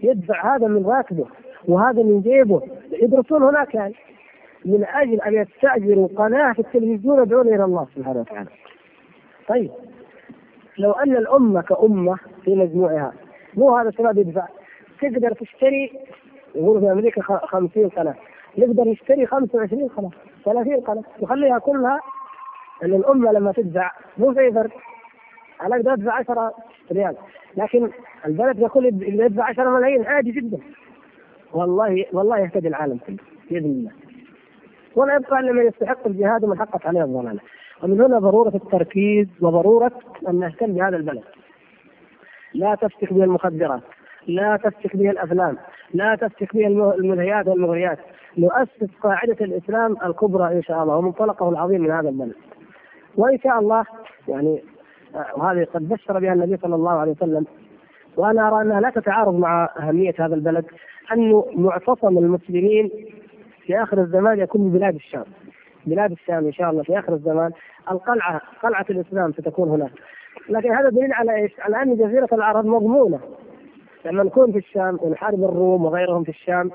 يدفع 0.00 0.56
هذا 0.56 0.66
من 0.66 0.86
راتبه 0.86 1.26
وهذا 1.68 2.02
من 2.02 2.20
جيبه 2.20 2.62
يدرسون 2.92 3.42
هناك 3.42 3.74
يعني. 3.74 3.94
من 4.64 4.84
أجل 4.84 5.20
أن 5.20 5.34
يستأجروا 5.34 6.08
قناة 6.16 6.52
في 6.52 6.58
التلفزيون 6.58 7.22
يدعون 7.22 7.48
إلى 7.48 7.64
الله 7.64 7.86
سبحانه 7.96 8.20
وتعالى. 8.20 8.48
طيب 9.48 9.70
لو 10.78 10.92
أن 10.92 11.16
الأمة 11.16 11.62
كأمة 11.62 12.18
في 12.44 12.54
مجموعها 12.54 13.12
مو 13.54 13.76
هذا 13.76 13.88
الشباب 13.88 14.18
يدفع 14.18 14.46
تقدر 15.00 15.32
تشتري 15.32 15.92
يقولوا 16.54 16.80
في 16.80 16.92
أمريكا 16.92 17.22
50 17.22 17.88
قناه 17.88 18.14
نقدر 18.58 18.84
نشتري 18.84 19.26
25 19.26 19.88
قناة 19.88 20.10
30 20.44 20.80
قناة 20.80 21.02
نخليها 21.22 21.58
كلها 21.58 22.00
إن 22.84 22.94
الأمة 22.94 23.32
لما 23.32 23.52
تدفع 23.52 23.90
مو 24.18 24.32
زي 24.32 24.52
فرد 24.52 24.70
أنا 25.62 25.76
أقدر 25.76 25.92
ادفع 25.92 26.12
10 26.12 26.54
ريال. 26.92 27.16
لكن 27.56 27.90
البلد 28.26 28.58
يقول 28.58 28.86
يدفع 29.02 29.44
10 29.44 29.70
ملايين 29.70 30.06
عادي 30.06 30.30
جدا. 30.30 30.58
والله 31.52 32.04
والله 32.12 32.38
يهتدي 32.38 32.68
العالم 32.68 32.98
كله 33.06 33.16
بإذن 33.50 33.64
الله. 33.64 33.90
ولا 34.96 35.14
يبقى 35.14 35.40
إلا 35.40 35.52
من 35.52 35.66
يستحق 35.66 36.06
الجهاد 36.06 36.44
ومن 36.44 36.58
حقت 36.58 36.86
عليه 36.86 37.04
الضلالة. 37.04 37.40
ومن 37.82 38.00
هنا 38.00 38.18
ضرورة 38.18 38.56
التركيز 38.56 39.26
وضرورة 39.40 39.92
أن 40.28 40.38
نهتم 40.40 40.72
بهذا 40.72 40.96
البلد. 40.96 41.24
لا 42.54 42.74
تفتك 42.74 43.12
به 43.12 43.24
المخدرات. 43.24 43.82
لا 44.26 44.56
تفتك 44.56 44.96
به 44.96 45.10
الأفلام 45.10 45.56
لا 45.94 46.14
تفتك 46.14 46.56
به 46.56 46.66
الملهيات 46.66 47.48
والمغريات. 47.48 47.98
نؤسس 48.38 48.90
قاعدة 49.02 49.36
الإسلام 49.40 49.96
الكبرى 50.06 50.52
إن 50.52 50.62
شاء 50.62 50.82
الله 50.82 50.96
ومنطلقه 50.96 51.48
العظيم 51.48 51.80
من 51.80 51.90
هذا 51.90 52.08
البلد. 52.08 52.34
وإن 53.16 53.38
شاء 53.38 53.58
الله 53.58 53.84
يعني 54.28 54.62
وهذه 55.36 55.66
قد 55.74 55.88
بشر 55.88 56.18
بها 56.18 56.32
النبي 56.32 56.56
صلى 56.56 56.74
الله 56.74 56.92
عليه 56.92 57.12
وسلم. 57.12 57.46
وأنا 58.16 58.48
أرى 58.48 58.62
أنها 58.62 58.80
لا 58.80 58.90
تتعارض 58.90 59.34
مع 59.34 59.68
أهمية 59.80 60.14
هذا 60.18 60.34
البلد 60.34 60.64
انه 61.12 61.46
معتصم 61.54 62.18
المسلمين 62.18 62.90
في 63.62 63.82
آخر 63.82 64.00
الزمان 64.00 64.38
يكون 64.38 64.70
ببلاد 64.70 64.94
الشام. 64.94 65.24
بلاد 65.86 66.10
الشام 66.10 66.46
إن 66.46 66.52
شاء 66.52 66.70
الله 66.70 66.82
في 66.82 66.98
آخر 66.98 67.12
الزمان. 67.14 67.50
القلعة 67.90 68.40
قلعة 68.62 68.86
الإسلام 68.90 69.32
ستكون 69.32 69.68
هناك. 69.68 69.92
لكن 70.48 70.72
هذا 70.72 70.88
دليل 70.88 71.12
على 71.12 71.34
إيش؟ 71.34 71.60
على 71.60 71.82
أن 71.82 71.96
جزيرة 71.96 72.28
العرب 72.32 72.66
مضمونة. 72.66 73.20
لما 74.04 74.22
نكون 74.22 74.52
في 74.52 74.58
الشام 74.58 74.98
ونحارب 75.02 75.44
الروم 75.44 75.84
وغيرهم 75.84 76.24
في 76.24 76.28
الشام 76.28 76.70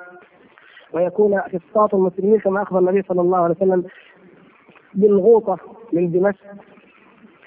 ويكون 0.93 1.41
فسطاط 1.41 1.95
المسلمين 1.95 2.39
كما 2.39 2.61
أخبر 2.61 2.79
النبي 2.79 3.01
صلى 3.01 3.21
الله 3.21 3.37
عليه 3.37 3.55
وسلم 3.55 3.83
بالغوطة 4.93 5.57
من 5.93 6.11
دمشق 6.11 6.45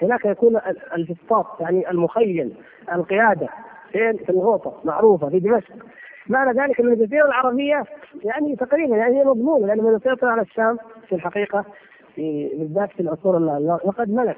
هناك 0.01 0.25
يكون 0.25 0.59
الفسطاط 0.95 1.61
يعني 1.61 1.89
المخيل 1.91 2.53
القيادة 2.93 3.49
فين؟ 3.91 4.17
في 4.17 4.29
الغوطة 4.29 4.81
معروفة 4.85 5.29
في 5.29 5.39
دمشق 5.39 5.73
معنى 6.29 6.59
ذلك 6.59 6.79
أن 6.79 6.87
الجزيرة 6.87 7.25
العربية 7.25 7.83
يعني 8.23 8.55
تقريبا 8.55 8.95
يعني 8.95 9.19
هي 9.19 9.23
مضمونة 9.23 9.67
لأن 9.67 9.83
من 9.83 9.95
يسيطر 9.95 10.27
على 10.27 10.41
الشام 10.41 10.77
في 11.09 11.15
الحقيقة 11.15 11.65
في 12.17 12.51
بالذات 12.59 12.89
في 12.91 12.99
العصور 12.99 13.35
وقد 13.83 14.09
ملك 14.09 14.37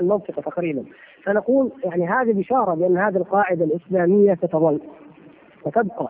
المنطقة 0.00 0.42
تقريبا. 0.42 0.84
فنقول 1.24 1.72
يعني 1.84 2.08
هذه 2.08 2.32
بشارة 2.32 2.74
بأن 2.74 2.98
هذه 2.98 3.16
القاعدة 3.16 3.64
الإسلامية 3.64 4.34
ستظل 4.34 4.80
وتبقى 5.64 6.08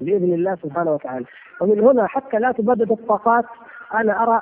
بإذن 0.00 0.34
الله 0.34 0.54
سبحانه 0.54 0.94
وتعالى. 0.94 1.24
ومن 1.60 1.80
هنا 1.80 2.06
حتى 2.06 2.38
لا 2.38 2.52
تبدد 2.52 2.92
الطاقات 2.92 3.44
أنا 3.94 4.22
أرى 4.22 4.40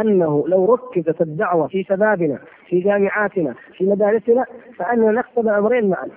أنه 0.00 0.44
لو 0.48 0.74
ركزت 0.74 1.20
الدعوة 1.20 1.66
في 1.68 1.84
شبابنا 1.84 2.38
في 2.68 2.80
جامعاتنا 2.80 3.54
في 3.76 3.86
مدارسنا 3.86 4.44
فأننا 4.76 5.12
نكسب 5.12 5.48
أمرين 5.48 5.90
معا. 5.90 6.08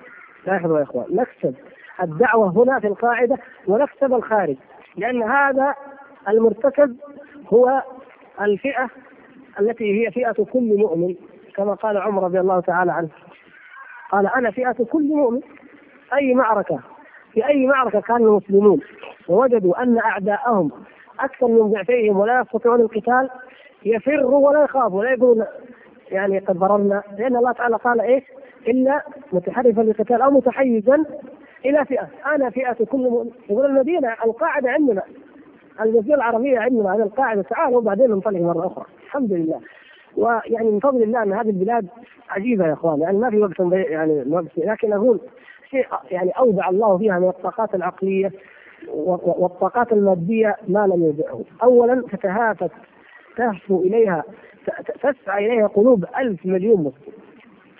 لاحظوا 0.46 0.78
يا 0.78 0.82
إخوان 0.82 1.06
نكسب 1.10 1.54
الدعوة 2.02 2.48
هنا 2.48 2.80
في 2.80 2.86
القاعدة 2.86 3.38
ونكسب 3.66 4.14
الخارج 4.14 4.56
لأن 4.96 5.22
هذا 5.22 5.74
المرتكز 6.28 6.90
هو 7.52 7.82
الفئة 8.40 8.88
التي 9.60 10.06
هي 10.06 10.10
فئة 10.10 10.44
كل 10.44 10.76
مؤمن 10.76 11.14
كما 11.56 11.74
قال 11.74 11.96
عمر 11.96 12.22
رضي 12.22 12.40
الله 12.40 12.60
تعالى 12.60 12.92
عنه. 12.92 13.08
قال 14.10 14.26
أنا 14.26 14.50
فئة 14.50 14.84
كل 14.90 15.08
مؤمن 15.08 15.40
أي 16.14 16.34
معركة 16.34 16.80
في 17.32 17.46
أي 17.46 17.66
معركة 17.66 18.00
كان 18.00 18.16
المسلمون. 18.16 18.80
ووجدوا 19.28 19.82
أن 19.82 19.98
أعداءهم 19.98 20.70
أكثر 21.20 21.46
من 21.46 21.72
ضعفيهم 21.72 22.16
ولا 22.16 22.40
يستطيعون 22.40 22.80
القتال 22.80 23.30
يفروا 23.84 24.48
ولا 24.48 24.64
يخافوا 24.64 24.98
ولا 24.98 25.10
يقولون 25.10 25.46
يعني 26.10 26.38
قد 26.38 26.56
ضررنا. 26.56 27.02
لأن 27.18 27.36
الله 27.36 27.52
تعالى 27.52 27.76
قال 27.76 28.00
إيش 28.00 28.24
إلا 28.68 29.02
متحرفا 29.32 29.80
للقتال 29.80 30.22
أو 30.22 30.30
متحيزا 30.30 31.04
إلى 31.64 31.84
فئة. 31.84 32.08
أنا 32.26 32.50
فئة 32.50 32.84
كل 32.84 32.98
مؤمن. 32.98 33.30
يقول 33.50 33.66
المدينة 33.66 34.08
القاعدة 34.24 34.70
عندنا 34.70 35.02
الجزيره 35.80 36.16
العربيه 36.16 36.58
عندنا 36.58 36.94
هذه 36.94 37.02
القاعدة 37.02 37.42
تعالوا 37.42 37.78
وبعدين 37.78 38.10
ننطلق 38.10 38.40
مرة 38.40 38.66
أخرى. 38.66 38.84
الحمد 39.06 39.32
لله. 39.32 39.60
ويعني 40.16 40.70
من 40.70 40.80
فضل 40.80 41.02
الله 41.02 41.22
أن 41.22 41.32
هذه 41.32 41.50
البلاد 41.50 41.86
عجيبة 42.28 42.66
يا 42.66 42.72
إخوان 42.72 43.00
يعني 43.00 43.18
ما 43.18 43.30
في 43.30 43.38
وقت 43.38 43.60
يعني 43.72 44.24
وقت 44.28 44.44
لكن 44.56 44.92
أقول 44.92 45.20
شيء 45.70 45.86
يعني 46.10 46.30
اودع 46.30 46.68
الله 46.68 46.98
فيها 46.98 47.18
من 47.18 47.28
الطاقات 47.28 47.74
العقلية 47.74 48.32
والطاقات 48.88 49.92
المادية 49.92 50.56
ما 50.68 50.86
لم 50.86 51.02
يودعه 51.04 51.40
اولا 51.62 52.02
تتهافت 52.12 52.70
تهفو 53.36 53.80
إليها 53.82 54.24
تسعى 55.02 55.46
إليها 55.46 55.66
قلوب 55.66 56.04
ألف 56.18 56.46
مليون 56.46 56.80
مسلم. 56.80 57.12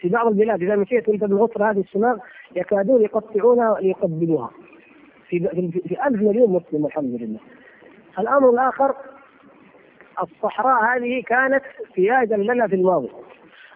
في 0.00 0.08
بعض 0.08 0.26
البلاد 0.26 0.62
إذا 0.62 0.76
مشيت 0.76 1.08
أنت 1.08 1.24
بالغصر 1.24 1.70
هذه 1.70 1.80
الشمال 1.80 2.20
يكادون 2.56 3.02
يقطعونها 3.02 3.80
ليقبلوها 3.80 4.50
في 5.28 5.38
في 5.88 6.06
ألف 6.06 6.22
مليون 6.22 6.50
مسلم 6.52 6.84
والحمد 6.84 7.22
لله. 7.22 7.38
الأمر 8.18 8.50
الآخر 8.50 8.94
الصحراء 10.22 10.84
هذه 10.84 11.22
كانت 11.22 11.62
سياجا 11.94 12.36
لنا 12.36 12.66
في 12.66 12.74
الماضي. 12.74 13.10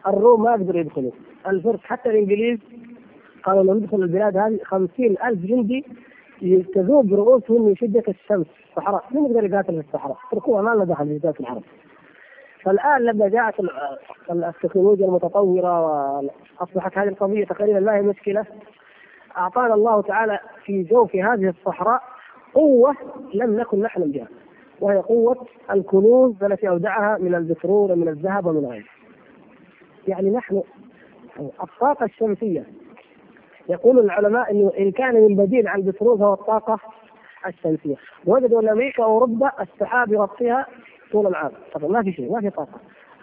الروم 0.07 0.43
ما 0.43 0.53
قدروا 0.53 0.81
يدخلوا، 0.81 1.13
الفرس 1.47 1.81
حتى 1.85 2.11
الإنجليز 2.11 2.59
قالوا 3.45 3.63
لو 3.65 3.75
ندخل 3.75 3.97
البلاد 4.03 4.37
هذه 4.37 4.59
خمسين 4.65 5.17
ألف 5.25 5.47
جندي 5.47 5.85
تذوب 6.75 7.15
رؤوسهم 7.15 7.63
من 7.63 7.77
شدة 7.77 8.03
الشمس 8.09 8.47
الصحراء، 8.69 9.05
من 9.11 9.27
يقدر 9.27 9.45
يقاتل 9.45 9.83
في 9.83 9.89
الصحراء؟ 9.89 10.17
اتركوها 10.29 10.63
ما 10.63 10.71
لنا 10.71 10.85
دخل 10.85 11.07
في 11.07 11.17
ذات 11.17 11.41
العرب. 11.41 11.63
فالآن 12.63 13.05
لما 13.05 13.29
جاءت 13.29 13.55
التكنولوجيا 14.31 15.07
المتطورة 15.07 15.81
وأصبحت 16.61 16.99
هذه 16.99 17.09
القضية 17.09 17.45
تقريبا 17.45 17.79
لا 17.79 17.97
هي 17.97 18.03
مشكلة 18.03 18.45
أعطانا 19.37 19.75
الله 19.75 20.03
تعالى 20.03 20.39
في 20.65 20.83
جوف 20.83 21.17
هذه 21.17 21.49
الصحراء 21.49 22.03
قوة 22.55 22.95
لم 23.35 23.61
نكن 23.61 23.81
نحلم 23.81 24.11
بها 24.11 24.29
وهي 24.81 24.97
قوة 24.99 25.47
الكنوز 25.71 26.45
التي 26.45 26.69
أودعها 26.69 27.19
من 27.19 27.35
البترول 27.35 27.93
ومن 27.93 28.09
الذهب 28.09 28.47
ومن 28.47 28.67
غيره. 28.67 28.85
يعني 30.09 30.31
نحن 30.31 30.63
الطاقة 31.63 32.05
الشمسية 32.05 32.67
يقول 33.69 33.99
العلماء 33.99 34.51
إنه 34.51 34.73
إن 34.79 34.91
كان 34.91 35.15
من 35.15 35.37
بديل 35.37 35.69
عن 35.69 35.79
البترول 35.81 36.19
فهو 36.19 36.35
الطاقة 36.35 36.79
الشمسية. 37.47 37.97
وجدوا 38.27 38.61
أن 38.61 38.69
أمريكا 38.69 39.05
وأوروبا 39.05 39.51
السحاب 39.61 40.13
يغطيها 40.13 40.67
طول 41.13 41.27
العام. 41.27 41.51
طبعا 41.75 41.89
ما 41.91 42.03
في 42.03 42.13
شيء 42.13 42.33
ما 42.33 42.41
في 42.41 42.51
طاقة. 42.51 42.81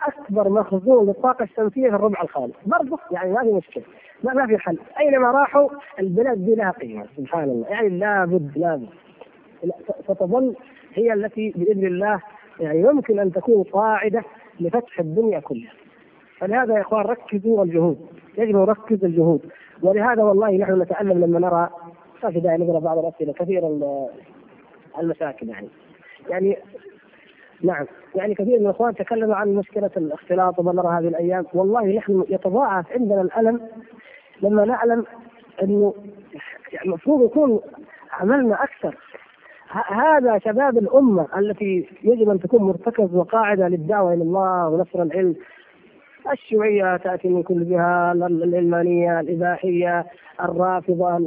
أكبر 0.08 0.50
مخزون 0.50 1.08
للطاقة 1.08 1.44
الشمسية 1.44 1.90
في 1.90 1.96
الربع 1.96 2.22
الخالي. 2.22 2.54
برضه 2.66 3.00
يعني 3.12 3.34
ما 3.34 3.42
في 3.44 3.52
مشكلة. 3.54 3.84
ما, 4.24 4.34
ما 4.34 4.48
في 4.48 4.58
حل. 4.58 4.78
أينما 5.00 5.32
راحوا 5.32 5.70
البلاد 6.00 6.46
دي 6.46 6.56
لها 6.56 6.72
قيمة 6.72 7.06
سبحان 7.18 7.44
الله. 7.50 7.68
يعني 7.68 7.90
لابد 7.90 8.58
لابد 8.58 8.88
ستظل 10.04 10.56
هي 10.94 11.14
التي 11.14 11.54
بإذن 11.56 11.86
الله 11.86 12.22
يعني 12.60 12.82
يمكن 12.82 13.20
أن 13.20 13.32
تكون 13.32 13.64
قاعدة 13.64 14.24
لفتح 14.60 15.00
الدنيا 15.00 15.40
كلها. 15.40 15.72
فلهذا 16.40 16.76
يا 16.76 16.82
إخوان 16.82 17.02
ركزوا 17.02 17.64
الجهود 17.64 17.98
يجب 18.38 18.56
أن 18.56 18.62
نركز 18.62 19.06
الجهود. 19.06 19.42
ولهذا 19.82 20.24
والله 20.24 20.58
نحن 20.58 20.82
نتألم 20.82 21.26
لما 21.26 21.40
نرى 21.40 21.70
ما 22.24 22.32
في 22.32 22.40
داعي 22.40 22.58
نقرا 22.58 22.80
بعض 22.80 22.98
الأسئلة 22.98 23.34
كثير 23.34 23.80
المشاكل 25.00 25.50
يعني. 25.50 25.68
يعني 26.30 26.58
نعم. 27.64 27.86
يعني 28.16 28.36
كثير 28.36 28.60
من 28.60 28.66
الإخوان 28.66 28.96
تكلموا 28.96 29.36
عن 29.36 29.56
مشكلة 29.56 29.92
الاختلاط 29.98 30.60
وما 30.60 30.74
نرى 30.74 30.88
هذه 30.88 31.08
الأيام. 31.08 31.46
والله 31.54 31.98
نحن 31.98 32.26
يتضاعف 32.30 32.92
عندنا 32.92 33.22
الألم 33.22 33.62
لما 34.42 34.66
نعلم 34.66 35.06
إنه 35.64 35.94
يعني 36.74 36.86
المفروض 36.86 37.26
يكون 37.26 37.60
عملنا 38.12 38.64
أكثر. 38.64 38.98
هذا 39.72 40.40
شباب 40.40 40.78
الأمة 40.78 41.28
التي 41.38 41.90
يجب 42.04 42.30
أن 42.30 42.40
تكون 42.40 42.64
مرتكز 42.64 43.16
وقاعدة 43.16 43.68
للدعوة 43.68 44.14
إلى 44.14 44.24
الله 44.24 44.70
ونشر 44.70 45.04
العلم. 45.04 45.36
الشيوعية 46.32 46.98
تأتي 46.98 47.28
من 47.28 47.44
كل 47.44 47.70
جهة 47.70 48.12
العلمانيه 48.12 49.20
الإباحية 49.20 50.06
الرافضة 50.42 51.18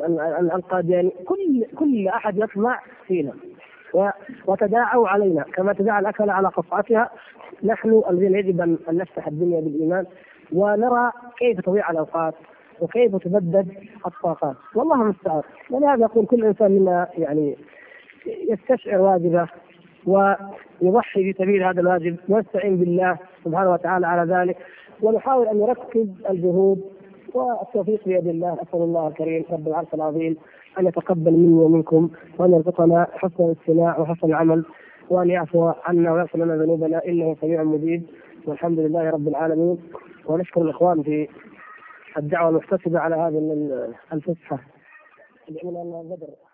القاديانيه 0.54 1.10
كل 1.26 1.64
كل 1.78 2.08
أحد 2.08 2.38
يطمع 2.38 2.80
فينا 3.06 3.32
وتداعوا 4.46 5.08
علينا. 5.08 5.42
كما 5.42 5.72
تداعى 5.72 6.00
الأكل 6.00 6.30
على 6.30 6.48
قصعتها 6.48 7.10
نحن 7.64 8.02
الذين 8.10 8.34
يجب 8.34 8.60
أن 8.60 8.78
نفتح 8.90 9.26
الدنيا 9.26 9.60
بالإيمان 9.60 10.06
ونرى 10.52 11.12
كيف 11.38 11.60
تضيع 11.60 11.90
الأوقات 11.90 12.34
وكيف 12.80 13.16
تبدد 13.16 13.68
الطاقات. 14.06 14.56
والله 14.74 15.02
المستعان. 15.02 15.42
ولهذا 15.70 16.02
يقول 16.02 16.26
كل 16.26 16.44
إنسان 16.44 16.72
منا 16.72 17.08
يعني 17.18 17.56
يستشعر 18.26 19.00
واجبه 19.00 19.48
ويضحي 20.06 21.32
في 21.32 21.32
سبيل 21.38 21.62
هذا 21.62 21.80
الواجب 21.80 22.16
ويستعين 22.28 22.76
بالله 22.76 23.18
سبحانه 23.44 23.72
وتعالى 23.72 24.06
على 24.06 24.34
ذلك 24.34 24.56
ونحاول 25.02 25.48
أن 25.48 25.60
نركز 25.60 26.08
الجهود 26.30 26.84
والتوفيق 27.34 28.04
بيد 28.04 28.26
الله. 28.26 28.52
أسأل 28.52 28.80
الله 28.80 29.08
الكريم 29.08 29.44
رب 29.50 29.68
العرش 29.68 29.94
العظيم 29.94 30.36
أن 30.78 30.86
يتقبل 30.86 31.32
مني 31.32 31.62
ومنكم 31.62 32.10
وأن 32.38 32.52
يرزقنا 32.52 33.06
حسن 33.12 33.44
الاستماع 33.44 33.98
وحسن 33.98 34.26
العمل 34.26 34.64
وأن 35.10 35.30
يعفو 35.30 35.72
عنا 35.84 36.12
ويغفر 36.12 36.38
لنا 36.38 36.56
ذنوبنا. 36.56 37.04
إنه 37.04 37.36
سميع 37.40 37.62
مجيب. 37.62 38.02
والحمد 38.46 38.78
لله 38.78 39.10
رب 39.10 39.28
العالمين. 39.28 39.78
ونشكر 40.26 40.62
الإخوان 40.62 41.02
في 41.02 41.28
الدعوة 42.18 42.48
المحتسبة 42.48 42.98
على 42.98 43.16
هذه 43.16 43.38
الفسحة. 44.12 44.58
بدر 45.48 46.49